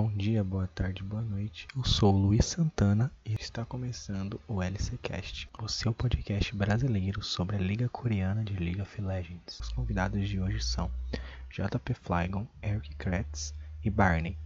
Bom 0.00 0.12
dia, 0.14 0.44
boa 0.44 0.68
tarde, 0.68 1.02
boa 1.02 1.20
noite. 1.20 1.66
Eu 1.76 1.84
sou 1.84 2.14
o 2.14 2.16
Luiz 2.16 2.46
Santana 2.46 3.10
e 3.26 3.34
está 3.34 3.64
começando 3.64 4.40
o 4.46 4.62
LCcast, 4.62 5.50
o 5.60 5.66
seu 5.66 5.92
podcast 5.92 6.54
brasileiro 6.54 7.20
sobre 7.20 7.56
a 7.56 7.58
Liga 7.58 7.88
Coreana 7.88 8.44
de 8.44 8.56
League 8.56 8.80
of 8.80 9.02
Legends. 9.02 9.58
Os 9.58 9.70
convidados 9.70 10.28
de 10.28 10.38
hoje 10.38 10.62
são 10.62 10.88
JP 11.50 11.94
Flygon, 11.94 12.46
Eric 12.62 12.94
Kretz 12.94 13.52
e 13.82 13.90
Barney. 13.90 14.38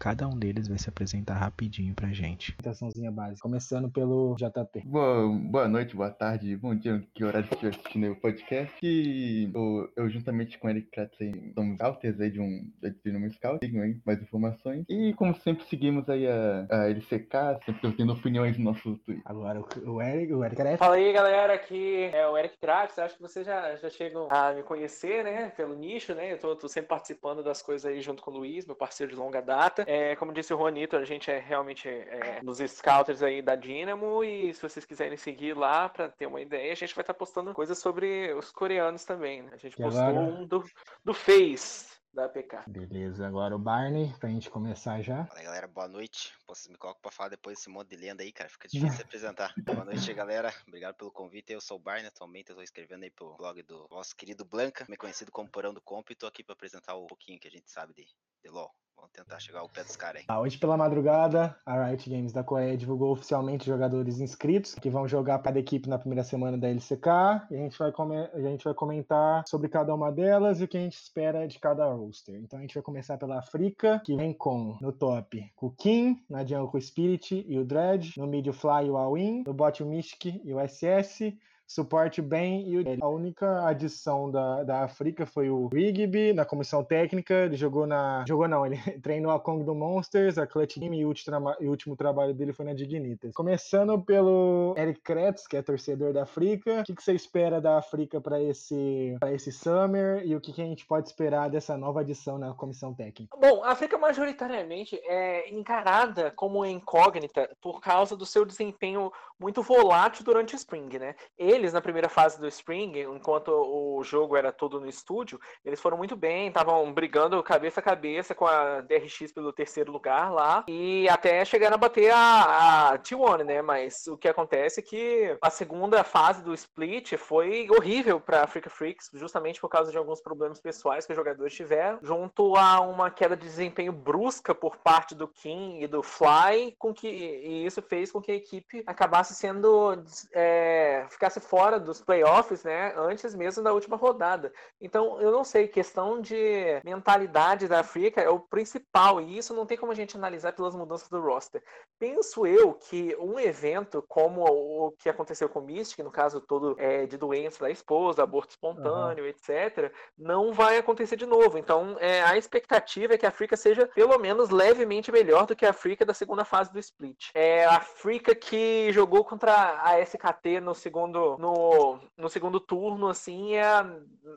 Cada 0.00 0.26
um 0.26 0.34
deles 0.34 0.66
vai 0.66 0.78
se 0.78 0.88
apresentar 0.88 1.34
rapidinho 1.34 1.94
pra 1.94 2.08
gente. 2.08 2.52
Apresentaçãozinha 2.52 3.12
básica. 3.12 3.42
Começando 3.42 3.90
pelo 3.90 4.34
JP. 4.34 4.80
Boa, 4.86 5.28
boa 5.28 5.68
noite, 5.68 5.94
boa 5.94 6.08
tarde, 6.08 6.56
bom 6.56 6.74
dia, 6.74 7.06
que 7.14 7.22
horário 7.22 7.46
você 7.46 7.54
estiver 7.56 7.76
assistindo 7.76 8.10
o 8.10 8.16
podcast. 8.16 8.74
E 8.82 9.50
eu, 9.54 9.92
eu 9.94 10.08
juntamente 10.08 10.58
com 10.58 10.68
o 10.68 10.70
Eric 10.70 10.90
Kratz, 10.90 11.18
somos 11.54 11.74
scouters 11.76 12.18
aí 12.18 12.30
de 12.30 12.40
um 12.40 12.72
de 12.82 13.14
um 13.14 13.30
scout, 13.30 13.58
sigam 13.62 13.82
aí 13.82 14.00
mais 14.06 14.22
informações. 14.22 14.86
E 14.88 15.12
como 15.18 15.34
sempre, 15.34 15.66
seguimos 15.66 16.08
aí 16.08 16.26
a, 16.26 16.66
a 16.70 16.88
LCK, 16.88 17.62
sempre 17.66 17.92
tendo 17.92 18.14
opiniões 18.14 18.56
no 18.56 18.64
nosso 18.64 18.96
Twitter. 19.04 19.20
Agora 19.26 19.62
o 19.84 20.00
Eric, 20.00 20.32
o 20.32 20.42
Eric 20.42 20.56
Kratz. 20.56 20.78
Fala 20.78 20.94
aí, 20.94 21.12
galera, 21.12 21.52
aqui 21.52 22.04
é 22.04 22.26
o 22.26 22.38
Eric 22.38 22.56
Kratz. 22.56 22.98
Acho 22.98 23.16
que 23.16 23.22
vocês 23.22 23.44
já, 23.44 23.76
já 23.76 23.90
chegam 23.90 24.28
a 24.30 24.54
me 24.54 24.62
conhecer, 24.62 25.22
né, 25.24 25.50
pelo 25.50 25.74
nicho, 25.74 26.14
né? 26.14 26.32
Eu 26.32 26.38
tô, 26.38 26.56
tô 26.56 26.68
sempre 26.68 26.88
participando 26.88 27.42
das 27.44 27.60
coisas 27.60 27.84
aí 27.84 28.00
junto 28.00 28.22
com 28.22 28.30
o 28.30 28.38
Luiz, 28.38 28.64
meu 28.64 28.74
parceiro 28.74 29.12
de 29.12 29.18
longa 29.18 29.42
data. 29.42 29.89
É, 29.90 30.14
como 30.14 30.32
disse 30.32 30.54
o 30.54 30.56
Juanito, 30.56 30.94
a 30.94 31.04
gente 31.04 31.32
é 31.32 31.40
realmente 31.40 31.88
é, 31.88 32.40
nos 32.44 32.58
scouters 32.58 33.24
aí 33.24 33.42
da 33.42 33.56
Dynamo 33.56 34.22
e 34.22 34.54
se 34.54 34.62
vocês 34.62 34.86
quiserem 34.86 35.16
seguir 35.16 35.56
lá 35.56 35.88
para 35.88 36.08
ter 36.08 36.26
uma 36.26 36.40
ideia, 36.40 36.70
a 36.70 36.76
gente 36.76 36.94
vai 36.94 37.02
estar 37.02 37.12
tá 37.12 37.18
postando 37.18 37.52
coisas 37.52 37.76
sobre 37.76 38.32
os 38.34 38.52
coreanos 38.52 39.04
também, 39.04 39.42
né? 39.42 39.50
A 39.52 39.56
gente 39.56 39.74
E 39.74 39.82
postou 39.82 40.00
agora? 40.00 40.20
um 40.20 40.46
do, 40.46 40.62
do 41.04 41.12
Face 41.12 41.98
da 42.14 42.26
APK. 42.26 42.68
Beleza, 42.68 43.26
agora 43.26 43.56
o 43.56 43.58
Barney, 43.58 44.14
pra 44.20 44.28
gente 44.28 44.48
começar 44.48 45.02
já. 45.02 45.26
Fala 45.26 45.42
galera, 45.42 45.66
boa 45.66 45.88
noite. 45.88 46.34
Vocês 46.46 46.68
me 46.68 46.78
colocam 46.78 47.02
pra 47.02 47.10
falar 47.10 47.30
depois 47.30 47.58
desse 47.58 47.68
monte 47.68 47.88
de 47.88 47.96
lenda 47.96 48.22
aí, 48.22 48.30
cara. 48.30 48.48
Fica 48.48 48.68
difícil 48.68 48.96
se 48.96 49.02
apresentar. 49.02 49.52
Boa 49.82 49.84
noite, 49.84 50.14
galera. 50.14 50.54
Obrigado 50.68 50.94
pelo 50.94 51.10
convite. 51.10 51.52
Eu 51.52 51.60
sou 51.60 51.78
o 51.78 51.80
Barney, 51.80 52.06
atualmente 52.06 52.50
eu 52.50 52.56
tô 52.56 52.62
escrevendo 52.62 53.02
aí 53.02 53.10
pro 53.10 53.36
blog 53.36 53.60
do 53.64 53.88
nosso 53.90 54.14
querido 54.14 54.44
Blanca, 54.44 54.84
também 54.84 54.98
conhecido 54.98 55.32
como 55.32 55.50
Porão 55.50 55.74
do 55.74 55.80
Comp, 55.80 56.10
e 56.10 56.14
tô 56.14 56.28
aqui 56.28 56.44
pra 56.44 56.52
apresentar 56.52 56.96
um 56.96 57.08
pouquinho 57.08 57.40
que 57.40 57.48
a 57.48 57.50
gente 57.50 57.68
sabe 57.68 57.92
de, 57.92 58.04
de 58.04 58.50
LoL. 58.50 58.72
Vamos 59.00 59.12
tentar 59.12 59.40
chegar 59.40 59.60
ao 59.60 59.68
pé 59.68 59.82
dos 59.82 59.96
caras 59.96 60.20
aí. 60.20 60.24
Ah, 60.28 60.40
Hoje 60.40 60.58
pela 60.58 60.76
madrugada, 60.76 61.56
a 61.64 61.86
Riot 61.86 62.10
Games 62.10 62.32
da 62.32 62.44
Coreia 62.44 62.76
divulgou 62.76 63.12
oficialmente 63.12 63.64
jogadores 63.64 64.20
inscritos 64.20 64.74
que 64.74 64.90
vão 64.90 65.08
jogar 65.08 65.38
para 65.38 65.56
a 65.56 65.58
equipe 65.58 65.88
na 65.88 65.98
primeira 65.98 66.22
semana 66.22 66.58
da 66.58 66.68
LCK. 66.68 67.06
E 67.50 67.54
a 67.54 67.58
gente, 67.58 67.78
vai 67.78 67.90
a 68.34 68.40
gente 68.40 68.62
vai 68.62 68.74
comentar 68.74 69.42
sobre 69.48 69.70
cada 69.70 69.94
uma 69.94 70.12
delas 70.12 70.60
e 70.60 70.64
o 70.64 70.68
que 70.68 70.76
a 70.76 70.80
gente 70.80 70.98
espera 70.98 71.48
de 71.48 71.58
cada 71.58 71.86
roster. 71.86 72.34
Então 72.36 72.58
a 72.58 72.62
gente 72.62 72.74
vai 72.74 72.82
começar 72.82 73.16
pela 73.16 73.38
África, 73.38 74.02
que 74.04 74.14
vem 74.14 74.34
com 74.34 74.76
no 74.82 74.92
top 74.92 75.50
o 75.60 75.70
Kim, 75.70 76.22
na 76.28 76.44
jungle 76.44 76.70
o 76.74 76.80
Spirit 76.80 77.44
e 77.48 77.58
o 77.58 77.64
Dredge, 77.64 78.18
no 78.18 78.26
mid 78.26 78.46
o 78.48 78.52
Fly 78.52 78.86
e 78.86 78.90
o 78.90 78.98
Alwyn, 78.98 79.44
no 79.46 79.54
bot 79.54 79.82
o 79.82 79.86
Mystic 79.86 80.42
e 80.44 80.52
o 80.52 80.58
SS, 80.60 81.38
suporte 81.70 82.20
bem 82.20 82.68
e 82.68 82.78
o 82.78 82.84
A 83.00 83.08
única 83.08 83.64
adição 83.64 84.28
da, 84.28 84.64
da 84.64 84.82
África 84.82 85.24
foi 85.24 85.48
o 85.48 85.68
Rigby 85.68 86.32
na 86.32 86.44
comissão 86.44 86.82
técnica. 86.82 87.32
Ele 87.44 87.56
jogou 87.56 87.86
na. 87.86 88.24
Jogou 88.26 88.48
não, 88.48 88.66
ele 88.66 88.76
treinou 89.00 89.30
a 89.30 89.38
Kong 89.38 89.62
do 89.62 89.72
Monsters, 89.72 90.36
a 90.36 90.48
Clutch 90.48 90.78
Game 90.78 90.98
e 90.98 91.04
o 91.04 91.08
último, 91.08 91.54
o 91.60 91.66
último 91.66 91.96
trabalho 91.96 92.34
dele 92.34 92.52
foi 92.52 92.64
na 92.64 92.74
Dignitas. 92.74 93.32
Começando 93.34 94.00
pelo 94.02 94.74
Eric 94.76 95.00
Kretz, 95.00 95.46
que 95.46 95.56
é 95.56 95.62
torcedor 95.62 96.12
da 96.12 96.24
África. 96.24 96.80
O 96.80 96.84
que, 96.84 96.94
que 96.94 97.02
você 97.02 97.12
espera 97.12 97.60
da 97.60 97.78
África 97.78 98.20
para 98.20 98.42
esse, 98.42 99.16
pra 99.20 99.32
esse 99.32 99.52
Summer 99.52 100.26
e 100.26 100.34
o 100.34 100.40
que, 100.40 100.52
que 100.52 100.62
a 100.62 100.66
gente 100.66 100.84
pode 100.84 101.06
esperar 101.06 101.48
dessa 101.48 101.76
nova 101.76 102.00
adição 102.00 102.36
na 102.36 102.52
comissão 102.52 102.92
técnica? 102.92 103.36
Bom, 103.40 103.62
a 103.62 103.70
África 103.70 103.96
majoritariamente 103.96 105.00
é 105.04 105.48
encarada 105.54 106.32
como 106.32 106.66
incógnita 106.66 107.48
por 107.60 107.80
causa 107.80 108.16
do 108.16 108.26
seu 108.26 108.44
desempenho 108.44 109.12
muito 109.38 109.62
volátil 109.62 110.24
durante 110.24 110.54
o 110.54 110.56
Spring, 110.56 110.98
né? 110.98 111.14
Eles, 111.60 111.74
na 111.74 111.82
primeira 111.82 112.08
fase 112.08 112.40
do 112.40 112.48
Spring, 112.48 113.02
enquanto 113.02 113.48
o 113.50 114.02
jogo 114.02 114.34
era 114.34 114.50
todo 114.50 114.80
no 114.80 114.88
estúdio, 114.88 115.38
eles 115.62 115.78
foram 115.78 115.98
muito 115.98 116.16
bem, 116.16 116.48
estavam 116.48 116.90
brigando 116.90 117.42
cabeça 117.42 117.80
a 117.80 117.82
cabeça 117.82 118.34
com 118.34 118.46
a 118.46 118.80
DRX 118.80 119.30
pelo 119.30 119.52
terceiro 119.52 119.92
lugar 119.92 120.32
lá, 120.32 120.64
e 120.66 121.06
até 121.10 121.44
chegaram 121.44 121.74
a 121.74 121.78
bater 121.78 122.10
a, 122.14 122.92
a 122.92 122.98
T1, 122.98 123.44
né? 123.44 123.60
Mas 123.60 124.06
o 124.06 124.16
que 124.16 124.26
acontece 124.26 124.80
é 124.80 124.82
que 124.82 125.36
a 125.42 125.50
segunda 125.50 126.02
fase 126.02 126.42
do 126.42 126.54
split 126.54 127.14
foi 127.18 127.68
horrível 127.68 128.18
para 128.18 128.42
Africa 128.42 128.70
Freaks, 128.70 129.10
justamente 129.12 129.60
por 129.60 129.68
causa 129.68 129.92
de 129.92 129.98
alguns 129.98 130.22
problemas 130.22 130.58
pessoais 130.58 131.04
que 131.04 131.12
os 131.12 131.16
jogadores 131.16 131.52
tiveram, 131.52 131.98
junto 132.00 132.56
a 132.56 132.80
uma 132.80 133.10
queda 133.10 133.36
de 133.36 133.44
desempenho 133.44 133.92
brusca 133.92 134.54
por 134.54 134.78
parte 134.78 135.14
do 135.14 135.28
Kim 135.28 135.82
e 135.82 135.86
do 135.86 136.02
Fly, 136.02 136.74
com 136.78 136.94
que 136.94 137.06
e 137.06 137.66
isso 137.66 137.82
fez 137.82 138.10
com 138.10 138.22
que 138.22 138.32
a 138.32 138.36
equipe 138.36 138.82
acabasse 138.86 139.34
sendo 139.34 140.02
é, 140.32 141.04
ficasse 141.10 141.38
fora 141.50 141.80
dos 141.80 142.00
playoffs, 142.00 142.62
né? 142.62 142.94
Antes 142.96 143.34
mesmo 143.34 143.64
da 143.64 143.72
última 143.72 143.96
rodada. 143.96 144.52
Então, 144.80 145.20
eu 145.20 145.32
não 145.32 145.42
sei, 145.42 145.66
questão 145.66 146.20
de 146.20 146.80
mentalidade 146.84 147.66
da 147.66 147.80
África 147.80 148.20
é 148.20 148.30
o 148.30 148.38
principal, 148.38 149.20
e 149.20 149.36
isso 149.36 149.52
não 149.52 149.66
tem 149.66 149.76
como 149.76 149.90
a 149.90 149.94
gente 149.94 150.16
analisar 150.16 150.52
pelas 150.52 150.76
mudanças 150.76 151.08
do 151.08 151.20
roster. 151.20 151.60
Penso 151.98 152.46
eu 152.46 152.74
que 152.74 153.16
um 153.18 153.38
evento 153.38 154.02
como 154.08 154.44
o 154.44 154.92
que 154.92 155.08
aconteceu 155.08 155.48
com 155.48 155.58
o 155.58 155.62
Mystic, 155.62 155.98
no 156.04 156.10
caso 156.10 156.40
todo 156.40 156.76
é, 156.78 157.04
de 157.04 157.16
doença 157.16 157.64
da 157.64 157.70
esposa, 157.70 158.22
aborto 158.22 158.50
espontâneo, 158.50 159.26
etc., 159.26 159.92
não 160.16 160.52
vai 160.52 160.78
acontecer 160.78 161.16
de 161.16 161.26
novo. 161.26 161.58
Então, 161.58 161.96
é, 161.98 162.22
a 162.22 162.36
expectativa 162.38 163.14
é 163.14 163.18
que 163.18 163.26
a 163.26 163.30
África 163.30 163.56
seja 163.56 163.88
pelo 163.88 164.16
menos 164.18 164.50
levemente 164.50 165.10
melhor 165.10 165.46
do 165.46 165.56
que 165.56 165.66
a 165.66 165.70
África 165.70 166.04
da 166.04 166.14
segunda 166.14 166.44
fase 166.44 166.72
do 166.72 166.78
split. 166.78 167.30
É 167.34 167.64
a 167.64 167.76
África 167.78 168.34
que 168.34 168.92
jogou 168.92 169.24
contra 169.24 169.82
a 169.82 170.00
SKT 170.00 170.60
no 170.60 170.74
segundo, 170.74 171.29
no, 171.38 172.00
no 172.16 172.28
segundo 172.28 172.60
turno, 172.60 173.08
assim, 173.08 173.54
é 173.54 173.62
a, 173.62 173.86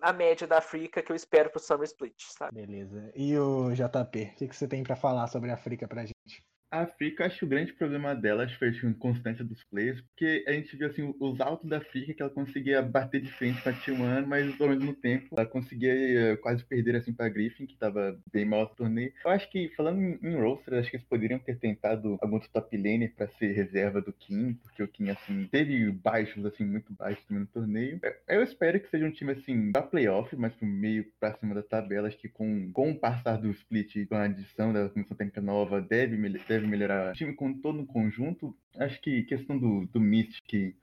a 0.02 0.14
média 0.14 0.48
da 0.48 0.58
África 0.58 1.02
que 1.02 1.12
eu 1.12 1.16
espero 1.16 1.50
pro 1.50 1.60
Summer 1.60 1.86
Split, 1.86 2.24
sabe? 2.28 2.56
Beleza. 2.56 3.12
E 3.16 3.38
o 3.38 3.72
JP, 3.72 4.32
o 4.34 4.36
que, 4.36 4.48
que 4.48 4.56
você 4.56 4.68
tem 4.68 4.84
para 4.84 4.96
falar 4.96 5.28
sobre 5.28 5.52
a 5.52 5.56
África 5.56 5.88
pra 5.88 6.06
gente? 6.06 6.44
A 6.74 6.82
África, 6.82 7.28
acho 7.28 7.38
que 7.38 7.46
o 7.46 7.48
grande 7.48 7.72
problema 7.72 8.16
dela 8.16 8.50
foi 8.58 8.70
a 8.70 8.72
inconstância 8.88 9.46
dos 9.46 9.64
players, 9.66 10.02
porque 10.02 10.44
a 10.48 10.54
gente 10.54 10.76
viu 10.76 10.88
assim, 10.88 11.14
os 11.20 11.40
altos 11.40 11.70
da 11.70 11.78
África 11.78 12.16
que 12.16 12.20
ela 12.20 12.32
conseguia 12.32 12.82
bater 12.82 13.22
de 13.22 13.32
frente 13.34 13.62
com 13.62 13.70
a 13.70 13.74
T1, 13.74 14.26
mas 14.26 14.60
ao 14.60 14.70
mesmo 14.70 14.92
tempo 14.96 15.28
ela 15.38 15.46
conseguia 15.46 15.94
eh, 15.94 16.36
quase 16.38 16.66
perder 16.66 16.96
assim 16.96 17.14
pra 17.14 17.30
Griffin, 17.30 17.68
que 17.68 17.78
tava 17.78 18.20
bem 18.34 18.44
mal 18.44 18.62
no 18.62 18.76
torneio. 18.76 19.14
Eu 19.24 19.30
acho 19.30 19.52
que, 19.52 19.70
falando 19.78 20.02
em, 20.02 20.36
roster, 20.36 20.74
acho 20.80 20.90
que 20.90 20.96
eles 20.98 21.06
poderiam 21.06 21.38
ter 21.38 21.60
tentado 21.60 22.18
alguns 22.20 22.48
top 22.48 22.76
laner 22.76 23.14
pra 23.16 23.28
ser 23.28 23.52
reserva 23.52 24.02
do 24.02 24.12
Kim, 24.12 24.56
porque 24.56 24.82
o 24.82 24.88
Kim, 24.88 25.12
assim, 25.12 25.48
teve 25.52 25.92
baixos, 25.92 26.44
assim, 26.44 26.66
muito 26.66 26.92
baixos 26.92 27.24
também 27.26 27.42
no 27.42 27.48
torneio. 27.48 28.00
Eu- 28.28 28.42
espero 28.42 28.80
que 28.80 28.90
seja 28.90 29.06
um 29.06 29.12
time, 29.12 29.34
assim, 29.34 29.72
da 29.72 29.84
playoff, 29.84 30.36
mas 30.36 30.56
pro 30.56 30.66
meio, 30.66 31.06
pra 31.20 31.36
cima 31.36 31.54
da 31.54 31.62
tabela, 31.62 32.08
acho 32.08 32.18
que 32.18 32.28
com, 32.30 32.72
com 32.72 32.90
o 32.94 33.00
passar 33.00 33.38
do 33.38 33.52
split, 33.52 34.08
com 34.08 34.16
a 34.16 34.24
adição 34.24 34.74
da 34.74 34.90
comissão 34.90 35.16
técnica 35.16 35.40
nova, 35.40 35.80
deve, 35.80 36.18
mel- 36.18 36.34
melhorar 36.68 37.12
o 37.12 37.14
time 37.14 37.34
com 37.34 37.54
todo 37.54 37.78
no 37.78 37.86
conjunto. 37.86 38.56
Acho 38.78 39.02
que 39.02 39.24
questão 39.24 39.58
do, 39.58 39.86
do 39.88 40.00
Mystic, 40.00 40.44
que 40.46 40.76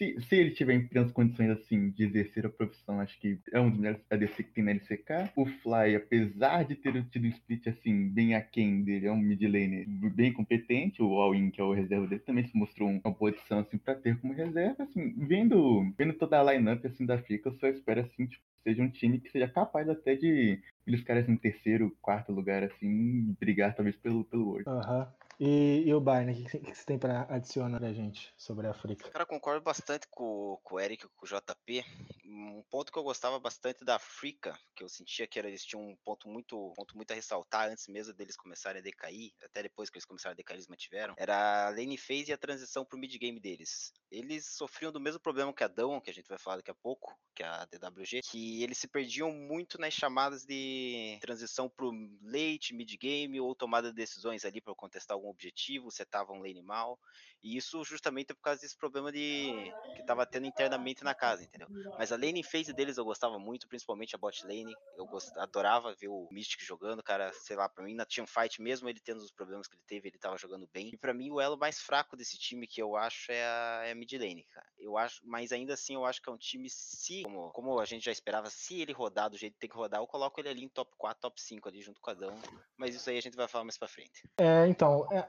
se, 0.00 0.18
se 0.22 0.34
ele 0.34 0.50
tiver 0.52 0.72
em 0.72 0.86
plenas 0.86 1.12
condições 1.12 1.50
assim 1.50 1.90
de 1.90 2.04
exercer 2.04 2.46
a 2.46 2.48
profissão, 2.48 3.00
acho 3.00 3.20
que 3.20 3.38
é 3.52 3.60
um 3.60 3.68
dos 3.68 3.78
melhores 3.78 4.02
ADC 4.08 4.44
que 4.44 4.52
tem 4.52 4.64
na 4.64 4.70
LCK. 4.70 5.30
O 5.36 5.44
Fly, 5.44 5.94
apesar 5.94 6.64
de 6.64 6.74
ter 6.74 7.04
tido 7.10 7.26
um 7.26 7.28
split 7.28 7.66
assim, 7.66 8.08
bem 8.08 8.34
aquém 8.34 8.82
dele, 8.82 9.06
é 9.06 9.12
um 9.12 9.18
mid 9.18 9.42
laner 9.42 9.84
bem 9.86 10.32
competente. 10.32 11.02
O 11.02 11.20
All-In, 11.20 11.50
que 11.50 11.60
é 11.60 11.64
o 11.64 11.74
reserva 11.74 12.06
dele, 12.06 12.22
também 12.22 12.46
se 12.46 12.56
mostrou 12.56 12.88
uma 12.88 13.12
boa 13.12 13.30
adição 13.30 13.58
assim, 13.58 13.76
para 13.76 13.94
ter 13.94 14.18
como 14.18 14.32
reserva. 14.32 14.84
Assim, 14.84 15.14
vendo, 15.18 15.92
vendo 15.98 16.14
toda 16.14 16.40
a 16.40 16.52
lineup 16.52 16.82
assim, 16.86 17.04
da 17.04 17.18
FICA, 17.18 17.50
eu 17.50 17.58
só 17.58 17.68
espero 17.68 18.00
assim, 18.00 18.26
tipo, 18.26 18.42
que 18.42 18.70
seja 18.70 18.82
um 18.82 18.88
time 18.88 19.20
que 19.20 19.30
seja 19.30 19.48
capaz 19.48 19.86
até 19.86 20.16
de 20.16 20.58
eles 20.86 21.02
caras 21.04 21.28
em 21.28 21.36
terceiro, 21.36 21.94
quarto 22.00 22.32
lugar, 22.32 22.64
assim, 22.64 23.36
brigar 23.38 23.74
talvez 23.74 23.96
pelo, 23.96 24.24
pelo 24.24 24.46
World. 24.46 24.68
Aham. 24.68 25.12
E, 25.42 25.84
e 25.86 25.94
o 25.94 26.00
Barney, 26.02 26.42
o 26.42 26.46
que, 26.46 26.74
você 26.74 26.84
tem 26.84 26.98
para 26.98 27.22
adicionar 27.34 27.78
pra 27.78 27.94
gente 27.94 28.30
sobre 28.36 28.66
a 28.66 28.72
África? 28.72 29.08
Cara, 29.08 29.24
concordo 29.24 29.62
bastante 29.62 30.06
com, 30.10 30.60
com 30.62 30.74
o 30.74 30.78
Eric, 30.78 31.08
com 31.16 31.24
o 31.24 31.26
JP. 31.26 31.82
Um 32.26 32.62
ponto 32.70 32.92
que 32.92 32.98
eu 32.98 33.02
gostava 33.02 33.40
bastante 33.40 33.82
da 33.82 33.96
África, 33.96 34.54
que 34.76 34.84
eu 34.84 34.88
sentia 34.90 35.26
que 35.26 35.38
era, 35.38 35.48
eles 35.48 35.64
tinham 35.64 35.82
um 35.82 35.96
ponto 36.04 36.28
muito, 36.28 36.74
ponto 36.76 36.94
muito 36.94 37.10
a 37.12 37.14
ressaltar 37.14 37.70
antes 37.70 37.88
mesmo 37.88 38.12
deles 38.12 38.36
começarem 38.36 38.80
a 38.80 38.82
decair, 38.82 39.32
até 39.42 39.62
depois 39.62 39.88
que 39.88 39.96
eles 39.96 40.04
começaram 40.04 40.32
a 40.32 40.36
decair, 40.36 40.56
eles 40.56 40.68
mantiveram, 40.68 41.14
era 41.16 41.68
a 41.68 41.70
lane 41.70 41.96
phase 41.96 42.28
e 42.28 42.34
a 42.34 42.38
transição 42.38 42.84
pro 42.84 42.98
mid 42.98 43.16
game 43.16 43.40
deles. 43.40 43.94
Eles 44.10 44.44
sofriam 44.44 44.92
do 44.92 45.00
mesmo 45.00 45.20
problema 45.20 45.54
que 45.54 45.64
a 45.64 45.68
Dão, 45.68 46.02
que 46.02 46.10
a 46.10 46.14
gente 46.14 46.28
vai 46.28 46.38
falar 46.38 46.56
daqui 46.56 46.70
a 46.70 46.74
pouco, 46.74 47.18
que 47.34 47.42
é 47.42 47.46
a 47.46 47.64
DWG, 47.64 48.20
que 48.30 48.62
eles 48.62 48.76
se 48.76 48.86
perdiam 48.86 49.32
muito 49.32 49.80
nas 49.80 49.94
chamadas 49.94 50.44
de 50.44 51.16
transição 51.22 51.66
pro 51.66 51.90
late, 52.22 52.74
mid 52.74 52.92
game 52.98 53.40
ou 53.40 53.54
tomada 53.54 53.88
de 53.88 53.96
decisões 53.96 54.44
ali 54.44 54.60
para 54.60 54.74
contestar 54.74 55.14
algum 55.14 55.29
objetivo, 55.30 55.90
setavam 55.90 56.36
um 56.36 56.42
lane 56.42 56.62
mal. 56.62 56.98
E 57.42 57.56
isso 57.56 57.82
justamente 57.84 58.32
é 58.32 58.34
por 58.34 58.42
causa 58.42 58.60
desse 58.60 58.76
problema 58.76 59.10
de 59.10 59.72
que 59.96 60.04
tava 60.04 60.26
tendo 60.26 60.46
internamente 60.46 61.02
na 61.02 61.14
casa, 61.14 61.42
entendeu? 61.42 61.68
Mas 61.98 62.12
a 62.12 62.16
lane 62.16 62.42
phase 62.42 62.72
deles 62.72 62.98
eu 62.98 63.04
gostava 63.04 63.38
muito, 63.38 63.66
principalmente 63.66 64.14
a 64.14 64.18
bot 64.18 64.44
lane. 64.46 64.74
Eu 64.96 65.06
gost... 65.06 65.34
adorava 65.38 65.94
ver 65.94 66.08
o 66.08 66.28
Mystic 66.30 66.62
jogando, 66.62 67.02
cara, 67.02 67.32
sei 67.32 67.56
lá, 67.56 67.68
pra 67.68 67.82
mim 67.82 67.94
na 67.94 68.04
Teamfight, 68.04 68.60
mesmo 68.60 68.88
ele 68.88 69.00
tendo 69.00 69.18
os 69.18 69.30
problemas 69.30 69.66
que 69.66 69.74
ele 69.74 69.84
teve, 69.86 70.08
ele 70.08 70.18
tava 70.18 70.36
jogando 70.36 70.68
bem. 70.72 70.90
E 70.92 70.98
para 70.98 71.14
mim 71.14 71.30
o 71.30 71.40
elo 71.40 71.56
mais 71.56 71.80
fraco 71.80 72.16
desse 72.16 72.38
time 72.38 72.66
que 72.66 72.82
eu 72.82 72.94
acho 72.94 73.32
é 73.32 73.42
a, 73.42 73.82
é 73.86 73.92
a 73.92 73.94
mid 73.94 74.12
lane, 74.12 74.44
cara. 74.50 74.66
Eu 74.78 74.98
acho, 74.98 75.20
mas 75.24 75.50
ainda 75.50 75.74
assim 75.74 75.94
eu 75.94 76.04
acho 76.04 76.20
que 76.20 76.28
é 76.28 76.32
um 76.32 76.38
time 76.38 76.68
se, 76.68 77.22
como, 77.22 77.50
como 77.52 77.80
a 77.80 77.84
gente 77.86 78.04
já 78.04 78.12
esperava, 78.12 78.50
se 78.50 78.80
ele 78.80 78.92
rodar 78.92 79.30
do 79.30 79.38
jeito 79.38 79.54
que 79.54 79.60
tem 79.60 79.70
que 79.70 79.76
rodar, 79.76 80.00
eu 80.00 80.06
coloco 80.06 80.40
ele 80.40 80.48
ali 80.48 80.64
em 80.64 80.68
top 80.68 80.90
4, 80.98 81.20
top 81.20 81.40
5 81.40 81.68
ali 81.68 81.80
junto 81.80 82.00
com 82.00 82.10
o 82.10 82.12
Adão. 82.12 82.38
Mas 82.76 82.94
isso 82.94 83.08
aí 83.08 83.16
a 83.16 83.22
gente 83.22 83.36
vai 83.36 83.48
falar 83.48 83.64
mais 83.64 83.78
pra 83.78 83.88
frente. 83.88 84.28
É, 84.38 84.66
então, 84.66 85.06
é, 85.10 85.19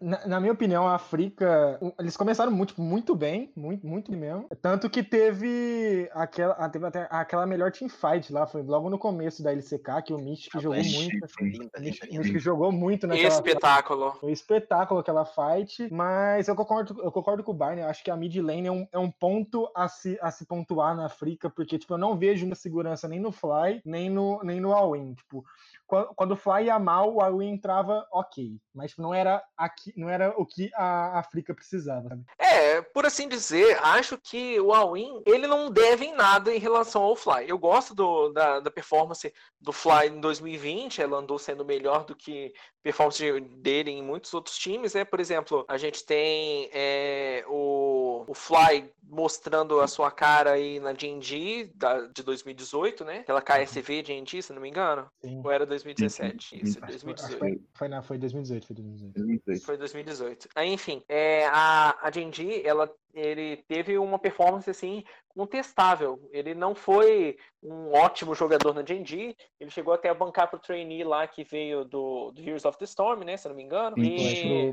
na, 0.00 0.26
na, 0.26 0.40
minha 0.40 0.52
opinião, 0.52 0.86
a 0.86 0.94
África, 0.94 1.78
eles 1.98 2.16
começaram 2.16 2.50
muito, 2.50 2.80
muito 2.80 3.14
bem, 3.14 3.52
muito, 3.54 3.86
muito 3.86 4.10
mesmo. 4.10 4.48
Tanto 4.60 4.90
que 4.90 5.02
teve 5.02 6.08
aquela, 6.12 6.68
teve 6.68 6.86
até 6.86 7.06
aquela 7.10 7.46
melhor 7.46 7.70
teamfight 7.70 8.32
lá, 8.32 8.46
foi 8.46 8.62
logo 8.62 8.90
no 8.90 8.98
começo 8.98 9.42
da 9.42 9.52
LCK, 9.52 10.02
que 10.04 10.12
o 10.12 10.18
Mystic 10.18 10.56
ah, 10.56 10.60
jogou 10.60 10.82
muito. 10.82 11.26
o 11.38 12.18
Mystic 12.18 12.38
jogou 12.38 12.72
muito 12.72 13.06
naquela 13.06 13.28
Espetáculo. 13.28 14.12
Foi 14.20 14.32
espetáculo 14.32 15.00
aquela 15.00 15.24
fight, 15.24 15.92
mas 15.92 16.48
eu 16.48 16.56
concordo, 16.56 17.00
eu 17.02 17.12
concordo 17.12 17.44
com 17.44 17.52
o 17.52 17.54
Barney, 17.54 17.84
acho 17.84 18.02
que 18.02 18.10
a 18.10 18.16
mid 18.16 18.34
lane 18.36 18.66
é 18.66 18.72
um, 18.72 18.88
é 18.92 18.98
um 18.98 19.10
ponto 19.10 19.70
a 19.74 19.88
se, 19.88 20.18
a 20.20 20.30
se 20.30 20.46
pontuar 20.46 20.96
na 20.96 21.06
África, 21.06 21.48
porque 21.48 21.78
tipo, 21.78 21.94
eu 21.94 21.98
não 21.98 22.16
vejo 22.16 22.46
uma 22.46 22.54
segurança 22.54 23.06
nem 23.06 23.20
no 23.20 23.30
Fly, 23.30 23.82
nem 23.84 24.10
no, 24.10 24.42
nem 24.42 24.60
no 24.60 24.72
All-In. 24.72 25.14
Tipo, 25.14 25.44
quando 25.86 26.32
o 26.32 26.36
Fly 26.36 26.64
ia 26.64 26.78
mal, 26.78 27.14
o 27.14 27.22
Awin 27.22 27.50
entrava 27.50 28.06
ok. 28.12 28.58
Mas 28.74 28.96
não 28.96 29.14
era, 29.14 29.42
aqui, 29.56 29.92
não 29.96 30.08
era 30.08 30.34
o 30.36 30.44
que 30.44 30.70
a 30.74 31.18
África 31.18 31.54
precisava. 31.54 32.18
É, 32.38 32.82
por 32.82 33.06
assim 33.06 33.28
dizer, 33.28 33.78
acho 33.82 34.18
que 34.18 34.60
o 34.60 34.72
Awin 34.72 35.22
ele 35.24 35.46
não 35.46 35.70
deve 35.70 36.04
em 36.04 36.14
nada 36.14 36.54
em 36.54 36.58
relação 36.58 37.02
ao 37.02 37.16
Fly. 37.16 37.48
Eu 37.48 37.58
gosto 37.58 37.94
do, 37.94 38.30
da, 38.30 38.60
da 38.60 38.70
performance 38.70 39.32
do 39.60 39.72
Fly 39.72 40.08
em 40.08 40.20
2020, 40.20 41.00
ela 41.00 41.18
andou 41.18 41.38
sendo 41.38 41.64
melhor 41.64 42.04
do 42.04 42.14
que 42.14 42.52
performance 42.82 43.40
dele 43.40 43.90
em 43.90 44.02
muitos 44.02 44.32
outros 44.34 44.56
times. 44.58 44.94
Né? 44.94 45.04
Por 45.04 45.20
exemplo, 45.20 45.64
a 45.68 45.76
gente 45.76 46.04
tem 46.04 46.68
é, 46.72 47.44
o, 47.48 48.24
o 48.28 48.34
Fly 48.34 48.92
mostrando 49.08 49.80
a 49.80 49.86
sua 49.86 50.10
cara 50.10 50.52
aí 50.52 50.80
na 50.80 50.92
D&D 50.92 51.70
de 52.14 52.22
2018, 52.22 53.04
né? 53.04 53.18
Aquela 53.20 53.42
KSV 53.42 54.02
D&D, 54.02 54.42
se 54.42 54.52
não 54.52 54.60
me 54.60 54.68
engano. 54.68 55.06
Sim. 55.24 55.40
Ou 55.44 55.50
era 55.50 55.64
2017? 55.64 56.62
Isso, 56.62 56.80
2018. 56.80 57.38
Foi, 57.38 57.60
foi, 57.74 57.88
não, 57.88 58.02
foi 58.02 58.18
2018, 58.18 58.66
foi 58.66 58.76
2018. 58.76 59.64
Foi 59.64 59.76
2018. 59.76 60.48
Aí, 60.54 60.72
enfim, 60.72 61.02
é, 61.08 61.46
a, 61.46 61.96
a 62.02 62.10
D&D, 62.10 62.62
ela 62.64 62.90
ele 63.14 63.56
teve 63.68 63.96
uma 63.98 64.18
performance 64.18 64.68
assim 64.68 65.02
contestável. 65.36 66.18
Ele 66.32 66.54
não 66.54 66.74
foi 66.74 67.36
um 67.62 67.92
ótimo 67.92 68.34
jogador 68.34 68.72
na 68.72 68.80
D&D. 68.80 69.36
Ele 69.60 69.70
chegou 69.70 69.92
até 69.92 70.08
a 70.08 70.14
bancar 70.14 70.48
pro 70.48 70.58
trainee 70.58 71.04
lá 71.04 71.26
que 71.26 71.44
veio 71.44 71.84
do, 71.84 72.30
do 72.30 72.40
Heroes 72.40 72.64
of 72.64 72.78
the 72.78 72.84
Storm, 72.84 73.22
né? 73.22 73.36
Se 73.36 73.46
não 73.46 73.54
me 73.54 73.62
engano. 73.62 73.98
E, 73.98 74.72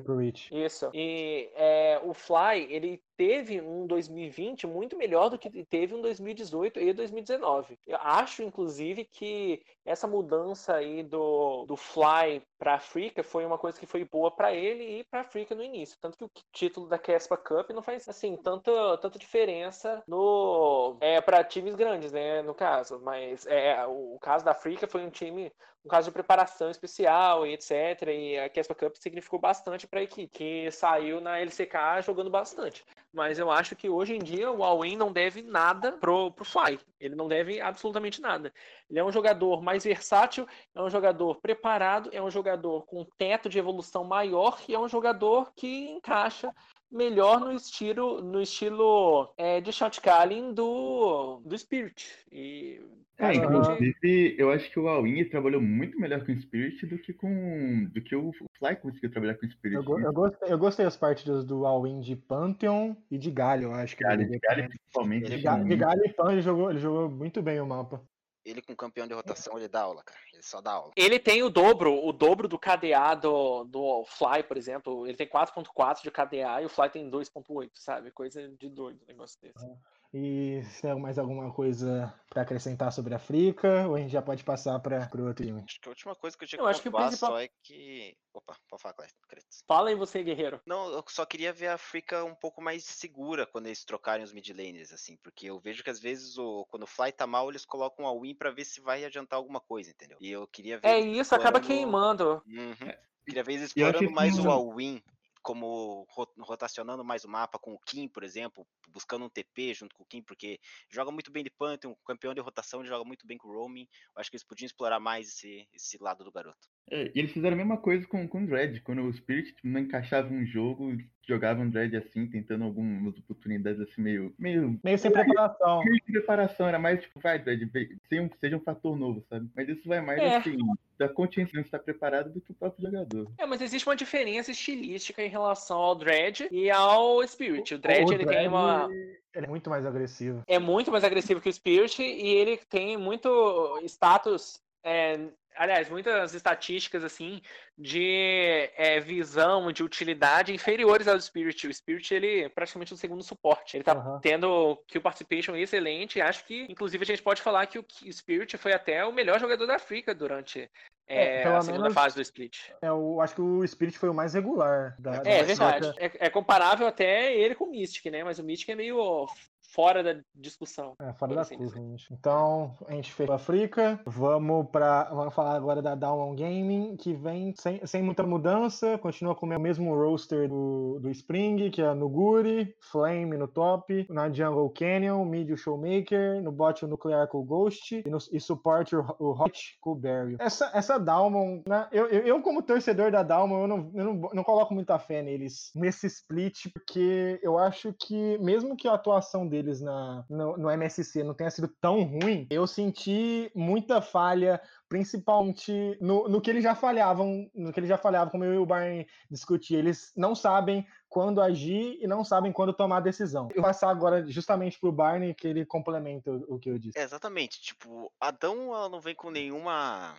Isso. 0.52 0.90
E 0.94 1.50
é, 1.56 2.02
o 2.04 2.14
Fly, 2.14 2.68
ele 2.70 3.02
teve 3.18 3.60
um 3.62 3.86
2020 3.86 4.66
muito 4.66 4.98
melhor 4.98 5.30
do 5.30 5.38
que 5.38 5.50
teve 5.66 5.94
um 5.94 6.02
2018 6.02 6.80
e 6.80 6.94
2019. 6.94 7.78
Eu 7.86 7.98
acho, 7.98 8.42
inclusive, 8.42 9.04
que 9.04 9.62
essa 9.86 10.08
mudança 10.08 10.76
aí 10.76 11.04
do, 11.04 11.66
do 11.66 11.76
Fly 11.76 12.42
para 12.58 12.76
África 12.76 13.22
foi 13.22 13.46
uma 13.46 13.58
coisa 13.58 13.78
que 13.78 13.86
foi 13.86 14.06
boa 14.06 14.32
para 14.32 14.54
ele 14.54 15.00
e 15.00 15.04
para 15.04 15.22
África 15.22 15.54
no 15.54 15.64
início. 15.64 15.98
Tanto 16.00 16.18
que 16.18 16.24
o 16.24 16.32
título 16.54 16.88
da 16.88 16.98
Caspa 16.98 17.36
Cup 17.36 17.70
não 17.72 17.82
faz 17.82 18.08
assim 18.08 18.33
tanta, 18.38 18.98
tanta 18.98 19.20
diferença 19.20 20.04
no 20.08 20.98
é 21.00 21.22
para 21.22 21.44
times 21.44 21.76
grandes, 21.76 22.12
né, 22.12 22.42
no 22.42 22.54
caso. 22.54 23.00
Mas 23.04 23.46
é, 23.48 23.86
o, 23.86 24.18
caso 24.22 24.46
da 24.46 24.52
África 24.52 24.88
foi 24.88 25.02
um 25.02 25.10
time 25.10 25.52
um 25.86 25.90
caso 25.90 26.08
de 26.08 26.14
preparação 26.14 26.70
especial 26.70 27.46
e 27.46 27.54
etc. 27.54 28.08
E 28.08 28.40
a 28.40 28.50
Caspa 28.50 28.74
Cup 28.74 28.96
significou 28.96 29.38
bastante 29.38 29.86
para 29.86 30.00
a 30.00 30.04
equipe, 30.04 30.30
que 30.30 30.72
saiu 30.72 31.20
na 31.20 31.40
LCK 31.40 32.02
jogando 32.02 32.30
bastante. 32.30 32.86
Mas 33.14 33.38
eu 33.38 33.52
acho 33.52 33.76
que 33.76 33.90
hoje 33.90 34.16
em 34.16 34.20
dia 34.20 34.50
o 34.50 34.64
Alwyn 34.64 34.96
não 34.96 35.12
deve 35.12 35.42
nada 35.42 35.92
pro, 35.92 36.32
pro 36.32 36.46
Fly. 36.46 36.80
Ele 37.00 37.16
não 37.16 37.28
deve 37.28 37.60
absolutamente 37.62 38.22
nada. 38.22 38.52
Ele 38.90 38.98
é 38.98 39.04
um 39.04 39.12
jogador 39.12 39.62
mais 39.62 39.84
versátil, 39.84 40.48
é 40.74 40.82
um 40.82 40.90
jogador 40.90 41.40
preparado, 41.42 42.10
é 42.14 42.22
um 42.22 42.32
jogador 42.32 42.86
com 42.86 43.06
teto 43.18 43.50
de 43.50 43.60
evolução 43.60 44.04
maior 44.04 44.60
e 44.68 44.74
é 44.74 44.80
um 44.80 44.88
jogador 44.88 45.52
que 45.54 45.90
encaixa 45.90 46.54
melhor 46.94 47.40
no 47.40 47.52
estilo 47.52 48.22
no 48.22 48.42
estilo 48.42 49.34
é, 49.38 49.60
de 49.60 49.72
shotcalling 49.72 50.54
do, 50.54 51.42
do 51.46 51.58
Spirit. 51.58 52.06
E 52.32 52.80
é, 53.18 53.36
inclusive, 53.36 54.36
eu 54.38 54.52
acho 54.52 54.72
que 54.72 54.80
o 54.80 54.88
All-In 54.88 55.24
trabalhou 55.26 55.62
muito 55.62 56.00
melhor 56.00 56.26
com 56.26 56.32
o 56.32 56.36
Spirit 56.36 56.86
do 56.86 56.98
que 56.98 57.14
com 57.14 57.86
do 57.86 58.02
que 58.02 58.16
o 58.16 58.32
Fly 58.58 58.76
conseguiu 58.76 59.12
trabalhar 59.12 59.36
com 59.36 59.46
o 59.46 59.50
Spirit. 59.50 59.76
Eu, 59.76 60.00
eu, 60.00 60.14
gostei, 60.14 60.52
eu 60.52 60.58
gostei 60.58 60.86
das 60.86 60.98
partidas 60.98 61.46
do 61.46 61.66
All-In 61.66 62.02
de 62.02 62.16
Pantheon 62.16 62.96
e 63.12 63.18
de 63.18 63.30
Galho, 63.30 63.64
eu 63.64 63.74
acho 63.74 63.96
que. 63.96 64.04
Galho, 64.04 64.28
de 64.28 64.40
Galho 64.40 64.68
principalmente. 64.68 65.30
De, 65.30 65.38
de 65.38 65.76
Galho 65.76 66.06
e 66.06 66.10
Pan 66.10 66.32
ele 66.32 66.42
jogou, 66.42 66.70
ele 66.72 66.80
jogou 66.80 67.10
muito 67.10 67.42
bem 67.42 67.62
o 67.62 67.68
mapa. 67.68 68.02
Ele 68.46 68.62
com 68.62 68.76
campeão 68.76 69.08
de 69.08 69.14
rotação, 69.14 69.58
ele 69.58 69.68
dá 69.68 69.82
aula, 69.82 70.04
cara. 70.04 70.20
Ele 70.34 70.44
só 70.44 70.60
dá 70.60 70.72
aula. 70.72 70.92
Ele 70.96 71.18
tem 71.18 71.44
o 71.44 71.50
dobro, 71.50 71.94
o 72.06 72.12
dobro 72.12 72.48
do 72.48 72.60
KDA 72.60 73.16
do, 73.16 73.64
do 73.64 74.04
Fly, 74.06 74.44
por 74.44 74.58
exemplo. 74.58 75.08
Ele 75.08 75.16
tem 75.16 75.28
4.4 75.28 76.04
de 76.04 76.12
KDA 76.12 76.62
e 76.62 76.66
o 76.66 76.70
Fly 76.70 76.90
tem 76.90 77.10
2.8, 77.10 77.72
sabe? 77.74 78.12
Coisa 78.12 78.48
de 78.50 78.70
doido 78.70 79.02
um 79.04 79.08
negócio 79.08 79.40
desse. 79.42 79.66
É. 80.14 80.18
E 80.18 80.64
se 80.66 80.82
tem 80.82 81.00
mais 81.00 81.18
alguma 81.18 81.52
coisa 81.52 82.14
para 82.30 82.44
acrescentar 82.44 82.92
sobre 82.92 83.14
a 83.14 83.18
África, 83.18 83.88
ou 83.88 83.96
a 83.96 84.00
gente 84.00 84.12
já 84.12 84.22
pode 84.22 84.44
passar 84.44 84.80
para 84.80 85.10
o 85.16 85.28
outro 85.28 85.46
time? 85.46 85.64
Acho 85.64 85.82
que 85.82 85.88
a 85.88 85.92
última 85.92 86.16
coisa 86.16 86.38
que 86.38 86.44
eu 86.44 86.48
tinha 86.48 86.60
que 86.60 86.64
eu 86.64 86.74
que 86.74 86.90
principal... 86.92 87.32
só 87.32 87.40
é 87.40 87.50
que. 87.64 88.16
Opa, 88.34 88.56
pode 88.68 88.82
falar, 88.82 88.96
Cretos. 89.28 89.64
Fala 89.68 89.90
aí 89.90 89.96
você, 89.96 90.24
guerreiro. 90.24 90.60
Não, 90.66 90.92
eu 90.92 91.04
só 91.08 91.26
queria 91.26 91.54
ver 91.54 91.68
a 91.68 91.76
África 91.76 92.24
um 92.24 92.36
pouco 92.36 92.62
mais 92.62 92.84
segura 92.84 93.46
quando 93.46 93.68
eles 93.68 93.86
trocarem 93.86 94.24
os 94.24 94.34
mid 94.34 94.50
laners, 94.50 94.92
assim, 94.92 95.18
porque 95.18 95.48
eu 95.48 95.60
vejo 95.60 95.84
que 95.84 95.90
às 95.90 96.00
vezes 96.00 96.38
o, 96.38 96.66
quando 96.70 96.84
o 96.84 96.88
Fly 96.88 97.12
tá 97.12 97.28
mal, 97.28 97.50
eles 97.50 97.66
colocam 97.66 98.08
a 98.08 98.20
win 98.20 98.34
para 98.34 98.52
ver 98.52 98.66
se 98.66 98.82
vai 98.82 99.06
adiantar 99.06 99.38
alguma 99.38 99.60
coisa, 99.60 99.92
entendeu? 99.92 100.18
E 100.20 100.32
eu 100.32 100.48
queria 100.48 100.80
ver. 100.80 100.88
É 100.88 101.00
isso, 101.00 101.36
explorando... 101.36 101.50
acaba 101.50 101.66
queimando. 101.66 102.42
Uhum. 102.46 102.94
Queria 103.26 103.44
ver 103.44 103.54
eles 103.54 103.66
explorando 103.66 104.12
mais 104.12 104.38
o 104.38 104.50
all-in 104.50 105.02
como 105.44 106.08
rotacionando 106.40 107.04
mais 107.04 107.26
o 107.26 107.30
mapa 107.30 107.60
com 107.60 107.74
o 107.74 107.80
Kim, 107.80 108.08
por 108.08 108.24
exemplo, 108.24 108.66
buscando 108.88 109.26
um 109.26 109.30
TP 109.30 109.74
junto 109.74 109.94
com 109.94 110.04
o 110.04 110.06
Kim, 110.06 110.24
porque 110.24 110.60
joga 110.90 111.12
muito 111.12 111.32
bem 111.32 111.44
de 111.44 111.50
Pantheon, 111.50 111.94
campeão 112.06 112.34
de 112.34 112.42
rotação, 112.42 112.80
ele 112.80 112.90
joga 112.90 113.04
muito 113.04 113.28
bem 113.28 113.38
com 113.38 113.50
o 113.50 113.52
Roaming. 113.52 113.88
Eu 114.16 114.22
acho 114.22 114.32
que 114.32 114.38
eles 114.38 114.46
podiam 114.46 114.66
explorar 114.66 115.00
mais 115.00 115.28
esse, 115.28 115.68
esse 115.74 115.98
lado 116.02 116.24
do 116.24 116.32
garoto. 116.32 116.70
É, 116.92 117.12
e 117.14 117.20
eles 117.20 117.32
fizeram 117.32 117.56
a 117.56 117.58
mesma 117.58 117.78
coisa 117.78 118.06
com, 118.08 118.28
com 118.28 118.44
o 118.44 118.46
Dread, 118.46 118.82
quando 118.82 119.02
o 119.04 119.14
Spirit 119.14 119.54
tipo, 119.54 119.68
não 119.68 119.80
encaixava 119.80 120.32
um 120.34 120.46
jogo, 120.46 120.96
jogavam 121.26 121.64
um 121.64 121.70
Dread 121.70 121.96
assim, 121.96 122.28
tentando 122.28 122.64
algumas 122.64 123.18
oportunidades 123.18 123.82
assim, 123.82 124.02
meio. 124.02 124.34
Meio, 124.38 124.80
meio 124.84 124.98
sem 124.98 125.12
preparação. 125.12 125.84
Meio 125.84 125.98
sem 126.04 126.14
preparação, 126.14 126.68
era 126.68 126.80
mais 126.80 127.02
tipo, 127.02 127.20
vai, 127.20 127.40
Dread, 127.40 127.70
seja 128.08 128.22
um, 128.22 128.30
seja 128.40 128.58
um 128.58 128.62
fator 128.62 128.98
novo, 128.98 129.24
sabe? 129.30 129.50
Mas 129.56 129.70
isso 129.70 129.88
vai 129.88 130.02
mais 130.02 130.20
é. 130.22 130.38
assim, 130.38 130.58
da 130.98 131.08
consciência 131.08 131.58
de 131.58 131.66
estar 131.66 131.80
preparado 131.80 132.32
do 132.32 132.42
que 132.42 132.52
o 132.52 132.56
próprio 132.56 132.86
jogador. 132.86 133.32
É, 133.38 133.46
mas 133.46 133.62
existe 133.62 133.88
uma 133.88 133.96
diferença 133.96 134.52
estilística 134.52 135.24
em 135.24 135.30
relação 135.30 135.78
ao 135.78 135.96
Dread 135.96 136.48
e 136.52 136.70
ao 136.70 137.26
Spirit. 137.28 137.76
O 137.76 137.80
Dread, 137.80 138.06
o 138.06 138.14
ele 138.14 138.26
Dread... 138.26 138.40
tem 138.40 138.48
uma. 138.48 138.90
Ele 139.34 139.46
é 139.46 139.50
muito 139.50 139.70
mais 139.70 139.86
agressivo. 139.86 140.44
É 140.46 140.60
muito 140.60 140.92
mais 140.92 141.04
agressivo 141.04 141.42
que 141.42 141.50
o 141.50 141.54
Spirit 141.54 142.04
e 142.04 142.28
ele 142.28 142.58
tem 142.70 142.98
muito 142.98 143.80
status 143.84 144.62
é, 144.84 145.18
aliás, 145.56 145.90
muitas 145.90 146.34
estatísticas 146.34 147.04
assim 147.04 147.42
de 147.78 148.70
é, 148.76 149.00
visão, 149.00 149.72
de 149.72 149.84
utilidade 149.84 150.54
inferiores 150.54 151.08
ao 151.08 151.20
Spirit. 151.20 151.68
O 151.68 151.74
Spirit, 151.74 152.14
ele 152.14 152.42
é 152.44 152.50
praticamente 152.50 152.94
o 152.94 152.98
segundo 152.98 153.24
suporte. 153.24 153.78
Ele 153.78 153.84
tá 153.84 153.94
uhum. 153.94 154.20
tendo 154.20 154.78
kill 154.88 155.02
participation 155.02 155.56
excelente. 155.56 156.22
Acho 156.22 156.46
que, 156.46 156.66
inclusive, 156.70 157.04
a 157.04 157.08
gente 157.08 157.24
pode 157.24 157.42
falar 157.42 157.66
que 157.68 157.80
o 157.80 157.86
Spirit 158.12 158.58
foi 158.58 158.74
até 158.74 159.06
o 159.06 159.14
melhor 159.14 159.40
jogador 159.40 159.66
da 159.66 159.76
África 159.76 160.14
durante 160.14 160.70
é, 161.08 161.42
é, 161.42 161.48
a 161.48 161.62
segunda 161.62 161.84
menos, 161.84 161.94
fase 161.94 162.16
do 162.16 162.22
split. 162.22 162.70
É, 162.82 162.88
eu 162.88 163.20
acho 163.20 163.36
que 163.36 163.42
o 163.42 163.68
Spirit 163.68 163.98
foi 163.98 164.10
o 164.10 164.14
mais 164.14 164.34
regular. 164.34 164.96
Da, 165.00 165.16
é, 165.26 165.40
da 165.40 165.44
verdade. 165.44 165.94
É, 165.98 166.12
é, 166.28 166.30
comparável 166.30 166.88
até 166.88 167.34
ele 167.36 167.56
com 167.56 167.66
o 167.66 167.70
Mystic, 167.70 168.06
né? 168.06 168.24
Mas 168.24 168.40
o 168.40 168.44
Mystic 168.44 168.70
é 168.70 168.76
meio 168.76 169.28
fora 169.74 170.04
da 170.04 170.16
discussão. 170.36 170.94
É, 171.02 171.12
fora 171.14 171.34
da 171.34 171.42
assim 171.42 171.58
curva, 171.58 171.74
dizer. 171.74 171.90
gente. 171.90 172.14
Então, 172.14 172.78
a 172.88 172.94
gente 172.94 173.12
fez 173.12 173.30
a 173.30 173.36
África. 173.36 174.00
Vamos 174.06 174.70
para 174.70 175.06
Vamos 175.06 175.34
falar 175.34 175.56
agora 175.56 175.82
da 175.82 175.96
Down 175.96 176.36
Gaming, 176.36 176.96
que 176.96 177.14
vem 177.14 177.54
sem, 177.58 177.86
sem 177.86 178.04
muita 178.04 178.24
mudança. 178.24 178.98
Continua 179.00 179.36
com 179.36 179.46
o 179.46 179.60
mesmo 179.60 179.96
roster 179.96 180.48
do, 180.48 181.00
do 181.02 181.10
Spring, 181.10 181.70
que 181.72 181.82
é 181.82 181.94
Nuguri, 181.94 182.76
Flame 182.80 183.38
no 183.38 183.48
top, 183.48 184.06
na 184.10 184.32
Jungle 184.32 184.70
Canyon, 184.70 185.26
Mid 185.26 185.50
o 185.52 185.58
Showmaker, 185.58 186.42
no 186.42 186.52
bot 186.52 186.86
o 186.86 186.88
Nuclear 186.88 187.28
com 187.28 187.40
o 187.40 187.44
Ghost 187.44 188.04
e, 188.06 188.10
no, 188.10 188.18
e 188.32 188.40
suporte 188.40 188.96
o, 188.96 189.04
o 189.20 189.32
Hot 189.32 189.78
com 189.82 189.92
o 189.92 189.96
Barry. 189.96 190.36
Essa, 190.40 190.70
essa 190.74 191.00
Dalmon, 191.00 191.62
né? 191.68 191.88
Eu, 191.92 192.08
eu, 192.08 192.22
eu, 192.22 192.42
como 192.42 192.62
torcedor 192.62 193.12
da 193.12 193.24
Dalmon, 193.24 193.62
eu, 193.62 193.68
não, 193.68 193.92
eu 193.96 194.06
não, 194.06 194.30
não 194.34 194.44
coloco 194.44 194.74
muita 194.74 195.00
fé 195.00 195.22
neles 195.22 195.72
nesse 195.76 196.08
split, 196.08 196.68
porque 196.74 197.40
eu 197.42 197.58
acho 197.58 197.94
que, 198.00 198.38
mesmo 198.40 198.76
que 198.76 198.88
a 198.88 198.94
atuação 198.94 199.48
deles 199.64 199.82
na, 199.82 200.24
no, 200.30 200.58
no 200.58 200.70
MSC 200.70 201.24
não 201.24 201.34
tenha 201.34 201.50
sido 201.50 201.68
tão 201.68 202.04
ruim, 202.04 202.46
eu 202.50 202.68
senti 202.68 203.52
muita 203.56 204.02
falha 204.02 204.62
principalmente 204.94 205.98
no, 206.00 206.30
no 206.30 206.40
que 206.40 206.52
eles 206.52 206.62
já 206.62 206.76
falhavam, 206.76 207.50
no 207.56 207.74
que 207.74 207.80
eles 207.80 207.90
já 207.90 207.98
falhavam, 207.98 208.30
como 208.30 208.44
eu 208.44 208.54
e 208.54 208.58
o 208.60 208.66
Barney 208.66 209.08
discutir, 209.28 209.74
eles 209.74 210.14
não 210.16 210.36
sabem 210.36 210.86
quando 211.10 211.42
agir 211.42 211.98
e 212.00 212.06
não 212.06 212.24
sabem 212.24 212.52
quando 212.52 212.74
tomar 212.74 213.00
decisão. 213.00 213.48
Eu 213.50 213.56
vou 213.56 213.64
passar 213.64 213.90
agora 213.90 214.24
justamente 214.30 214.80
pro 214.80 214.92
Barney 214.92 215.34
que 215.34 215.48
ele 215.48 215.66
complementa 215.66 216.30
o, 216.30 216.56
o 216.56 216.60
que 216.60 216.70
eu 216.70 216.78
disse. 216.78 217.00
É, 217.00 217.02
exatamente, 217.02 217.60
tipo, 217.60 218.14
Adão 218.20 218.68
ela 218.68 218.88
não 218.88 219.02
vem 219.02 219.16
com 219.16 219.32
nenhuma 219.32 220.16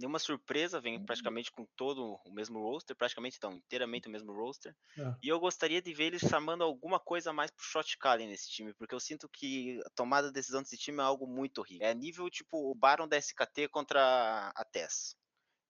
nenhuma 0.00 0.18
surpresa, 0.18 0.80
vem 0.80 0.98
praticamente 1.04 1.52
com 1.52 1.66
todo 1.76 2.18
o 2.24 2.32
mesmo 2.32 2.58
roster, 2.58 2.96
praticamente 2.96 3.38
não, 3.42 3.52
inteiramente 3.52 4.08
o 4.08 4.10
mesmo 4.10 4.32
roster. 4.32 4.74
É. 4.98 5.14
E 5.22 5.28
eu 5.28 5.38
gostaria 5.38 5.82
de 5.82 5.92
ver 5.92 6.04
eles 6.04 6.22
chamando 6.22 6.64
alguma 6.64 6.98
coisa 6.98 7.30
a 7.30 7.32
mais 7.32 7.50
pro 7.50 7.62
shot 7.62 7.98
calling 7.98 8.26
nesse 8.26 8.50
time, 8.50 8.72
porque 8.74 8.94
eu 8.94 9.00
sinto 9.00 9.28
que 9.28 9.78
a 9.84 9.90
tomada 9.90 10.28
de 10.28 10.32
decisão 10.32 10.62
desse 10.62 10.78
time 10.78 10.98
é 10.98 11.02
algo 11.02 11.26
muito 11.26 11.58
horrível. 11.58 11.86
É 11.86 11.94
nível 11.94 12.30
tipo 12.30 12.70
o 12.70 12.74
Baron 12.74 13.06
da 13.06 13.18
SKT 13.18 13.68
contra 13.68 14.00
a 14.54 14.64
Tess. 14.64 15.16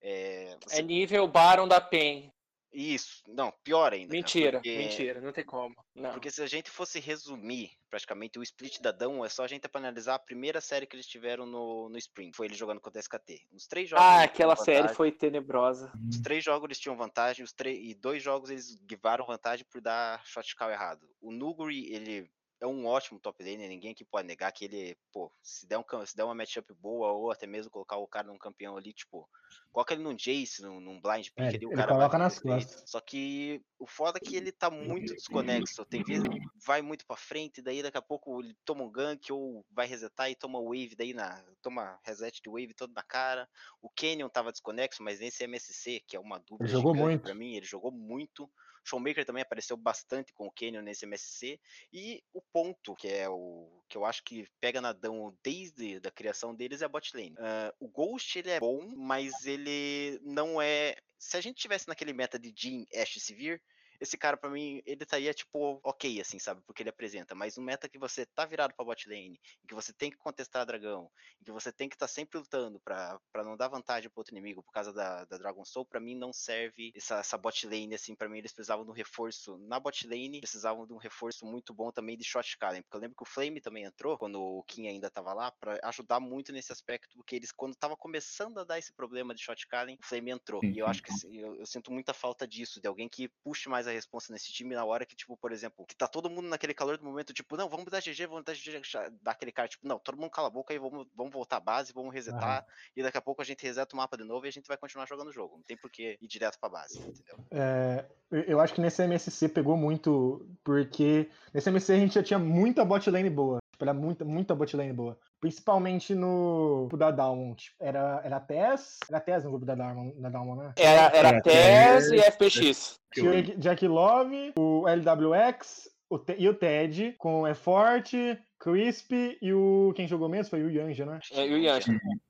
É, 0.02 0.56
você- 0.64 0.78
É 0.80 0.82
nível 0.82 1.26
Baron 1.28 1.68
da 1.68 1.80
PEN. 1.80 2.32
Isso, 2.73 3.25
não, 3.26 3.50
pior 3.64 3.92
ainda. 3.92 4.12
Mentira, 4.12 4.59
porque- 4.59 4.78
mentira, 4.78 5.20
não 5.20 5.32
tem 5.32 5.42
como. 5.44 5.75
Não. 5.92 6.12
Porque 6.12 6.30
se 6.30 6.40
a 6.40 6.47
gente 6.47 6.70
fosse 6.70 7.00
resumir 7.00 7.73
praticamente 7.90 8.38
o 8.38 8.42
split 8.44 8.78
da 8.80 8.92
Dão, 8.92 9.25
é 9.25 9.28
só 9.28 9.42
a 9.42 9.49
gente 9.49 9.68
analisar 9.75 10.14
a 10.14 10.18
primeira 10.20 10.61
série 10.61 10.87
que 10.87 10.94
eles 10.94 11.06
tiveram 11.09 11.44
no, 11.44 11.88
no 11.88 11.99
Spring. 11.99 12.30
Foi 12.32 12.47
ele 12.47 12.54
jogando 12.54 12.80
contra 12.80 13.00
a 13.00 13.02
SKT. 13.02 13.44
Os 13.50 13.66
três 13.66 13.88
jogos. 13.88 14.04
Ah, 14.04 14.23
aquela 14.23 14.54
série 14.54 14.87
foi 14.94 15.11
tenebrosa. 15.11 15.90
Os 16.09 16.20
três 16.20 16.44
jogos 16.44 16.66
eles 16.68 16.78
tinham 16.78 16.97
vantagem, 16.97 17.44
os 17.44 17.52
três, 17.52 17.76
e 17.82 17.92
dois 17.92 18.23
jogos 18.23 18.50
eles 18.50 18.80
givaram 18.88 19.26
vantagem 19.26 19.66
por 19.68 19.80
dar 19.80 20.25
shot 20.25 20.54
call 20.54 20.70
errado. 20.70 21.04
O 21.20 21.32
Nuguri, 21.32 21.92
ele 21.92 22.30
é 22.60 22.66
um 22.66 22.86
ótimo 22.86 23.18
top 23.20 23.42
laner, 23.42 23.68
ninguém 23.68 23.92
aqui 23.92 24.04
pode 24.04 24.26
negar 24.28 24.52
que 24.52 24.64
ele, 24.64 24.96
pô, 25.12 25.32
se 25.42 25.66
der, 25.66 25.78
um, 25.78 25.84
se 26.06 26.16
der 26.16 26.24
uma 26.24 26.34
matchup 26.34 26.72
boa, 26.74 27.12
ou 27.12 27.30
até 27.30 27.46
mesmo 27.46 27.70
colocar 27.70 27.96
o 27.96 28.06
cara 28.08 28.26
num 28.26 28.38
campeão 28.38 28.76
ali, 28.76 28.92
tipo, 28.92 29.28
coloca 29.72 29.94
ele 29.94 30.02
num 30.02 30.14
Jace, 30.14 30.62
num, 30.62 30.80
num 30.80 31.00
blind 31.00 31.28
pick 31.34 31.54
É, 31.54 31.54
ali, 31.54 31.66
o 31.66 31.72
ele 31.72 31.76
cara 31.76 31.92
coloca 31.92 32.18
nas 32.18 32.38
costas. 32.38 32.84
Só 32.84 33.00
que 33.00 33.62
o 33.78 33.86
foda 33.86 34.18
é 34.18 34.20
que 34.20 34.36
ele 34.36 34.52
tá 34.52 34.70
muito 34.70 35.14
desconexo. 35.14 35.84
Tem 35.84 36.02
vezes 36.02 36.26
que 36.28 36.38
vai 36.66 36.82
muito 36.82 37.06
pra 37.06 37.16
frente, 37.16 37.62
daí 37.62 37.82
daqui 37.82 37.98
a 37.98 38.02
pouco 38.02 38.40
ele 38.40 38.54
toma 38.64 38.84
um 38.84 38.90
gank 38.90 39.32
ou 39.32 39.64
vai 39.70 39.86
resetar 39.86 40.30
e 40.30 40.34
toma 40.34 40.60
wave 40.60 40.94
daí 40.96 41.14
na. 41.14 41.44
Toma 41.62 42.00
reset 42.04 42.40
de 42.42 42.50
wave 42.50 42.74
todo 42.74 42.92
na 42.92 43.02
cara. 43.02 43.48
O 43.80 43.88
Canyon 43.90 44.28
tava 44.28 44.50
desconexo, 44.50 45.02
mas 45.02 45.20
nesse 45.20 45.44
MSC, 45.44 46.00
que 46.06 46.16
é 46.16 46.20
uma 46.20 46.38
dúvida 46.38 46.64
Ele 46.64 46.68
jogou 46.72 46.94
muito. 46.94 47.22
pra 47.22 47.34
mim, 47.34 47.54
ele 47.54 47.66
jogou 47.66 47.92
muito. 47.92 48.50
Showmaker 48.84 49.25
também 49.25 49.42
apareceu 49.42 49.76
bastante 49.76 50.32
com 50.32 50.46
o 50.46 50.52
Canyon 50.52 50.82
nesse 50.82 51.04
MSC. 51.04 51.60
E 51.92 52.22
o 52.32 52.40
ponto, 52.52 52.94
que 52.96 53.08
é 53.08 53.28
o 53.28 53.68
que 53.88 53.96
eu 53.96 54.04
acho 54.04 54.22
que 54.25 54.46
pega 54.60 54.80
na 54.80 54.92
Dão 54.92 55.37
desde 55.42 56.00
a 56.04 56.10
criação 56.10 56.54
deles, 56.54 56.82
é 56.82 56.84
a 56.84 56.88
bot 56.88 57.14
lane. 57.14 57.34
Ah, 57.38 57.75
o 57.78 57.88
Ghost 57.88 58.38
ele 58.38 58.50
é 58.50 58.60
bom, 58.60 58.94
mas 58.96 59.46
ele 59.46 60.18
não 60.22 60.60
é. 60.60 60.96
Se 61.18 61.37
a 61.37 61.40
gente 61.40 61.60
tivesse 61.60 61.88
naquele 61.88 62.12
meta 62.12 62.38
de 62.38 62.52
Jin, 62.56 62.87
Ashe 62.94 63.18
e 63.18 63.20
Sivir, 63.20 63.60
esse 64.00 64.16
cara 64.16 64.37
pra 64.37 64.50
mim, 64.50 64.83
ele 64.87 65.02
estaria 65.02 65.33
tipo 65.35 65.80
ok, 65.85 66.21
assim, 66.21 66.38
sabe? 66.38 66.62
Porque 66.66 66.83
ele 66.83 66.90
apresenta. 66.90 67.35
Mas 67.35 67.57
no 67.57 67.62
meta 67.62 67.88
que 67.88 67.99
você 67.99 68.25
tá 68.26 68.45
virado 68.47 68.75
pra 68.75 68.85
bot 68.85 69.09
lane, 69.09 69.40
em 69.62 69.66
que 69.66 69.75
você 69.75 69.92
tem 69.92 70.11
que 70.11 70.16
contestar 70.16 70.64
dragão, 70.66 71.11
em 71.40 71.45
que 71.45 71.52
você 71.52 71.73
tem 71.73 71.88
que 71.88 71.95
estar 71.97 72.09
sempre 72.09 72.38
lutando 72.38 72.80
pra, 72.80 73.21
pra 73.33 73.45
não 73.45 73.57
dar 73.57 73.69
vantagem 73.69 74.09
pro 74.11 74.21
outro 74.21 74.35
inimigo 74.35 74.62
por 74.62 74.73
causa 74.73 74.92
da, 74.92 75.25
da 75.25 75.37
Dragon 75.38 75.64
Soul, 75.64 75.87
pra 75.87 76.00
mim 76.00 76.14
não 76.14 76.33
serve 76.33 76.92
essa, 76.95 77.16
essa 77.19 77.37
bot 77.38 77.66
lane, 77.66 77.95
assim, 77.95 78.14
pra 78.14 78.28
mim 78.28 78.38
eles 78.38 78.52
precisavam 78.52 78.85
de 78.85 78.90
um 78.90 78.95
reforço 78.95 79.59
na 79.59 79.78
bot 79.78 80.07
lane, 80.07 80.40
precisavam 80.40 80.87
de 80.87 80.92
um 80.92 80.99
reforço 80.99 81.45
muito 81.45 81.75
bom 81.75 81.90
também 81.90 82.16
de 82.16 82.25
shot 82.25 82.57
calling, 82.59 82.83
porque 82.83 82.97
eu 82.97 83.00
lembro 83.00 83.16
que 83.16 83.23
o 83.23 83.26
Flame 83.26 83.61
também 83.61 83.85
entrou, 83.85 84.16
quando 84.19 84.40
o 84.40 84.62
Kim 84.64 84.88
ainda 84.88 85.11
tava 85.11 85.33
lá, 85.33 85.50
pra 85.52 85.78
ajudar 85.85 86.21
muito 86.21 86.52
nesse 86.52 86.73
aspecto, 86.73 87.14
porque 87.16 87.37
eles, 87.37 87.52
quando 87.52 87.75
tava 87.76 87.97
começando 87.97 88.59
a 88.59 88.64
dar 88.64 88.78
esse 88.78 88.92
problema 88.92 89.35
de 89.35 89.42
shot 89.42 89.66
calling, 89.66 89.95
o 89.95 90.07
Flame 90.07 90.30
entrou. 90.30 90.64
E 90.71 90.78
eu 90.78 90.87
acho 90.87 91.02
que 91.02 91.12
eu, 91.25 91.57
eu 91.57 91.66
sinto 91.66 91.90
muita 91.92 92.14
falta 92.14 92.47
disso, 92.47 92.80
de 92.80 92.88
alguém 92.88 93.09
que 93.09 93.28
puxe 93.42 93.69
mais 93.69 93.87
a 93.87 93.89
responsa 93.92 94.32
nesse 94.32 94.52
time 94.52 94.75
na 94.75 94.85
hora 94.85 95.04
que, 95.06 95.14
tipo, 95.16 95.37
por 95.37 95.52
exemplo, 95.52 95.85
que 95.87 95.94
tá 95.94 96.06
todo 96.09 96.30
mundo 96.30 96.49
naquele 96.49 96.75
calor 96.75 96.97
do 96.99 97.04
momento, 97.04 97.32
tipo, 97.32 97.56
não, 97.56 97.68
vamos 97.68 97.87
dar 97.87 98.00
GG, 98.00 98.26
vamos 98.26 98.44
dar 98.44 98.54
GG, 98.54 98.80
dar 99.23 99.32
aquele 99.32 99.52
cara, 99.52 99.68
tipo, 99.68 99.87
não, 99.87 99.99
todo 99.99 100.16
mundo 100.18 100.30
cala 100.30 100.49
a 100.49 100.50
boca 100.50 100.73
e 100.75 100.78
vamos, 100.78 101.06
vamos 101.14 101.32
voltar 101.32 101.56
à 101.56 101.61
base, 101.61 101.92
vamos 101.92 102.12
resetar, 102.14 102.64
e 102.97 103.02
daqui 103.02 103.18
a 103.18 103.23
pouco 103.23 103.42
a 103.42 103.44
gente 103.44 103.62
reseta 103.64 103.94
o 103.94 103.97
mapa 103.97 104.16
de 104.16 104.25
novo 104.25 104.47
e 104.47 104.49
a 104.49 104.52
gente 104.52 104.66
vai 104.68 104.76
continuar 104.76 105.06
jogando 105.06 105.28
o 105.28 105.32
jogo. 105.32 105.56
Não 105.56 105.62
tem 105.62 105.76
por 105.76 105.90
que 105.90 106.18
ir 106.20 106.26
direto 106.26 106.59
pra 106.59 106.68
base, 106.68 106.99
entendeu? 106.99 107.38
É, 107.50 108.04
eu- 108.30 108.42
eu 108.42 108.61
acho 108.61 108.75
que 108.75 108.80
nesse 108.80 109.02
MSC 109.02 109.49
pegou 109.49 109.76
muito, 109.76 110.49
porque 110.64 111.30
nesse 111.52 111.68
MSC 111.68 111.92
a 111.92 111.97
gente 111.97 112.14
já 112.14 112.23
tinha 112.23 112.38
muita 112.38 112.85
bot 112.85 113.11
lane 113.11 113.30
boa. 113.30 113.59
Tipo, 113.73 113.85
era 113.85 113.94
muita, 113.94 114.25
muita 114.25 114.54
bot 114.54 114.76
lane 114.76 114.92
boa. 114.92 115.18
Principalmente 115.40 116.14
no 116.14 116.80
grupo 116.80 116.97
da 116.97 117.11
Dalmon. 117.11 117.54
Tipo, 117.54 117.76
era, 117.80 118.20
era 118.23 118.38
Tess. 118.40 118.99
Era 119.09 119.20
Tess 119.20 119.44
no 119.44 119.50
grupo 119.50 119.64
da 119.64 119.75
Dalmon, 119.75 120.12
da 120.18 120.28
Dalmon 120.28 120.56
né? 120.56 120.73
Era, 120.76 121.16
era 121.16 121.28
É, 121.28 121.40
TES 121.40 122.12
é- 122.12 122.16
e 122.16 122.20
FPX. 122.20 123.00
Tinha 123.12 123.42
Jack- 123.42 123.87
Love, 123.88 124.52
o 124.59 124.87
LWX 124.87 125.88
o 126.11 126.20
e 126.37 126.49
o 126.49 126.54
Ted, 126.54 127.14
com 127.18 127.42
o 127.42 127.49
Efort, 127.49 128.12
Crispy 128.59 129.38
e 129.40 129.54
o. 129.54 129.92
Quem 129.94 130.09
jogou 130.09 130.28
mesmo 130.28 130.50
foi 130.50 130.62
o 130.62 130.68
Yanja, 130.70 131.06
né? 131.06 131.20
É, 131.32 131.47
e 131.47 131.54
o. 131.54 131.59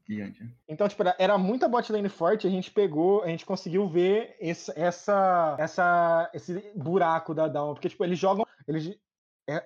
E 0.09 0.21
antes. 0.21 0.47
Então, 0.69 0.87
tipo, 0.87 1.03
era, 1.03 1.17
era 1.19 1.39
muita 1.39 1.69
bot 1.69 1.91
lane 1.91 2.09
forte, 2.09 2.47
a 2.47 2.51
gente 2.51 2.71
pegou, 2.71 3.23
a 3.23 3.29
gente 3.29 3.47
conseguiu 3.47 3.89
ver 3.89 4.37
esse, 4.39 4.71
essa, 4.79 5.57
essa, 5.59 6.31
esse 6.35 6.63
buraco 6.77 7.33
da 7.35 7.49
Down. 7.49 7.75
Porque, 7.75 7.89
tipo, 7.89 8.05
eles 8.05 8.19
jogam. 8.19 8.47
Eles, 8.69 8.89
é, 8.89 8.95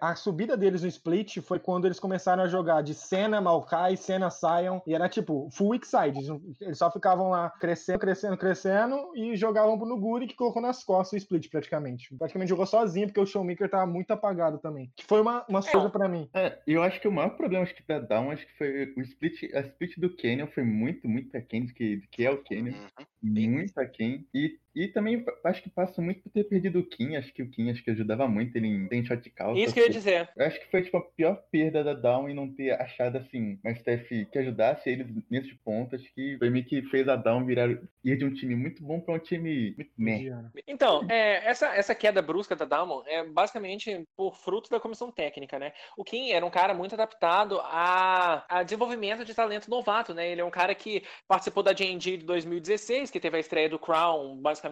a 0.00 0.14
subida 0.14 0.56
deles 0.56 0.82
no 0.82 0.88
split 0.88 1.40
foi 1.40 1.58
quando 1.58 1.86
eles 1.86 2.00
começaram 2.00 2.42
a 2.42 2.48
jogar 2.48 2.82
de 2.82 2.94
Senna, 2.94 3.40
Maokai, 3.40 3.96
Senna, 3.96 4.30
Sion. 4.30 4.80
E 4.86 4.94
era 4.94 5.08
tipo, 5.08 5.48
full 5.50 5.68
weak 5.68 5.86
side. 5.86 6.18
Eles, 6.60 6.78
só 6.78 6.90
ficavam 6.90 7.30
lá 7.30 7.50
crescendo, 7.50 7.98
crescendo, 7.98 8.36
crescendo 8.36 9.12
e 9.14 9.36
jogavam 9.36 9.76
pro 9.76 9.86
Nuguri 9.86 10.26
que 10.26 10.34
colocou 10.34 10.62
nas 10.62 10.84
costas 10.84 11.12
o 11.12 11.16
split 11.16 11.50
praticamente. 11.50 12.14
Praticamente 12.16 12.50
jogou 12.50 12.66
sozinho, 12.66 13.06
porque 13.06 13.20
o 13.20 13.26
Showmaker 13.26 13.68
tava 13.68 13.86
muito 13.86 14.10
apagado 14.10 14.58
também. 14.58 14.90
Que 14.96 15.04
foi 15.04 15.20
uma, 15.20 15.44
uma 15.48 15.62
surpresa 15.62 15.90
pra 15.90 16.08
mim. 16.08 16.28
É, 16.34 16.58
eu 16.66 16.82
acho 16.82 17.00
que 17.00 17.08
o 17.08 17.12
maior 17.12 17.30
problema 17.30 17.64
acho 17.64 17.74
que 17.74 17.86
da 17.86 17.98
Down, 17.98 18.30
acho 18.30 18.46
que 18.46 18.56
foi 18.56 18.92
o 18.96 19.00
split, 19.00 19.54
a 19.54 19.60
split 19.60 19.98
do 19.98 20.14
Canyon 20.16 20.46
foi 20.48 20.62
muito, 20.62 21.08
muito 21.08 21.36
aquém 21.36 21.66
do 21.66 21.72
que, 21.72 21.96
do 21.96 22.08
que 22.08 22.24
é 22.24 22.30
o 22.30 22.42
Canyon. 22.42 22.74
Uhum. 22.74 23.06
Muito 23.22 23.78
aquém. 23.78 24.26
E, 24.34 24.58
e 24.74 24.88
também 24.88 25.24
acho 25.44 25.62
que 25.62 25.70
passa 25.70 26.00
muito 26.02 26.22
por 26.22 26.30
ter 26.30 26.44
perdido 26.44 26.80
o 26.80 26.84
Kim. 26.84 27.16
Acho 27.16 27.32
que 27.32 27.42
o 27.42 27.50
Kim 27.50 27.70
acho 27.70 27.82
que 27.82 27.90
ajudava 27.90 28.26
muito 28.26 28.56
ele 28.56 28.66
em 28.66 28.88
tem 28.88 29.04
shot 29.04 29.28
call. 29.30 29.56
Isso 29.56 29.72
que 29.72 29.80
eu 29.80 29.84
ia 29.84 29.90
dizer. 29.90 30.28
eu 30.36 30.46
acho 30.46 30.60
que 30.60 30.70
foi 30.70 30.82
tipo 30.82 30.96
a 30.96 31.02
pior 31.02 31.42
perda 31.50 31.84
da 31.84 31.94
Down 31.94 32.28
e 32.28 32.34
não 32.34 32.52
ter 32.52 32.72
achado 32.72 33.18
assim 33.18 33.58
uma 33.62 33.72
staff 33.72 34.26
que 34.26 34.38
ajudasse 34.38 34.90
eles 34.90 35.06
nesse 35.30 35.54
ponto. 35.64 35.94
Acho 35.94 36.12
que 36.14 36.36
foi 36.38 36.50
meio 36.50 36.64
que 36.64 36.82
fez 36.82 37.08
a 37.08 37.16
Down 37.16 37.44
virar 37.44 37.68
ir 38.04 38.16
de 38.16 38.24
um 38.24 38.32
time 38.32 38.54
muito 38.54 38.82
bom 38.82 39.00
pra 39.00 39.14
um 39.14 39.18
time 39.18 39.74
muito. 39.96 40.52
Então, 40.66 41.06
é, 41.08 41.48
essa, 41.48 41.74
essa 41.74 41.94
queda 41.94 42.20
brusca 42.20 42.56
da 42.56 42.64
Dalmon 42.64 43.02
é 43.06 43.24
basicamente 43.24 44.04
por 44.16 44.36
fruto 44.36 44.70
da 44.70 44.80
comissão 44.80 45.10
técnica, 45.10 45.58
né? 45.58 45.72
O 45.96 46.04
Kim 46.04 46.30
era 46.30 46.44
um 46.44 46.50
cara 46.50 46.74
muito 46.74 46.94
adaptado 46.94 47.60
a, 47.62 48.44
a 48.48 48.62
desenvolvimento 48.62 49.24
de 49.24 49.34
talento 49.34 49.70
novato, 49.70 50.12
né? 50.12 50.30
Ele 50.30 50.40
é 50.40 50.44
um 50.44 50.50
cara 50.50 50.74
que 50.74 51.02
participou 51.28 51.62
da 51.62 51.74
G&G 51.74 52.18
de 52.18 52.24
2016, 52.24 53.10
que 53.10 53.20
teve 53.20 53.36
a 53.36 53.40
estreia 53.40 53.68
do 53.68 53.78
Crown, 53.78 54.36
basicamente, 54.36 54.63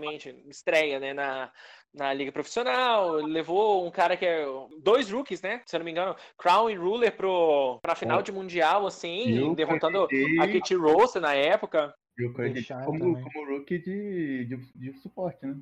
estreia, 0.49 0.99
né, 1.01 1.13
na, 1.13 1.51
na 1.95 2.13
Liga 2.13 2.33
Profissional, 2.33 3.13
levou 3.15 3.87
um 3.87 3.91
cara 3.91 4.17
que 4.17 4.25
é 4.27 4.45
dois 4.83 5.11
rookies, 5.11 5.43
né? 5.43 5.63
Se 5.67 5.77
eu 5.77 5.79
não 5.81 5.85
me 5.85 5.91
engano, 5.91 6.17
Crown 6.39 6.71
e 6.71 6.75
Ruler 6.75 7.17
pro, 7.17 7.79
pra 7.83 7.95
final 7.95 8.19
Oh. 8.19 8.23
de 8.23 8.33
Mundial, 8.33 8.87
assim, 8.87 9.39
eu 9.39 9.55
derrotando 9.55 10.07
a 10.41 10.47
Kitty 10.49 10.75
Rose 10.75 11.19
na 11.21 11.35
época. 11.35 11.95
eu 12.19 12.33
como, 12.33 12.99
também. 12.99 13.23
como 13.23 13.47
rookie 13.51 13.79
de, 13.79 14.45
de, 14.47 14.57
de 14.75 14.93
suporte, 15.01 15.45
né? 15.47 15.55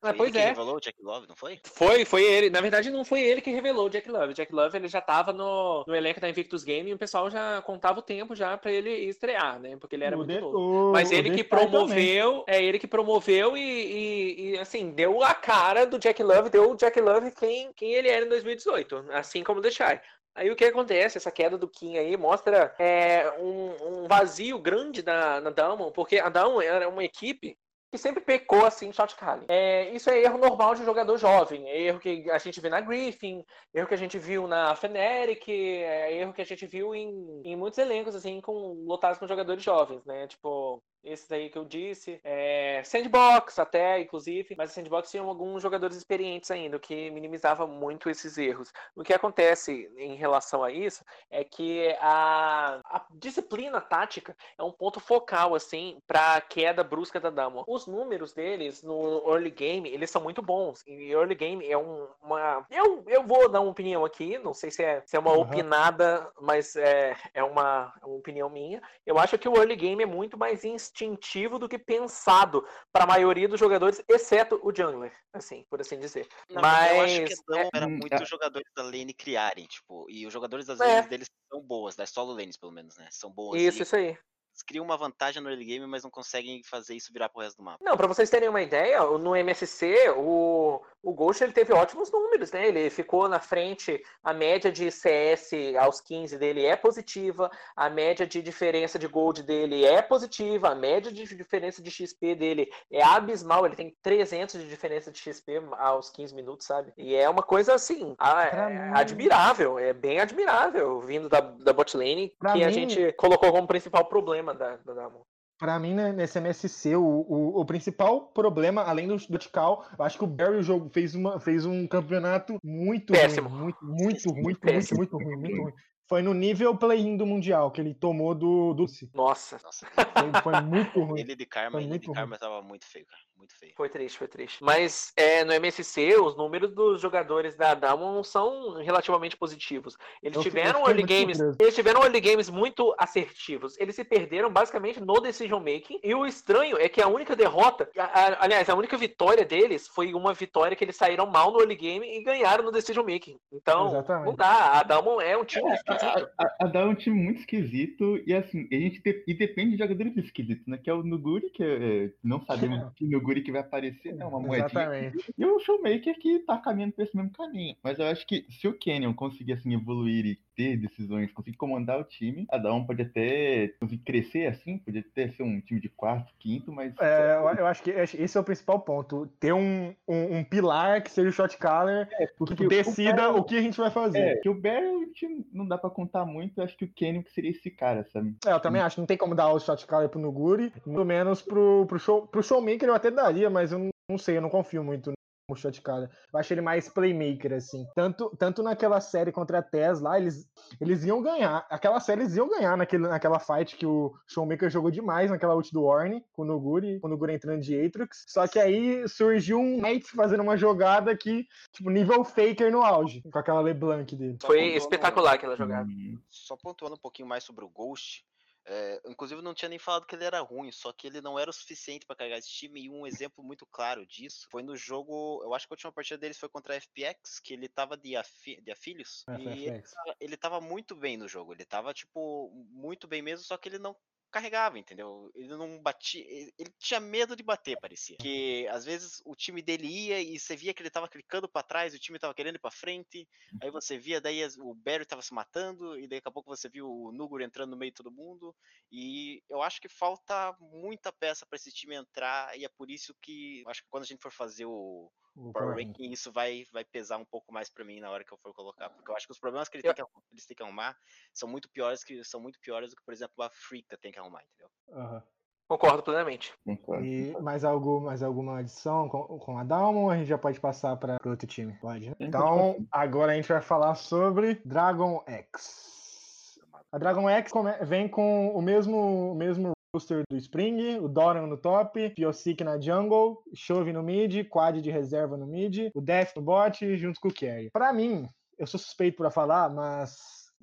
Ah, 0.00 0.08
Foi 0.08 0.16
pois 0.16 0.28
ele 0.30 0.38
que 0.38 0.44
é. 0.44 0.48
revelou 0.50 0.76
o 0.76 0.80
Jack 0.80 1.02
Love, 1.02 1.26
não 1.28 1.36
foi? 1.36 1.60
Foi, 1.64 2.04
foi 2.04 2.24
ele. 2.24 2.48
Na 2.50 2.60
verdade, 2.60 2.90
não 2.90 3.04
foi 3.04 3.20
ele 3.22 3.40
que 3.40 3.50
revelou 3.50 3.86
o 3.86 3.90
Jack 3.90 4.08
Love. 4.10 4.32
O 4.32 4.34
Jack 4.34 4.52
Love 4.54 4.76
ele 4.76 4.88
já 4.88 5.00
estava 5.00 5.32
no, 5.32 5.84
no 5.86 5.94
elenco 5.94 6.20
da 6.20 6.28
Invictus 6.28 6.62
Game 6.64 6.90
e 6.90 6.94
o 6.94 6.98
pessoal 6.98 7.30
já 7.30 7.60
contava 7.62 7.98
o 7.98 8.02
tempo 8.02 8.34
já 8.34 8.56
para 8.56 8.70
ele 8.72 8.90
estrear, 8.90 9.58
né? 9.60 9.76
Porque 9.76 9.96
ele 9.96 10.04
era 10.04 10.16
O 10.16 10.18
muito 10.20 10.32
de- 10.32 10.40
novo. 10.40 10.92
Mas 10.92 11.10
o 11.10 11.14
ele 11.14 11.30
que 11.30 11.44
promoveu, 11.44 12.44
é 12.46 12.62
ele 12.62 12.78
que 12.78 12.86
promoveu 12.86 13.56
e, 13.56 13.60
e- 13.60 14.50
e, 14.54 14.58
assim, 14.58 14.90
deu 14.90 15.22
a 15.22 15.34
cara 15.34 15.84
do 15.86 15.98
Jack 15.98 16.22
Love, 16.22 16.50
deu 16.50 16.70
o 16.70 16.76
Jack 16.76 17.00
Love 17.00 17.30
quem, 17.32 17.72
quem 17.74 17.92
ele 17.94 18.08
era 18.08 18.24
em 18.24 18.28
2018, 18.28 19.06
assim 19.12 19.42
como 19.42 19.58
o 19.60 19.62
The 19.62 19.70
Shy. 19.70 20.00
Aí 20.34 20.50
o 20.50 20.56
que 20.56 20.64
acontece? 20.64 21.18
Essa 21.18 21.30
queda 21.30 21.58
do 21.58 21.68
Kim 21.68 21.98
aí 21.98 22.16
mostra 22.16 22.74
é, 22.78 23.30
um, 23.38 24.04
um, 24.04 24.08
vazio 24.08 24.58
grande 24.58 25.04
na, 25.04 25.40
na 25.42 25.50
Dalmon, 25.50 25.90
porque 25.92 26.18
a 26.18 26.30
Dalmon 26.30 26.62
era 26.62 26.88
uma 26.88 27.04
equipe 27.04 27.54
que 27.92 27.98
sempre 27.98 28.22
pecou 28.22 28.64
assim 28.64 28.88
em 28.88 28.92
shot 28.92 29.14
calling. 29.16 29.44
É, 29.48 29.90
isso 29.90 30.08
é 30.08 30.18
erro 30.22 30.38
normal 30.38 30.74
de 30.74 30.82
jogador 30.82 31.18
jovem, 31.18 31.68
é 31.68 31.78
erro 31.82 32.00
que 32.00 32.30
a 32.30 32.38
gente 32.38 32.58
vê 32.58 32.70
na 32.70 32.80
Griffin, 32.80 33.44
erro 33.74 33.86
que 33.86 33.92
a 33.92 33.98
gente 33.98 34.18
viu 34.18 34.48
na 34.48 34.74
Fnatic, 34.74 35.46
é 35.46 36.16
erro 36.16 36.32
que 36.32 36.40
a 36.40 36.46
gente 36.46 36.66
viu 36.66 36.94
em, 36.94 37.42
em 37.44 37.54
muitos 37.54 37.78
elencos 37.78 38.14
assim 38.14 38.40
com 38.40 38.82
lotados 38.86 39.18
com 39.18 39.26
jogadores 39.26 39.62
jovens, 39.62 40.02
né? 40.06 40.26
Tipo, 40.26 40.82
esses 41.04 41.30
aí 41.30 41.50
que 41.50 41.58
eu 41.58 41.64
disse. 41.64 42.20
É, 42.24 42.82
sandbox 42.84 43.58
até, 43.58 44.00
inclusive, 44.00 44.54
mas 44.56 44.72
Sandbox 44.72 45.10
tinha 45.10 45.22
alguns 45.22 45.62
jogadores 45.62 45.96
experientes 45.96 46.50
ainda, 46.50 46.76
o 46.76 46.80
que 46.80 47.10
minimizava 47.10 47.66
muito 47.66 48.08
esses 48.08 48.38
erros. 48.38 48.72
O 48.94 49.02
que 49.02 49.12
acontece 49.12 49.90
em 49.96 50.14
relação 50.14 50.62
a 50.62 50.70
isso 50.70 51.04
é 51.30 51.44
que 51.44 51.88
a, 52.00 52.80
a 52.84 53.04
disciplina 53.12 53.80
tática 53.80 54.36
é 54.56 54.62
um 54.62 54.72
ponto 54.72 55.00
focal, 55.00 55.54
assim, 55.54 55.98
para 56.06 56.36
a 56.36 56.40
queda 56.40 56.84
brusca 56.84 57.18
da 57.18 57.30
Dama. 57.30 57.64
Os 57.66 57.86
números 57.86 58.32
deles 58.32 58.82
no 58.82 59.22
early 59.28 59.50
game, 59.50 59.88
eles 59.88 60.10
são 60.10 60.22
muito 60.22 60.40
bons. 60.40 60.82
E 60.86 61.10
early 61.10 61.34
game 61.34 61.68
é 61.68 61.76
um, 61.76 62.06
uma... 62.22 62.66
Eu, 62.70 63.04
eu 63.06 63.22
vou 63.24 63.48
dar 63.48 63.60
uma 63.60 63.70
opinião 63.70 64.04
aqui, 64.04 64.38
não 64.38 64.54
sei 64.54 64.70
se 64.70 64.82
é, 64.82 65.02
se 65.04 65.16
é 65.16 65.18
uma 65.18 65.32
uhum. 65.32 65.40
opinada, 65.40 66.30
mas 66.40 66.76
é, 66.76 67.16
é 67.34 67.42
uma, 67.42 67.92
uma 68.02 68.16
opinião 68.16 68.48
minha. 68.48 68.82
Eu 69.04 69.18
acho 69.18 69.38
que 69.38 69.48
o 69.48 69.56
early 69.56 69.76
game 69.76 70.02
é 70.02 70.06
muito 70.06 70.38
mais 70.38 70.64
instintivo 70.64 70.91
instintivo 70.92 71.58
do 71.58 71.68
que 71.68 71.78
pensado 71.78 72.66
para 72.92 73.04
a 73.04 73.06
maioria 73.06 73.48
dos 73.48 73.58
jogadores, 73.58 74.02
exceto 74.08 74.60
o 74.62 74.74
jungler, 74.74 75.12
assim, 75.32 75.64
por 75.68 75.80
assim 75.80 75.98
dizer. 75.98 76.28
Não, 76.50 76.60
mas 76.60 76.92
eu 76.92 77.00
acho 77.00 77.24
que 77.24 77.34
não 77.48 77.58
é... 77.58 77.68
era 77.74 77.88
muito 77.88 78.22
os 78.22 78.28
jogadores 78.28 78.70
da 78.76 78.82
lane 78.82 79.14
criarem, 79.14 79.66
tipo, 79.66 80.06
e 80.08 80.26
os 80.26 80.32
jogadores 80.32 80.66
das 80.66 80.80
é. 80.80 80.86
lanes 80.86 81.06
deles 81.08 81.30
são 81.50 81.60
boas, 81.62 81.96
das 81.96 82.10
solo 82.10 82.32
lanes 82.32 82.56
pelo 82.56 82.72
menos, 82.72 82.96
né? 82.96 83.08
São 83.10 83.30
boas. 83.30 83.60
Isso, 83.60 83.78
e... 83.78 83.82
isso 83.82 83.96
aí 83.96 84.18
criam 84.66 84.84
uma 84.84 84.98
vantagem 84.98 85.42
no 85.42 85.48
early 85.48 85.64
game, 85.64 85.86
mas 85.86 86.02
não 86.02 86.10
conseguem 86.10 86.62
fazer 86.62 86.94
isso 86.94 87.12
virar 87.12 87.28
pro 87.30 87.40
resto 87.40 87.56
do 87.56 87.62
mapa. 87.62 87.82
Não, 87.82 87.96
para 87.96 88.06
vocês 88.06 88.28
terem 88.28 88.48
uma 88.48 88.60
ideia, 88.60 89.00
no 89.18 89.34
MSC, 89.34 90.10
o, 90.16 90.82
o 91.02 91.12
Ghost 91.12 91.42
ele 91.42 91.52
teve 91.52 91.72
ótimos 91.72 92.10
números, 92.12 92.52
né? 92.52 92.68
Ele 92.68 92.88
ficou 92.88 93.28
na 93.28 93.40
frente, 93.40 94.02
a 94.22 94.32
média 94.32 94.70
de 94.70 94.90
CS 94.90 95.50
aos 95.78 96.00
15 96.00 96.38
dele 96.38 96.64
é 96.64 96.76
positiva, 96.76 97.50
a 97.74 97.90
média 97.90 98.26
de 98.26 98.40
diferença 98.40 98.98
de 98.98 99.08
gold 99.08 99.42
dele 99.42 99.84
é 99.84 100.00
positiva, 100.00 100.68
a 100.68 100.74
média 100.74 101.10
de 101.10 101.24
diferença 101.34 101.82
de 101.82 101.90
XP 101.90 102.34
dele 102.34 102.70
é 102.90 103.02
abismal, 103.02 103.66
ele 103.66 103.74
tem 103.74 103.96
300 104.02 104.60
de 104.60 104.68
diferença 104.68 105.10
de 105.10 105.18
XP 105.18 105.60
aos 105.78 106.08
15 106.10 106.34
minutos, 106.34 106.66
sabe? 106.66 106.92
E 106.96 107.14
é 107.14 107.28
uma 107.28 107.42
coisa 107.42 107.74
assim, 107.74 108.14
é, 108.20 108.90
admirável, 108.94 109.78
é 109.78 109.92
bem 109.92 110.20
admirável, 110.20 111.00
vindo 111.00 111.28
da, 111.28 111.40
da 111.40 111.72
bot 111.72 111.96
lane, 111.96 112.34
pra 112.38 112.52
que 112.52 112.58
mim... 112.58 112.64
a 112.64 112.70
gente 112.70 113.12
colocou 113.14 113.50
como 113.50 113.66
principal 113.66 114.04
problema 114.04 114.54
da, 114.54 114.76
da 114.76 114.94
Damon. 114.94 115.22
Pra 115.62 115.78
mim, 115.78 115.94
né, 115.94 116.10
nesse 116.12 116.38
MSC, 116.38 116.96
o, 116.96 117.04
o, 117.04 117.60
o, 117.60 117.64
principal 117.64 118.22
problema, 118.22 118.82
além 118.82 119.06
do, 119.06 119.16
do 119.16 119.38
Tikal, 119.38 119.86
eu 119.96 120.04
acho 120.04 120.18
que 120.18 120.24
o 120.24 120.26
Barry 120.26 120.56
o 120.56 120.62
jogo 120.62 120.90
fez, 120.92 121.14
uma, 121.14 121.38
fez 121.38 121.64
um 121.64 121.86
campeonato 121.86 122.58
muito 122.64 123.12
Péssimo. 123.12 123.48
ruim. 123.48 123.60
Muito, 123.62 123.84
muito, 123.84 124.34
muito, 124.34 124.66
muito, 124.66 124.96
muito 124.96 125.16
ruim, 125.18 125.36
muito 125.36 125.62
ruim. 125.62 125.72
Foi 126.08 126.20
no 126.20 126.34
nível 126.34 126.76
play-in 126.76 127.16
do 127.16 127.24
Mundial, 127.24 127.70
que 127.70 127.80
ele 127.80 127.94
tomou 127.94 128.34
do 128.34 128.74
Dulce. 128.74 129.08
Nossa. 129.14 129.60
Nossa. 129.62 129.86
Foi, 129.86 130.42
foi, 130.42 130.60
muito 130.62 130.98
ruim. 131.00 131.20
Ele 131.20 131.36
de 131.36 131.46
Karma, 131.46 131.80
ele 131.80 131.96
de 131.96 132.10
Karma 132.10 132.36
tava 132.36 132.60
muito 132.60 132.84
feio, 132.84 133.06
cara 133.06 133.22
muito 133.42 133.58
feio. 133.58 133.72
Foi 133.76 133.88
triste, 133.88 134.18
foi 134.18 134.28
triste. 134.28 134.62
Mas 134.62 135.12
é, 135.16 135.44
no 135.44 135.52
MSC, 135.52 136.16
os 136.16 136.36
números 136.36 136.72
dos 136.72 137.00
jogadores 137.00 137.56
da 137.56 137.74
Damon 137.74 138.22
são 138.22 138.74
relativamente 138.82 139.36
positivos. 139.36 139.96
Eles 140.22 140.36
eu 140.36 140.42
tiveram 140.42 140.86
early 140.86 141.02
games, 141.02 141.38
eles 141.58 141.74
tiveram 141.74 142.02
early 142.02 142.20
games 142.20 142.48
muito 142.48 142.94
assertivos. 142.96 143.78
Eles 143.78 143.96
se 143.96 144.04
perderam 144.04 144.50
basicamente 144.50 145.00
no 145.00 145.20
decision 145.20 145.60
making. 145.60 145.98
E 146.02 146.14
o 146.14 146.24
estranho 146.24 146.78
é 146.78 146.88
que 146.88 147.02
a 147.02 147.08
única 147.08 147.34
derrota, 147.34 147.88
a, 147.98 148.04
a, 148.04 148.44
aliás, 148.44 148.68
a 148.68 148.74
única 148.74 148.96
vitória 148.96 149.44
deles 149.44 149.88
foi 149.88 150.14
uma 150.14 150.32
vitória 150.32 150.76
que 150.76 150.84
eles 150.84 150.96
saíram 150.96 151.26
mal 151.26 151.52
no 151.52 151.60
early 151.60 151.76
game 151.76 152.06
e 152.06 152.22
ganharam 152.22 152.64
no 152.64 152.70
decision 152.70 153.04
making. 153.04 153.38
Então, 153.52 153.88
Exatamente. 153.88 154.26
não 154.26 154.34
dá. 154.36 154.78
A 154.78 154.82
Damon 154.84 155.20
é 155.20 155.36
um 155.36 155.44
time 155.44 155.68
é, 155.68 155.74
esquisito. 155.74 156.28
A, 156.38 156.44
a, 156.44 156.56
a 156.60 156.66
Damon 156.66 156.90
é 156.90 156.92
um 156.92 156.94
time 156.94 157.16
muito 157.16 157.40
esquisito 157.40 158.20
e 158.24 158.32
assim, 158.34 158.68
a 158.70 158.74
gente 158.76 159.00
te, 159.00 159.24
e 159.26 159.34
depende 159.34 159.72
de 159.72 159.78
jogadores 159.78 160.16
esquisitos, 160.16 160.66
né? 160.66 160.78
Que 160.78 160.90
é 160.90 160.94
o 160.94 161.02
Nuguri, 161.02 161.50
que 161.50 161.64
é, 161.64 162.12
não 162.22 162.44
sabemos 162.44 162.92
que 162.94 163.04
Nuguri 163.06 163.31
Guri 163.32 163.42
que 163.42 163.52
vai 163.52 163.60
aparecer, 163.60 164.14
né? 164.14 164.24
Uma 164.24 164.38
moedinha. 164.38 164.66
Exatamente. 164.66 165.34
E 165.36 165.44
o 165.44 165.58
Showmaker 165.58 166.18
que 166.18 166.40
tá 166.40 166.58
caminhando 166.58 166.92
por 166.92 167.02
esse 167.02 167.16
mesmo 167.16 167.32
caminho. 167.32 167.76
Mas 167.82 167.98
eu 167.98 168.06
acho 168.06 168.26
que 168.26 168.46
se 168.50 168.68
o 168.68 168.78
Canyon 168.78 169.14
conseguir 169.14 169.54
assim, 169.54 169.74
evoluir 169.74 170.26
e 170.26 170.38
ter 170.56 170.76
decisões, 170.76 171.32
conseguir 171.32 171.56
comandar 171.56 172.00
o 172.00 172.04
time, 172.04 172.46
a 172.50 172.58
Dawn 172.58 172.84
pode 172.84 173.02
até 173.02 173.68
conseguir 173.80 174.02
crescer 174.02 174.46
assim, 174.46 174.78
pode 174.78 174.98
até 174.98 175.28
ser 175.28 175.42
um 175.42 175.60
time 175.60 175.80
de 175.80 175.88
quarto, 175.88 176.32
quinto, 176.38 176.72
mas. 176.72 176.94
É, 177.00 177.36
eu 177.58 177.66
acho 177.66 177.82
que 177.82 177.90
esse 177.90 178.36
é 178.36 178.40
o 178.40 178.44
principal 178.44 178.80
ponto. 178.80 179.26
Ter 179.38 179.52
um, 179.52 179.94
um, 180.08 180.38
um 180.38 180.44
pilar 180.44 181.02
que 181.02 181.10
seja 181.10 181.28
o 181.28 181.32
shot 181.32 181.56
caller 181.58 182.08
é, 182.12 182.26
que 182.26 182.66
decida 182.66 183.30
o, 183.30 183.38
o, 183.38 183.44
que 183.44 183.56
a 183.56 183.62
gente 183.62 183.78
vai 183.78 183.90
fazer. 183.90 184.18
É, 184.18 184.36
que 184.36 184.48
o 184.48 184.54
Barry 184.54 185.12
não 185.52 185.66
dá 185.66 185.78
pra 185.78 185.90
contar 185.90 186.24
muito, 186.24 186.58
eu 186.58 186.64
acho 186.64 186.76
que 186.76 186.84
o 186.84 186.92
Canyon 186.94 187.22
que 187.22 187.32
seria 187.32 187.50
esse 187.50 187.70
cara, 187.70 188.06
sabe? 188.12 188.36
É, 188.46 188.52
eu 188.52 188.60
também 188.60 188.80
acho, 188.82 189.00
não 189.00 189.06
tem 189.06 189.16
como 189.16 189.34
dar 189.34 189.52
o 189.52 189.60
shot 189.60 189.86
caller 189.86 190.08
pro 190.08 190.20
Nuguri, 190.20 190.70
pelo 190.84 191.04
menos 191.04 191.42
pro, 191.42 191.86
pro, 191.86 191.98
show, 191.98 192.26
pro 192.26 192.42
Showmaker 192.42 192.88
eu 192.88 192.94
até 192.94 193.10
daria, 193.10 193.50
mas 193.50 193.72
eu 193.72 193.78
não, 193.78 193.88
não 194.10 194.18
sei, 194.18 194.36
eu 194.36 194.42
não 194.42 194.50
confio 194.50 194.82
muito 194.82 195.12
o 195.52 195.56
shot 195.56 195.80
caller. 195.82 196.10
Eu 196.32 196.38
acho 196.38 196.52
ele 196.52 196.60
mais 196.60 196.88
playmaker, 196.88 197.52
assim. 197.52 197.86
Tanto, 197.94 198.34
tanto 198.38 198.62
naquela 198.62 199.00
série 199.00 199.32
contra 199.32 199.58
a 199.58 199.62
Tesla, 199.62 200.18
eles, 200.18 200.48
eles 200.80 201.04
iam 201.04 201.22
ganhar. 201.22 201.66
Aquela 201.70 202.00
série 202.00 202.22
eles 202.22 202.36
iam 202.36 202.48
ganhar 202.48 202.76
naquele, 202.76 203.06
naquela 203.06 203.38
fight 203.38 203.76
que 203.76 203.86
o 203.86 204.14
Showmaker 204.26 204.70
jogou 204.70 204.90
demais, 204.90 205.30
naquela 205.30 205.54
ult 205.54 205.72
do 205.72 205.84
Orne, 205.84 206.24
com 206.32 206.42
o 206.42 206.44
Nuguri, 206.44 207.00
com 207.00 207.06
o 207.06 207.10
Nuguri 207.10 207.34
entrando 207.34 207.60
de 207.60 207.78
Aatrox. 207.78 208.24
Só 208.28 208.46
que 208.46 208.58
aí 208.58 209.06
surgiu 209.08 209.58
um 209.58 209.80
Knight 209.80 210.10
fazendo 210.12 210.42
uma 210.42 210.56
jogada 210.56 211.16
que, 211.16 211.46
tipo, 211.72 211.90
nível 211.90 212.24
Faker 212.24 212.70
no 212.70 212.82
auge, 212.82 213.22
com 213.30 213.38
aquela 213.38 213.60
LeBlanc 213.60 214.14
dele. 214.16 214.38
Foi 214.42 214.60
espetacular 214.74 215.34
aquela 215.34 215.56
jogada. 215.56 215.88
Só 216.30 216.56
pontuando 216.56 216.94
um 216.94 216.98
pouquinho 216.98 217.28
mais 217.28 217.44
sobre 217.44 217.64
o 217.64 217.68
Ghost, 217.68 218.24
é, 218.64 219.00
inclusive, 219.06 219.42
não 219.42 219.54
tinha 219.54 219.68
nem 219.68 219.78
falado 219.78 220.06
que 220.06 220.14
ele 220.14 220.24
era 220.24 220.40
ruim, 220.40 220.70
só 220.70 220.92
que 220.92 221.06
ele 221.06 221.20
não 221.20 221.38
era 221.38 221.50
o 221.50 221.52
suficiente 221.52 222.06
para 222.06 222.16
carregar 222.16 222.38
esse 222.38 222.50
time. 222.50 222.82
E 222.82 222.90
um 222.90 223.06
exemplo 223.06 223.42
muito 223.42 223.66
claro 223.66 224.06
disso 224.06 224.46
foi 224.50 224.62
no 224.62 224.76
jogo. 224.76 225.42
Eu 225.42 225.54
acho 225.54 225.66
que 225.66 225.72
a 225.72 225.74
última 225.74 225.92
partida 225.92 226.18
deles 226.18 226.38
foi 226.38 226.48
contra 226.48 226.74
a 226.74 226.80
FPX, 226.80 227.40
que 227.40 227.54
ele 227.54 227.68
tava 227.68 227.96
de, 227.96 228.16
afi, 228.16 228.60
de 228.60 228.70
afilhos. 228.70 229.24
É, 229.28 229.38
e 229.38 229.68
ele 229.68 229.82
tava, 229.82 230.16
ele 230.20 230.36
tava, 230.36 230.60
muito 230.60 230.94
bem 230.94 231.16
no 231.16 231.26
jogo. 231.26 231.52
Ele 231.52 231.64
tava, 231.64 231.92
tipo, 231.92 232.50
muito 232.70 233.08
bem 233.08 233.20
mesmo, 233.20 233.44
só 233.44 233.56
que 233.56 233.68
ele 233.68 233.78
não 233.78 233.96
carregava, 234.32 234.78
entendeu? 234.78 235.30
Ele 235.34 235.48
não 235.48 235.80
batia, 235.80 236.24
ele 236.58 236.72
tinha 236.78 236.98
medo 236.98 237.36
de 237.36 237.42
bater, 237.42 237.78
parecia. 237.78 238.16
Que 238.16 238.66
às 238.68 238.84
vezes 238.84 239.22
o 239.24 239.36
time 239.36 239.60
dele 239.62 239.86
ia 239.86 240.20
e 240.20 240.38
você 240.38 240.56
via 240.56 240.72
que 240.72 240.82
ele 240.82 240.90
tava 240.90 241.08
clicando 241.08 241.48
para 241.48 241.62
trás, 241.62 241.94
o 241.94 241.98
time 241.98 242.18
tava 242.18 242.34
querendo 242.34 242.56
ir 242.56 242.60
para 242.60 242.70
frente. 242.70 243.28
Aí 243.62 243.70
você 243.70 243.98
via 243.98 244.20
daí 244.20 244.42
o 244.58 244.74
Barry 244.74 245.04
tava 245.04 245.22
se 245.22 245.34
matando 245.34 245.98
e 245.98 246.08
daqui 246.08 246.26
a 246.26 246.32
pouco 246.32 246.54
você 246.54 246.68
viu 246.68 246.88
o 246.88 247.12
Nugur 247.12 247.42
entrando 247.42 247.70
no 247.70 247.76
meio 247.76 247.92
de 247.92 247.96
todo 247.96 248.10
mundo. 248.10 248.56
E 248.90 249.42
eu 249.50 249.62
acho 249.62 249.80
que 249.80 249.88
falta 249.88 250.56
muita 250.58 251.12
peça 251.12 251.46
para 251.46 251.56
esse 251.56 251.70
time 251.70 251.94
entrar 251.94 252.58
e 252.58 252.64
é 252.64 252.68
por 252.68 252.90
isso 252.90 253.14
que 253.20 253.62
acho 253.66 253.82
que 253.82 253.88
quando 253.90 254.04
a 254.04 254.06
gente 254.06 254.22
for 254.22 254.32
fazer 254.32 254.64
o 254.64 255.12
Power 255.34 255.76
Ranking, 255.76 256.10
isso 256.10 256.30
vai, 256.30 256.66
vai 256.72 256.84
pesar 256.84 257.16
um 257.16 257.24
pouco 257.24 257.52
mais 257.52 257.70
para 257.70 257.84
mim 257.84 258.00
na 258.00 258.10
hora 258.10 258.24
que 258.24 258.32
eu 258.32 258.38
for 258.38 258.52
colocar. 258.52 258.90
Porque 258.90 259.10
eu 259.10 259.16
acho 259.16 259.26
que 259.26 259.32
os 259.32 259.38
problemas 259.38 259.68
que, 259.68 259.78
ele 259.78 259.88
eu... 259.88 259.94
tem 259.94 260.04
que 260.04 260.10
eles 260.30 260.46
têm 260.46 260.56
que 260.56 260.62
arrumar 260.62 260.96
são 261.32 261.48
muito 261.48 261.70
piores 261.70 262.04
que 262.04 262.22
são 262.24 262.40
muito 262.40 262.60
piores 262.60 262.90
do 262.90 262.96
que, 262.96 263.04
por 263.04 263.14
exemplo, 263.14 263.42
a 263.42 263.46
Africa 263.46 263.96
tem 263.96 264.12
que 264.12 264.18
arrumar, 264.18 264.42
entendeu? 264.42 264.70
Uhum. 264.88 265.22
Concordo 265.68 266.02
plenamente. 266.02 266.52
E 266.66 267.34
mais, 267.40 267.64
algo, 267.64 268.00
mais 268.00 268.22
alguma 268.22 268.58
adição 268.58 269.08
com, 269.08 269.38
com 269.38 269.58
a 269.58 269.64
Dalmon? 269.64 270.10
A 270.10 270.16
gente 270.18 270.26
já 270.26 270.36
pode 270.36 270.60
passar 270.60 270.96
para 270.96 271.16
outro 271.24 271.46
time? 271.46 271.72
Pode, 271.80 272.10
né? 272.10 272.16
Então, 272.20 272.86
agora 272.90 273.32
a 273.32 273.34
gente 273.34 273.48
vai 273.48 273.62
falar 273.62 273.94
sobre 273.94 274.60
Dragon 274.66 275.22
X. 275.26 276.60
A 276.90 276.98
Dragon 276.98 277.26
X 277.26 277.52
vem 277.82 278.06
com 278.06 278.50
o 278.50 278.60
mesmo, 278.60 279.32
o 279.32 279.34
mesmo 279.34 279.71
roster 279.94 280.22
do 280.30 280.38
Spring, 280.38 280.98
o 281.00 281.08
Doran 281.08 281.46
no 281.46 281.58
top, 281.58 282.08
Piosik 282.10 282.64
na 282.64 282.80
jungle, 282.80 283.42
Chove 283.54 283.92
no 283.92 284.02
mid, 284.02 284.48
Quad 284.48 284.80
de 284.80 284.90
reserva 284.90 285.36
no 285.36 285.46
mid, 285.46 285.90
o 285.94 286.00
Death 286.00 286.34
no 286.34 286.40
bot, 286.40 286.96
junto 286.96 287.20
com 287.20 287.28
o 287.28 287.34
Carry. 287.34 287.70
Para 287.70 287.92
mim, 287.92 288.26
eu 288.58 288.66
sou 288.66 288.80
suspeito 288.80 289.18
para 289.18 289.30
falar, 289.30 289.68
mas 289.68 290.16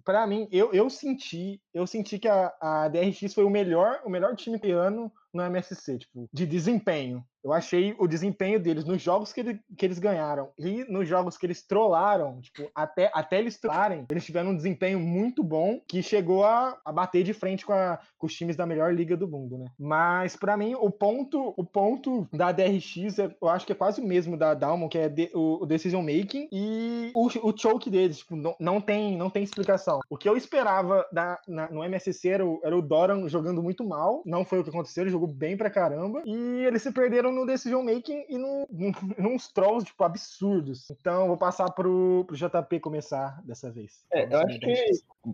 para 0.03 0.25
mim, 0.25 0.47
eu, 0.51 0.73
eu 0.73 0.89
senti, 0.89 1.61
eu 1.71 1.85
senti 1.85 2.17
que 2.17 2.27
a, 2.27 2.51
a 2.59 2.87
DRX 2.87 3.31
foi 3.31 3.43
o 3.43 3.51
melhor, 3.51 4.01
o 4.03 4.09
melhor 4.09 4.35
time 4.35 4.59
ano 4.71 5.11
no 5.33 5.43
MSC, 5.43 5.99
tipo, 5.99 6.29
de 6.33 6.45
desempenho. 6.45 7.23
Eu 7.43 7.53
achei 7.53 7.95
o 7.97 8.07
desempenho 8.07 8.59
deles 8.59 8.83
nos 8.83 9.01
jogos 9.01 9.31
que, 9.31 9.39
ele, 9.39 9.59
que 9.77 9.85
eles 9.85 9.97
ganharam 9.97 10.49
e 10.57 10.83
nos 10.91 11.07
jogos 11.07 11.37
que 11.37 11.45
eles 11.45 11.65
trollaram, 11.65 12.41
tipo, 12.41 12.69
até, 12.75 13.09
até 13.13 13.39
eles 13.39 13.57
trollarem, 13.57 14.05
eles 14.11 14.25
tiveram 14.25 14.49
um 14.49 14.55
desempenho 14.55 14.99
muito 14.99 15.41
bom 15.41 15.79
que 15.87 16.03
chegou 16.03 16.43
a, 16.43 16.77
a 16.83 16.91
bater 16.91 17.23
de 17.23 17.33
frente 17.33 17.65
com, 17.65 17.71
a, 17.71 17.99
com, 18.17 18.27
os 18.27 18.33
times 18.33 18.57
da 18.57 18.65
melhor 18.65 18.93
liga 18.93 19.15
do 19.15 19.27
mundo, 19.27 19.57
né? 19.57 19.67
Mas 19.79 20.35
para 20.35 20.57
mim 20.57 20.75
o 20.75 20.91
ponto 20.91 21.53
o 21.55 21.63
ponto 21.63 22.27
da 22.33 22.51
DRX 22.51 23.19
é, 23.19 23.35
eu 23.41 23.47
acho 23.47 23.65
que 23.65 23.71
é 23.71 23.75
quase 23.75 24.01
o 24.01 24.05
mesmo 24.05 24.35
da 24.35 24.53
Dalmon, 24.53 24.89
que 24.89 24.97
é 24.97 25.07
de, 25.07 25.31
o, 25.33 25.63
o, 25.63 25.65
decision 25.65 26.03
making 26.03 26.49
e 26.51 27.11
o, 27.15 27.27
o 27.27 27.57
choke 27.57 27.89
deles, 27.89 28.19
tipo, 28.19 28.35
não, 28.35 28.55
não, 28.59 28.81
tem 28.81 29.17
não 29.17 29.29
tem 29.29 29.43
explicação. 29.43 29.99
O 30.09 30.17
que 30.17 30.27
eu 30.27 30.35
esperava 30.35 31.07
da, 31.11 31.39
na, 31.47 31.71
no 31.71 31.83
MSC 31.83 32.27
era 32.27 32.45
o, 32.45 32.59
era 32.63 32.77
o 32.77 32.81
Doran 32.81 33.29
jogando 33.29 33.63
muito 33.63 33.87
mal, 33.87 34.21
não 34.25 34.43
foi 34.43 34.59
o 34.59 34.63
que 34.63 34.69
aconteceu, 34.69 35.03
ele 35.03 35.11
jogou 35.19 35.27
bem 35.27 35.57
pra 35.57 35.69
caramba 35.69 36.23
e 36.25 36.65
eles 36.65 36.81
se 36.81 36.91
perderam 36.91 37.31
no 37.31 37.45
decision 37.45 37.83
making 37.83 38.25
e 38.29 38.37
no, 38.37 38.67
no, 38.71 38.91
nos 39.29 39.51
trolls, 39.51 39.85
tipo, 39.85 40.03
absurdos. 40.03 40.89
Então, 40.89 41.27
vou 41.27 41.37
passar 41.37 41.69
pro, 41.71 42.23
pro 42.25 42.35
JP 42.35 42.79
começar 42.79 43.41
dessa 43.43 43.69
vez. 43.69 44.05
É, 44.11 44.33
eu 44.33 44.39
acho 44.39 44.59
que, 44.59 44.73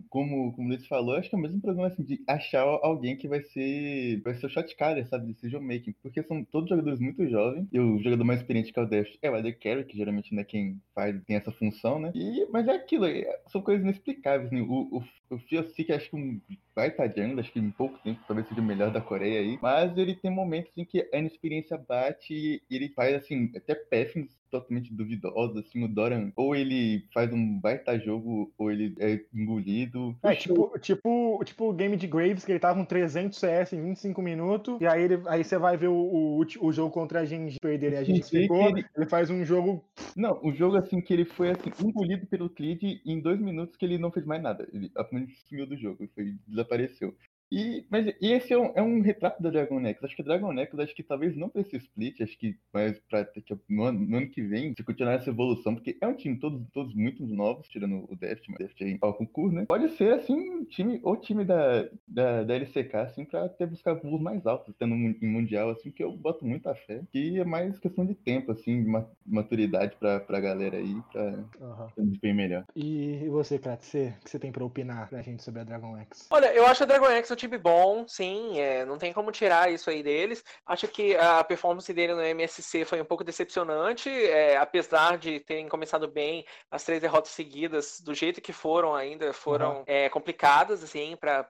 como, 0.08 0.52
como 0.52 0.66
o 0.66 0.68
Luiz 0.68 0.86
falou, 0.86 1.16
acho 1.16 1.30
que 1.30 1.36
é 1.36 1.38
o 1.38 1.42
mesmo 1.42 1.60
problema 1.60 1.88
assim, 1.88 2.02
de 2.02 2.22
achar 2.26 2.62
alguém 2.62 3.16
que 3.16 3.28
vai 3.28 3.42
ser 3.42 4.20
vai 4.22 4.34
ser 4.34 4.46
o 4.46 4.50
shot 4.50 4.74
caller, 4.76 5.06
sabe, 5.06 5.32
decision 5.32 5.62
making, 5.62 5.94
porque 6.02 6.22
são 6.22 6.44
todos 6.44 6.68
jogadores 6.68 6.98
muito 6.98 7.28
jovens, 7.28 7.66
e 7.72 7.78
o 7.78 7.98
jogador 8.02 8.24
mais 8.24 8.40
experiente 8.40 8.72
que 8.72 8.78
é 8.78 8.82
o 8.82 8.86
Deft 8.86 9.18
é 9.22 9.30
o 9.30 9.34
AD 9.34 9.52
Carry, 9.54 9.84
que 9.84 9.96
geralmente 9.96 10.34
não 10.34 10.42
é 10.42 10.44
quem 10.44 10.80
faz, 10.94 11.16
tem 11.24 11.36
essa 11.36 11.52
função, 11.52 11.98
né? 11.98 12.12
E, 12.14 12.46
mas 12.50 12.66
é 12.66 12.72
aquilo, 12.72 13.06
é, 13.06 13.40
são 13.48 13.60
coisas 13.60 13.84
inexplicáveis, 13.84 14.50
né? 14.50 14.60
O, 14.60 14.98
o, 14.98 15.34
o 15.34 15.38
Fiosic, 15.38 15.92
acho 15.92 16.10
que 16.10 16.16
um 16.16 16.40
baita 16.74 17.08
jungle, 17.08 17.40
acho 17.40 17.52
que 17.52 17.58
em 17.58 17.70
pouco 17.70 17.98
tempo 17.98 18.20
talvez 18.26 18.48
seja 18.48 18.60
o 18.60 18.64
melhor 18.64 18.90
da 18.90 19.00
Coreia 19.00 19.40
aí, 19.40 19.58
mas 19.62 19.75
ele 19.96 20.14
tem 20.14 20.30
momentos 20.30 20.72
em 20.76 20.84
que 20.84 21.08
a 21.12 21.18
inexperiência 21.18 21.76
bate 21.76 22.62
e 22.70 22.74
ele 22.74 22.88
faz, 22.90 23.14
assim, 23.14 23.50
até 23.54 23.74
péssimos 23.74 24.36
totalmente 24.50 24.92
duvidosos, 24.94 25.56
assim, 25.56 25.84
o 25.84 25.88
Doran, 25.88 26.32
ou 26.36 26.54
ele 26.54 27.04
faz 27.12 27.32
um 27.32 27.58
baita 27.58 27.98
jogo, 27.98 28.52
ou 28.56 28.70
ele 28.70 28.94
é 28.98 29.20
engolido. 29.34 30.16
É, 30.22 30.34
tipo, 30.34 30.78
tipo, 30.78 31.42
tipo 31.44 31.68
o 31.68 31.72
game 31.72 31.96
de 31.96 32.06
Graves, 32.06 32.44
que 32.44 32.52
ele 32.52 32.58
tava 32.58 32.78
com 32.78 32.84
300 32.84 33.38
CS 33.38 33.72
em 33.72 33.82
25 33.82 34.22
minutos, 34.22 34.80
e 34.80 34.86
aí, 34.86 35.02
ele, 35.02 35.22
aí 35.26 35.44
você 35.44 35.58
vai 35.58 35.76
ver 35.76 35.88
o, 35.88 35.94
o, 35.94 36.40
o 36.60 36.72
jogo 36.72 36.92
contra 36.92 37.20
a 37.20 37.24
gente 37.24 37.58
perder 37.60 37.92
e 37.92 37.96
a 37.96 38.04
gente 38.04 38.22
ficou, 38.22 38.68
ele... 38.68 38.84
ele... 38.96 39.06
faz 39.06 39.30
um 39.30 39.44
jogo... 39.44 39.84
Não, 40.16 40.40
o 40.42 40.52
jogo, 40.52 40.76
assim, 40.76 41.00
que 41.00 41.12
ele 41.12 41.24
foi, 41.24 41.50
assim, 41.50 41.70
engolido 41.84 42.26
pelo 42.26 42.48
Clid 42.48 43.02
em 43.04 43.20
dois 43.20 43.40
minutos 43.40 43.76
que 43.76 43.84
ele 43.84 43.98
não 43.98 44.10
fez 44.10 44.24
mais 44.24 44.42
nada. 44.42 44.66
Ele 44.72 44.90
apenas 44.96 45.28
sumiu 45.48 45.66
do 45.66 45.76
jogo, 45.76 46.08
foi, 46.14 46.34
desapareceu. 46.46 47.14
E, 47.50 47.84
mas 47.90 48.06
e 48.20 48.32
esse 48.32 48.52
é 48.52 48.58
um, 48.58 48.72
é 48.74 48.82
um, 48.82 49.00
retrato 49.00 49.42
da 49.42 49.50
Dragon 49.50 49.78
Next. 49.80 50.04
Acho 50.04 50.16
que 50.16 50.22
a 50.22 50.24
Dragon 50.24 50.52
Next, 50.52 50.80
acho 50.80 50.94
que 50.94 51.02
talvez 51.02 51.36
não 51.36 51.48
para 51.48 51.62
esse 51.62 51.76
split, 51.76 52.20
acho 52.20 52.36
que 52.38 52.56
mais 52.72 52.98
para 53.08 53.28
no, 53.68 53.84
ano, 53.84 54.00
no 54.00 54.16
ano 54.16 54.28
que 54.28 54.42
vem, 54.42 54.74
se 54.74 54.82
continuar 54.82 55.14
essa 55.14 55.30
evolução, 55.30 55.74
porque 55.74 55.96
é 56.00 56.06
um 56.06 56.14
time 56.14 56.38
todos, 56.38 56.60
todos 56.72 56.94
muito 56.94 57.24
novos, 57.26 57.68
tirando 57.68 58.06
o 58.10 58.16
Deft, 58.16 58.48
mas 58.50 58.58
Deft 58.58 58.82
aí 58.82 58.98
ao 59.00 59.14
concurso, 59.14 59.54
né? 59.54 59.66
Pode 59.66 59.90
ser 59.90 60.14
assim, 60.14 60.50
um 60.50 60.64
time, 60.64 61.00
ou 61.02 61.16
time 61.16 61.44
da, 61.44 61.88
da, 62.06 62.42
da 62.42 62.54
LCK, 62.54 62.96
assim, 62.96 63.24
para 63.24 63.44
até 63.44 63.66
buscar 63.66 63.94
voos 63.94 64.20
mais 64.20 64.46
altos, 64.46 64.74
tendo 64.78 64.94
um, 64.94 65.14
em 65.22 65.26
Mundial, 65.26 65.70
assim, 65.70 65.90
que 65.90 66.02
eu 66.02 66.12
boto 66.12 66.44
muita 66.44 66.74
fé. 66.74 67.02
Que 67.12 67.38
é 67.38 67.44
mais 67.44 67.78
questão 67.78 68.04
de 68.04 68.14
tempo, 68.14 68.52
assim, 68.52 68.82
de 68.82 68.90
maturidade 69.24 69.96
pra, 69.98 70.20
pra 70.20 70.40
galera 70.40 70.78
aí, 70.78 70.96
pra 71.12 71.22
uhum. 71.22 71.88
ter 71.94 72.02
um 72.02 72.06
desempenho 72.06 72.34
melhor. 72.34 72.64
E 72.74 73.28
você, 73.28 73.58
Krat, 73.58 73.82
o 73.82 74.24
que 74.24 74.30
você 74.30 74.38
tem 74.38 74.50
pra 74.50 74.64
opinar 74.64 75.08
pra 75.08 75.22
gente 75.22 75.42
sobre 75.42 75.60
a 75.60 75.64
Dragon 75.64 75.96
X? 75.98 76.28
Olha, 76.30 76.52
eu 76.54 76.66
acho 76.66 76.82
a 76.82 76.86
Dragon 76.86 77.06
X 77.06 77.35
um 77.36 77.38
time 77.38 77.58
bom, 77.58 78.08
sim, 78.08 78.58
é, 78.58 78.84
não 78.86 78.96
tem 78.96 79.12
como 79.12 79.30
tirar 79.30 79.70
isso 79.70 79.90
aí 79.90 80.02
deles. 80.02 80.42
Acho 80.64 80.88
que 80.88 81.14
a 81.16 81.44
performance 81.44 81.92
dele 81.92 82.14
no 82.14 82.22
MSC 82.22 82.86
foi 82.86 83.00
um 83.00 83.04
pouco 83.04 83.22
decepcionante, 83.22 84.08
é, 84.08 84.56
apesar 84.56 85.18
de 85.18 85.38
terem 85.40 85.68
começado 85.68 86.08
bem, 86.08 86.46
as 86.70 86.82
três 86.82 87.00
derrotas 87.00 87.32
seguidas, 87.32 88.00
do 88.00 88.14
jeito 88.14 88.40
que 88.40 88.52
foram 88.52 88.94
ainda, 88.94 89.32
foram 89.34 89.78
uhum. 89.78 89.84
é, 89.86 90.08
complicadas, 90.08 90.82
assim, 90.82 91.14
para 91.16 91.46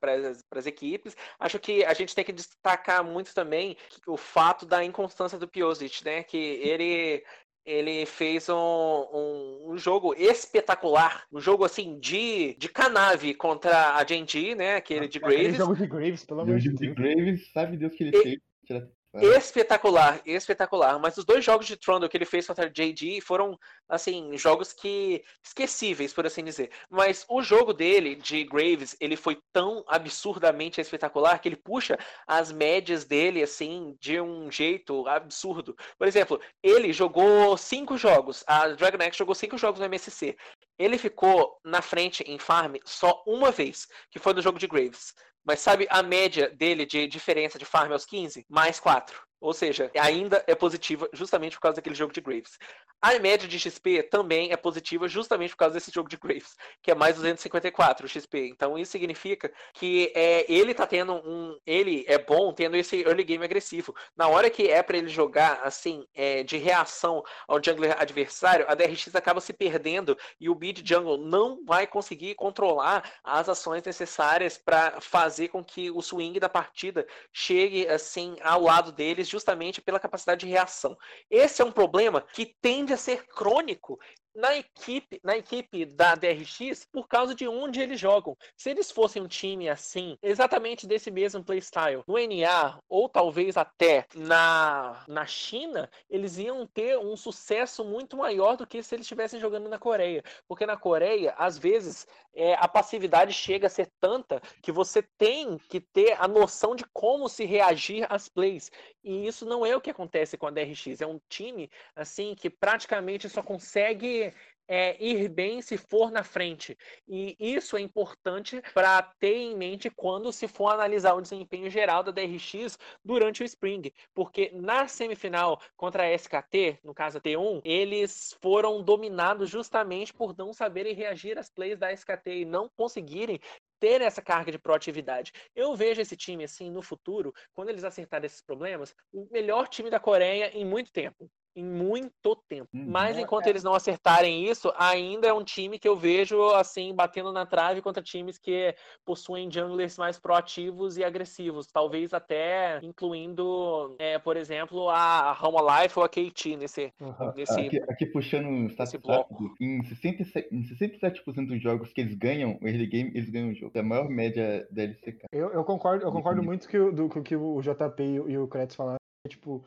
as 0.51 0.67
equipes. 0.67 1.17
Acho 1.39 1.61
que 1.61 1.85
a 1.85 1.95
gente 1.95 2.15
tem 2.15 2.25
que 2.25 2.33
destacar 2.33 3.05
muito 3.05 3.33
também 3.33 3.77
o 4.07 4.17
fato 4.17 4.67
da 4.67 4.85
inconstância 4.85 5.39
do 5.39 5.47
Piosic, 5.47 6.05
né, 6.05 6.25
que 6.25 6.37
ele 6.37 7.25
ele 7.67 8.07
fez 8.07 8.49
um, 8.49 8.55
um, 8.55 9.73
um, 9.73 9.79
jogo 9.79 10.15
espetacular, 10.15 11.27
um 11.33 11.41
jogo 11.41 11.65
assim 11.65 11.99
de, 11.99 12.55
de 12.55 12.69
canave 12.69 13.35
contra 13.35 13.97
a 13.97 14.07
Genji, 14.07 14.55
né? 14.55 14.77
Aquele 14.77 15.09
de 15.09 15.19
Graves. 15.19 15.39
Aquele 15.41 15.57
jogo 15.57 15.75
de 15.75 15.87
Graves, 15.87 16.25
pelo 16.25 16.41
amor 16.43 16.59
de 16.61 16.69
Deus. 16.69 16.79
De 16.79 16.95
Graves, 16.95 17.53
sabe 17.53 17.77
Deus 17.77 17.93
que 17.95 18.05
ele 18.05 18.17
e... 18.17 18.23
fez. 18.23 18.87
Espetacular, 19.23 20.21
espetacular. 20.25 20.99
Mas 20.99 21.17
os 21.17 21.25
dois 21.25 21.45
jogos 21.45 21.67
de 21.67 21.77
Trundle 21.77 22.09
que 22.09 22.17
ele 22.17 22.25
fez 22.25 22.47
contra 22.47 22.71
JD 22.71 23.21
foram, 23.21 23.59
assim, 23.89 24.37
jogos 24.37 24.73
que 24.73 25.23
esquecíveis, 25.43 26.13
por 26.13 26.27
assim 26.27 26.45
dizer. 26.45 26.71
Mas 26.91 27.25
o 27.29 27.43
jogo 27.43 27.73
dele, 27.73 28.15
de 28.15 28.45
Graves, 28.45 28.97
ele 29.01 29.17
foi 29.17 29.39
tão 29.53 29.85
absurdamente 29.89 30.81
espetacular 30.81 31.39
que 31.39 31.49
ele 31.49 31.57
puxa 31.57 31.99
as 32.27 32.53
médias 32.53 33.05
dele, 33.05 33.43
assim, 33.43 33.97
de 34.01 34.21
um 34.21 34.51
jeito 34.51 35.07
absurdo. 35.07 35.77
Por 35.99 36.07
exemplo, 36.07 36.41
ele 36.63 36.93
jogou 36.93 37.57
cinco 37.57 37.97
jogos, 37.97 38.45
a 38.47 38.69
Dragon 38.69 39.03
X 39.05 39.17
jogou 39.17 39.35
cinco 39.35 39.57
jogos 39.59 39.81
no 39.81 39.87
MSC. 39.87 40.37
Ele 40.79 40.99
ficou 40.99 41.59
na 41.65 41.81
frente 41.81 42.23
em 42.25 42.39
farm 42.39 42.77
só 42.85 43.23
uma 43.27 43.51
vez, 43.51 43.89
que 44.11 44.19
foi 44.19 44.35
no 44.35 44.43
jogo 44.43 44.59
de 44.59 44.67
Graves. 44.67 45.15
Mas 45.47 45.61
sabe 45.61 45.87
a 45.89 46.03
média 46.03 46.51
dele 46.51 46.85
de 46.85 47.07
diferença 47.07 47.57
de 47.59 47.65
farm 47.65 47.93
aos 47.93 48.05
15? 48.05 48.45
Mais 48.49 48.81
4. 48.81 49.26
Ou 49.41 49.53
seja, 49.53 49.91
ainda 49.99 50.43
é 50.47 50.55
positiva 50.55 51.09
justamente 51.13 51.57
por 51.57 51.63
causa 51.63 51.77
daquele 51.77 51.95
jogo 51.95 52.13
de 52.13 52.21
Graves. 52.21 52.59
A 53.03 53.19
média 53.19 53.47
de 53.47 53.59
XP 53.59 54.03
também 54.05 54.51
é 54.51 54.57
positiva 54.57 55.07
justamente 55.07 55.51
por 55.51 55.59
causa 55.59 55.75
desse 55.75 55.91
jogo 55.93 56.09
de 56.09 56.17
Graves, 56.17 56.57
que 56.83 56.91
é 56.91 56.95
mais 56.95 57.17
254 57.17 58.09
XP. 58.09 58.49
Então 58.49 58.79
isso 58.79 58.93
significa 58.93 59.53
que 59.75 60.11
é, 60.15 60.51
ele 60.51 60.73
tá 60.73 60.87
tendo 60.87 61.15
um. 61.15 61.59
Ele 61.67 62.05
é 62.09 62.19
bom 62.19 62.53
tendo 62.53 62.77
esse 62.77 63.03
early 63.03 63.25
game 63.25 63.45
agressivo. 63.45 63.95
Na 64.17 64.27
hora 64.29 64.49
que 64.49 64.69
é 64.69 64.83
para 64.83 64.97
ele 64.97 65.09
jogar 65.09 65.61
assim, 65.63 66.07
é, 66.15 66.43
de 66.43 66.57
reação 66.57 67.23
ao 67.47 67.63
jungler 67.63 67.95
adversário, 68.01 68.65
a 68.69 68.75
DRX 68.75 69.15
acaba 69.15 69.41
se 69.41 69.53
perdendo 69.53 70.17
e 70.41 70.49
o 70.49 70.55
mid 70.55 70.81
jungle 70.83 71.19
não 71.19 71.63
vai 71.65 71.87
conseguir 71.87 72.35
controlar 72.35 73.19
as 73.23 73.49
ações 73.49 73.83
necessárias 73.83 74.57
para 74.57 74.99
fazer 75.01 75.49
com 75.49 75.63
que 75.63 75.91
o 75.91 76.01
swing 76.01 76.41
da 76.41 76.49
partida 76.49 77.07
chegue 77.33 77.87
assim 77.87 78.37
ao 78.43 78.63
lado 78.63 78.91
deles 78.91 79.26
justamente 79.29 79.81
pela 79.81 80.01
capacidade 80.01 80.47
de 80.47 80.53
reação. 80.53 80.97
Esse 81.31 81.63
é 81.63 81.65
um 81.65 81.73
problema 81.73 82.21
que 82.21 82.57
tende 82.61 82.93
a 82.93 82.97
ser 82.97 83.27
crônico 83.27 83.99
na 84.37 84.55
equipe, 84.55 85.19
na 85.25 85.37
equipe 85.37 85.87
da 85.87 86.15
DRX 86.15 86.87
por 86.93 87.09
causa 87.09 87.35
de 87.35 87.49
onde 87.49 87.81
eles 87.81 87.99
jogam. 87.99 88.37
Se 88.55 88.71
eles 88.71 88.91
fossem 88.91 89.23
um 89.23 89.27
time 89.27 89.69
assim, 89.69 90.19
exatamente 90.23 90.87
desse 90.87 91.11
mesmo 91.11 91.43
playstyle, 91.43 92.03
no 92.07 92.15
NA 92.19 92.79
ou 92.89 93.09
talvez 93.09 93.57
até 93.57 94.07
na, 94.15 95.05
na 95.09 95.25
China, 95.25 95.91
eles 96.11 96.37
iam 96.37 96.67
ter 96.67 96.99
um 96.99 97.17
sucesso 97.17 97.83
muito 97.83 98.17
maior 98.17 98.57
do 98.57 98.67
que 98.67 98.83
se 98.83 98.95
eles 98.95 99.07
estivessem 99.07 99.41
jogando 99.41 99.69
na 99.71 99.79
Coreia. 99.79 100.23
Porque 100.47 100.67
na 100.67 100.77
Coreia, 100.77 101.35
às 101.39 101.57
vezes, 101.57 102.07
é, 102.35 102.55
a 102.55 102.69
passividade 102.69 103.33
chega 103.33 103.67
a 103.67 103.71
ser 103.71 103.91
tanta 103.99 104.43
que 104.63 104.71
você 104.71 105.03
tem 105.17 105.57
que 105.57 105.81
ter 105.81 106.15
a 106.21 106.29
noção 106.29 106.77
de 106.77 106.85
como 106.93 107.29
se 107.29 107.47
reagir 107.47 108.07
às 108.11 108.29
plays. 108.29 108.71
E 109.03 109.27
isso 109.27 109.47
não 109.47 109.65
é 109.65 109.75
o 109.75 109.81
que 109.81 109.91
acontece 109.91 110.37
com 110.37 110.47
a 110.47 110.51
DRX. 110.51 111.01
É 111.01 111.07
um 111.07 111.21
time 111.29 111.71
assim 111.95 112.35
que 112.35 112.51
praticamente 112.51 113.29
só 113.29 113.43
consegue 113.43 114.26
é, 114.69 114.97
ir 115.03 115.29
bem 115.29 115.63
se 115.63 115.77
for 115.77 116.11
na 116.11 116.25
frente. 116.25 116.77
E 117.07 117.37
isso 117.39 117.77
é 117.77 117.81
importante 117.81 118.61
para 118.75 119.03
ter 119.19 119.37
em 119.37 119.57
mente 119.57 119.91
quando 119.91 120.33
se 120.33 120.49
for 120.49 120.69
analisar 120.69 121.15
o 121.15 121.21
desempenho 121.21 121.71
geral 121.71 122.03
da 122.03 122.11
DRX 122.11 122.79
durante 123.05 123.43
o 123.43 123.45
Spring. 123.45 123.93
Porque 124.15 124.51
na 124.55 124.89
semifinal 124.89 125.61
contra 125.77 126.05
a 126.05 126.13
SKT, 126.13 126.81
no 126.83 126.95
caso 126.95 127.19
a 127.19 127.21
T1, 127.21 127.61
eles 127.65 128.37
foram 128.41 128.83
dominados 128.83 129.49
justamente 129.51 130.13
por 130.13 130.37
não 130.37 130.53
saberem 130.53 130.95
reagir 130.95 131.39
às 131.39 131.49
plays 131.49 131.79
da 131.79 131.93
SKT 131.93 132.41
e 132.41 132.45
não 132.45 132.69
conseguirem 132.69 133.41
ter 133.79 134.01
essa 134.01 134.23
carga 134.23 134.51
de 134.51 134.59
proatividade. 134.59 135.33
Eu 135.55 135.77
vejo 135.77 136.01
esse 136.01 136.17
time 136.17 136.45
assim 136.45 136.71
no 136.71 136.81
futuro, 136.81 137.35
quando 137.53 137.69
eles 137.69 137.85
acertarem 137.85 138.27
esses 138.27 138.41
problemas, 138.41 138.95
o 139.13 139.29
melhor 139.31 139.69
time 139.69 139.91
da 139.91 140.01
Coreia 140.01 140.51
em 140.57 140.65
muito 140.65 140.91
tempo 140.91 141.31
em 141.57 141.65
muito 141.65 142.37
tempo. 142.49 142.69
Uhum. 142.75 142.85
Mas 142.87 143.17
É, 143.17 143.23
enquanto 143.23 143.47
é. 143.47 143.51
eles 143.51 143.65
não 143.65 143.75
acertarem 143.75 144.45
isso, 144.47 144.71
ainda 144.77 145.27
é 145.27 145.33
um 145.33 145.43
time 145.43 145.79
que 145.79 145.89
eu 145.89 145.97
vejo 145.97 146.41
assim 146.51 146.95
batendo 146.95 147.33
na 147.33 147.47
trave 147.47 147.81
contra 147.81 148.03
times 148.03 148.39
que 148.39 148.75
possuem 149.05 149.51
junglers 149.51 149.97
mais 149.97 150.19
proativos 150.19 150.99
e 150.99 151.03
agressivos, 151.05 151.67
talvez 151.67 152.13
até 152.13 152.79
incluindo, 152.83 153.97
é, 153.99 154.19
por 154.19 154.37
exemplo, 154.37 154.91
a 154.91 155.37
Home 155.43 155.59
Life 155.83 155.99
ou 155.99 156.05
a 156.05 156.09
KT 156.09 156.57
nesse 156.57 156.93
Aham. 157.01 157.33
nesse 157.35 157.59
Aqui, 157.61 157.81
aqui 157.89 158.07
puxando 158.07 158.47
um 158.47 158.67
status 158.69 159.01
rápido, 159.07 159.55
em 159.61 159.83
67%, 159.83 160.47
em 160.53 160.63
67% 160.63 161.47
dos 161.47 161.63
jogos 161.63 161.93
que 161.93 162.01
eles 162.03 162.15
ganham, 162.15 162.59
o 162.61 162.69
early 162.69 162.87
game, 162.87 163.11
eles 163.15 163.31
ganham 163.31 163.51
o 163.51 163.55
jogo. 163.55 163.73
É 163.75 163.81
a 163.81 163.83
maior 163.83 164.09
média 164.09 164.67
da 164.71 164.83
LCK. 164.83 165.25
Eu, 165.33 165.51
eu 165.53 165.65
concordo, 165.65 166.05
eu 166.05 166.13
concordo 166.13 166.43
muito 166.43 166.69
que 166.69 166.79
o- 166.79 166.93
do, 166.93 167.09
com 167.09 167.21
o 167.21 167.23
que 167.23 167.35
o 167.37 167.61
JP 167.63 168.03
e 168.03 168.21
o, 168.21 168.31
e 168.31 168.39
o 168.39 168.47
Kretz 168.49 168.75
falaram. 168.75 168.97
Tipo, 169.29 169.65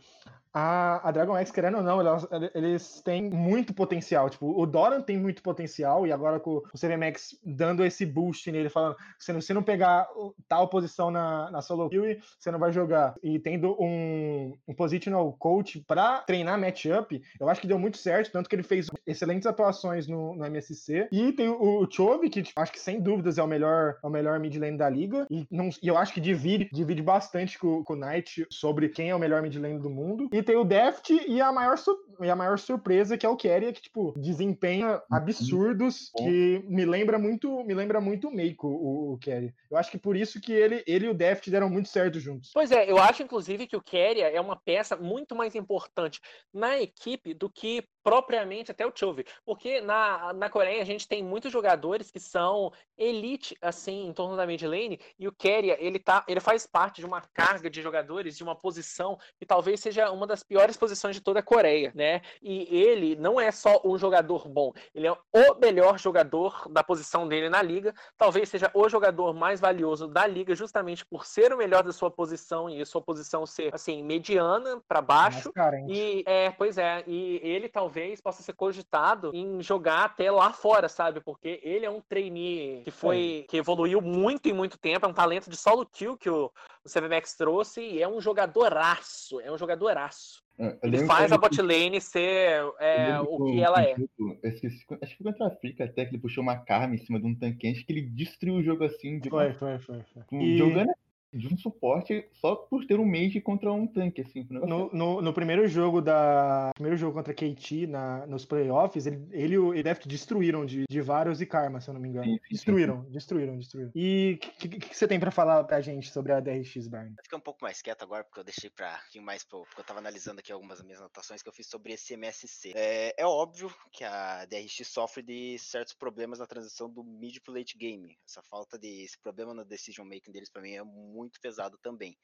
a, 0.53 1.07
a 1.07 1.11
Dragon 1.11 1.37
X, 1.37 1.51
querendo 1.51 1.77
ou 1.77 1.83
não, 1.83 1.99
elas- 1.99 2.27
eles 2.55 3.01
têm 3.01 3.29
muito 3.29 3.73
potencial. 3.73 4.29
Tipo, 4.29 4.59
o 4.59 4.65
Doran 4.65 5.01
tem 5.01 5.17
muito 5.17 5.41
potencial, 5.43 6.05
e 6.07 6.11
agora 6.11 6.39
com 6.39 6.57
o 6.57 6.77
CVMAX 6.77 7.37
dando 7.43 7.83
esse 7.85 8.05
boost 8.05 8.51
nele, 8.51 8.69
falando: 8.69 8.95
se 9.17 9.31
não, 9.33 9.41
se 9.41 9.53
não 9.53 9.63
pegar 9.63 10.07
tal 10.47 10.67
posição 10.67 11.11
na, 11.11 11.49
na 11.51 11.61
solo 11.61 11.89
queue, 11.89 12.19
você 12.39 12.51
não 12.51 12.59
vai 12.59 12.71
jogar. 12.71 13.15
E 13.21 13.39
tendo 13.39 13.75
um, 13.79 14.53
um 14.67 14.73
positional 14.73 15.31
coach 15.33 15.83
pra 15.87 16.19
treinar 16.21 16.59
matchup, 16.59 17.21
eu 17.39 17.49
acho 17.49 17.61
que 17.61 17.67
deu 17.67 17.79
muito 17.79 17.97
certo, 17.97 18.31
tanto 18.31 18.49
que 18.49 18.55
ele 18.55 18.63
fez 18.63 18.87
excelentes 19.05 19.45
atuações 19.45 20.07
no, 20.07 20.35
no 20.35 20.45
MSC. 20.45 21.07
E 21.11 21.31
tem 21.33 21.49
o, 21.49 21.83
o 21.83 21.91
Chove, 21.91 22.29
que 22.29 22.41
tipo, 22.41 22.59
acho 22.59 22.71
que 22.71 22.79
sem 22.79 23.01
dúvidas 23.01 23.37
é 23.37 23.43
o 23.43 23.47
melhor, 23.47 23.97
é 24.03 24.07
o 24.07 24.09
melhor 24.09 24.39
mid 24.39 24.55
lane 24.57 24.77
da 24.77 24.89
liga. 24.89 25.25
E, 25.29 25.45
não, 25.51 25.69
e 25.81 25.87
eu 25.87 25.97
acho 25.97 26.13
que 26.13 26.21
divide, 26.21 26.69
divide 26.71 27.01
bastante 27.01 27.57
com, 27.57 27.83
com 27.83 27.93
o 27.93 27.95
Knight 27.95 28.45
sobre 28.49 28.89
quem 28.89 29.09
é 29.09 29.15
o 29.15 29.19
melhor 29.19 29.41
mid 29.41 29.55
lane 29.55 29.79
do 29.79 29.89
mundo. 29.89 30.27
E 30.31 30.38
tem 30.43 30.55
o 30.55 30.63
Deft 30.63 31.09
e 31.11 31.41
a 31.41 31.51
maior, 31.51 31.77
su- 31.77 31.97
e 32.21 32.29
a 32.29 32.35
maior 32.35 32.57
surpresa, 32.59 33.17
que 33.17 33.25
é 33.25 33.29
o 33.29 33.35
Keria, 33.37 33.71
que, 33.73 33.81
tipo, 33.81 34.13
desempenha 34.17 35.01
absurdos, 35.09 36.11
Bom. 36.15 36.23
que 36.25 36.63
me 36.67 36.85
lembra 36.85 37.17
muito, 37.17 37.63
me 37.63 37.73
lembra 37.73 37.99
muito 38.01 38.27
o 38.27 38.31
Meiko, 38.31 38.67
o, 38.67 39.13
o 39.13 39.17
Keria. 39.17 39.53
Eu 39.69 39.77
acho 39.77 39.91
que 39.91 39.97
por 39.97 40.15
isso 40.15 40.39
que 40.41 40.51
ele, 40.51 40.83
ele 40.85 41.05
e 41.05 41.09
o 41.09 41.13
Deft 41.13 41.49
deram 41.49 41.69
muito 41.69 41.89
certo 41.89 42.19
juntos. 42.19 42.51
Pois 42.53 42.71
é, 42.71 42.89
eu 42.89 42.97
acho 42.97 43.23
inclusive 43.23 43.67
que 43.67 43.75
o 43.75 43.81
Keria 43.81 44.29
é 44.29 44.39
uma 44.41 44.55
peça 44.55 44.95
muito 44.95 45.35
mais 45.35 45.55
importante 45.55 46.19
na 46.53 46.79
equipe 46.79 47.33
do 47.33 47.49
que 47.49 47.83
propriamente 48.03 48.71
até 48.71 48.85
o 48.87 48.91
Chove, 48.95 49.25
porque 49.45 49.81
na, 49.81 50.33
na 50.33 50.49
Coreia 50.49 50.81
a 50.81 50.85
gente 50.85 51.07
tem 51.07 51.23
muitos 51.23 51.51
jogadores 51.51 52.09
que 52.09 52.19
são 52.19 52.71
elite 52.97 53.55
assim 53.61 54.07
em 54.07 54.13
torno 54.13 54.35
da 54.35 54.47
mid 54.47 54.61
lane 54.63 54.99
e 55.19 55.27
o 55.27 55.31
Keria, 55.31 55.77
ele 55.79 55.99
tá, 55.99 56.23
ele 56.27 56.39
faz 56.39 56.65
parte 56.65 57.01
de 57.01 57.05
uma 57.05 57.21
carga 57.21 57.69
de 57.69 57.81
jogadores 57.81 58.35
de 58.35 58.43
uma 58.43 58.55
posição 58.55 59.17
que 59.37 59.45
talvez 59.45 59.79
seja 59.79 60.11
uma 60.11 60.25
das 60.29 60.43
piores 60.43 60.77
posições 60.77 61.15
de 61.15 61.21
toda 61.21 61.39
a 61.39 61.43
Coreia, 61.43 61.91
né? 61.93 62.21
E 62.41 62.67
ele 62.71 63.15
não 63.15 63.39
é 63.39 63.51
só 63.51 63.81
um 63.83 63.97
jogador 63.97 64.47
bom, 64.47 64.71
ele 64.93 65.07
é 65.07 65.11
o 65.11 65.55
melhor 65.59 65.99
jogador 65.99 66.69
da 66.69 66.83
posição 66.83 67.27
dele 67.27 67.49
na 67.49 67.61
liga, 67.61 67.93
talvez 68.17 68.47
seja 68.49 68.71
o 68.73 68.87
jogador 68.87 69.33
mais 69.33 69.59
valioso 69.59 70.07
da 70.07 70.25
liga 70.25 70.55
justamente 70.55 71.05
por 71.05 71.25
ser 71.25 71.53
o 71.53 71.57
melhor 71.57 71.83
da 71.83 71.91
sua 71.91 72.09
posição 72.11 72.69
e 72.69 72.81
a 72.81 72.85
sua 72.85 73.01
posição 73.01 73.45
ser 73.45 73.73
assim 73.73 74.03
mediana 74.03 74.81
para 74.87 75.01
baixo. 75.01 75.51
E 75.89 76.23
é, 76.25 76.51
pois 76.51 76.77
é, 76.77 77.03
e 77.07 77.39
ele 77.43 77.67
talvez 77.67 78.21
possa 78.21 78.43
ser 78.43 78.53
cogitado 78.53 79.31
em 79.33 79.61
jogar 79.61 80.05
até 80.05 80.31
lá 80.31 80.53
fora, 80.53 80.87
sabe? 80.87 81.19
Porque 81.19 81.59
ele 81.63 81.85
é 81.85 81.89
um 81.89 82.01
trainee 82.01 82.83
que 82.83 82.91
foi 82.91 83.45
que 83.49 83.57
evoluiu 83.57 84.01
muito 84.01 84.47
em 84.47 84.53
muito 84.53 84.77
tempo, 84.77 85.05
é 85.05 85.09
um 85.09 85.13
talento 85.13 85.49
de 85.49 85.57
solo 85.57 85.85
kill 85.85 86.17
que 86.17 86.29
o, 86.29 86.51
o 86.85 86.89
trouxe 87.37 87.81
e 87.81 88.01
é 88.01 88.07
um 88.07 88.21
jogadoraço, 88.21 89.39
é 89.41 89.51
um 89.51 89.57
jogadoraço. 89.57 90.18
Eu 90.57 90.77
Ele 90.83 91.05
faz 91.05 91.27
que 91.27 91.33
a 91.33 91.37
bot 91.37 91.61
lane 91.61 92.01
ser 92.01 92.61
é, 92.79 93.17
o 93.19 93.45
que 93.45 93.53
que 93.53 93.61
ela 93.61 93.81
é. 93.81 93.95
esqueci, 94.43 94.85
acho 95.01 95.17
que 95.17 95.23
foi 95.23 95.31
contra 95.31 95.45
a 95.45 95.47
África 95.49 95.85
até 95.85 96.03
que 96.03 96.11
ele 96.11 96.21
puxou 96.21 96.43
uma 96.43 96.57
karma 96.57 96.95
em 96.95 96.97
cima 96.97 97.17
de 97.17 97.25
um 97.25 97.33
tanquente 97.33 97.85
que 97.85 97.93
ele 97.93 98.01
destruiu 98.01 98.55
o 98.55 98.63
jogo 98.63 98.83
assim, 98.83 99.19
de 99.19 99.29
Foi, 99.29 99.53
foi, 99.53 99.79
foi. 99.79 100.03
foi. 100.13 100.37
E- 100.37 100.57
jogando 100.57 100.91
de 101.31 101.53
um 101.53 101.57
suporte 101.57 102.27
só 102.33 102.55
por 102.55 102.85
ter 102.85 102.99
um 102.99 103.05
mage 103.05 103.39
contra 103.41 103.71
um 103.71 103.85
tanque, 103.85 104.21
assim. 104.21 104.47
um 104.49 104.53
negócio 104.53 104.69
No, 104.69 104.89
no, 104.93 105.21
no 105.21 105.33
primeiro 105.33 105.67
jogo 105.67 106.01
da. 106.01 106.71
Primeiro 106.73 106.97
jogo 106.97 107.13
contra 107.13 107.33
a 107.33 107.35
KT 107.35 107.87
na, 107.87 108.25
nos 108.25 108.45
playoffs, 108.45 109.05
ele, 109.05 109.27
ele 109.31 109.53
e 109.53 109.59
o 109.59 109.73
Edeft 109.73 110.07
destruíram 110.07 110.65
de, 110.65 110.85
de 110.89 111.01
vários 111.01 111.41
e 111.41 111.45
Karma, 111.45 111.81
se 111.81 111.89
eu 111.89 111.93
não 111.93 112.01
me 112.01 112.09
engano. 112.09 112.25
Sim, 112.25 112.33
sim, 112.33 112.39
sim. 112.41 112.55
destruíram, 112.55 113.05
destruíram, 113.09 113.57
destruíram. 113.57 113.91
E 113.95 114.33
o 114.35 114.37
que, 114.39 114.69
que, 114.69 114.79
que 114.79 114.97
você 114.97 115.07
tem 115.07 115.19
pra 115.19 115.31
falar 115.31 115.63
pra 115.63 115.81
gente 115.81 116.09
sobre 116.11 116.31
a 116.31 116.39
DRX, 116.39 116.87
Barney? 116.87 117.13
Vou 117.15 117.23
ficar 117.23 117.37
um 117.37 117.41
pouco 117.41 117.59
mais 117.61 117.81
quieto 117.81 118.03
agora, 118.03 118.23
porque 118.23 118.39
eu 118.39 118.43
deixei 118.43 118.69
pra 118.69 118.99
pouquinho 119.09 119.25
mais 119.25 119.43
pro, 119.43 119.63
porque 119.65 119.81
eu 119.81 119.85
tava 119.85 119.99
analisando 119.99 120.39
aqui 120.39 120.51
algumas 120.51 120.77
das 120.77 120.85
minhas 120.85 120.99
anotações 120.99 121.41
que 121.41 121.49
eu 121.49 121.53
fiz 121.53 121.67
sobre 121.67 121.93
esse 121.93 122.13
MSC. 122.13 122.73
É, 122.75 123.13
é 123.17 123.25
óbvio 123.25 123.73
que 123.91 124.03
a 124.03 124.45
DRX 124.45 124.87
sofre 124.87 125.21
de 125.21 125.57
certos 125.59 125.93
problemas 125.93 126.39
na 126.39 126.47
transição 126.47 126.89
do 126.89 127.03
mid 127.03 127.37
pro 127.43 127.53
late 127.53 127.77
game. 127.77 128.17
Essa 128.27 128.41
falta 128.41 128.77
de. 128.77 129.03
Esse 129.03 129.17
problema 129.19 129.53
no 129.53 129.65
decision 129.65 130.05
making 130.05 130.31
deles 130.31 130.49
pra 130.49 130.61
mim 130.61 130.73
é 130.73 130.83
muito 130.83 131.18
pesado 131.39 131.77
também. 131.81 132.17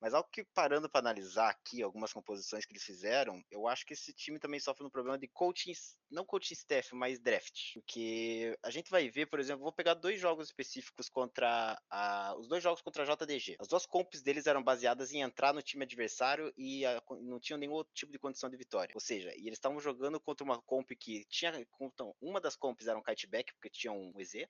Mas 0.00 0.12
algo 0.12 0.28
que 0.30 0.44
parando 0.44 0.90
para 0.90 1.00
analisar 1.00 1.48
aqui 1.48 1.82
algumas 1.82 2.12
composições 2.12 2.66
que 2.66 2.72
eles 2.72 2.84
fizeram, 2.84 3.42
eu 3.50 3.66
acho 3.66 3.86
que 3.86 3.94
esse 3.94 4.12
time 4.12 4.38
também 4.38 4.60
sofre 4.60 4.84
um 4.84 4.90
problema 4.90 5.18
de 5.18 5.26
coaching, 5.26 5.72
não 6.10 6.24
coaching 6.24 6.52
staff, 6.54 6.94
mas 6.94 7.18
draft. 7.18 7.72
Porque 7.74 8.56
a 8.62 8.70
gente 8.70 8.90
vai 8.90 9.08
ver, 9.08 9.26
por 9.26 9.40
exemplo, 9.40 9.62
vou 9.62 9.72
pegar 9.72 9.94
dois 9.94 10.20
jogos 10.20 10.48
específicos 10.48 11.08
contra 11.08 11.80
a, 11.90 12.34
os 12.38 12.46
dois 12.46 12.62
jogos 12.62 12.82
contra 12.82 13.02
a 13.02 13.06
JDG. 13.06 13.56
As 13.58 13.68
duas 13.68 13.86
comps 13.86 14.22
deles 14.22 14.46
eram 14.46 14.62
baseadas 14.62 15.12
em 15.12 15.22
entrar 15.22 15.54
no 15.54 15.62
time 15.62 15.84
adversário 15.84 16.52
e 16.56 16.84
a- 16.84 17.02
não 17.22 17.40
tinham 17.40 17.58
nenhum 17.58 17.72
outro 17.72 17.94
tipo 17.94 18.12
de 18.12 18.18
condição 18.18 18.50
de 18.50 18.56
vitória. 18.56 18.92
Ou 18.94 19.00
seja, 19.00 19.30
e 19.34 19.46
eles 19.46 19.54
estavam 19.58 19.80
jogando 19.80 20.20
contra 20.20 20.44
uma 20.44 20.60
comp 20.60 20.90
que 20.98 21.24
tinha, 21.26 21.52
então, 21.80 22.14
uma 22.20 22.40
das 22.40 22.54
comps 22.54 22.86
era 22.86 22.98
um 22.98 23.02
kiteback 23.02 23.52
porque 23.54 23.70
tinha 23.70 23.92
um 23.92 24.12
EZ, 24.20 24.46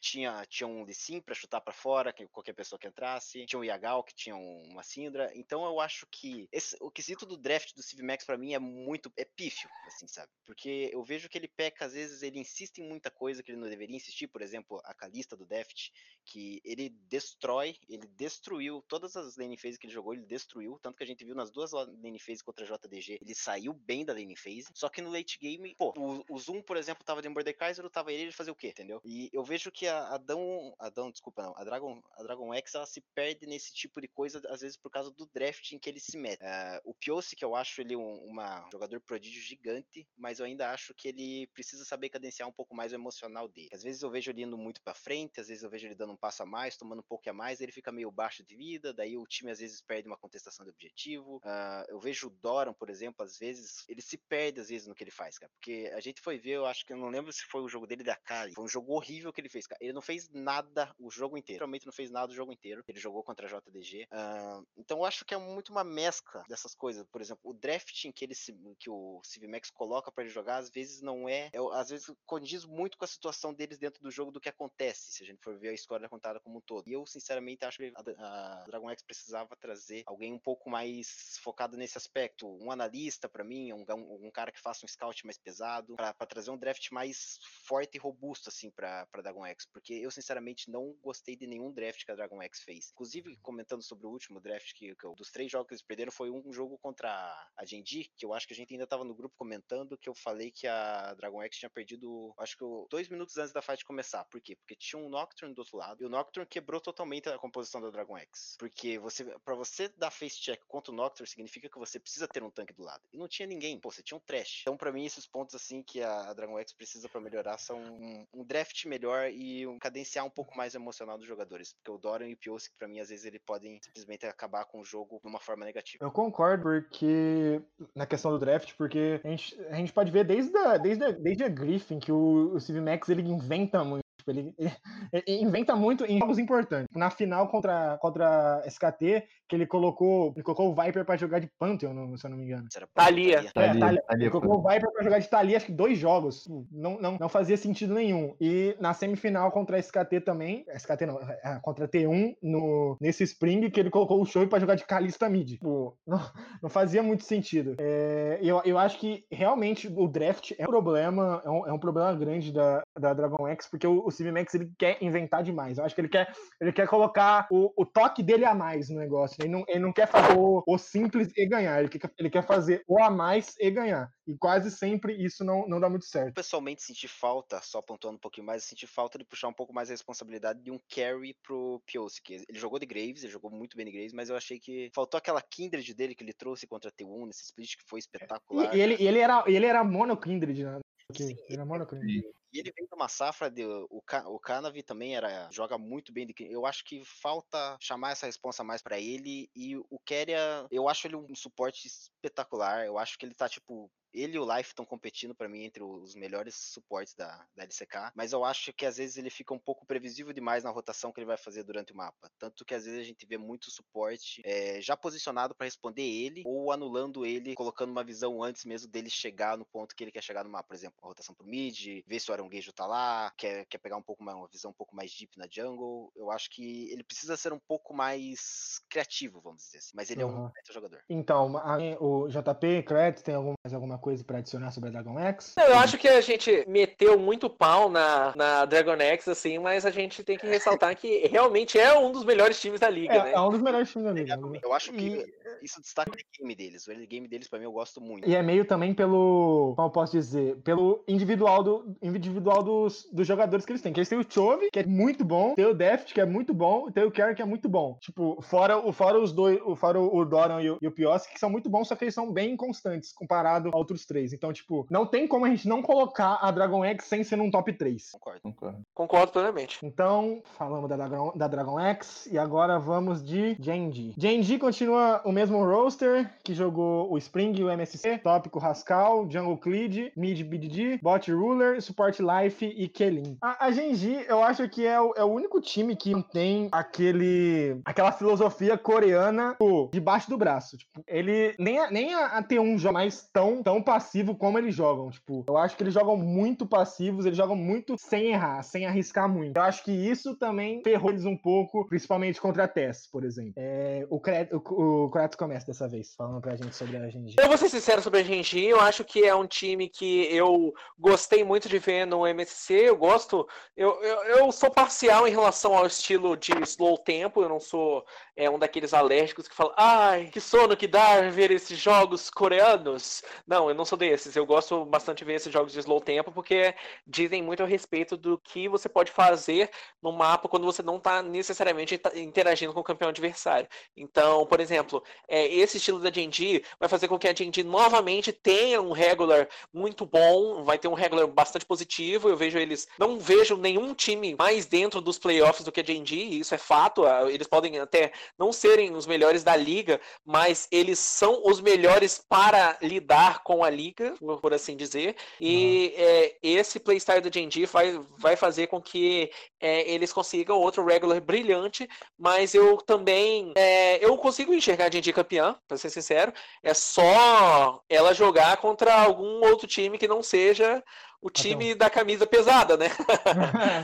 tinha, 0.00 0.44
tinha 0.46 0.66
um 0.66 0.84
Lissim 0.84 1.20
pra 1.20 1.34
chutar 1.34 1.60
pra 1.60 1.72
fora, 1.72 2.12
que 2.12 2.26
qualquer 2.28 2.54
pessoa 2.54 2.78
que 2.78 2.88
entrasse. 2.88 3.44
Tinha 3.46 3.60
um 3.60 3.64
Yagal, 3.64 4.02
que 4.02 4.14
tinha 4.14 4.34
um- 4.36 4.62
uma 4.70 4.82
Syndra. 4.82 5.30
Então 5.34 5.64
eu 5.64 5.78
acho 5.80 6.06
que 6.10 6.48
esse- 6.50 6.76
o 6.80 6.90
quesito 6.90 7.26
do 7.26 7.36
draft 7.36 7.74
do 7.74 7.82
Civ 7.82 8.00
Max 8.02 8.24
pra 8.24 8.38
mim 8.38 8.54
é 8.54 8.58
muito. 8.58 9.12
é 9.16 9.24
pífio, 9.24 9.68
assim, 9.86 10.06
sabe? 10.06 10.30
Porque 10.46 10.88
eu 10.92 11.02
vejo 11.02 11.28
que 11.28 11.36
ele 11.36 11.48
peca, 11.48 11.84
às 11.84 11.92
vezes, 11.92 12.22
ele 12.22 12.38
insiste 12.38 12.78
em 12.78 12.88
muita 12.88 13.10
coisa 13.10 13.42
que 13.42 13.50
ele 13.50 13.60
não 13.60 13.68
deveria 13.68 13.96
insistir. 13.96 14.26
Por 14.28 14.40
exemplo, 14.40 14.80
a 14.84 14.94
Calista 14.94 15.36
do 15.36 15.44
Deft, 15.44 15.92
que 16.24 16.60
ele 16.64 16.88
destrói, 16.88 17.76
ele 17.88 18.06
destruiu 18.06 18.82
todas 18.88 19.16
as 19.16 19.36
lane 19.36 19.56
phases 19.58 19.76
que 19.78 19.86
ele 19.86 19.92
jogou, 19.92 20.14
ele 20.14 20.24
destruiu. 20.24 20.78
Tanto 20.80 20.96
que 20.96 21.04
a 21.04 21.06
gente 21.06 21.24
viu 21.24 21.34
nas 21.34 21.50
duas 21.50 21.72
lane 21.72 22.18
phases 22.18 22.40
contra 22.42 22.64
a 22.64 22.68
JDG, 22.68 23.18
ele 23.20 23.34
saiu 23.34 23.72
bem 23.74 24.04
da 24.04 24.12
lane 24.12 24.36
phase. 24.36 24.66
Só 24.74 24.88
que 24.88 25.02
no 25.02 25.10
late 25.10 25.38
game, 25.38 25.74
pô, 25.76 25.92
o, 25.96 26.24
o 26.34 26.38
Zoom, 26.38 26.62
por 26.62 26.76
exemplo, 26.76 27.04
tava 27.04 27.20
de 27.20 27.28
Mordekaiser, 27.28 27.88
tava 27.90 28.12
ele, 28.12 28.22
ele 28.24 28.32
fazia 28.32 28.52
o 28.52 28.56
quê, 28.56 28.68
entendeu? 28.68 29.00
E 29.04 29.28
eu 29.32 29.42
vejo 29.44 29.70
que 29.70 29.86
a 29.90 30.14
Adão, 30.14 30.74
Adão, 30.78 31.10
desculpa 31.10 31.42
não, 31.42 31.54
a 31.56 31.64
Dragon, 31.64 32.00
a 32.16 32.22
Dragon 32.22 32.54
X, 32.54 32.74
ela 32.74 32.86
se 32.86 33.00
perde 33.14 33.46
nesse 33.46 33.72
tipo 33.72 34.00
de 34.00 34.08
coisa, 34.08 34.40
às 34.48 34.60
vezes 34.60 34.76
por 34.76 34.90
causa 34.90 35.10
do 35.10 35.28
draft 35.32 35.72
em 35.72 35.78
que 35.78 35.88
ele 35.88 36.00
se 36.00 36.16
mete. 36.16 36.40
Eh, 36.42 36.80
o 36.84 36.94
Piossi, 36.94 37.36
que 37.36 37.44
eu 37.44 37.54
acho 37.54 37.80
ele 37.80 37.96
um 37.96 38.20
uma 38.24 38.68
jogador 38.72 39.00
prodígio 39.00 39.42
gigante, 39.42 40.06
mas 40.16 40.38
eu 40.38 40.46
ainda 40.46 40.70
acho 40.70 40.94
que 40.94 41.08
ele 41.08 41.46
precisa 41.48 41.84
saber 41.84 42.08
cadenciar 42.08 42.48
um 42.48 42.52
pouco 42.52 42.74
mais 42.74 42.92
o 42.92 42.94
emocional 42.94 43.48
dele. 43.48 43.68
Às 43.72 43.82
vezes 43.82 44.02
eu 44.02 44.10
vejo 44.10 44.30
ele 44.30 44.42
indo 44.42 44.56
muito 44.56 44.80
pra 44.82 44.94
frente, 44.94 45.40
às 45.40 45.48
vezes 45.48 45.62
eu 45.62 45.70
vejo 45.70 45.86
ele 45.86 45.94
dando 45.94 46.12
um 46.12 46.16
passo 46.16 46.42
a 46.42 46.46
mais, 46.46 46.76
tomando 46.76 47.00
um 47.00 47.08
pouco 47.08 47.28
a 47.28 47.32
mais, 47.32 47.60
ele 47.60 47.72
fica 47.72 47.92
meio 47.92 48.10
baixo 48.10 48.44
de 48.44 48.56
vida, 48.56 48.92
daí 48.92 49.16
o 49.16 49.26
time 49.26 49.50
às 49.50 49.58
vezes 49.58 49.82
perde 49.82 50.08
uma 50.08 50.16
contestação 50.16 50.64
de 50.64 50.70
objetivo. 50.70 51.40
Ah, 51.44 51.84
eu 51.88 51.98
vejo 51.98 52.28
o 52.28 52.30
Doran, 52.30 52.72
por 52.72 52.88
exemplo, 52.90 53.24
às 53.24 53.38
vezes, 53.38 53.84
ele 53.88 54.00
se 54.00 54.16
perde 54.16 54.60
às 54.60 54.68
vezes 54.68 54.86
no 54.86 54.94
que 54.94 55.04
ele 55.04 55.10
faz, 55.10 55.38
cara. 55.38 55.50
Porque 55.54 55.90
a 55.94 56.00
gente 56.00 56.20
foi 56.20 56.38
ver, 56.38 56.52
eu 56.52 56.66
acho 56.66 56.84
que 56.84 56.92
eu 56.92 56.96
não 56.96 57.08
lembro 57.08 57.32
se 57.32 57.44
foi 57.44 57.62
o 57.62 57.68
jogo 57.68 57.86
dele 57.86 58.02
da 58.02 58.16
Kali. 58.16 58.54
Foi 58.54 58.64
um 58.64 58.68
jogo 58.68 58.92
horrível 58.92 59.32
que 59.32 59.40
ele 59.40 59.48
fez, 59.48 59.66
cara. 59.66 59.78
Ele 59.80 59.92
não 59.92 60.02
fez 60.02 60.28
nada 60.30 60.94
o 60.98 61.10
jogo 61.10 61.36
inteiro. 61.36 61.60
Realmente 61.60 61.86
não 61.86 61.92
fez 61.92 62.10
nada 62.10 62.32
o 62.32 62.34
jogo 62.34 62.52
inteiro. 62.52 62.84
Ele 62.86 63.00
jogou 63.00 63.22
contra 63.22 63.46
a 63.46 63.60
JDG. 63.60 64.06
Ah, 64.10 64.62
então 64.76 64.98
eu 64.98 65.04
acho 65.04 65.24
que 65.24 65.34
é 65.34 65.38
muito 65.38 65.70
uma 65.70 65.84
mescla 65.84 66.44
dessas 66.48 66.74
coisas. 66.74 67.06
Por 67.10 67.20
exemplo, 67.20 67.40
o 67.44 67.54
drafting 67.54 68.12
que 68.12 68.24
ele 68.24 68.34
que 68.78 68.90
o 68.90 69.20
CivMax 69.24 69.70
coloca 69.70 70.10
pra 70.12 70.24
ele 70.24 70.32
jogar, 70.32 70.58
às 70.58 70.70
vezes 70.70 71.00
não 71.00 71.28
é, 71.28 71.50
é. 71.52 71.58
Às 71.72 71.90
vezes 71.90 72.10
condiz 72.26 72.64
muito 72.64 72.98
com 72.98 73.04
a 73.04 73.08
situação 73.08 73.54
deles 73.54 73.78
dentro 73.78 74.02
do 74.02 74.10
jogo 74.10 74.30
do 74.30 74.40
que 74.40 74.48
acontece, 74.48 75.12
se 75.12 75.22
a 75.22 75.26
gente 75.26 75.42
for 75.42 75.58
ver 75.58 75.68
a 75.68 75.72
história 75.74 76.08
contada 76.08 76.40
como 76.40 76.58
um 76.58 76.60
todo. 76.60 76.88
E 76.88 76.92
eu, 76.92 77.06
sinceramente, 77.06 77.64
acho 77.64 77.78
que 77.78 77.92
a, 78.18 78.62
a 78.62 78.64
Dragon 78.64 78.90
X 78.90 79.02
precisava 79.02 79.56
trazer 79.56 80.02
alguém 80.06 80.32
um 80.32 80.38
pouco 80.38 80.68
mais 80.68 81.38
focado 81.42 81.76
nesse 81.76 81.96
aspecto. 81.96 82.46
Um 82.62 82.70
analista, 82.70 83.28
pra 83.28 83.44
mim, 83.44 83.72
um, 83.72 83.84
um, 84.26 84.30
cara 84.30 84.52
que 84.52 84.60
faça 84.60 84.84
um 84.84 84.88
scout 84.88 85.24
mais 85.24 85.38
pesado, 85.38 85.96
pra 85.96 86.12
trazer 86.26 86.50
um 86.50 86.58
draft 86.58 86.90
mais 86.90 87.38
forte 87.64 87.96
e 87.96 87.98
robusto, 87.98 88.48
assim, 88.48 88.70
pra, 88.70 89.06
pra 89.06 89.22
Dragon 89.22 89.46
X. 89.46 89.66
Porque 89.72 89.94
eu, 89.94 90.10
sinceramente, 90.10 90.70
não 90.70 90.94
gostei 91.02 91.36
de 91.36 91.46
nenhum 91.46 91.72
draft 91.72 92.04
que 92.04 92.10
a 92.10 92.14
Dragon 92.14 92.42
X 92.42 92.62
fez. 92.62 92.90
Inclusive, 92.92 93.36
comentando 93.42 93.82
sobre 93.82 94.06
o 94.06 94.10
último 94.10 94.40
draft, 94.40 94.72
que, 94.74 94.94
que 94.94 95.04
eu- 95.04 95.14
dos 95.14 95.30
três 95.30 95.50
jogos 95.50 95.68
que 95.68 95.74
eles 95.74 95.82
perderam, 95.82 96.12
foi 96.12 96.30
um 96.30 96.52
jogo 96.52 96.78
contra 96.78 97.10
a 97.56 97.64
Genji, 97.64 98.10
que 98.16 98.24
eu 98.24 98.32
acho 98.32 98.46
que 98.46 98.54
a 98.54 98.56
gente 98.56 98.72
ainda 98.72 98.86
tava 98.86 99.04
no 99.04 99.14
grupo 99.14 99.34
comentando, 99.36 99.98
que 99.98 100.08
eu 100.08 100.14
falei 100.14 100.50
que 100.50 100.66
a 100.66 101.14
Dragon 101.14 101.42
X 101.42 101.58
tinha 101.58 101.70
perdido, 101.70 102.32
acho 102.38 102.56
que 102.56 102.62
eu- 102.64 102.86
dois 102.90 103.08
minutos 103.08 103.36
antes 103.36 103.52
da 103.52 103.62
fight 103.62 103.84
começar. 103.84 104.24
Por 104.24 104.40
quê? 104.40 104.56
Porque 104.56 104.74
tinha 104.74 105.00
um 105.00 105.08
Nocturne 105.08 105.54
do 105.54 105.60
outro 105.60 105.76
lado, 105.76 105.90
lado. 105.90 106.02
E 106.02 106.06
o 106.06 106.08
Nocturne 106.08 106.46
quebrou 106.48 106.80
totalmente 106.80 107.28
a 107.28 107.38
composição 107.38 107.80
da 107.80 107.90
Dragon 107.90 108.16
X. 108.18 108.56
Porque 108.58 108.98
você, 108.98 109.24
para 109.44 109.54
você 109.54 109.88
dar 109.88 110.10
face 110.10 110.40
check 110.40 110.60
contra 110.66 110.92
o 110.92 110.94
Nocturne, 110.94 111.28
significa 111.28 111.68
que 111.68 111.78
você 111.78 111.98
precisa 111.98 112.28
ter 112.28 112.42
um 112.42 112.50
tanque 112.50 112.72
do 112.72 112.82
lado. 112.82 113.02
E 113.12 113.18
não 113.18 113.28
tinha 113.28 113.46
ninguém. 113.46 113.78
Pô, 113.78 113.90
você 113.90 114.02
tinha 114.02 114.16
um 114.16 114.20
trash. 114.20 114.60
Então, 114.62 114.76
para 114.76 114.92
mim, 114.92 115.04
esses 115.04 115.26
pontos 115.26 115.54
assim 115.54 115.82
que 115.82 116.02
a 116.02 116.32
Dragon 116.32 116.58
X 116.58 116.72
precisa 116.72 117.08
para 117.08 117.20
melhorar 117.20 117.58
são 117.58 117.78
um, 117.80 118.26
um, 118.34 118.44
draft 118.44 118.84
melhor 118.86 119.30
e 119.30 119.59
um 119.66 119.78
cadenciar 119.78 120.24
um 120.24 120.30
pouco 120.30 120.56
mais 120.56 120.74
emocional 120.74 121.18
dos 121.18 121.26
jogadores. 121.26 121.72
Porque 121.72 121.90
o 121.90 121.98
Dorian 121.98 122.28
e 122.28 122.34
o 122.34 122.36
Piosik, 122.36 122.74
pra 122.78 122.88
mim, 122.88 123.00
às 123.00 123.08
vezes, 123.08 123.24
eles 123.24 123.40
podem 123.44 123.78
simplesmente 123.82 124.26
acabar 124.26 124.64
com 124.64 124.80
o 124.80 124.84
jogo 124.84 125.20
de 125.22 125.28
uma 125.28 125.40
forma 125.40 125.64
negativa. 125.64 126.04
Eu 126.04 126.10
concordo, 126.10 126.64
porque 126.64 127.60
na 127.94 128.06
questão 128.06 128.30
do 128.30 128.38
draft, 128.38 128.74
porque 128.76 129.20
a 129.24 129.28
gente, 129.28 129.60
a 129.66 129.74
gente 129.74 129.92
pode 129.92 130.10
ver 130.10 130.24
desde 130.24 130.56
a, 130.56 130.76
desde 130.76 131.04
a, 131.04 131.10
desde 131.10 131.44
a 131.44 131.48
Griffin 131.48 131.98
que 131.98 132.12
o, 132.12 132.52
o 132.54 132.60
Steve 132.60 132.80
ele 133.08 133.22
inventa 133.22 133.84
muito 133.84 134.09
Tipo, 134.20 134.30
ele, 134.30 134.54
ele, 134.58 134.72
inventa 135.42 135.74
muito 135.74 136.04
em 136.04 136.18
jogos 136.18 136.38
importantes. 136.38 136.86
Na 136.94 137.10
final 137.10 137.48
contra, 137.48 137.98
contra 137.98 138.62
SKT, 138.66 139.24
que 139.48 139.56
ele 139.56 139.66
colocou, 139.66 140.32
ele 140.36 140.44
colocou 140.44 140.70
o 140.70 140.74
Viper 140.74 141.04
pra 141.04 141.16
jogar 141.16 141.40
de 141.40 141.50
Pantheon, 141.58 142.16
se 142.16 142.26
eu 142.26 142.30
não 142.30 142.36
me 142.38 142.44
engano. 142.44 142.68
Talia. 142.94 143.38
É, 143.38 143.52
Thalia. 143.52 143.80
Thalia. 143.80 144.02
Ele 144.10 144.30
colocou 144.30 144.58
o 144.58 144.62
Viper 144.62 144.92
pra 144.92 145.02
jogar 145.02 145.18
de 145.18 145.28
Thalia, 145.28 145.56
acho 145.56 145.66
que 145.66 145.72
dois 145.72 145.98
jogos. 145.98 146.46
Não, 146.70 147.00
não, 147.00 147.16
não 147.18 147.28
fazia 147.28 147.56
sentido 147.56 147.94
nenhum. 147.94 148.34
E 148.40 148.76
na 148.78 148.94
semifinal 148.94 149.50
contra 149.50 149.76
a 149.76 149.80
SKT 149.80 150.20
também, 150.24 150.64
SKT 150.74 151.06
não, 151.06 151.20
é, 151.20 151.58
contra 151.62 151.86
a 151.86 151.88
T1, 151.88 152.36
no, 152.42 152.96
nesse 153.00 153.24
Spring, 153.24 153.70
que 153.70 153.80
ele 153.80 153.90
colocou 153.90 154.20
o 154.20 154.26
show 154.26 154.46
pra 154.46 154.60
jogar 154.60 154.74
de 154.74 154.84
Kalista 154.84 155.28
Mid. 155.28 155.50
Tipo, 155.50 155.96
não, 156.06 156.20
não 156.62 156.70
fazia 156.70 157.02
muito 157.02 157.24
sentido. 157.24 157.74
É, 157.78 158.38
eu, 158.42 158.60
eu 158.64 158.78
acho 158.78 158.98
que 158.98 159.24
realmente 159.30 159.88
o 159.88 160.06
draft 160.08 160.52
é 160.58 160.64
um 160.64 160.68
problema, 160.68 161.42
é 161.44 161.50
um, 161.50 161.66
é 161.66 161.72
um 161.72 161.78
problema 161.78 162.14
grande 162.14 162.52
da, 162.52 162.82
da 162.98 163.12
Dragon 163.12 163.48
X, 163.48 163.68
porque 163.68 163.86
o, 163.86 164.09
o 164.10 164.12
Steve 164.12 164.32
Max 164.32 164.54
ele 164.54 164.70
quer 164.78 165.02
inventar 165.02 165.42
demais. 165.42 165.78
Eu 165.78 165.84
acho 165.84 165.94
que 165.94 166.00
ele 166.00 166.08
quer, 166.08 166.32
ele 166.60 166.72
quer 166.72 166.86
colocar 166.86 167.46
o, 167.50 167.72
o 167.76 167.86
toque 167.86 168.22
dele 168.22 168.44
a 168.44 168.54
mais 168.54 168.90
no 168.90 168.98
negócio. 168.98 169.36
Ele 169.40 169.48
não, 169.48 169.64
ele 169.66 169.78
não 169.78 169.92
quer 169.92 170.06
fazer 170.06 170.36
o, 170.36 170.62
o 170.66 170.78
simples 170.78 171.32
e 171.36 171.46
ganhar. 171.46 171.80
Ele 171.80 171.88
quer, 171.88 172.12
ele 172.18 172.30
quer 172.30 172.46
fazer 172.46 172.84
o 172.86 173.02
a 173.02 173.10
mais 173.10 173.54
e 173.58 173.70
ganhar. 173.70 174.10
E 174.26 174.36
quase 174.36 174.70
sempre 174.70 175.14
isso 175.14 175.44
não, 175.44 175.66
não 175.66 175.80
dá 175.80 175.88
muito 175.88 176.04
certo. 176.04 176.34
Pessoalmente, 176.34 176.82
senti 176.82 177.08
falta, 177.08 177.60
só 177.62 177.80
pontuando 177.82 178.16
um 178.16 178.20
pouquinho 178.20 178.46
mais, 178.46 178.64
senti 178.64 178.86
falta 178.86 179.18
de 179.18 179.24
puxar 179.24 179.48
um 179.48 179.52
pouco 179.52 179.72
mais 179.72 179.90
a 179.90 179.92
responsabilidade 179.92 180.62
de 180.62 180.70
um 180.70 180.78
carry 180.88 181.34
pro 181.42 181.82
Piosik. 181.86 182.44
Ele 182.48 182.58
jogou 182.58 182.78
de 182.78 182.86
Graves, 182.86 183.24
ele 183.24 183.32
jogou 183.32 183.50
muito 183.50 183.76
bem 183.76 183.86
de 183.86 183.92
Graves, 183.92 184.12
mas 184.12 184.28
eu 184.28 184.36
achei 184.36 184.58
que 184.58 184.90
faltou 184.94 185.18
aquela 185.18 185.42
kindred 185.42 185.94
dele 185.94 186.14
que 186.14 186.22
ele 186.22 186.32
trouxe 186.32 186.66
contra 186.66 186.90
a 186.90 186.92
T1 186.92 187.26
nesse 187.26 187.44
split 187.44 187.76
que 187.76 187.84
foi 187.88 187.98
espetacular. 187.98 188.74
E, 188.74 188.80
ele, 188.80 188.94
ele, 189.00 189.18
era, 189.18 189.44
ele 189.46 189.66
era 189.66 189.82
mono 189.82 190.16
kindred, 190.16 190.64
né? 190.64 190.80
Sim, 191.16 191.36
ele 191.48 191.56
era 191.56 191.64
mono 191.64 191.86
kindred. 191.86 192.22
E 192.52 192.58
ele 192.58 192.72
vem 192.76 192.86
de 192.86 192.94
uma 192.94 193.08
safra 193.08 193.50
de. 193.50 193.64
O, 193.64 194.02
o 194.26 194.40
Canavi 194.40 194.82
também 194.82 195.16
era 195.16 195.48
joga 195.50 195.78
muito 195.78 196.12
bem. 196.12 196.26
De, 196.26 196.34
eu 196.40 196.66
acho 196.66 196.84
que 196.84 197.02
falta 197.04 197.76
chamar 197.80 198.12
essa 198.12 198.26
responsa 198.26 198.64
mais 198.64 198.82
para 198.82 198.98
ele. 198.98 199.50
E 199.54 199.76
o 199.76 199.98
Keria, 200.04 200.66
eu 200.70 200.88
acho 200.88 201.06
ele 201.06 201.16
um 201.16 201.34
suporte 201.34 201.86
espetacular. 201.86 202.84
Eu 202.84 202.98
acho 202.98 203.18
que 203.18 203.24
ele 203.24 203.34
tá, 203.34 203.48
tipo, 203.48 203.90
ele 204.12 204.36
e 204.36 204.38
o 204.38 204.56
Life 204.56 204.70
estão 204.70 204.84
competindo 204.84 205.34
para 205.34 205.48
mim 205.48 205.64
entre 205.64 205.82
os 205.82 206.14
melhores 206.14 206.54
suportes 206.54 207.14
da, 207.14 207.46
da 207.54 207.62
LCK, 207.62 208.12
mas 208.14 208.32
eu 208.32 208.44
acho 208.44 208.72
que 208.72 208.84
às 208.84 208.96
vezes 208.96 209.16
ele 209.16 209.30
fica 209.30 209.54
um 209.54 209.58
pouco 209.58 209.86
previsível 209.86 210.32
demais 210.32 210.64
na 210.64 210.70
rotação 210.70 211.12
que 211.12 211.20
ele 211.20 211.26
vai 211.26 211.36
fazer 211.36 211.62
durante 211.62 211.92
o 211.92 211.96
mapa. 211.96 212.30
Tanto 212.38 212.64
que 212.64 212.74
às 212.74 212.84
vezes 212.84 213.00
a 213.00 213.04
gente 213.04 213.26
vê 213.26 213.38
muito 213.38 213.70
suporte 213.70 214.42
é, 214.44 214.80
já 214.80 214.96
posicionado 214.96 215.54
para 215.54 215.66
responder 215.66 216.02
ele 216.02 216.42
ou 216.44 216.72
anulando 216.72 217.24
ele, 217.24 217.54
colocando 217.54 217.90
uma 217.90 218.04
visão 218.04 218.42
antes 218.42 218.64
mesmo 218.64 218.90
dele 218.90 219.10
chegar 219.10 219.56
no 219.56 219.64
ponto 219.64 219.94
que 219.94 220.04
ele 220.04 220.12
quer 220.12 220.22
chegar 220.22 220.44
no 220.44 220.50
mapa. 220.50 220.68
Por 220.68 220.74
exemplo, 220.74 220.98
a 221.02 221.06
rotação 221.06 221.34
pro 221.34 221.46
mid, 221.46 222.02
ver 222.06 222.20
se 222.20 222.30
o 222.30 222.34
Aranguejo 222.40 222.72
tá 222.72 222.86
lá, 222.86 223.32
quer, 223.36 223.64
quer 223.66 223.78
pegar 223.78 223.96
um 223.96 224.02
pouco 224.02 224.22
mais, 224.22 224.36
uma 224.36 224.48
visão 224.48 224.70
um 224.70 224.74
pouco 224.74 224.94
mais 224.94 225.12
deep 225.14 225.38
na 225.38 225.46
jungle. 225.50 226.12
Eu 226.16 226.30
acho 226.30 226.50
que 226.50 226.90
ele 226.90 227.02
precisa 227.02 227.36
ser 227.36 227.52
um 227.52 227.58
pouco 227.58 227.94
mais 227.94 228.80
criativo, 228.88 229.40
vamos 229.40 229.62
dizer 229.62 229.78
assim. 229.78 229.92
Mas 229.94 230.10
ele 230.10 230.24
uhum. 230.24 230.46
é 230.46 230.48
um 230.48 230.72
jogador. 230.72 231.00
Então, 231.08 231.56
a, 231.56 231.78
o 232.00 232.28
JP, 232.28 232.82
Kretz, 232.84 233.22
tem 233.22 233.34
algum, 233.34 233.54
mais 233.64 233.74
alguma 233.74 233.98
coisa 233.98 234.24
para 234.24 234.38
adicionar 234.38 234.70
sobre 234.70 234.88
a 234.88 234.92
Dragon 234.92 235.18
X? 235.18 235.54
Eu 235.56 235.78
acho 235.78 235.98
que 235.98 236.08
a 236.08 236.20
gente 236.20 236.64
meteu 236.68 237.18
muito 237.18 237.48
pau 237.48 237.88
na, 237.88 238.34
na 238.36 238.64
Dragon 238.64 239.00
X, 239.00 239.28
assim, 239.28 239.58
mas 239.58 239.86
a 239.86 239.90
gente 239.90 240.22
tem 240.24 240.36
que 240.36 240.46
ressaltar 240.46 240.96
que 240.96 241.26
realmente 241.28 241.78
é 241.78 241.96
um 241.96 242.10
dos 242.10 242.24
melhores 242.24 242.60
times 242.60 242.80
da 242.80 242.88
liga, 242.88 243.14
é, 243.14 243.24
né? 243.24 243.32
É 243.32 243.40
um 243.40 243.50
dos 243.50 243.60
melhores 243.60 243.90
times 243.90 244.06
da 244.06 244.12
liga. 244.12 244.38
Eu 244.62 244.72
acho 244.72 244.92
que 244.92 245.06
e... 245.06 245.34
isso 245.62 245.80
destaca 245.80 246.10
o 246.10 246.14
game 246.38 246.54
deles. 246.54 246.86
O 246.86 247.06
game 247.06 247.28
deles, 247.28 247.48
para 247.48 247.58
mim, 247.58 247.64
eu 247.66 247.72
gosto 247.72 248.00
muito. 248.00 248.28
E 248.28 248.34
é 248.34 248.42
meio 248.42 248.64
também 248.64 248.94
pelo, 248.94 249.74
como 249.76 249.88
eu 249.88 249.92
posso 249.92 250.12
dizer, 250.12 250.56
pelo 250.58 251.04
individual, 251.06 251.62
do, 251.62 251.96
individual 252.02 252.29
dos, 252.32 253.08
dos 253.12 253.26
jogadores 253.26 253.64
que 253.64 253.72
eles 253.72 253.82
têm. 253.82 253.92
Que 253.92 254.00
eles 254.00 254.08
têm 254.08 254.18
o 254.18 254.26
Chove, 254.28 254.70
que 254.70 254.78
é 254.78 254.86
muito 254.86 255.24
bom, 255.24 255.54
tem 255.54 255.64
o 255.64 255.74
Deft, 255.74 256.12
que 256.12 256.20
é 256.20 256.26
muito 256.26 256.54
bom, 256.54 256.88
e 256.88 256.92
tem 256.92 257.04
o 257.04 257.10
Carry, 257.10 257.34
que 257.34 257.42
é 257.42 257.44
muito 257.44 257.68
bom. 257.68 257.96
Tipo, 258.00 258.40
fora, 258.42 258.80
fora 258.92 259.18
os 259.18 259.32
dois, 259.32 259.58
fora 259.76 260.00
o 260.00 260.24
Doran 260.24 260.62
e 260.62 260.70
o, 260.70 260.78
e 260.80 260.86
o 260.86 260.92
Piosk, 260.92 261.32
que 261.32 261.40
são 261.40 261.50
muito 261.50 261.68
bons, 261.68 261.88
só 261.88 261.96
que 261.96 262.04
eles 262.04 262.14
são 262.14 262.32
bem 262.32 262.52
inconstantes 262.52 263.12
comparado 263.12 263.70
a 263.72 263.76
outros 263.76 264.04
três. 264.06 264.32
Então, 264.32 264.52
tipo, 264.52 264.86
não 264.90 265.06
tem 265.06 265.26
como 265.26 265.46
a 265.46 265.48
gente 265.48 265.66
não 265.66 265.82
colocar 265.82 266.38
a 266.40 266.50
Dragon 266.50 266.84
X 266.84 267.06
sem 267.06 267.24
ser 267.24 267.36
num 267.36 267.50
top 267.50 267.72
3. 267.72 268.10
Concordo, 268.12 268.40
concordo. 268.42 268.78
Concordo 268.94 269.32
plenamente. 269.32 269.78
Então, 269.82 270.42
falamos 270.56 270.88
da 270.88 270.96
Dragon, 270.96 271.32
da 271.34 271.48
Dragon 271.48 271.80
X 271.80 272.26
e 272.26 272.38
agora 272.38 272.78
vamos 272.78 273.22
de 273.22 273.56
Genji. 273.60 274.14
Genji 274.16 274.58
continua 274.58 275.20
o 275.24 275.32
mesmo 275.32 275.64
roster 275.64 276.30
que 276.44 276.54
jogou 276.54 277.10
o 277.10 277.18
Spring 277.18 277.54
e 277.58 277.64
o 277.64 277.70
MSC, 277.70 278.18
tópico 278.18 278.58
Rascal, 278.58 279.28
Jungle 279.30 279.56
Cleed, 279.56 280.12
Mid 280.16 280.42
BDD, 280.42 280.98
Bot 281.02 281.30
Ruler, 281.32 281.80
Support 281.80 282.19
Life 282.20 282.64
e 282.64 282.88
Kelin. 282.88 283.36
A, 283.42 283.66
a 283.66 283.70
Genji, 283.70 284.24
eu 284.28 284.42
acho 284.42 284.68
que 284.68 284.86
é 284.86 285.00
o, 285.00 285.12
é 285.16 285.24
o 285.24 285.32
único 285.32 285.60
time 285.60 285.96
que 285.96 286.10
não 286.10 286.22
tem 286.22 286.68
aquele 286.70 287.80
aquela 287.84 288.12
filosofia 288.12 288.76
coreana 288.76 289.52
tipo, 289.52 289.90
debaixo 289.92 290.28
do 290.28 290.36
braço. 290.36 290.76
Tipo, 290.76 291.02
ele 291.06 291.54
nem 291.58 291.78
a, 291.78 291.90
nem 291.90 292.14
a, 292.14 292.26
a 292.38 292.42
T1 292.42 292.78
joga 292.78 292.92
mais 292.92 293.28
tão, 293.32 293.62
tão 293.62 293.82
passivo 293.82 294.34
como 294.34 294.58
eles 294.58 294.74
jogam. 294.74 295.10
Tipo, 295.10 295.44
eu 295.48 295.56
acho 295.56 295.76
que 295.76 295.82
eles 295.82 295.94
jogam 295.94 296.16
muito 296.16 296.66
passivos, 296.66 297.24
eles 297.24 297.36
jogam 297.36 297.56
muito 297.56 297.96
sem 297.98 298.32
errar, 298.32 298.62
sem 298.62 298.86
arriscar 298.86 299.28
muito. 299.28 299.56
Eu 299.56 299.62
acho 299.62 299.82
que 299.84 299.92
isso 299.92 300.36
também 300.36 300.82
ferrou 300.82 301.10
eles 301.10 301.24
um 301.24 301.36
pouco, 301.36 301.86
principalmente 301.88 302.40
contra 302.40 302.64
a 302.64 302.68
Tess, 302.68 303.06
por 303.10 303.24
exemplo. 303.24 303.54
É, 303.56 304.06
o, 304.10 304.20
Kratos, 304.20 304.60
o, 304.70 305.04
o 305.04 305.10
Kratos 305.10 305.36
começa 305.36 305.66
dessa 305.66 305.88
vez, 305.88 306.14
falando 306.14 306.40
pra 306.40 306.56
gente 306.56 306.74
sobre 306.74 306.96
a 306.96 307.08
Genji. 307.08 307.36
Eu 307.38 307.48
vou 307.48 307.56
ser 307.56 307.68
sincero 307.68 308.02
sobre 308.02 308.20
a 308.20 308.22
Genji, 308.22 308.64
eu 308.64 308.80
acho 308.80 309.04
que 309.04 309.24
é 309.24 309.34
um 309.34 309.46
time 309.46 309.88
que 309.88 310.26
eu 310.34 310.72
gostei 310.98 311.44
muito 311.44 311.68
de 311.68 311.78
ver 311.78 312.06
no 312.10 312.26
MSC, 312.26 312.74
eu 312.74 312.96
gosto, 312.96 313.48
eu, 313.76 314.02
eu, 314.02 314.22
eu 314.24 314.52
sou 314.52 314.70
parcial 314.70 315.26
em 315.26 315.30
relação 315.30 315.74
ao 315.74 315.86
estilo 315.86 316.36
de 316.36 316.52
slow 316.64 316.98
tempo, 316.98 317.42
eu 317.42 317.48
não 317.48 317.60
sou 317.60 318.04
é, 318.40 318.48
um 318.48 318.58
daqueles 318.58 318.94
alérgicos 318.94 319.46
que 319.46 319.54
falam, 319.54 319.74
ai, 319.76 320.30
que 320.32 320.40
sono 320.40 320.74
que 320.74 320.86
dá 320.86 321.20
ver 321.30 321.50
esses 321.50 321.78
jogos 321.78 322.30
coreanos. 322.30 323.22
Não, 323.46 323.68
eu 323.68 323.74
não 323.74 323.84
sou 323.84 323.98
desses, 323.98 324.34
eu 324.34 324.46
gosto 324.46 324.84
bastante 324.86 325.18
de 325.18 325.24
ver 325.26 325.34
esses 325.34 325.52
jogos 325.52 325.74
de 325.74 325.78
slow 325.78 326.00
tempo, 326.00 326.32
porque 326.32 326.74
dizem 327.06 327.42
muito 327.42 327.62
a 327.62 327.66
respeito 327.66 328.16
do 328.16 328.38
que 328.38 328.66
você 328.66 328.88
pode 328.88 329.12
fazer 329.12 329.70
no 330.02 330.10
mapa 330.10 330.48
quando 330.48 330.64
você 330.64 330.82
não 330.82 330.96
está 330.96 331.22
necessariamente 331.22 332.00
interagindo 332.14 332.72
com 332.72 332.80
o 332.80 332.84
campeão 332.84 333.10
adversário. 333.10 333.68
Então, 333.94 334.46
por 334.46 334.58
exemplo, 334.58 335.02
é, 335.28 335.46
esse 335.46 335.76
estilo 335.76 336.00
da 336.00 336.10
Genji 336.10 336.64
vai 336.78 336.88
fazer 336.88 337.08
com 337.08 337.18
que 337.18 337.28
a 337.28 337.34
Genji 337.34 337.62
novamente 337.62 338.32
tenha 338.32 338.80
um 338.80 338.92
regular 338.92 339.48
muito 339.70 340.06
bom, 340.06 340.64
vai 340.64 340.78
ter 340.78 340.88
um 340.88 340.94
regular 340.94 341.26
bastante 341.26 341.66
positivo. 341.66 342.30
Eu 342.30 342.36
vejo 342.38 342.56
eles, 342.56 342.88
não 342.98 343.18
vejo 343.18 343.58
nenhum 343.58 343.92
time 343.92 344.34
mais 344.38 344.64
dentro 344.64 345.02
dos 345.02 345.18
playoffs 345.18 345.62
do 345.62 345.70
que 345.70 345.80
a 345.80 345.84
Genji, 345.84 346.40
isso 346.40 346.54
é 346.54 346.58
fato. 346.58 347.02
Eles 347.28 347.46
podem 347.46 347.78
até 347.78 348.12
não 348.38 348.52
serem 348.52 348.94
os 348.94 349.06
melhores 349.06 349.42
da 349.42 349.56
liga, 349.56 350.00
mas 350.24 350.68
eles 350.70 350.98
são 350.98 351.42
os 351.44 351.60
melhores 351.60 352.22
para 352.28 352.78
lidar 352.82 353.42
com 353.42 353.64
a 353.64 353.70
liga, 353.70 354.14
por 354.40 354.52
assim 354.54 354.76
dizer. 354.76 355.16
E 355.40 355.94
uhum. 355.96 356.04
é, 356.04 356.36
esse 356.42 356.78
playstyle 356.78 357.20
do 357.20 357.32
Genji 357.32 357.66
vai, 357.66 358.00
vai 358.18 358.36
fazer 358.36 358.66
com 358.66 358.80
que 358.80 359.30
é, 359.60 359.90
eles 359.90 360.12
consigam 360.12 360.58
outro 360.58 360.84
regular 360.84 361.20
brilhante, 361.20 361.88
mas 362.18 362.54
eu 362.54 362.76
também 362.78 363.52
é, 363.56 364.04
eu 364.04 364.16
consigo 364.16 364.54
enxergar 364.54 364.86
a 364.86 364.90
Genji 364.90 365.12
campeã, 365.12 365.56
para 365.66 365.76
ser 365.76 365.90
sincero. 365.90 366.32
É 366.62 366.74
só 366.74 367.82
ela 367.88 368.14
jogar 368.14 368.56
contra 368.58 368.94
algum 368.94 369.44
outro 369.46 369.66
time 369.66 369.98
que 369.98 370.08
não 370.08 370.22
seja 370.22 370.82
o 371.20 371.30
time 371.30 371.74
da 371.74 371.90
camisa 371.90 372.26
pesada, 372.26 372.76
né? 372.76 372.90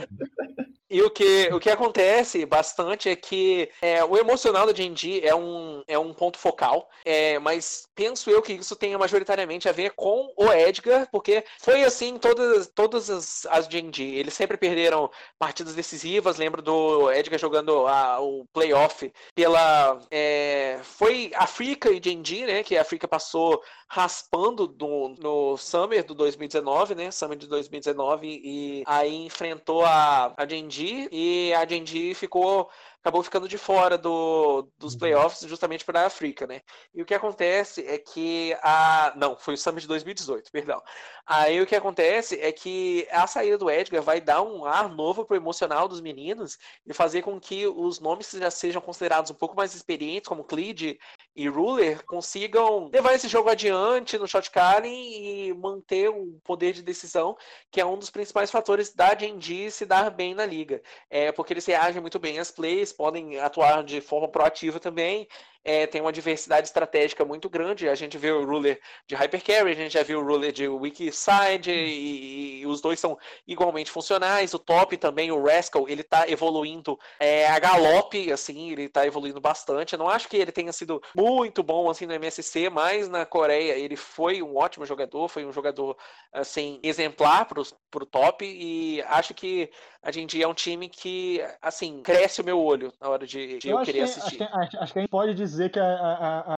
E 0.89 1.01
o 1.01 1.09
que, 1.09 1.49
o 1.51 1.59
que 1.59 1.69
acontece 1.69 2.45
bastante 2.45 3.09
é 3.09 3.15
que 3.15 3.69
é, 3.81 4.03
o 4.05 4.17
emocional 4.17 4.65
da 4.65 4.71
D&D 4.71 5.21
é 5.21 5.35
um, 5.35 5.83
é 5.85 5.99
um 5.99 6.13
ponto 6.13 6.37
focal, 6.37 6.89
é, 7.03 7.37
mas 7.39 7.89
penso 7.93 8.29
eu 8.29 8.41
que 8.41 8.53
isso 8.53 8.75
tenha 8.75 8.97
majoritariamente 8.97 9.67
a 9.67 9.73
ver 9.73 9.91
com 9.91 10.33
o 10.37 10.51
Edgar, 10.51 11.09
porque 11.11 11.43
foi 11.59 11.83
assim 11.83 12.17
todas, 12.17 12.67
todas 12.73 13.09
as, 13.09 13.45
as 13.47 13.67
D&D. 13.67 14.01
Eles 14.01 14.33
sempre 14.33 14.55
perderam 14.55 15.11
partidas 15.37 15.75
decisivas, 15.75 16.37
lembro 16.37 16.61
do 16.61 17.11
Edgar 17.11 17.39
jogando 17.39 17.85
a, 17.85 18.21
o 18.21 18.45
playoff 18.53 19.11
pela... 19.35 19.99
É, 20.09 20.79
foi 20.83 21.31
África 21.35 21.91
e 21.91 21.99
D&D, 21.99 22.45
né, 22.45 22.63
que 22.63 22.77
a 22.77 22.81
África 22.81 23.07
passou 23.07 23.61
raspando 23.89 24.75
no, 24.79 25.09
no 25.09 25.57
Summer 25.57 26.03
do 26.03 26.13
2019, 26.13 26.93
né? 26.93 27.09
Summer 27.09 27.37
de 27.37 27.47
2019 27.47 28.41
e 28.43 28.83
aí 28.85 29.25
enfrentou 29.25 29.85
a, 29.85 30.33
a 30.35 30.47
Genji 30.47 31.07
e 31.11 31.53
a 31.53 31.65
Genji 31.65 32.13
ficou 32.13 32.69
acabou 33.01 33.23
ficando 33.23 33.47
de 33.47 33.57
fora 33.57 33.97
do, 33.97 34.67
dos 34.77 34.93
uhum. 34.93 34.99
playoffs 34.99 35.47
justamente 35.47 35.85
para 35.85 36.01
a 36.01 36.05
África, 36.07 36.45
né? 36.45 36.61
E 36.93 37.01
o 37.01 37.05
que 37.05 37.13
acontece 37.13 37.85
é 37.87 37.97
que 37.97 38.55
a. 38.61 39.13
Não, 39.15 39.37
foi 39.37 39.53
o 39.53 39.57
Summit 39.57 39.81
de 39.81 39.87
2018, 39.87 40.51
perdão. 40.51 40.81
Aí 41.25 41.61
o 41.61 41.67
que 41.67 41.75
acontece 41.75 42.39
é 42.39 42.51
que 42.51 43.07
a 43.11 43.27
saída 43.27 43.57
do 43.57 43.69
Edgar 43.69 44.01
vai 44.01 44.21
dar 44.21 44.41
um 44.41 44.65
ar 44.65 44.89
novo 44.89 45.25
pro 45.25 45.35
emocional 45.35 45.87
dos 45.87 45.99
meninos 45.99 46.57
e 46.85 46.93
fazer 46.93 47.21
com 47.21 47.37
que 47.39 47.67
os 47.67 47.99
nomes 47.99 48.29
que 48.29 48.39
já 48.39 48.49
sejam 48.49 48.81
considerados 48.81 49.29
um 49.29 49.35
pouco 49.35 49.55
mais 49.55 49.75
experientes, 49.75 50.29
como 50.29 50.45
Cleed 50.45 50.97
e 51.35 51.49
Ruler, 51.49 52.05
consigam 52.05 52.89
levar 52.93 53.13
esse 53.13 53.27
jogo 53.27 53.49
adiante 53.49 54.17
no 54.17 54.27
shot 54.27 54.49
calling 54.49 54.89
e 54.89 55.53
manter 55.53 56.09
um 56.09 56.39
poder 56.43 56.73
de 56.73 56.81
decisão, 56.81 57.37
que 57.69 57.81
é 57.81 57.85
um 57.85 57.97
dos 57.97 58.09
principais 58.09 58.49
fatores 58.49 58.93
da 58.93 59.13
Genji 59.13 59.69
se 59.69 59.85
dar 59.85 60.09
bem 60.09 60.33
na 60.33 60.45
liga. 60.45 60.81
É 61.09 61.31
porque 61.31 61.51
eles 61.51 61.65
reagem 61.65 62.01
muito 62.01 62.19
bem 62.19 62.39
às 62.39 62.51
plays, 62.51 62.86
podem 62.91 63.39
atuar 63.39 63.83
de 63.83 64.01
forma 64.01 64.27
proativa 64.27 64.79
também 64.79 65.27
é, 65.63 65.85
tem 65.85 66.01
uma 66.01 66.11
diversidade 66.11 66.67
estratégica 66.67 67.25
muito 67.25 67.49
grande. 67.49 67.89
A 67.89 67.95
gente 67.95 68.17
vê 68.17 68.31
o 68.31 68.45
ruler 68.45 68.79
de 69.05 69.15
Hypercarry, 69.15 69.71
a 69.71 69.75
gente 69.75 69.93
já 69.93 70.03
viu 70.03 70.19
o 70.19 70.25
ruler 70.25 70.51
de 70.51 70.67
Wikiside, 70.67 71.71
e, 71.71 72.61
e, 72.61 72.65
os 72.65 72.81
dois 72.81 72.99
são 72.99 73.17
igualmente 73.47 73.91
funcionais. 73.91 74.53
O 74.53 74.59
top 74.59 74.97
também, 74.97 75.31
o 75.31 75.43
Rascal, 75.43 75.87
ele 75.87 76.03
tá 76.03 76.27
evoluindo 76.29 76.97
é, 77.19 77.47
a 77.47 77.59
galope, 77.59 78.31
assim, 78.31 78.71
ele 78.71 78.89
tá 78.89 79.05
evoluindo 79.05 79.41
bastante. 79.41 79.93
Eu 79.93 79.99
não 79.99 80.09
acho 80.09 80.27
que 80.27 80.37
ele 80.37 80.51
tenha 80.51 80.71
sido 80.71 81.01
muito 81.15 81.63
bom, 81.63 81.89
assim, 81.89 82.05
no 82.05 82.13
MSC, 82.13 82.69
mas 82.69 83.09
na 83.09 83.25
Coreia 83.25 83.73
ele 83.73 83.95
foi 83.95 84.41
um 84.41 84.55
ótimo 84.55 84.85
jogador, 84.85 85.27
foi 85.27 85.45
um 85.45 85.51
jogador, 85.51 85.97
assim, 86.31 86.79
exemplar 86.83 87.45
pro, 87.45 87.63
pro 87.91 88.05
top, 88.05 88.45
e 88.45 89.01
acho 89.03 89.33
que 89.33 89.69
a 90.01 90.11
gente 90.11 90.41
é 90.41 90.47
um 90.47 90.53
time 90.53 90.87
que, 90.87 91.43
assim, 91.61 92.01
cresce 92.01 92.41
o 92.41 92.45
meu 92.45 92.59
olho 92.59 92.93
na 93.01 93.09
hora 93.09 93.27
de, 93.27 93.57
de 93.57 93.67
eu, 93.67 93.79
eu 93.79 93.83
querer 93.83 93.97
que, 93.97 94.03
assistir. 94.03 94.41
Acho 94.43 94.69
que, 94.71 94.77
acho 94.77 94.93
que 94.93 94.99
a 94.99 95.01
gente 95.01 95.11
pode 95.11 95.33
dizer 95.33 95.56
dizer 95.57 95.69
que 95.69 95.79
a, 95.79 95.85
a, 95.85 96.53
a, 96.53 96.55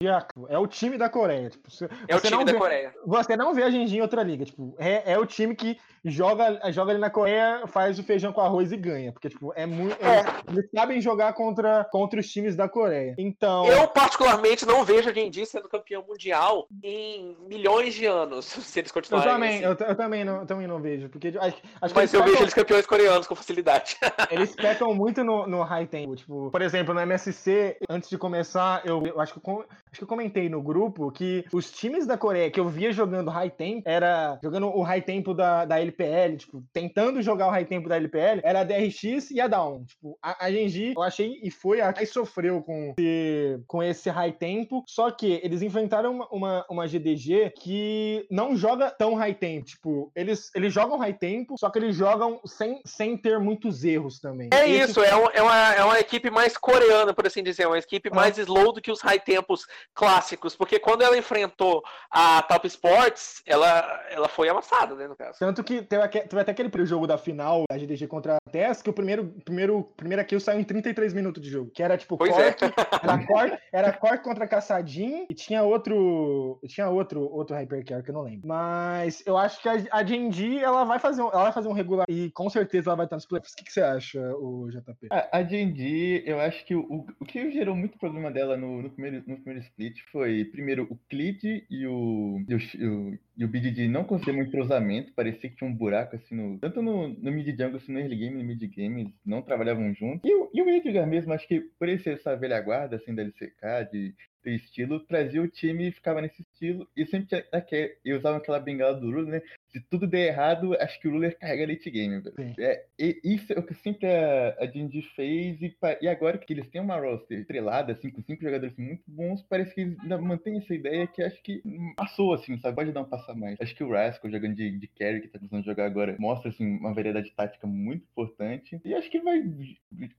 é 0.49 0.57
o 0.57 0.67
time 0.67 0.97
da 0.97 1.09
Coreia. 1.09 1.49
Tipo, 1.49 1.71
você, 1.71 1.89
é 2.07 2.15
o 2.15 2.21
time 2.21 2.43
da 2.43 2.51
vê, 2.51 2.57
Coreia. 2.57 2.93
Você 3.05 3.37
não 3.37 3.53
vê 3.53 3.63
a 3.63 3.69
Genji 3.69 3.97
em 3.97 4.01
outra 4.01 4.21
liga. 4.21 4.45
Tipo, 4.45 4.75
é, 4.77 5.13
é 5.13 5.17
o 5.17 5.25
time 5.25 5.55
que 5.55 5.79
joga, 6.03 6.59
joga 6.71 6.91
ali 6.91 6.99
na 6.99 7.09
Coreia, 7.09 7.63
faz 7.67 7.99
o 7.99 8.03
feijão 8.03 8.31
com 8.31 8.41
arroz 8.41 8.71
e 8.71 8.77
ganha. 8.77 9.11
Porque, 9.11 9.29
tipo, 9.29 9.53
é 9.55 9.65
muito. 9.65 9.97
É. 10.03 10.23
Eles, 10.47 10.69
sabem 10.73 11.01
jogar 11.01 11.33
contra, 11.33 11.83
contra 11.85 12.19
os 12.19 12.27
times 12.29 12.55
da 12.55 12.67
Coreia. 12.67 13.15
Então. 13.17 13.65
Eu, 13.67 13.87
particularmente, 13.87 14.65
não 14.65 14.83
vejo 14.83 15.09
a 15.09 15.13
Genji 15.13 15.45
sendo 15.45 15.67
campeão 15.67 16.03
mundial 16.07 16.67
em 16.83 17.35
milhões 17.47 17.93
de 17.93 18.05
anos, 18.05 18.45
se 18.63 18.79
eles 18.79 18.91
continuarem. 18.91 19.29
Eu 19.29 19.33
também, 19.33 19.55
assim. 19.55 19.63
eu, 19.65 19.87
eu, 19.87 19.95
também, 19.95 20.25
não, 20.25 20.45
também 20.45 20.67
não 20.67 20.81
vejo. 20.81 21.09
Porque 21.09 21.33
acho, 21.39 21.57
acho 21.81 21.95
Mas 21.95 22.13
eu 22.13 22.19
pecam, 22.19 22.31
vejo 22.31 22.43
eles 22.43 22.53
campeões 22.53 22.85
coreanos 22.85 23.27
com 23.27 23.35
facilidade. 23.35 23.97
eles 24.31 24.55
pecam 24.55 24.93
muito 24.93 25.23
no, 25.23 25.47
no 25.47 25.63
high 25.63 25.87
tempo. 25.87 26.15
Tipo, 26.15 26.49
por 26.51 26.61
exemplo, 26.61 26.93
no 26.93 26.99
MSC, 27.01 27.77
antes 27.89 28.09
de 28.09 28.17
começar, 28.17 28.81
eu, 28.85 29.05
eu 29.05 29.19
acho 29.19 29.33
que 29.33 29.39
eu 29.39 29.65
acho 29.91 29.99
que 29.99 30.03
eu 30.03 30.07
comentei 30.07 30.49
no 30.49 30.61
grupo 30.61 31.11
que 31.11 31.45
os 31.51 31.71
times 31.71 32.05
da 32.05 32.17
Coreia 32.17 32.49
que 32.51 32.59
eu 32.59 32.67
via 32.67 32.91
jogando 32.91 33.29
high 33.29 33.49
tempo 33.49 33.81
era 33.85 34.39
jogando 34.43 34.67
o 34.67 34.81
high 34.81 35.01
tempo 35.01 35.33
da, 35.33 35.65
da 35.65 35.79
LPL, 35.79 36.37
tipo, 36.37 36.63
tentando 36.71 37.21
jogar 37.21 37.47
o 37.47 37.51
high 37.51 37.65
tempo 37.65 37.89
da 37.89 37.95
LPL, 37.95 38.41
era 38.43 38.61
a 38.61 38.63
DRX 38.63 39.31
e 39.31 39.41
a 39.41 39.47
Down. 39.47 39.83
Tipo, 39.85 40.17
a, 40.21 40.45
a 40.45 40.51
Genji, 40.51 40.93
eu 40.95 41.01
achei 41.01 41.39
e 41.41 41.49
foi 41.49 41.81
a 41.81 41.91
que 41.91 42.05
sofreu 42.05 42.61
com 42.61 42.93
esse, 42.97 43.59
com 43.67 43.83
esse 43.83 44.09
high 44.09 44.31
tempo, 44.31 44.83
só 44.87 45.09
que 45.11 45.39
eles 45.43 45.61
enfrentaram 45.61 46.11
uma, 46.11 46.27
uma, 46.29 46.65
uma 46.69 46.87
GDG 46.87 47.53
que 47.59 48.25
não 48.29 48.55
joga 48.55 48.91
tão 48.91 49.15
high 49.15 49.33
tempo. 49.33 49.65
Tipo, 49.65 50.11
eles, 50.15 50.51
eles 50.55 50.73
jogam 50.73 50.97
high 50.97 51.13
tempo, 51.13 51.55
só 51.57 51.69
que 51.69 51.79
eles 51.79 51.95
jogam 51.95 52.39
sem, 52.45 52.81
sem 52.85 53.17
ter 53.17 53.39
muitos 53.39 53.83
erros 53.83 54.19
também. 54.19 54.49
É 54.53 54.69
Esse... 54.69 54.91
isso, 54.91 55.03
é, 55.03 55.15
um, 55.15 55.29
é, 55.33 55.41
uma, 55.41 55.73
é 55.73 55.83
uma 55.83 55.99
equipe 55.99 56.29
mais 56.29 56.57
coreana, 56.57 57.13
por 57.13 57.25
assim 57.25 57.43
dizer, 57.43 57.67
uma 57.67 57.77
equipe 57.77 58.09
ah. 58.11 58.15
mais 58.15 58.37
slow 58.37 58.71
do 58.71 58.81
que 58.81 58.91
os 58.91 59.01
high 59.01 59.19
tempo 59.19 59.39
tempos 59.39 59.65
clássicos, 59.93 60.55
porque 60.55 60.79
quando 60.79 61.01
ela 61.01 61.17
enfrentou 61.17 61.83
a 62.09 62.41
Top 62.43 62.65
Sports, 62.67 63.41
ela, 63.45 64.03
ela 64.09 64.27
foi 64.27 64.49
amassada, 64.49 64.95
né, 64.95 65.07
no 65.07 65.15
caso. 65.15 65.39
Tanto 65.39 65.63
que 65.63 65.81
teve, 65.81 66.03
até 66.03 66.51
aquele 66.51 66.69
jogo 66.85 67.05
da 67.05 67.17
final 67.17 67.63
da 67.69 67.77
GDG 67.77 68.07
contra 68.07 68.37
a 68.49 68.69
TES, 68.69 68.81
que 68.81 68.89
o 68.89 68.93
primeiro, 68.93 69.25
primeiro, 69.45 69.83
primeira 69.95 70.23
kill 70.23 70.39
saiu 70.39 70.59
em 70.59 70.63
33 70.63 71.13
minutos 71.13 71.41
de 71.41 71.49
jogo, 71.49 71.71
que 71.71 71.83
era 71.83 71.97
tipo 71.97 72.17
pois 72.17 72.31
Cork, 72.31 72.63
é. 72.63 72.69
era 73.03 73.25
Cork, 73.25 73.57
era 73.71 73.93
Cork 73.93 74.23
contra 74.23 74.47
Caçadinho 74.47 75.27
e 75.29 75.33
tinha 75.33 75.63
outro, 75.63 76.59
tinha 76.67 76.89
outro, 76.89 77.21
outro 77.31 77.55
Hypercare 77.55 78.03
que 78.03 78.09
eu 78.09 78.15
não 78.15 78.23
lembro. 78.23 78.47
Mas 78.47 79.23
eu 79.25 79.37
acho 79.37 79.61
que 79.61 79.69
a, 79.69 79.75
a 79.91 80.03
Genji, 80.03 80.57
ela 80.57 80.83
vai 80.83 80.99
fazer, 80.99 81.21
ela 81.21 81.43
vai 81.43 81.53
fazer 81.53 81.67
um 81.67 81.73
regular 81.73 82.05
e 82.09 82.31
com 82.31 82.49
certeza 82.49 82.89
ela 82.89 82.97
vai 82.97 83.05
estar 83.05 83.15
nos 83.15 83.25
playoffs. 83.25 83.53
O 83.53 83.57
que, 83.57 83.65
que 83.65 83.73
você 83.73 83.81
acha, 83.81 84.19
o 84.35 84.69
JP? 84.69 85.07
A, 85.11 85.37
a 85.37 85.43
Genji, 85.43 86.23
eu 86.25 86.39
acho 86.39 86.65
que 86.65 86.75
o, 86.75 87.05
o 87.19 87.25
que 87.25 87.51
gerou 87.51 87.75
muito 87.75 87.97
problema 87.97 88.31
dela 88.31 88.57
no, 88.57 88.81
no 88.81 88.89
primeiro, 88.89 89.23
no 89.27 89.35
primeiro 89.37 89.59
split 89.65 89.99
foi, 90.11 90.45
primeiro, 90.45 90.87
o 90.89 90.97
Clid 91.09 91.65
e 91.69 91.87
o, 91.87 92.41
e 92.47 92.85
o, 92.85 93.19
e 93.39 93.45
o 93.45 93.47
BDD 93.47 93.87
não 93.87 94.03
conseguiram 94.03 94.39
um 94.39 94.43
entrosamento, 94.43 95.13
parecia 95.13 95.49
que 95.49 95.55
tinha 95.55 95.69
um 95.69 95.73
buraco, 95.73 96.13
assim, 96.13 96.35
no, 96.35 96.59
tanto 96.59 96.81
no, 96.81 97.07
no 97.07 97.31
mid 97.31 97.47
jungle, 97.47 97.77
assim, 97.77 97.93
no 97.93 97.99
early 97.99 98.17
game 98.17 98.35
no 98.35 98.43
mid 98.43 98.61
game, 98.67 99.15
não 99.25 99.41
trabalhavam 99.41 99.93
juntos. 99.93 100.29
E, 100.29 100.35
o, 100.35 100.49
e 100.53 100.61
o 100.61 100.69
Edgar 100.69 101.07
mesmo, 101.07 101.31
acho 101.31 101.47
que 101.47 101.61
por 101.79 101.87
ele 101.87 101.99
ser 101.99 102.15
essa 102.15 102.35
velha 102.35 102.59
guarda, 102.59 102.97
assim, 102.97 103.15
da 103.15 103.21
LCK, 103.21 103.89
de 103.93 104.13
ter 104.43 104.55
estilo, 104.55 104.99
trazia 104.99 105.41
o 105.41 105.47
time 105.47 105.87
e 105.87 105.91
ficava 105.93 106.21
nesse 106.21 106.41
estilo, 106.41 106.85
e 106.97 107.05
sempre 107.05 107.27
tinha, 107.27 107.91
e 108.03 108.13
usavam 108.13 108.39
aquela 108.39 108.59
bengala 108.59 108.99
do 108.99 109.09
Ruler, 109.09 109.25
né? 109.25 109.41
Se 109.71 109.79
tudo 109.81 110.07
der 110.07 110.27
errado, 110.29 110.75
acho 110.79 110.99
que 110.99 111.07
o 111.07 111.11
Ruler 111.11 111.37
carrega 111.37 111.67
late 111.67 111.89
game, 111.91 112.19
velho. 112.21 112.55
É, 112.59 112.85
e 112.97 113.19
isso 113.23 113.53
é 113.53 113.59
o 113.59 113.63
que 113.63 113.75
sempre 113.75 114.07
a, 114.07 114.49
a 114.59 114.67
fez, 115.15 115.61
e, 115.61 115.75
e 116.01 116.07
agora 116.07 116.37
que 116.37 116.51
eles 116.53 116.67
têm 116.69 116.81
uma 116.81 116.97
roster 116.97 117.39
estrelada, 117.39 117.93
assim, 117.93 118.09
com 118.09 118.23
cinco 118.23 118.41
jogadores 118.41 118.75
muito 118.77 119.03
bons, 119.07 119.41
parece 119.43 119.73
que 119.75 119.81
eles 119.81 119.99
ainda 119.99 120.17
mantêm 120.17 120.57
essa 120.57 120.73
ideia 120.73 121.05
que 121.07 121.21
acho 121.21 121.41
que 121.43 121.61
passou, 121.95 122.33
assim, 122.33 122.57
sabe? 122.59 122.75
Pode 122.75 122.91
dar 122.91 123.01
um 123.01 123.09
passo 123.09 123.31
a 123.31 123.35
mais. 123.35 123.57
Acho 123.59 123.75
que 123.75 123.83
o 123.83 123.91
Rascal 123.91 124.31
jogando 124.31 124.55
de, 124.55 124.77
de 124.77 124.87
carry, 124.87 125.21
que 125.21 125.27
tá 125.27 125.37
precisando 125.37 125.65
jogar 125.65 125.85
agora, 125.85 126.15
mostra, 126.19 126.49
assim, 126.49 126.65
uma 126.65 126.93
variedade 126.93 127.31
tática 127.35 127.67
muito 127.67 128.03
importante, 128.03 128.79
e 128.83 128.93
acho 128.93 129.09
que 129.09 129.19
vai... 129.19 129.43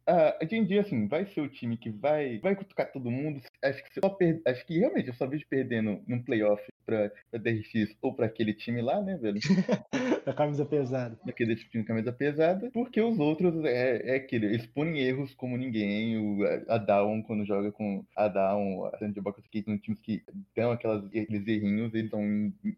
A, 0.07 0.29
a 0.29 0.81
assim, 0.81 1.09
vai 1.09 1.27
ser 1.27 1.41
o 1.41 1.49
time 1.49 1.77
que 1.77 1.91
vai, 1.91 2.39
vai 2.39 2.55
cutucar 2.55 2.93
todo 2.93 3.11
mundo, 3.11 3.41
acho 3.65 3.83
que 3.85 4.01
só 4.01 4.09
per... 4.09 4.41
acho 4.47 4.65
que 4.67 4.79
realmente 4.79 5.09
eu 5.09 5.15
só 5.15 5.27
vejo 5.27 5.45
perdendo 5.49 6.03
num 6.07 6.23
playoff 6.23 6.63
pra, 6.87 7.11
pra 7.31 7.41
DRX 7.41 7.97
ou 8.01 8.15
pra 8.15 8.27
aquele 8.27 8.55
time 8.55 8.81
lá, 8.81 9.01
né, 9.01 9.17
velho? 9.17 9.40
da 10.25 10.33
camisa 10.33 10.65
pesada. 10.65 11.19
Daquele 11.25 11.57
time 11.57 11.83
de 11.83 11.85
camisa 11.85 12.13
pesada, 12.13 12.71
porque 12.73 13.01
os 13.01 13.19
outros 13.19 13.65
é, 13.65 14.13
é 14.13 14.17
aquele, 14.17 14.47
eles 14.47 14.67
põem 14.67 14.99
erros 14.99 15.35
como 15.35 15.57
ninguém. 15.57 16.19
O, 16.19 16.45
a 16.69 16.79
Down, 16.79 17.23
quando 17.23 17.45
joga 17.45 17.73
com 17.73 18.05
a 18.17 18.29
Down, 18.29 18.87
a 18.87 18.99
Sandbox 18.99 19.43
aqui, 19.45 19.63
são 19.63 19.79
times 19.79 20.01
que 20.01 20.23
dão 20.55 20.73
aquelas, 20.73 21.05
aqueles 21.07 21.47
errinhos, 21.47 21.95
eles 21.95 22.11
são 22.11 22.23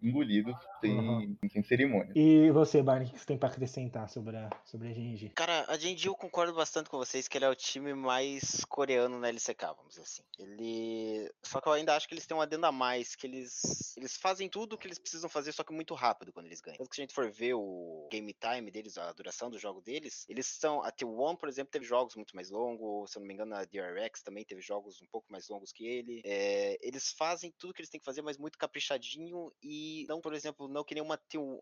engolidos 0.03 0.55
sem, 0.81 0.99
uhum. 0.99 1.37
sem 1.51 1.63
cerimônia. 1.63 2.13
E 2.15 2.51
você, 2.51 2.83
Barney, 2.83 3.09
o 3.09 3.13
que 3.13 3.19
você 3.19 3.27
tem 3.27 3.39
pra 3.39 3.49
acrescentar 3.49 4.09
sobre 4.09 4.37
a, 4.37 4.51
sobre 4.65 4.89
a 4.89 4.93
GNG? 4.93 5.31
Cara, 5.35 5.65
a 5.69 5.77
GNG 5.77 6.09
eu 6.09 6.15
concordo 6.15 6.55
bastante 6.55 6.89
com 6.89 6.99
vocês 6.99 7.29
que 7.29 7.39
ele 7.39 7.45
é 7.45 7.49
o 7.49 7.55
time 7.55 7.95
mais 7.95 8.65
coreano 8.65 9.19
na 9.19 9.29
LCK, 9.29 9.67
vamos 9.77 9.91
dizer 9.91 10.03
assim. 10.03 10.23
Ele. 10.39 11.31
Só 11.43 11.61
que 11.61 11.69
eu 11.69 11.73
ainda 11.73 11.95
acho 11.97 12.09
que 12.09 12.15
eles 12.15 12.27
têm 12.27 12.37
um 12.37 12.41
adendo 12.41 12.67
a 12.67 12.73
mais, 12.73 13.15
que 13.15 13.27
eles. 13.27 13.95
Eles 13.97 14.17
fazem 14.17 14.49
tudo 14.49 14.75
o 14.75 14.79
que 14.79 14.87
eles 14.87 14.99
precisam 14.99 15.29
fazer, 15.29 15.53
só 15.53 15.63
que 15.63 15.73
muito 15.73 15.95
rápido 15.95 16.33
quando 16.33 16.47
eles 16.47 16.52
ganham. 16.61 16.79
Tanto 16.79 16.91
que 16.91 16.97
se 16.97 17.03
a 17.03 17.05
gente 17.05 17.15
for 17.15 17.31
ver 17.31 17.55
o 17.55 18.09
game 18.11 18.35
time 18.35 18.71
deles, 18.71 18.99
a 18.99 19.13
duração 19.13 19.51
do 19.51 19.59
jogo 19.59 19.81
deles, 19.81 20.25
eles 20.29 20.47
são. 20.47 20.83
A 20.83 20.93
T1, 20.93 21.37
por 21.37 21.49
exemplo, 21.49 21.71
teve 21.71 21.85
jogos 21.85 22.15
muito 22.17 22.35
mais 22.35 22.51
longos. 22.51 23.11
Se 23.11 23.19
eu 23.19 23.21
não 23.21 23.27
me 23.27 23.35
engano, 23.35 23.55
a 23.55 23.65
DRX 23.65 24.23
também 24.23 24.45
teve 24.45 24.61
jogos 24.61 25.01
um 25.01 25.07
pouco 25.07 25.31
mais 25.31 25.49
longos 25.49 25.73
que 25.73 25.87
ele. 25.87 26.23
É, 26.25 26.79
eles 26.87 27.13
fazem 27.13 27.53
tudo 27.59 27.73
que 27.73 27.81
eles 27.81 27.91
têm 27.91 28.01
que 28.01 28.07
fazer, 28.07 28.23
mas 28.23 28.39
muito 28.39 28.59
caprichadinho 28.59 29.53
e 29.63 30.05
não, 30.09 30.21
por 30.21 30.35
exemplo, 30.35 30.69
não 30.69 30.85
que 30.85 30.95
nem 30.95 31.03
uma 31.03 31.19
T1, 31.19 31.59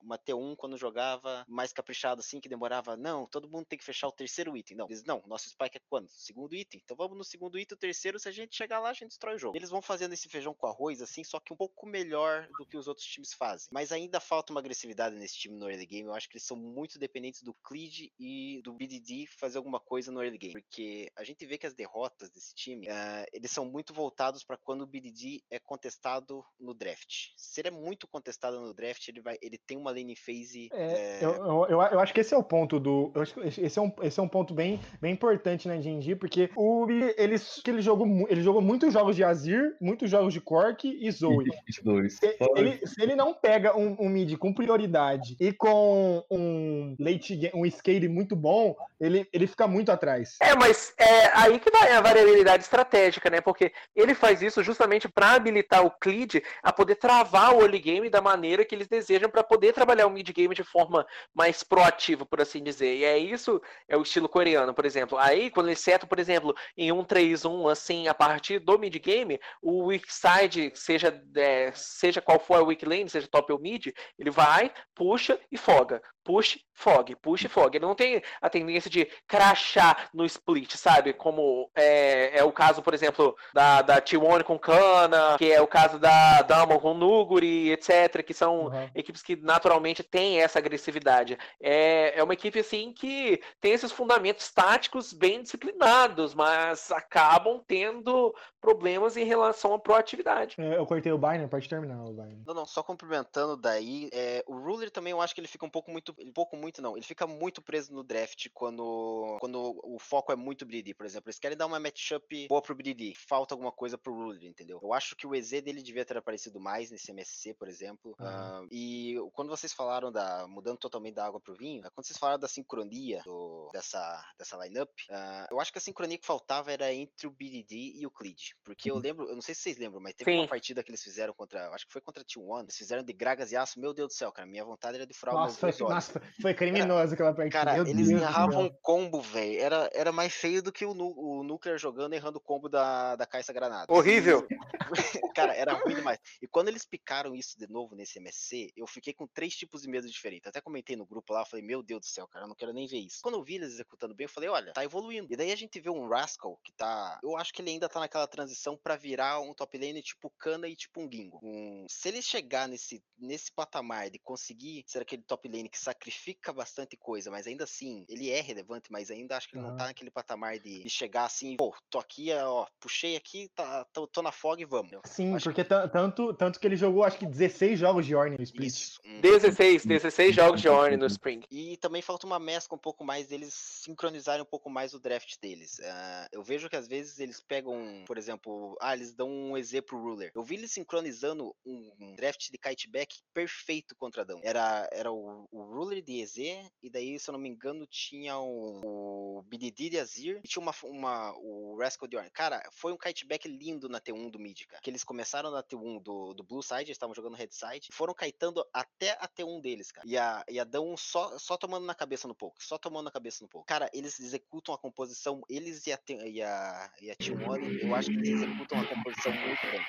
uma 0.00 0.18
T1 0.18 0.56
quando 0.56 0.76
jogava 0.76 1.44
mais 1.48 1.72
caprichado 1.72 2.20
assim, 2.20 2.40
que 2.40 2.48
demorava. 2.48 2.96
Não, 2.96 3.26
todo 3.26 3.48
mundo 3.48 3.66
tem 3.66 3.78
que 3.78 3.84
fechar 3.84 4.08
o 4.08 4.12
terceiro 4.12 4.56
item. 4.56 4.76
Não, 4.76 4.86
eles 4.86 5.04
não. 5.04 5.22
Nosso 5.26 5.48
spike 5.48 5.78
é 5.78 5.80
quando? 5.88 6.08
Segundo 6.08 6.54
item. 6.54 6.80
Então 6.84 6.96
vamos 6.96 7.16
no 7.16 7.24
segundo 7.24 7.58
item, 7.58 7.74
o 7.74 7.78
terceiro. 7.78 8.18
Se 8.18 8.28
a 8.28 8.32
gente 8.32 8.56
chegar 8.56 8.78
lá, 8.80 8.90
a 8.90 8.92
gente 8.92 9.08
destrói 9.08 9.34
o 9.34 9.38
jogo. 9.38 9.56
Eles 9.56 9.70
vão 9.70 9.82
fazendo 9.82 10.12
esse 10.12 10.28
feijão 10.28 10.54
com 10.54 10.66
arroz 10.66 11.00
assim, 11.02 11.24
só 11.24 11.40
que 11.40 11.52
um 11.52 11.56
pouco 11.56 11.86
melhor 11.86 12.48
do 12.58 12.66
que 12.66 12.76
os 12.76 12.88
outros 12.88 13.06
times 13.06 13.32
fazem. 13.32 13.68
Mas 13.70 13.92
ainda 13.92 14.13
ainda 14.14 14.20
falta 14.20 14.52
uma 14.52 14.60
agressividade 14.60 15.16
nesse 15.16 15.36
time 15.36 15.56
no 15.56 15.68
early 15.68 15.86
game. 15.86 16.08
Eu 16.08 16.14
acho 16.14 16.28
que 16.28 16.36
eles 16.36 16.46
são 16.46 16.56
muito 16.56 16.98
dependentes 16.98 17.42
do 17.42 17.52
Creed 17.52 18.10
e 18.18 18.60
do 18.62 18.72
BDD 18.72 19.26
fazer 19.38 19.58
alguma 19.58 19.80
coisa 19.80 20.12
no 20.12 20.22
early 20.22 20.38
game. 20.38 20.52
Porque 20.52 21.10
a 21.16 21.24
gente 21.24 21.44
vê 21.44 21.58
que 21.58 21.66
as 21.66 21.74
derrotas 21.74 22.30
desse 22.30 22.54
time, 22.54 22.86
uh, 22.86 23.26
eles 23.32 23.50
são 23.50 23.64
muito 23.64 23.92
voltados 23.92 24.44
para 24.44 24.56
quando 24.56 24.82
o 24.82 24.86
BDD 24.86 25.42
é 25.50 25.58
contestado 25.58 26.44
no 26.58 26.74
draft. 26.74 27.32
Se 27.36 27.60
ele 27.60 27.68
é 27.68 27.70
muito 27.72 28.06
contestado 28.06 28.60
no 28.60 28.72
draft, 28.72 29.08
ele, 29.08 29.20
vai, 29.20 29.36
ele 29.42 29.58
tem 29.58 29.76
uma 29.76 29.90
lane 29.90 30.14
phase. 30.14 30.68
É, 30.72 31.18
é... 31.20 31.24
Eu, 31.24 31.32
eu, 31.68 31.82
eu, 31.82 32.00
acho 32.00 32.14
que 32.14 32.20
esse 32.20 32.34
é 32.34 32.36
o 32.36 32.44
ponto 32.44 32.78
do. 32.78 33.10
Eu 33.14 33.22
acho 33.22 33.34
que 33.34 33.40
esse 33.40 33.78
é 33.78 33.82
um, 33.82 33.92
esse 34.02 34.20
é 34.20 34.22
um 34.22 34.28
ponto 34.28 34.54
bem, 34.54 34.80
bem 35.00 35.12
importante 35.12 35.66
na 35.66 35.76
D&D, 35.76 36.16
porque 36.16 36.50
o 36.56 36.84
ele, 36.88 37.38
ele, 37.66 37.80
jogou, 37.82 38.06
ele 38.28 38.42
jogou 38.42 38.60
muitos 38.60 38.92
jogos 38.92 39.16
de 39.16 39.24
Azir, 39.24 39.76
muitos 39.80 40.10
jogos 40.10 40.32
de 40.32 40.40
Cork 40.40 40.86
e 40.86 41.10
Zoe. 41.10 41.46
se, 42.10 42.36
ele, 42.56 42.86
se 42.86 43.02
ele 43.02 43.16
não 43.16 43.34
pega 43.34 43.76
um, 43.76 43.96
um 44.04 44.08
mid 44.08 44.36
com 44.36 44.52
prioridade 44.52 45.36
e 45.40 45.52
com 45.52 46.24
um 46.30 46.96
late 46.98 47.50
um 47.54 47.68
scale 47.70 48.08
muito 48.08 48.36
bom, 48.36 48.76
ele, 49.00 49.28
ele 49.32 49.46
fica 49.46 49.66
muito 49.66 49.90
atrás. 49.90 50.36
É, 50.40 50.54
mas 50.54 50.92
é 50.98 51.26
aí 51.34 51.58
que 51.58 51.70
vai 51.70 51.92
a 51.92 52.00
variabilidade 52.00 52.62
estratégica, 52.62 53.30
né? 53.30 53.40
Porque 53.40 53.72
ele 53.94 54.14
faz 54.14 54.42
isso 54.42 54.62
justamente 54.62 55.08
para 55.08 55.32
habilitar 55.32 55.84
o 55.84 55.90
Clid 55.90 56.42
a 56.62 56.72
poder 56.72 56.96
travar 56.96 57.54
o 57.54 57.62
early 57.62 57.78
game 57.78 58.10
da 58.10 58.20
maneira 58.20 58.64
que 58.64 58.74
eles 58.74 58.88
desejam 58.88 59.28
para 59.28 59.42
poder 59.42 59.72
trabalhar 59.72 60.06
o 60.06 60.10
mid 60.10 60.28
game 60.30 60.54
de 60.54 60.62
forma 60.62 61.06
mais 61.34 61.62
proativa, 61.62 62.24
por 62.26 62.40
assim 62.40 62.62
dizer. 62.62 62.96
E 62.96 63.04
é 63.04 63.18
isso, 63.18 63.60
é 63.88 63.96
o 63.96 64.02
estilo 64.02 64.28
coreano, 64.28 64.74
por 64.74 64.84
exemplo. 64.84 65.18
Aí, 65.18 65.50
quando 65.50 65.68
ele 65.68 65.76
seta, 65.76 66.06
por 66.06 66.18
exemplo, 66.18 66.54
em 66.76 66.92
um 66.92 67.04
3-1, 67.04 67.70
assim, 67.70 68.08
a 68.08 68.14
partir 68.14 68.58
do 68.58 68.78
mid 68.78 68.94
game, 68.96 69.40
o 69.62 69.86
weak 69.86 70.06
side, 70.08 70.72
seja, 70.74 71.22
é, 71.36 71.72
seja 71.74 72.20
qual 72.20 72.38
for 72.38 72.56
a 72.56 72.62
weak 72.62 72.84
lane, 72.84 73.08
seja 73.08 73.28
top 73.28 73.52
ou 73.52 73.58
mid, 73.58 73.93
ele 74.18 74.30
vai, 74.30 74.72
puxa 74.94 75.38
e 75.50 75.56
foga 75.56 76.02
push, 76.24 76.58
fog, 76.72 77.14
push, 77.16 77.46
fog. 77.46 77.76
Ele 77.76 77.84
não 77.84 77.94
tem 77.94 78.22
a 78.40 78.50
tendência 78.50 78.90
de 78.90 79.06
crachar 79.28 80.08
no 80.12 80.24
split, 80.24 80.74
sabe? 80.74 81.12
Como 81.12 81.70
é, 81.76 82.38
é 82.38 82.42
o 82.42 82.50
caso, 82.50 82.82
por 82.82 82.94
exemplo, 82.94 83.36
da, 83.52 83.82
da 83.82 84.00
T1 84.00 84.42
com 84.42 84.58
Kana, 84.58 85.36
que 85.38 85.52
é 85.52 85.60
o 85.60 85.66
caso 85.66 85.98
da 85.98 86.42
Damon 86.42 86.78
com 86.80 86.94
Nuguri, 86.94 87.70
etc., 87.70 88.22
que 88.24 88.34
são 88.34 88.66
uhum. 88.66 88.90
equipes 88.94 89.22
que 89.22 89.36
naturalmente 89.36 90.02
têm 90.02 90.40
essa 90.40 90.58
agressividade. 90.58 91.38
É, 91.60 92.18
é 92.18 92.22
uma 92.22 92.34
equipe, 92.34 92.58
assim, 92.58 92.92
que 92.92 93.40
tem 93.60 93.72
esses 93.72 93.92
fundamentos 93.92 94.50
táticos 94.50 95.12
bem 95.12 95.42
disciplinados, 95.42 96.34
mas 96.34 96.90
acabam 96.90 97.62
tendo 97.66 98.34
problemas 98.60 99.16
em 99.16 99.24
relação 99.24 99.74
à 99.74 99.78
proatividade. 99.78 100.56
É, 100.58 100.78
eu 100.78 100.86
cortei 100.86 101.12
o 101.12 101.18
Biner, 101.18 101.48
pode 101.48 101.68
terminar 101.68 102.02
o 102.02 102.12
Biner. 102.12 102.38
Não, 102.46 102.54
não, 102.54 102.64
só 102.64 102.82
complementando 102.82 103.56
daí, 103.56 104.08
é, 104.12 104.42
o 104.46 104.56
Ruler 104.56 104.90
também 104.90 105.10
eu 105.10 105.20
acho 105.20 105.34
que 105.34 105.40
ele 105.40 105.48
fica 105.48 105.66
um 105.66 105.70
pouco 105.70 105.90
muito 105.90 106.13
um 106.20 106.32
pouco 106.32 106.56
muito 106.56 106.80
não, 106.80 106.96
ele 106.96 107.04
fica 107.04 107.26
muito 107.26 107.62
preso 107.62 107.92
no 107.92 108.02
draft 108.02 108.48
quando, 108.52 109.36
quando 109.40 109.80
o 109.82 109.98
foco 109.98 110.32
é 110.32 110.36
muito 110.36 110.66
BD, 110.66 110.94
por 110.94 111.06
exemplo. 111.06 111.28
Eles 111.28 111.38
querem 111.38 111.56
dar 111.56 111.66
uma 111.66 111.80
matchup 111.80 112.48
boa 112.48 112.62
pro 112.62 112.74
BD, 112.74 113.14
falta 113.16 113.54
alguma 113.54 113.72
coisa 113.72 113.96
pro 113.96 114.14
Ruler, 114.14 114.44
entendeu? 114.44 114.78
Eu 114.82 114.92
acho 114.92 115.16
que 115.16 115.26
o 115.26 115.34
EZ 115.34 115.62
dele 115.62 115.82
devia 115.82 116.04
ter 116.04 116.16
aparecido 116.16 116.60
mais 116.60 116.90
nesse 116.90 117.10
MSC, 117.10 117.54
por 117.54 117.68
exemplo. 117.68 118.14
Uhum. 118.18 118.64
Uh, 118.64 118.68
e 118.70 119.16
quando 119.32 119.48
vocês 119.48 119.72
falaram 119.72 120.10
da, 120.10 120.46
mudando 120.46 120.78
totalmente 120.78 121.14
da 121.14 121.26
água 121.26 121.40
pro 121.40 121.54
vinho, 121.54 121.82
quando 121.94 122.06
vocês 122.06 122.18
falaram 122.18 122.40
da 122.40 122.48
sincronia 122.48 123.22
do, 123.24 123.68
dessa, 123.72 124.24
dessa 124.38 124.56
lineup, 124.64 124.90
uh, 125.10 125.46
eu 125.50 125.60
acho 125.60 125.72
que 125.72 125.78
a 125.78 125.80
sincronia 125.80 126.18
que 126.18 126.26
faltava 126.26 126.72
era 126.72 126.92
entre 126.92 127.26
o 127.26 127.30
BDD 127.30 127.94
e 127.96 128.06
o 128.06 128.10
Clid. 128.10 128.54
Porque 128.64 128.90
eu 128.90 128.96
uhum. 128.96 129.00
lembro, 129.00 129.28
eu 129.28 129.34
não 129.34 129.42
sei 129.42 129.54
se 129.54 129.62
vocês 129.62 129.78
lembram, 129.78 130.00
mas 130.00 130.14
teve 130.14 130.30
Sim. 130.30 130.38
uma 130.38 130.48
partida 130.48 130.82
que 130.82 130.90
eles 130.90 131.02
fizeram 131.02 131.32
contra, 131.34 131.70
acho 131.70 131.86
que 131.86 131.92
foi 131.92 132.00
contra 132.00 132.24
T1, 132.24 132.62
eles 132.62 132.76
fizeram 132.76 133.02
de 133.02 133.12
gragas 133.12 133.52
e 133.52 133.56
aço, 133.56 133.80
meu 133.80 133.92
Deus 133.92 134.08
do 134.08 134.12
céu, 134.14 134.32
cara, 134.32 134.46
minha 134.46 134.64
vontade 134.64 134.96
era 134.96 135.06
de 135.06 135.14
furar 135.14 135.34
Nossa, 135.34 135.66
meus 135.66 135.80
olhos. 135.80 136.03
Nossa, 136.04 136.22
foi 136.40 136.54
criminoso 136.54 137.14
aquela 137.14 137.32
partida. 137.32 137.58
Cara, 137.58 137.74
Meu 137.74 137.86
eles 137.86 138.08
Deus 138.08 138.22
erravam 138.22 138.70
combo, 138.82 139.20
velho. 139.20 139.60
Era, 139.60 139.90
era 139.94 140.12
mais 140.12 140.34
feio 140.34 140.62
do 140.62 140.72
que 140.72 140.84
o, 140.84 140.92
o 140.92 141.42
Nuclear 141.42 141.78
jogando 141.78 142.12
errando 142.14 142.38
o 142.38 142.40
combo 142.40 142.68
da, 142.68 143.16
da 143.16 143.26
Caixa 143.26 143.52
Granada. 143.52 143.92
Horrível! 143.92 144.46
cara, 145.34 145.54
era 145.54 145.72
ruim 145.74 145.94
demais. 145.94 146.18
E 146.40 146.46
quando 146.46 146.68
eles 146.68 146.84
picaram 146.84 147.34
isso 147.34 147.58
de 147.58 147.66
novo 147.70 147.94
nesse 147.94 148.18
MSC, 148.18 148.72
eu 148.76 148.86
fiquei 148.86 149.12
com 149.12 149.26
três 149.26 149.54
tipos 149.54 149.82
de 149.82 149.88
medo 149.88 150.08
diferentes. 150.08 150.46
Até 150.46 150.60
comentei 150.60 150.96
no 150.96 151.06
grupo 151.06 151.32
lá, 151.32 151.44
falei, 151.44 151.64
meu 151.64 151.82
Deus 151.82 152.00
do 152.00 152.06
céu, 152.06 152.26
cara, 152.28 152.44
eu 152.44 152.48
não 152.48 152.54
quero 152.54 152.72
nem 152.72 152.86
ver 152.86 152.98
isso. 152.98 153.20
Quando 153.22 153.36
eu 153.36 153.44
vi 153.44 153.56
eles 153.56 153.74
executando 153.74 154.14
bem, 154.14 154.26
eu 154.26 154.30
falei, 154.30 154.48
olha, 154.48 154.72
tá 154.72 154.84
evoluindo. 154.84 155.32
E 155.32 155.36
daí 155.36 155.52
a 155.52 155.56
gente 155.56 155.80
vê 155.80 155.90
um 155.90 156.08
Rascal 156.08 156.58
que 156.62 156.72
tá. 156.72 157.18
Eu 157.22 157.36
acho 157.36 157.52
que 157.52 157.62
ele 157.62 157.70
ainda 157.70 157.88
tá 157.88 158.00
naquela 158.00 158.26
transição 158.26 158.76
para 158.76 158.96
virar 158.96 159.40
um 159.40 159.54
top 159.54 159.78
lane 159.78 160.02
tipo 160.02 160.32
Cana 160.38 160.68
e 160.68 160.76
tipo 160.76 161.00
um 161.00 161.10
Gingo. 161.10 161.40
Um... 161.42 161.86
Se 161.88 162.08
ele 162.08 162.22
chegar 162.22 162.68
nesse, 162.68 163.02
nesse 163.18 163.50
patamar 163.52 164.10
de 164.10 164.18
conseguir 164.18 164.84
ser 164.86 165.02
aquele 165.02 165.22
top 165.22 165.48
lane 165.48 165.68
que 165.68 165.78
sacrifica 165.94 166.52
bastante 166.52 166.96
coisa, 166.96 167.30
mas 167.30 167.46
ainda 167.46 167.64
assim, 167.64 168.04
ele 168.08 168.30
é 168.30 168.40
relevante, 168.40 168.90
mas 168.90 169.10
ainda 169.10 169.36
acho 169.36 169.48
que 169.48 169.56
ele 169.56 169.64
uhum. 169.64 169.70
não 169.70 169.76
tá 169.76 169.86
naquele 169.86 170.10
patamar 170.10 170.58
de, 170.58 170.82
de, 170.82 170.90
chegar 170.90 171.24
assim, 171.24 171.56
pô, 171.56 171.74
tô 171.88 171.98
aqui, 171.98 172.32
ó, 172.32 172.66
puxei 172.80 173.16
aqui, 173.16 173.48
tá, 173.54 173.84
tô, 173.92 174.06
tô 174.06 174.22
na 174.22 174.32
fog 174.32 174.60
e 174.60 174.64
vamos. 174.64 174.90
Sim, 175.04 175.34
acho 175.34 175.44
porque 175.44 175.64
que... 175.64 175.88
tanto, 175.88 176.34
tanto 176.34 176.60
que 176.60 176.66
ele 176.66 176.76
jogou, 176.76 177.04
acho 177.04 177.18
que 177.18 177.26
16 177.26 177.78
jogos 177.78 178.06
de 178.06 178.14
Orne 178.14 178.36
no 178.36 178.42
Spring. 178.42 178.66
Isso. 178.66 179.00
16, 179.20 179.86
16 179.86 180.34
jogos 180.34 180.60
de 180.60 180.68
Orne 180.68 180.96
no 180.96 181.06
Spring. 181.06 181.42
E 181.50 181.76
também 181.78 182.02
falta 182.02 182.26
uma 182.26 182.38
mescla 182.38 182.76
um 182.76 182.80
pouco 182.80 183.04
mais 183.04 183.28
deles 183.28 183.54
sincronizarem 183.54 184.42
um 184.42 184.46
pouco 184.46 184.68
mais 184.68 184.94
o 184.94 185.00
draft 185.00 185.36
deles. 185.40 185.78
Uh, 185.78 186.28
eu 186.32 186.42
vejo 186.42 186.68
que 186.68 186.76
às 186.76 186.88
vezes 186.88 187.18
eles 187.18 187.40
pegam, 187.40 188.02
por 188.06 188.18
exemplo, 188.18 188.76
ah, 188.80 188.94
eles 188.94 189.14
dão 189.14 189.28
um 189.28 189.56
EZ 189.56 189.80
pro 189.86 190.00
Ruler. 190.00 190.30
Eu 190.34 190.42
vi 190.42 190.56
eles 190.56 190.72
sincronizando 190.72 191.54
um, 191.64 191.92
um 192.00 192.14
draft 192.14 192.50
de 192.50 192.58
kiteback 192.58 193.20
perfeito 193.32 193.94
contra 193.96 194.22
Adão. 194.22 194.40
Era, 194.42 194.88
era 194.92 195.12
o, 195.12 195.46
o 195.50 195.62
Ruler 195.62 195.83
de 196.02 196.20
EZ 196.20 196.36
e 196.82 196.90
daí, 196.90 197.18
se 197.18 197.28
eu 197.28 197.32
não 197.32 197.38
me 197.38 197.48
engano, 197.48 197.86
tinha 197.86 198.38
o, 198.38 199.38
o 199.38 199.42
BDD 199.42 199.90
de 199.90 199.98
Azir 199.98 200.40
e 200.44 200.48
tinha 200.48 200.62
uma, 200.62 200.74
uma, 200.84 201.32
o 201.38 201.76
Rascal 201.78 202.08
de 202.08 202.16
Orn. 202.16 202.30
Cara, 202.30 202.62
foi 202.72 202.92
um 202.92 202.96
kiteback 202.96 203.48
lindo 203.48 203.88
na 203.88 204.00
T1 204.00 204.30
do 204.30 204.38
Mid, 204.38 204.64
cara. 204.66 204.82
Que 204.82 204.90
eles 204.90 205.04
começaram 205.04 205.50
na 205.50 205.62
T1 205.62 206.02
do, 206.02 206.34
do 206.34 206.42
Blue 206.42 206.62
Side, 206.62 206.82
eles 206.82 206.90
estavam 206.90 207.14
jogando 207.14 207.36
Red 207.36 207.50
Side, 207.50 207.88
foram 207.92 208.14
kitando 208.14 208.64
até 208.72 209.12
a 209.20 209.28
T1 209.28 209.60
deles, 209.60 209.90
cara. 209.90 210.06
E 210.06 210.16
a, 210.16 210.44
e 210.48 210.58
a 210.58 210.64
Dão 210.64 210.96
só, 210.96 211.38
só 211.38 211.56
tomando 211.56 211.86
na 211.86 211.94
cabeça 211.94 212.28
no 212.28 212.34
pouco, 212.34 212.62
só 212.62 212.78
tomando 212.78 213.04
na 213.04 213.10
cabeça 213.10 213.42
no 213.42 213.48
pouco. 213.48 213.66
Cara, 213.66 213.90
eles 213.92 214.18
executam 214.20 214.74
a 214.74 214.78
composição, 214.78 215.42
eles 215.48 215.86
e 215.86 215.92
a, 215.92 215.98
e 216.24 216.42
a, 216.42 216.92
e 217.00 217.10
a 217.10 217.16
T1, 217.16 217.82
eu 217.82 217.94
acho 217.94 218.10
que 218.10 218.16
eles 218.16 218.42
executam 218.42 218.80
a 218.80 218.86
composição 218.86 219.32
muito 219.32 219.62
bem. 219.62 219.84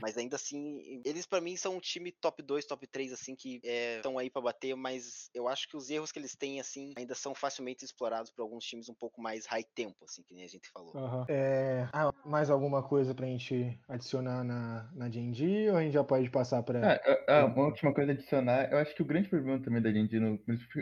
Mas 0.00 0.16
ainda 0.16 0.36
assim, 0.36 1.02
eles 1.04 1.26
para 1.26 1.40
mim 1.40 1.56
são 1.56 1.76
um 1.76 1.80
time 1.80 2.10
top 2.12 2.42
2, 2.42 2.64
top 2.64 2.86
3, 2.86 3.12
assim, 3.12 3.34
que 3.34 3.60
estão 3.62 4.18
é, 4.18 4.22
aí 4.22 4.30
para 4.30 4.42
bater, 4.42 4.74
mas 4.74 5.27
eu 5.34 5.48
acho 5.48 5.68
que 5.68 5.76
os 5.76 5.90
erros 5.90 6.12
que 6.12 6.18
eles 6.18 6.34
têm, 6.34 6.60
assim, 6.60 6.92
ainda 6.96 7.14
são 7.14 7.34
facilmente 7.34 7.84
explorados 7.84 8.30
por 8.30 8.42
alguns 8.42 8.64
times 8.64 8.88
um 8.88 8.94
pouco 8.94 9.20
mais 9.20 9.46
high 9.46 9.64
tempo, 9.74 9.96
assim, 10.04 10.22
que 10.22 10.34
nem 10.34 10.44
a 10.44 10.48
gente 10.48 10.68
falou. 10.70 10.92
Uhum. 10.94 11.24
É... 11.28 11.88
Ah, 11.92 12.12
mais 12.24 12.50
alguma 12.50 12.82
coisa 12.82 13.14
pra 13.14 13.26
gente 13.26 13.78
adicionar 13.88 14.44
na, 14.44 14.90
na 14.94 15.08
D&D 15.08 15.70
ou 15.70 15.76
a 15.76 15.82
gente 15.82 15.92
já 15.92 16.04
pode 16.04 16.30
passar 16.30 16.62
pra... 16.62 16.94
Ah, 16.94 17.24
ah, 17.28 17.44
uma 17.46 17.66
última 17.66 17.92
coisa 17.92 18.12
a 18.12 18.14
adicionar, 18.14 18.70
eu 18.70 18.78
acho 18.78 18.94
que 18.94 19.02
o 19.02 19.04
grande 19.04 19.28
problema 19.28 19.58
também 19.62 19.82
da 19.82 19.90
D&D, 19.90 20.18
no, 20.18 20.40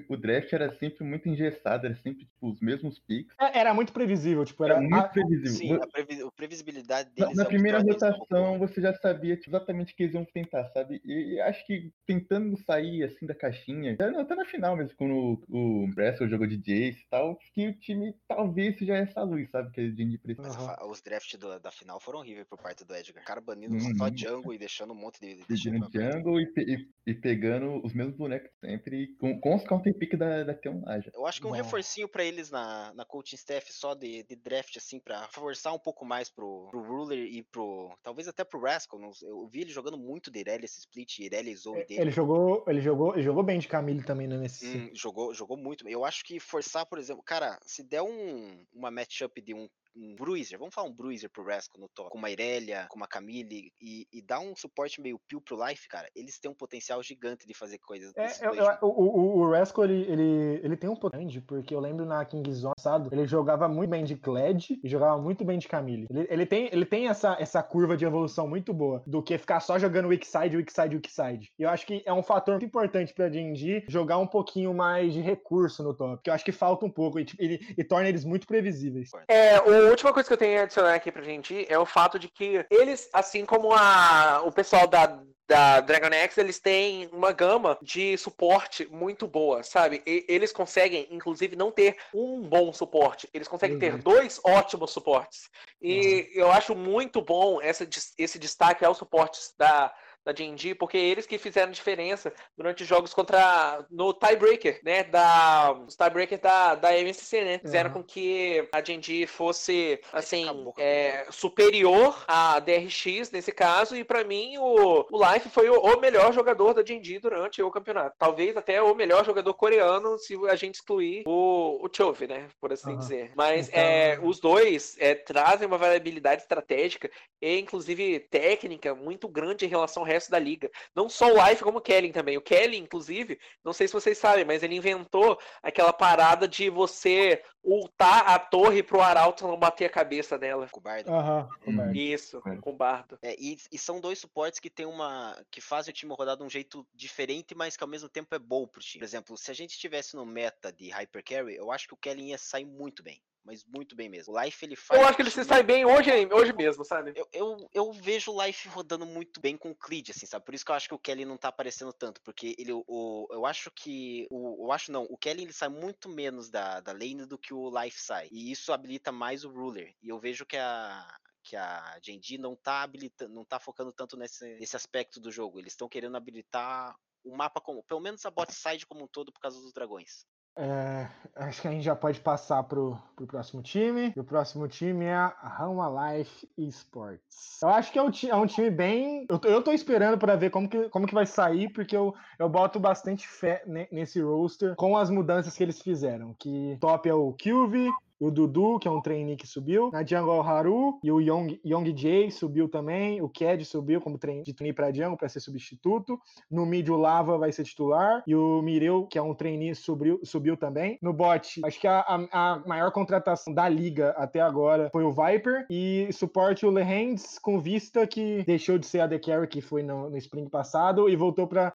o 0.08 0.16
draft 0.16 0.52
era 0.52 0.72
sempre 0.78 1.04
muito 1.04 1.28
engessado, 1.28 1.86
era 1.86 1.94
sempre, 1.96 2.24
tipo, 2.24 2.50
os 2.50 2.60
mesmos 2.60 2.98
picks. 2.98 3.34
É, 3.40 3.58
era 3.58 3.74
muito 3.74 3.92
previsível, 3.92 4.44
tipo, 4.44 4.64
era... 4.64 4.74
era 4.74 4.82
muito 4.82 5.10
previsível. 5.10 5.76
Sim, 5.76 5.82
a, 5.82 5.86
previs... 5.86 6.22
a 6.22 6.30
previsibilidade 6.30 7.10
deles 7.10 7.36
Na, 7.36 7.42
na 7.42 7.42
é 7.42 7.46
primeira 7.46 7.78
rotação, 7.80 8.58
você 8.58 8.80
já 8.80 8.94
sabia 8.94 9.36
tipo, 9.36 9.50
exatamente 9.50 9.92
o 9.92 9.96
que 9.96 10.02
eles 10.04 10.14
iam 10.14 10.24
tentar, 10.24 10.68
sabe? 10.68 11.00
E, 11.04 11.34
e, 11.34 11.40
acho 11.40 11.64
que 11.66 11.92
tentando 12.06 12.56
sair, 12.58 13.04
assim, 13.04 13.26
da 13.26 13.34
caixinha, 13.34 13.96
até 14.26 14.34
na 14.34 14.44
final 14.44 14.76
mesmo, 14.76 14.96
quando 14.96 15.40
o, 15.48 15.84
o 15.84 15.94
Bressel 15.94 16.28
jogou 16.28 16.46
de 16.46 16.56
Jace 16.56 17.02
e 17.02 17.08
tal, 17.08 17.36
que 17.54 17.68
o 17.68 17.78
time 17.78 18.14
talvez 18.28 18.78
seja 18.78 18.96
essa 18.96 19.22
luz, 19.22 19.50
sabe? 19.50 19.70
Que 19.70 19.80
a 19.80 19.88
gente 19.90 20.18
precisa. 20.18 20.48
Mas 20.48 20.90
os 20.90 21.00
drafts 21.00 21.38
do, 21.38 21.58
da 21.58 21.70
final 21.70 21.98
foram 22.00 22.18
horríveis 22.18 22.46
por 22.46 22.58
parte 22.58 22.84
do 22.84 22.94
Edgar. 22.94 23.22
O 23.22 23.26
cara 23.26 23.40
banindo 23.40 23.74
uhum. 23.74 23.96
só 23.96 24.10
jungle 24.14 24.52
e 24.52 24.58
deixando 24.58 24.92
um 24.92 24.96
monte 24.96 25.20
de. 25.20 25.44
Deixando 25.48 25.88
jungle 25.92 26.40
e, 26.40 26.52
e, 26.56 26.88
e, 27.06 27.14
pegando 27.14 27.84
os 27.84 27.94
mesmos 27.94 28.16
bonecos 28.16 28.50
sempre, 28.60 29.14
com, 29.18 29.38
com 29.40 29.54
os 29.54 29.64
counter 29.64 29.94
pick 29.94 30.16
da, 30.16 30.44
da 30.44 30.54
T1 30.54 31.10
Eu 31.14 31.26
acho 31.26 31.40
que 31.40 31.46
um 31.46 31.50
Bom. 31.50 31.56
reforcinho 31.56 32.08
pra 32.08 32.24
eles 32.24 32.50
na, 32.50 32.92
na 32.94 33.04
coaching 33.04 33.36
staff 33.36 33.72
só 33.72 33.94
de, 33.94 34.24
de 34.24 34.36
draft, 34.36 34.76
assim, 34.76 34.98
pra 34.98 35.28
forçar 35.28 35.74
um 35.74 35.78
pouco 35.78 36.04
mais 36.04 36.28
pro, 36.28 36.68
pro 36.70 36.82
Ruler 36.82 37.18
e 37.18 37.42
pro. 37.42 37.96
Talvez 38.02 38.28
até 38.28 38.44
pro 38.44 38.60
Rascal. 38.60 39.00
Eu 39.22 39.46
vi 39.46 39.62
ele 39.62 39.70
jogando 39.70 39.98
muito 39.98 40.30
de 40.30 40.40
Irelia 40.40 40.64
esse 40.64 40.80
split, 40.80 41.18
Irelia 41.18 41.52
e 41.52 41.56
Zoe 41.56 41.80
é, 41.80 41.84
dele. 41.84 42.00
Ele 42.02 42.10
jogou, 42.10 42.64
ele 42.66 42.80
jogou, 42.80 43.14
ele 43.14 43.22
jogou 43.22 43.42
bem 43.42 43.58
de 43.58 43.68
Camille 43.68 44.02
também 44.02 44.15
né, 44.24 44.36
nesse. 44.38 44.66
Hum, 44.66 44.90
jogou, 44.94 45.34
jogou 45.34 45.56
muito. 45.56 45.88
Eu 45.88 46.04
acho 46.04 46.24
que 46.24 46.38
forçar, 46.38 46.86
por 46.86 46.98
exemplo, 46.98 47.22
cara, 47.24 47.58
se 47.66 47.82
der 47.82 48.02
um, 48.02 48.64
uma 48.72 48.90
matchup 48.90 49.40
de 49.42 49.52
um 49.52 49.68
um 49.96 50.14
bruiser, 50.14 50.58
vamos 50.58 50.74
falar 50.74 50.88
um 50.88 50.92
bruiser 50.94 51.30
pro 51.30 51.44
Rascal 51.44 51.80
no 51.80 51.88
top, 51.88 52.10
com 52.10 52.18
uma 52.18 52.30
Irelia, 52.30 52.86
com 52.90 52.96
uma 52.96 53.06
Camille, 53.08 53.72
e, 53.80 54.06
e 54.12 54.22
dar 54.22 54.40
um 54.40 54.54
suporte 54.54 55.00
meio 55.00 55.18
pio 55.26 55.40
pro 55.40 55.56
Life, 55.66 55.88
cara, 55.88 56.08
eles 56.14 56.38
têm 56.38 56.50
um 56.50 56.54
potencial 56.54 57.02
gigante 57.02 57.46
de 57.46 57.54
fazer 57.54 57.78
coisas 57.78 58.12
É, 58.16 58.46
eu- 58.46 58.54
eu- 58.54 58.78
o, 58.82 58.86
o, 58.88 59.38
o 59.38 59.50
Rascal, 59.50 59.84
ele, 59.84 60.02
ele, 60.10 60.60
ele 60.62 60.76
tem 60.76 60.90
um 60.90 60.96
potente, 60.96 61.40
porque 61.40 61.74
eu 61.74 61.80
lembro 61.80 62.04
na 62.04 62.24
Kingzone 62.24 62.74
passado, 62.76 63.08
ele 63.12 63.26
jogava 63.26 63.68
muito 63.68 63.90
bem 63.90 64.04
de 64.04 64.16
Kled 64.16 64.78
e 64.82 64.88
jogava 64.88 65.20
muito 65.20 65.44
bem 65.44 65.58
de 65.58 65.66
Camille. 65.68 66.06
Ele, 66.10 66.26
ele 66.30 66.46
tem, 66.46 66.68
ele 66.72 66.84
tem 66.84 67.08
essa, 67.08 67.36
essa 67.40 67.62
curva 67.62 67.96
de 67.96 68.04
evolução 68.04 68.46
muito 68.46 68.74
boa, 68.74 69.02
do 69.06 69.22
que 69.22 69.38
ficar 69.38 69.60
só 69.60 69.78
jogando 69.78 70.08
weak 70.08 70.26
side, 70.26 70.56
weak 70.56 70.72
side, 70.72 70.94
weak 70.96 71.10
side. 71.10 71.50
E 71.58 71.62
eu 71.62 71.70
acho 71.70 71.86
que 71.86 72.02
é 72.04 72.12
um 72.12 72.22
fator 72.22 72.54
muito 72.54 72.66
importante 72.66 73.14
pra 73.14 73.28
D&D 73.28 73.84
jogar 73.88 74.18
um 74.18 74.26
pouquinho 74.26 74.74
mais 74.74 75.12
de 75.14 75.20
recurso 75.20 75.82
no 75.82 75.94
top, 75.94 76.22
que 76.22 76.28
eu 76.30 76.34
acho 76.34 76.44
que 76.44 76.52
falta 76.52 76.84
um 76.84 76.90
pouco, 76.90 77.18
e, 77.18 77.24
tipo, 77.24 77.42
ele- 77.42 77.60
e 77.76 77.82
torna 77.84 78.08
eles 78.08 78.24
muito 78.24 78.46
previsíveis. 78.46 79.10
É, 79.28 79.56
a 79.86 79.90
última 79.90 80.12
coisa 80.12 80.26
que 80.26 80.32
eu 80.32 80.38
tenho 80.38 80.60
a 80.60 80.62
adicionar 80.64 80.94
aqui 80.94 81.10
pra 81.12 81.22
gente 81.22 81.66
é 81.68 81.78
o 81.78 81.86
fato 81.86 82.18
de 82.18 82.28
que 82.28 82.64
eles, 82.70 83.08
assim 83.12 83.44
como 83.44 83.72
a, 83.72 84.42
o 84.44 84.52
pessoal 84.52 84.86
da, 84.86 85.20
da 85.48 85.80
Dragon 85.80 86.12
X, 86.14 86.38
eles 86.38 86.58
têm 86.58 87.08
uma 87.12 87.32
gama 87.32 87.78
de 87.82 88.16
suporte 88.18 88.86
muito 88.90 89.26
boa, 89.26 89.62
sabe? 89.62 90.02
E- 90.06 90.24
eles 90.28 90.52
conseguem, 90.52 91.06
inclusive, 91.10 91.54
não 91.56 91.70
ter 91.70 91.96
um 92.14 92.42
bom 92.42 92.72
suporte. 92.72 93.28
Eles 93.32 93.48
conseguem 93.48 93.78
ter 93.78 93.92
Uhum. 93.94 93.98
dois 94.00 94.40
ótimos 94.44 94.90
suportes. 94.90 95.48
E 95.80 96.30
eu 96.34 96.50
acho 96.50 96.74
muito 96.74 97.20
bom 97.22 97.60
essa, 97.60 97.86
esse 98.18 98.38
destaque 98.38 98.84
aos 98.84 98.98
suportes 98.98 99.54
da, 99.56 99.94
da 100.26 100.32
D&D, 100.32 100.74
porque 100.74 100.96
eles 100.98 101.24
que 101.24 101.38
fizeram 101.38 101.70
diferença 101.70 102.32
durante 102.58 102.82
os 102.82 102.88
jogos 102.88 103.14
contra 103.14 103.86
no 103.88 104.12
tiebreaker, 104.12 104.80
né, 104.82 105.04
da 105.04 105.72
os 105.86 105.94
tiebreaker 105.94 106.40
da, 106.40 106.74
da 106.74 106.98
MSC, 106.98 107.44
né, 107.44 107.58
fizeram 107.60 107.90
Aham. 107.90 108.00
com 108.00 108.04
que 108.04 108.68
a 108.72 108.80
D&D 108.80 109.26
fosse 109.28 110.00
assim 110.12 110.46
é, 110.76 111.26
superior 111.30 112.24
à 112.26 112.58
DRX 112.58 113.30
nesse 113.30 113.52
caso 113.52 113.94
e 113.96 114.02
pra 114.02 114.24
mim 114.24 114.58
o, 114.58 115.06
o 115.10 115.32
Life 115.32 115.48
foi 115.48 115.70
o, 115.70 115.78
o 115.80 116.00
melhor 116.00 116.32
jogador 116.32 116.74
da 116.74 116.82
D&D 116.82 117.20
durante 117.20 117.62
o 117.62 117.70
campeonato, 117.70 118.16
talvez 118.18 118.56
até 118.56 118.82
o 118.82 118.94
melhor 118.96 119.24
jogador 119.24 119.54
coreano 119.54 120.18
se 120.18 120.34
a 120.50 120.56
gente 120.56 120.74
excluir 120.74 121.22
o, 121.26 121.78
o 121.84 121.88
Chove, 121.94 122.26
né, 122.26 122.48
por 122.60 122.72
assim 122.72 122.90
Aham. 122.90 122.98
dizer. 122.98 123.30
Mas 123.36 123.68
Então- 123.68 123.80
é, 123.80 124.18
os 124.20 124.40
dois 124.40 124.96
é, 124.98 125.14
trazem 125.14 125.68
uma 125.68 125.78
variabilidade 125.78 126.42
estratégica 126.42 127.08
e 127.40 127.58
inclusive 127.60 128.18
técnica 128.20 128.92
muito 128.92 129.28
grande 129.28 129.64
em 129.64 129.68
relação 129.68 130.02
ao 130.02 130.06
resto 130.16 130.30
da 130.30 130.38
liga. 130.38 130.70
Não 130.94 131.08
só 131.08 131.26
o 131.32 131.46
Life, 131.48 131.62
como 131.62 131.78
o 131.78 131.80
Kelly 131.82 132.12
também. 132.12 132.36
O 132.36 132.42
Kelly, 132.42 132.76
inclusive, 132.76 133.38
não 133.64 133.72
sei 133.72 133.86
se 133.86 133.94
vocês 133.94 134.18
sabem, 134.18 134.44
mas 134.44 134.62
ele 134.62 134.74
inventou 134.76 135.38
aquela 135.62 135.92
parada 135.92 136.48
de 136.48 136.68
você 136.70 137.42
ultar 137.62 138.28
a 138.28 138.38
torre 138.38 138.82
pro 138.82 139.00
Arauto 139.00 139.46
não 139.46 139.58
bater 139.58 139.86
a 139.86 139.90
cabeça 139.90 140.38
dela. 140.38 140.68
Com 140.70 140.78
o 140.80 140.82
Bardo. 140.82 141.08
Aham, 141.10 141.48
Uhum. 141.66 141.76
Roberto. 141.76 141.96
Isso, 141.96 142.42
É. 142.46 142.56
com 142.56 142.70
o 142.70 142.76
Bardo. 142.76 143.18
É, 143.22 143.34
e, 143.38 143.56
e 143.72 143.78
são 143.78 144.00
dois 144.00 144.18
suportes 144.18 144.60
que 144.60 144.70
tem 144.70 144.86
uma. 144.86 145.36
que 145.50 145.60
fazem 145.60 145.90
o 145.92 145.94
time 145.94 146.14
rodar 146.16 146.36
de 146.36 146.42
um 146.42 146.50
jeito 146.50 146.86
diferente, 146.94 147.54
mas 147.54 147.76
que 147.76 147.82
ao 147.84 147.88
mesmo 147.88 148.08
tempo 148.08 148.34
é 148.34 148.38
bom 148.38 148.66
pro 148.66 148.80
time. 148.80 149.00
Por 149.00 149.04
exemplo, 149.06 149.36
se 149.36 149.50
a 149.50 149.54
gente 149.54 149.70
estivesse 149.70 150.14
no 150.16 150.24
meta 150.24 150.72
de 150.72 150.90
Hyper 150.90 151.24
Carry, 151.24 151.56
eu 151.56 151.70
acho 151.72 151.86
que 151.88 151.94
o 151.94 151.96
Kellen 151.96 152.30
ia 152.30 152.38
sair 152.38 152.64
muito 152.64 153.02
bem. 153.02 153.20
Mas 153.46 153.64
muito 153.64 153.94
bem 153.94 154.08
mesmo. 154.08 154.34
O 154.34 154.42
Life 154.42 154.64
ele 154.64 154.74
faz. 154.74 155.00
Eu 155.00 155.06
acho 155.06 155.16
que 155.16 155.22
ele 155.22 155.30
se 155.30 155.44
sai 155.44 155.62
bem 155.62 155.84
hoje, 155.84 156.10
hoje 156.32 156.52
mesmo, 156.52 156.84
sabe? 156.84 157.12
Eu, 157.14 157.28
eu, 157.32 157.70
eu 157.72 157.92
vejo 157.92 158.32
o 158.32 158.44
Life 158.44 158.68
rodando 158.68 159.06
muito 159.06 159.40
bem 159.40 159.56
com 159.56 159.70
o 159.70 159.74
Creed, 159.74 160.10
assim, 160.10 160.26
sabe? 160.26 160.44
Por 160.44 160.52
isso 160.52 160.64
que 160.64 160.72
eu 160.72 160.74
acho 160.74 160.88
que 160.88 160.94
o 160.94 160.98
Kelly 160.98 161.24
não 161.24 161.36
tá 161.36 161.48
aparecendo 161.48 161.92
tanto, 161.92 162.20
porque 162.22 162.56
ele, 162.58 162.72
o, 162.72 163.28
eu 163.30 163.46
acho 163.46 163.70
que, 163.70 164.26
o, 164.30 164.66
eu 164.66 164.72
acho 164.72 164.90
não, 164.90 165.04
o 165.04 165.16
Kelly 165.16 165.44
ele 165.44 165.52
sai 165.52 165.68
muito 165.68 166.08
menos 166.08 166.50
da, 166.50 166.80
da 166.80 166.92
lane 166.92 167.24
do 167.24 167.38
que 167.38 167.54
o 167.54 167.70
Life 167.80 168.00
sai, 168.00 168.28
e 168.32 168.50
isso 168.50 168.72
habilita 168.72 169.12
mais 169.12 169.44
o 169.44 169.48
Ruler, 169.48 169.94
e 170.02 170.08
eu 170.08 170.18
vejo 170.18 170.44
que 170.44 170.56
a, 170.56 171.06
que 171.44 171.54
a 171.54 171.98
Genji 172.02 172.38
não 172.38 172.56
tá 172.56 172.82
habilitando, 172.82 173.32
não 173.32 173.44
tá 173.44 173.60
focando 173.60 173.92
tanto 173.92 174.16
nesse, 174.16 174.44
nesse 174.56 174.74
aspecto 174.74 175.20
do 175.20 175.30
jogo, 175.30 175.60
eles 175.60 175.72
estão 175.72 175.88
querendo 175.88 176.16
habilitar 176.16 176.96
o 177.24 177.36
mapa 177.36 177.60
como, 177.60 177.82
pelo 177.84 178.00
menos 178.00 178.26
a 178.26 178.30
bot 178.30 178.52
side 178.52 178.86
como 178.86 179.04
um 179.04 179.08
todo 179.08 179.32
por 179.32 179.40
causa 179.40 179.60
dos 179.60 179.72
dragões. 179.72 180.26
É, 180.58 181.06
acho 181.34 181.60
que 181.60 181.68
a 181.68 181.70
gente 181.70 181.84
já 181.84 181.94
pode 181.94 182.18
passar 182.20 182.62
pro, 182.62 182.98
pro 183.14 183.26
próximo 183.26 183.62
time. 183.62 184.12
E 184.16 184.20
o 184.20 184.24
próximo 184.24 184.66
time 184.66 185.04
é 185.04 185.14
a 185.14 185.28
Rama 185.28 186.14
Life 186.14 186.48
Esports. 186.56 187.60
Eu 187.62 187.68
acho 187.68 187.92
que 187.92 187.98
é 187.98 188.02
um, 188.02 188.10
é 188.28 188.36
um 188.36 188.46
time 188.46 188.70
bem. 188.70 189.26
Eu 189.28 189.38
eu 189.44 189.62
tô 189.62 189.72
esperando 189.72 190.18
para 190.18 190.34
ver 190.34 190.50
como 190.50 190.68
que, 190.68 190.88
como 190.88 191.06
que 191.06 191.14
vai 191.14 191.26
sair, 191.26 191.68
porque 191.72 191.96
eu, 191.96 192.14
eu 192.38 192.48
boto 192.48 192.80
bastante 192.80 193.28
fé 193.28 193.62
ne- 193.66 193.88
nesse 193.92 194.20
roster 194.20 194.74
com 194.76 194.96
as 194.96 195.10
mudanças 195.10 195.54
que 195.54 195.62
eles 195.62 195.80
fizeram. 195.80 196.34
Que 196.38 196.78
top 196.80 197.08
é 197.08 197.14
o 197.14 197.32
Kyuvi, 197.34 197.90
o 198.20 198.30
Dudu, 198.30 198.78
que 198.78 198.88
é 198.88 198.90
um 198.90 199.00
trainee 199.00 199.36
que 199.36 199.46
subiu. 199.46 199.90
Na 199.92 200.04
Jungle 200.04 200.40
Haru 200.42 200.98
e 201.02 201.10
o 201.12 201.20
Young, 201.20 201.60
Young 201.64 201.96
Jay 201.96 202.30
subiu 202.30 202.68
também. 202.68 203.20
O 203.20 203.28
Ked 203.28 203.64
subiu 203.64 204.00
como 204.00 204.18
trainee, 204.18 204.42
de 204.44 204.54
trainee 204.54 204.72
pra 204.74 204.92
Jungle 204.92 205.16
para 205.16 205.28
ser 205.28 205.40
substituto. 205.40 206.18
No 206.50 206.64
mid, 206.66 206.88
o 206.88 206.96
Lava 206.96 207.36
vai 207.38 207.52
ser 207.52 207.64
titular. 207.64 208.22
E 208.26 208.34
o 208.34 208.62
Mireu, 208.62 209.06
que 209.06 209.18
é 209.18 209.22
um 209.22 209.34
trainee, 209.34 209.74
subiu, 209.74 210.20
subiu 210.24 210.56
também. 210.56 210.98
No 211.02 211.12
bot, 211.12 211.60
acho 211.64 211.80
que 211.80 211.86
a, 211.86 212.00
a- 212.00 212.26
a 212.32 212.62
maior 212.66 212.90
contratação 212.92 213.52
da 213.52 213.68
liga 213.68 214.10
até 214.16 214.40
agora 214.40 214.88
foi 214.92 215.04
o 215.04 215.12
Viper. 215.12 215.66
E 215.70 216.08
suporte 216.12 216.64
o 216.66 216.70
Lehands 216.70 217.38
com 217.38 217.58
vista 217.60 218.06
que 218.06 218.42
deixou 218.44 218.78
de 218.78 218.86
ser 218.86 219.00
a 219.00 219.08
The 219.08 219.18
Carry 219.18 219.46
que 219.48 219.60
foi 219.60 219.82
no, 219.82 220.08
no 220.10 220.16
Spring 220.16 220.48
passado 220.48 221.08
e 221.08 221.16
voltou 221.16 221.46
pra, 221.46 221.70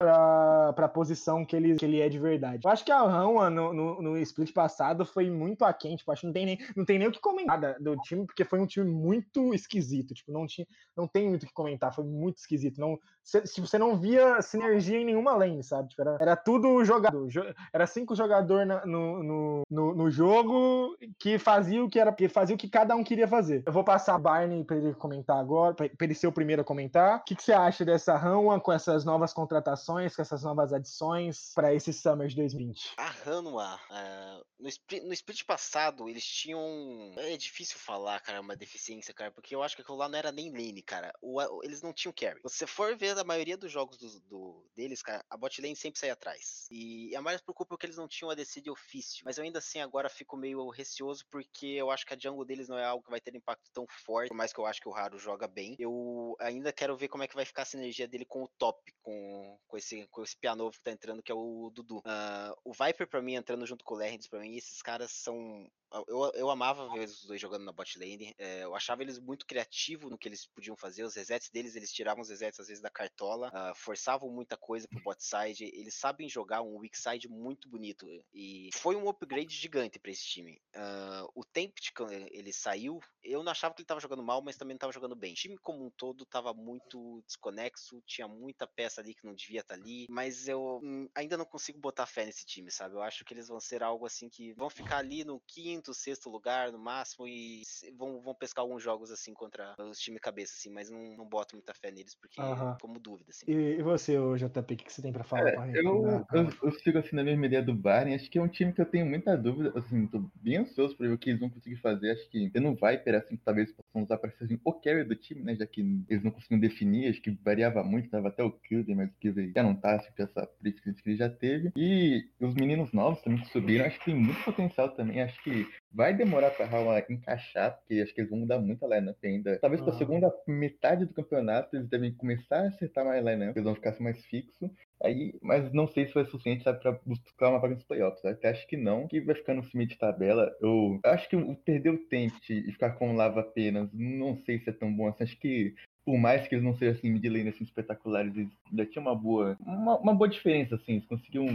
pra 0.74 0.88
posição 0.88 1.44
que 1.44 1.54
ele, 1.56 1.76
que 1.76 1.84
ele 1.84 2.00
é 2.00 2.08
de 2.08 2.18
verdade. 2.18 2.60
Eu 2.64 2.70
acho 2.70 2.84
que 2.84 2.92
a 2.92 3.02
Rama 3.02 3.48
no, 3.50 3.72
no, 3.72 4.02
no 4.02 4.18
split 4.18 4.52
passado 4.52 5.04
foi 5.04 5.30
muito 5.30 5.64
aquém. 5.64 5.96
Tipo, 5.96 6.12
acho 6.12 6.22
que 6.22 6.31
não 6.32 6.34
tem 6.34 6.46
nem, 6.46 6.58
não 6.74 6.84
tem 6.84 6.98
nem 6.98 7.08
o 7.08 7.12
que 7.12 7.20
comentar 7.20 7.78
do 7.80 7.96
time, 7.98 8.24
porque 8.26 8.44
foi 8.44 8.58
um 8.58 8.66
time 8.66 8.90
muito 8.90 9.52
esquisito. 9.54 10.14
Tipo, 10.14 10.32
não, 10.32 10.46
tinha, 10.46 10.66
não 10.96 11.06
tem 11.06 11.28
muito 11.28 11.42
o 11.42 11.46
que 11.46 11.52
comentar. 11.52 11.94
Foi 11.94 12.04
muito 12.04 12.38
esquisito. 12.38 12.80
Não, 12.80 12.98
se, 13.22 13.60
você 13.60 13.78
não 13.78 13.98
via 13.98 14.40
sinergia 14.40 14.98
em 14.98 15.04
nenhuma 15.04 15.36
lane, 15.36 15.62
sabe? 15.62 15.90
Tipo, 15.90 16.02
era, 16.02 16.16
era 16.20 16.36
tudo 16.36 16.84
jogador. 16.84 17.28
Jo- 17.28 17.54
era 17.72 17.86
cinco 17.86 18.14
jogadores 18.14 18.66
no, 18.86 19.22
no, 19.22 19.62
no, 19.70 19.94
no 19.94 20.10
jogo 20.10 20.96
que 21.18 21.38
fazia 21.38 21.84
o 21.84 21.88
que 21.90 21.98
era, 22.00 22.12
que 22.12 22.28
fazia 22.28 22.54
o 22.54 22.58
que 22.58 22.68
cada 22.68 22.96
um 22.96 23.04
queria 23.04 23.28
fazer. 23.28 23.62
Eu 23.66 23.72
vou 23.72 23.84
passar 23.84 24.14
a 24.14 24.18
Barney 24.18 24.64
para 24.64 24.76
ele 24.76 24.94
comentar 24.94 25.36
agora, 25.38 25.74
para 25.74 25.88
ele 26.00 26.14
ser 26.14 26.26
o 26.26 26.32
primeiro 26.32 26.62
a 26.62 26.64
comentar. 26.64 27.18
O 27.18 27.24
que, 27.24 27.36
que 27.36 27.42
você 27.42 27.52
acha 27.52 27.84
dessa 27.84 28.16
Rama 28.16 28.58
com 28.60 28.72
essas 28.72 29.04
novas 29.04 29.32
contratações, 29.32 30.14
com 30.16 30.22
essas 30.22 30.42
novas 30.42 30.72
adições 30.72 31.52
para 31.54 31.74
esse 31.74 31.92
Summer 31.92 32.28
de 32.28 32.36
2020? 32.36 32.94
A 32.96 33.12
Hanwha, 33.26 33.78
ah, 33.90 34.40
no, 34.58 34.68
split, 34.68 35.02
no 35.04 35.12
split 35.12 35.44
passado, 35.44 36.08
eles 36.22 36.26
tinham. 36.26 37.12
É 37.16 37.36
difícil 37.36 37.78
falar, 37.78 38.20
cara, 38.20 38.40
uma 38.40 38.56
deficiência, 38.56 39.12
cara, 39.12 39.30
porque 39.32 39.54
eu 39.54 39.62
acho 39.62 39.74
que 39.76 39.82
aquilo 39.82 39.96
lá 39.98 40.08
não 40.08 40.18
era 40.18 40.30
nem 40.32 40.50
lane, 40.50 40.82
cara. 40.82 41.12
O- 41.20 41.62
eles 41.64 41.82
não 41.82 41.92
tinham 41.92 42.12
carry. 42.12 42.40
Se 42.46 42.58
você 42.58 42.66
for 42.66 42.96
ver 42.96 43.18
a 43.18 43.24
maioria 43.24 43.56
dos 43.56 43.70
jogos 43.70 43.98
do, 43.98 44.20
do- 44.20 44.70
deles, 44.74 45.02
cara, 45.02 45.24
a 45.28 45.36
bot 45.36 45.60
lane 45.60 45.76
sempre 45.76 45.98
sai 45.98 46.10
atrás. 46.10 46.66
E 46.70 47.14
é 47.14 47.20
mais 47.20 47.40
por 47.40 47.54
culpa 47.54 47.76
que 47.76 47.86
eles 47.86 47.96
não 47.96 48.08
tinham 48.08 48.30
a 48.30 48.34
DC 48.34 48.60
de 48.60 48.70
ofício. 48.70 49.22
Mas 49.24 49.36
eu 49.38 49.44
ainda 49.44 49.58
assim 49.58 49.80
agora 49.80 50.08
fico 50.08 50.36
meio 50.36 50.68
receoso, 50.70 51.24
porque 51.30 51.66
eu 51.66 51.90
acho 51.90 52.06
que 52.06 52.14
a 52.14 52.18
jungle 52.18 52.44
deles 52.44 52.68
não 52.68 52.78
é 52.78 52.84
algo 52.84 53.04
que 53.04 53.10
vai 53.10 53.20
ter 53.20 53.34
impacto 53.34 53.70
tão 53.72 53.86
forte, 54.04 54.28
por 54.28 54.36
mais 54.36 54.52
que 54.52 54.60
eu 54.60 54.66
acho 54.66 54.80
que 54.80 54.88
o 54.88 54.94
Haru 54.94 55.18
joga 55.18 55.48
bem. 55.48 55.76
Eu 55.78 56.36
ainda 56.40 56.72
quero 56.72 56.96
ver 56.96 57.08
como 57.08 57.24
é 57.24 57.28
que 57.28 57.34
vai 57.34 57.44
ficar 57.44 57.62
a 57.62 57.66
sinergia 57.66 58.06
dele 58.06 58.24
com 58.24 58.42
o 58.44 58.48
top, 58.58 58.78
com, 59.02 59.58
com 59.66 59.76
esse, 59.76 60.06
com 60.08 60.22
esse 60.22 60.36
piano 60.36 60.64
novo 60.64 60.76
que 60.76 60.82
tá 60.82 60.90
entrando, 60.92 61.22
que 61.22 61.32
é 61.32 61.34
o 61.34 61.70
Dudu. 61.70 62.00
Ah, 62.04 62.54
o 62.64 62.72
Viper, 62.72 63.08
pra 63.08 63.22
mim, 63.22 63.34
entrando 63.34 63.66
junto 63.66 63.84
com 63.84 63.94
o 63.94 63.98
Lerns, 63.98 64.28
pra 64.28 64.40
mim, 64.40 64.56
esses 64.56 64.80
caras 64.82 65.10
são. 65.12 65.68
Eu, 66.12 66.30
eu 66.34 66.50
amava 66.50 66.88
ver 66.88 67.04
os 67.06 67.24
dois 67.24 67.40
jogando 67.40 67.64
na 67.64 67.72
bot 67.72 67.98
lane. 67.98 68.34
eh, 68.38 68.64
eu 68.64 68.74
achava 68.74 69.02
eles 69.02 69.18
muito 69.18 69.46
criativos 69.46 70.10
no 70.10 70.18
que 70.18 70.28
eles 70.28 70.46
podiam 70.46 70.76
fazer. 70.76 71.04
Os 71.04 71.14
resets 71.16 71.50
deles, 71.50 71.74
eles 71.74 71.92
tiravam 71.92 72.20
os 72.22 72.28
resets 72.28 72.60
às 72.60 72.68
vezes 72.68 72.82
da 72.82 72.90
cartola, 72.90 73.50
ah, 73.52 73.72
forçavam 73.74 74.30
muita 74.30 74.56
coisa 74.56 74.86
pro 74.88 75.00
bot 75.00 75.22
side. 75.24 75.64
Eles 75.64 75.94
sabem 75.94 76.28
jogar 76.28 76.62
um 76.62 76.76
weak 76.76 76.96
side 76.98 77.28
muito 77.28 77.68
bonito. 77.68 78.06
E 78.32 78.70
foi 78.74 78.94
um 78.96 79.08
upgrade 79.08 79.54
gigante 79.54 79.98
pra 79.98 80.10
esse 80.10 80.24
time. 80.26 80.60
Ah, 80.74 81.26
o 81.34 81.44
Tempest, 81.44 81.92
quando 81.94 82.12
ele 82.12 82.52
saiu, 82.52 83.00
eu 83.22 83.42
não 83.42 83.52
achava 83.52 83.74
que 83.74 83.80
ele 83.80 83.86
tava 83.86 84.00
jogando 84.00 84.22
mal, 84.22 84.42
mas 84.42 84.56
também 84.56 84.74
não 84.74 84.78
tava 84.78 84.92
jogando 84.92 85.16
bem. 85.16 85.32
O 85.32 85.36
time 85.36 85.56
como 85.58 85.84
um 85.86 85.90
todo 85.90 86.26
tava 86.26 86.52
muito 86.52 87.22
desconexo, 87.26 88.02
tinha 88.06 88.28
muita 88.28 88.66
peça 88.66 89.00
ali 89.00 89.14
que 89.14 89.24
não 89.24 89.34
devia 89.34 89.60
estar 89.60 89.74
ali, 89.74 90.06
mas 90.10 90.48
eu 90.48 90.80
hum, 90.82 91.08
ainda 91.14 91.36
não 91.36 91.44
consigo 91.44 91.78
botar 91.78 92.06
fé 92.06 92.26
nesse 92.26 92.44
time, 92.44 92.70
sabe? 92.70 92.94
Eu 92.96 93.02
acho 93.02 93.24
que 93.24 93.32
eles 93.32 93.48
vão 93.48 93.60
ser 93.60 93.82
algo 93.82 94.06
assim 94.06 94.28
que 94.28 94.52
vão 94.54 94.68
ficar 94.68 94.98
ali 94.98 95.24
no 95.24 95.40
quinto, 95.46 95.94
sexto 96.02 96.28
lugar 96.28 96.72
no 96.72 96.78
máximo 96.78 97.26
e 97.26 97.62
vão, 97.96 98.20
vão 98.20 98.34
pescar 98.34 98.62
alguns 98.62 98.82
jogos 98.82 99.10
assim 99.10 99.32
contra 99.32 99.74
os 99.78 99.98
times 99.98 100.20
cabeça, 100.20 100.54
assim, 100.56 100.70
mas 100.70 100.90
não, 100.90 101.16
não 101.16 101.26
boto 101.26 101.56
muita 101.56 101.74
fé 101.74 101.90
neles 101.90 102.14
porque 102.14 102.40
Aham. 102.40 102.76
como 102.80 102.98
dúvida, 102.98 103.30
assim. 103.30 103.46
E, 103.48 103.78
e 103.78 103.82
você, 103.82 104.14
JP, 104.14 104.74
o 104.74 104.76
que, 104.76 104.92
você 104.92 105.02
tem 105.02 105.12
para 105.12 105.24
falar? 105.24 105.48
É, 105.48 105.52
pra 105.52 105.68
eu, 105.68 106.24
eu, 106.32 106.52
eu 106.62 106.72
sigo 106.72 106.98
assim 106.98 107.16
na 107.16 107.24
mesma 107.24 107.46
ideia 107.46 107.62
do 107.62 107.74
Bayern. 107.74 108.14
Acho 108.14 108.30
que 108.30 108.38
é 108.38 108.42
um 108.42 108.48
time 108.48 108.72
que 108.72 108.80
eu 108.80 108.86
tenho 108.86 109.06
muita 109.06 109.36
dúvida. 109.36 109.72
Assim, 109.78 110.06
tô 110.06 110.24
bem 110.34 110.58
ansioso 110.58 110.96
pra 110.96 111.06
ver 111.06 111.14
o 111.14 111.18
que 111.18 111.30
eles 111.30 111.40
vão 111.40 111.50
conseguir 111.50 111.76
fazer. 111.76 112.12
Acho 112.12 112.28
que 112.28 112.50
tendo 112.50 112.68
um 112.68 112.74
Viper, 112.74 113.16
assim, 113.16 113.36
talvez 113.36 113.72
vão 113.92 114.02
usar 114.02 114.18
para 114.18 114.30
ser 114.30 114.44
assim, 114.44 114.60
o 114.64 114.72
carry 114.72 115.04
do 115.04 115.14
time, 115.14 115.42
né? 115.42 115.54
Já 115.56 115.66
que 115.66 115.80
eles 116.08 116.22
não 116.22 116.30
conseguiam 116.30 116.60
definir, 116.60 117.10
acho 117.10 117.20
que 117.20 117.30
variava 117.42 117.82
muito, 117.82 118.10
tava 118.10 118.28
até 118.28 118.42
o 118.42 118.50
Kilden, 118.50 118.96
mas 118.96 119.10
o 119.10 119.14
Kilden 119.20 119.52
já 119.54 119.62
não 119.62 119.74
tá, 119.74 119.96
acho 119.96 120.12
que 120.14 120.22
essa 120.22 120.46
política 120.46 120.92
que 120.92 121.08
ele 121.08 121.16
já 121.16 121.28
teve. 121.28 121.72
E 121.76 122.24
os 122.40 122.54
meninos 122.54 122.92
novos 122.92 123.22
também 123.22 123.40
que 123.40 123.48
subiram, 123.48 123.84
acho 123.84 123.98
que 123.98 124.06
tem 124.06 124.14
muito 124.14 124.42
potencial 124.44 124.88
também. 124.90 125.22
Acho 125.22 125.42
que 125.42 125.66
vai 125.92 126.14
demorar 126.14 126.50
pra 126.50 126.66
Raul 126.66 126.92
encaixar, 127.08 127.76
porque 127.78 128.00
acho 128.00 128.14
que 128.14 128.20
eles 128.20 128.30
vão 128.30 128.40
mudar 128.40 128.58
muito 128.58 128.84
a 128.84 128.88
lineup 128.88 129.18
ainda. 129.24 129.58
Talvez 129.58 129.80
uhum. 129.80 129.88
pra 129.88 129.98
segunda 129.98 130.32
metade 130.46 131.04
do 131.04 131.14
campeonato 131.14 131.76
eles 131.76 131.88
devem 131.88 132.12
começar 132.12 132.60
a 132.60 132.68
acertar 132.68 133.04
mais 133.04 133.24
a 133.24 133.30
lineup, 133.30 133.56
eles 133.56 133.64
vão 133.64 133.74
ficar 133.74 133.98
mais 134.00 134.24
fixos. 134.26 134.70
Aí, 135.02 135.34
mas 135.42 135.72
não 135.72 135.86
sei 135.86 136.06
se 136.06 136.14
vai 136.14 136.24
ser 136.24 136.30
suficiente 136.30 136.62
sabe, 136.62 136.80
pra 136.80 136.98
buscar 137.04 137.50
uma 137.50 137.58
vaga 137.58 137.74
nos 137.74 137.84
playoffs. 137.84 138.24
Até 138.24 138.50
acho 138.50 138.66
que 138.66 138.76
não, 138.76 139.08
que 139.08 139.20
vai 139.20 139.34
ficar 139.34 139.54
no 139.54 139.64
cima 139.64 139.86
de 139.86 139.98
tabela. 139.98 140.50
Eu 140.60 141.00
acho 141.04 141.28
que 141.28 141.36
perder 141.64 141.90
o 141.90 142.06
tempo 142.06 142.36
e 142.48 142.72
ficar 142.72 142.92
com 142.92 143.16
lava 143.16 143.40
apenas, 143.40 143.88
não 143.92 144.36
sei 144.44 144.58
se 144.60 144.70
é 144.70 144.72
tão 144.72 144.92
bom 144.92 145.08
assim. 145.08 145.24
Acho 145.24 145.38
que 145.38 145.74
por 146.04 146.18
mais 146.18 146.46
que 146.46 146.54
eles 146.54 146.64
não 146.64 146.74
sejam 146.74 146.94
assim 146.94 147.10
mid 147.10 147.24
lane 147.24 147.48
assim, 147.48 147.64
espetaculares, 147.64 148.36
eles 148.36 148.50
ainda 148.68 148.86
tinha 148.86 149.02
uma 149.02 149.14
boa 149.14 149.56
uma, 149.60 149.98
uma, 149.98 150.14
boa 150.14 150.28
diferença 150.28 150.74
assim, 150.74 150.94
eles 150.94 151.06
conseguiam 151.06 151.46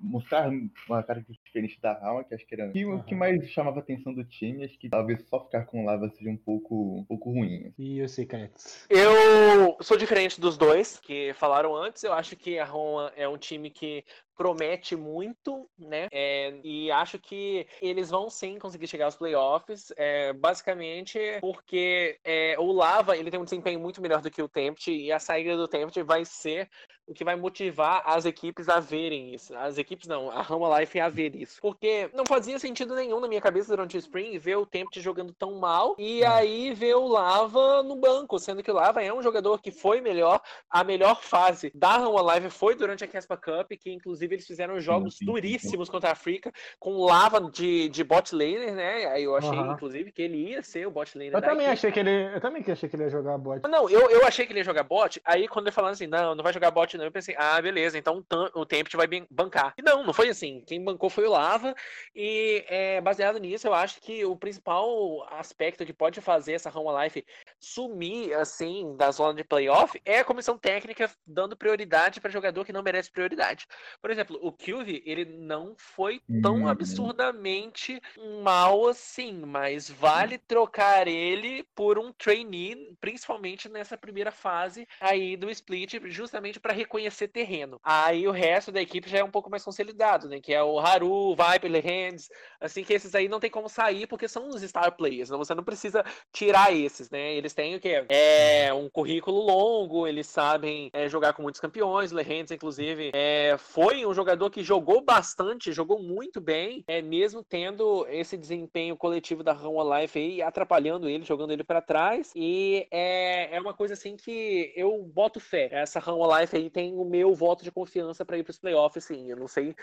mostrar 0.00 0.50
uma 0.88 1.02
característica 1.02 1.44
diferente 1.44 1.80
da 1.80 1.98
Rauma, 1.98 2.24
que 2.24 2.34
acho 2.34 2.46
que 2.46 2.54
era 2.54 2.72
uhum. 2.74 2.96
o 2.96 3.04
que 3.04 3.14
mais 3.14 3.48
chamava 3.50 3.78
a 3.78 3.82
atenção 3.82 4.12
do 4.14 4.24
time, 4.24 4.64
acho 4.64 4.78
que 4.78 4.88
talvez 4.88 5.22
só 5.28 5.44
ficar 5.44 5.66
com 5.66 5.84
lava 5.84 6.08
seja 6.10 6.30
um 6.30 6.36
pouco 6.36 6.98
um 6.98 7.04
pouco 7.04 7.30
ruim. 7.30 7.72
E 7.78 8.02
o 8.02 8.08
Secrets? 8.08 8.86
Eu 8.88 9.76
sou 9.80 9.96
diferente 9.96 10.40
dos 10.40 10.56
dois 10.56 10.98
que 10.98 11.32
falaram 11.34 11.74
antes, 11.76 12.02
eu 12.04 12.12
acho 12.12 12.36
que 12.36 12.58
a 12.58 12.64
Roma 12.64 13.12
é 13.16 13.28
um 13.28 13.38
time 13.38 13.70
que 13.70 14.04
promete 14.36 14.96
muito, 14.96 15.68
né? 15.78 16.08
É, 16.10 16.58
e 16.64 16.90
acho 16.90 17.18
que 17.18 17.66
eles 17.80 18.10
vão 18.10 18.30
sim 18.30 18.58
conseguir 18.58 18.86
chegar 18.86 19.04
aos 19.04 19.16
playoffs, 19.16 19.92
é, 19.96 20.32
basicamente 20.32 21.18
porque 21.40 22.18
é, 22.24 22.56
o 22.58 22.72
Lava 22.72 23.16
ele 23.16 23.30
tem 23.30 23.38
um 23.38 23.44
desempenho 23.44 23.78
muito 23.78 24.00
melhor 24.00 24.20
do 24.20 24.30
que 24.30 24.42
o 24.42 24.48
Tempt 24.48 24.90
e 24.90 25.12
a 25.12 25.18
saída 25.18 25.56
do 25.56 25.68
Tempt 25.68 26.02
vai 26.02 26.24
ser 26.24 26.68
o 27.06 27.12
que 27.12 27.24
vai 27.24 27.36
motivar 27.36 28.02
as 28.06 28.24
equipes 28.24 28.68
a 28.68 28.80
verem 28.80 29.34
isso. 29.34 29.54
As 29.56 29.78
equipes 29.82 30.06
não, 30.06 30.30
a 30.30 30.40
Rama 30.42 30.78
Life 30.78 30.98
a 30.98 31.08
ver 31.08 31.34
isso. 31.34 31.60
Porque 31.60 32.08
não 32.14 32.24
fazia 32.24 32.58
sentido 32.58 32.94
nenhum 32.94 33.20
na 33.20 33.28
minha 33.28 33.40
cabeça 33.40 33.68
durante 33.68 33.96
o 33.96 33.98
Spring 33.98 34.38
ver 34.38 34.56
o 34.56 34.66
Tempt 34.66 35.00
jogando 35.00 35.32
tão 35.32 35.56
mal 35.56 35.94
e 35.98 36.22
é. 36.22 36.26
aí 36.26 36.74
ver 36.74 36.94
o 36.94 37.06
Lava 37.06 37.82
no 37.82 37.96
banco, 37.96 38.38
sendo 38.38 38.62
que 38.62 38.70
o 38.70 38.74
Lava 38.74 39.02
é 39.02 39.12
um 39.12 39.22
jogador 39.22 39.60
que 39.60 39.70
foi 39.70 40.00
melhor, 40.00 40.40
a 40.70 40.82
melhor 40.82 41.20
fase 41.22 41.70
da 41.74 41.98
Rama 41.98 42.22
Live 42.22 42.50
foi 42.50 42.74
durante 42.74 43.04
a 43.04 43.08
Caspa 43.08 43.36
Cup, 43.36 43.72
que 43.78 43.90
inclusive 43.90 44.34
eles 44.34 44.46
fizeram 44.46 44.80
jogos 44.80 45.14
sim, 45.14 45.24
sim, 45.24 45.26
duríssimos 45.26 45.88
sim. 45.88 45.92
contra 45.92 46.10
a 46.10 46.12
África, 46.12 46.52
com 46.78 47.04
Lava 47.04 47.40
de, 47.50 47.88
de 47.88 48.04
bot 48.04 48.34
laner, 48.34 48.74
né? 48.74 49.06
Aí 49.06 49.24
eu 49.24 49.36
achei, 49.36 49.50
uhum. 49.50 49.72
inclusive, 49.72 50.12
que 50.12 50.22
ele 50.22 50.50
ia 50.50 50.62
ser 50.62 50.86
o 50.86 50.90
bot 50.90 51.16
laner. 51.16 51.34
Eu 51.34 51.40
também 51.40 51.66
equipe. 51.66 51.72
achei 51.72 51.92
que 51.92 52.00
ele. 52.00 52.34
Eu 52.34 52.40
também 52.40 52.64
achei 52.66 52.88
que 52.88 52.96
ele 52.96 53.04
ia 53.04 53.10
jogar 53.10 53.36
bot. 53.38 53.60
Não, 53.68 53.88
eu, 53.90 54.10
eu 54.10 54.24
achei 54.26 54.46
que 54.46 54.52
ele 54.52 54.60
ia 54.60 54.64
jogar 54.64 54.84
bot, 54.84 55.20
aí 55.24 55.48
quando 55.48 55.66
ele 55.66 55.72
falando 55.72 55.92
assim, 55.92 56.06
não, 56.06 56.34
não 56.34 56.44
vai 56.44 56.52
jogar 56.52 56.70
bot 56.70 56.96
não, 56.96 57.04
eu 57.04 57.12
pensei, 57.12 57.34
ah, 57.38 57.60
beleza, 57.60 57.98
então 57.98 58.24
o 58.54 58.64
Tempt 58.64 58.96
vai 58.96 59.06
bancar. 59.30 59.71
E 59.76 59.82
não, 59.82 60.04
não 60.04 60.12
foi 60.12 60.28
assim. 60.28 60.62
Quem 60.66 60.82
bancou 60.82 61.10
foi 61.10 61.26
o 61.26 61.30
Lava. 61.30 61.74
E 62.14 62.64
é, 62.68 63.00
baseado 63.00 63.38
nisso, 63.38 63.66
eu 63.66 63.74
acho 63.74 64.00
que 64.00 64.24
o 64.24 64.36
principal 64.36 65.26
aspecto 65.34 65.84
que 65.84 65.92
pode 65.92 66.20
fazer 66.20 66.54
essa 66.54 66.76
Home 66.76 67.02
Life 67.02 67.24
sumir, 67.58 68.34
assim, 68.34 68.96
da 68.96 69.10
zona 69.10 69.34
de 69.34 69.44
playoff 69.44 70.00
é 70.04 70.18
a 70.18 70.24
comissão 70.24 70.58
técnica 70.58 71.10
dando 71.26 71.56
prioridade 71.56 72.20
para 72.20 72.30
jogador 72.30 72.64
que 72.64 72.72
não 72.72 72.82
merece 72.82 73.10
prioridade. 73.10 73.66
Por 74.00 74.10
exemplo, 74.10 74.38
o 74.42 74.52
Kyuvi, 74.52 75.02
ele 75.06 75.24
não 75.24 75.74
foi 75.76 76.20
tão 76.42 76.62
uhum. 76.62 76.68
absurdamente 76.68 78.00
mal 78.42 78.88
assim, 78.88 79.32
mas 79.46 79.88
vale 79.88 80.38
trocar 80.38 81.06
ele 81.06 81.64
por 81.74 81.98
um 81.98 82.12
trainee, 82.12 82.96
principalmente 83.00 83.68
nessa 83.68 83.96
primeira 83.96 84.30
fase 84.30 84.86
aí 85.00 85.36
do 85.36 85.50
split, 85.50 85.94
justamente 86.06 86.60
para 86.60 86.72
reconhecer 86.72 87.28
terreno. 87.28 87.80
Aí 87.82 88.26
o 88.26 88.32
resto 88.32 88.72
da 88.72 88.80
equipe 88.80 89.08
já 89.08 89.18
é 89.18 89.24
um 89.24 89.30
pouco 89.30 89.50
mais 89.50 89.61
consolidado, 89.64 90.28
né? 90.28 90.40
Que 90.40 90.52
é 90.52 90.62
o 90.62 90.78
Haru, 90.78 91.34
Viper, 91.34 91.84
Hands, 91.84 92.30
assim 92.60 92.84
que 92.84 92.92
esses 92.92 93.14
aí 93.14 93.28
não 93.28 93.40
tem 93.40 93.50
como 93.50 93.68
sair 93.68 94.06
porque 94.06 94.28
são 94.28 94.48
os 94.48 94.62
star 94.62 94.96
players, 94.96 95.30
né? 95.30 95.36
você 95.36 95.54
não 95.54 95.64
precisa 95.64 96.04
tirar 96.32 96.74
esses, 96.74 97.10
né? 97.10 97.34
Eles 97.34 97.54
têm 97.54 97.74
o 97.74 97.80
quê? 97.80 98.04
É 98.08 98.72
um 98.72 98.88
currículo 98.88 99.40
longo, 99.40 100.06
eles 100.06 100.26
sabem 100.26 100.90
é, 100.92 101.08
jogar 101.08 101.32
com 101.32 101.42
muitos 101.42 101.60
campeões, 101.60 102.12
Hands, 102.12 102.50
inclusive, 102.50 103.10
é, 103.14 103.56
foi 103.58 104.06
um 104.06 104.14
jogador 104.14 104.50
que 104.50 104.62
jogou 104.62 105.00
bastante, 105.00 105.72
jogou 105.72 106.02
muito 106.02 106.40
bem, 106.40 106.84
é 106.86 107.02
mesmo 107.02 107.42
tendo 107.42 108.06
esse 108.08 108.36
desempenho 108.36 108.96
coletivo 108.96 109.42
da 109.42 109.52
Run 109.52 109.82
Life 109.98 110.18
aí 110.18 110.42
atrapalhando 110.42 111.08
ele, 111.08 111.24
jogando 111.24 111.52
ele 111.52 111.64
para 111.64 111.80
trás. 111.80 112.32
E 112.34 112.86
é, 112.90 113.56
é 113.56 113.60
uma 113.60 113.74
coisa 113.74 113.94
assim 113.94 114.16
que 114.16 114.72
eu 114.76 115.02
boto 115.02 115.40
fé. 115.40 115.68
Essa 115.72 115.98
Run 116.00 116.26
Life 116.38 116.56
aí 116.56 116.70
tem 116.70 116.94
o 116.94 117.04
meu 117.04 117.34
voto 117.34 117.64
de 117.64 117.70
confiança 117.70 118.24
para 118.24 118.38
ir 118.38 118.42
para 118.42 118.50
os 118.52 118.58
playoffs, 118.58 119.04
sim. 119.04 119.30
Eu 119.30 119.36
não 119.36 119.48
sei, 119.52 119.74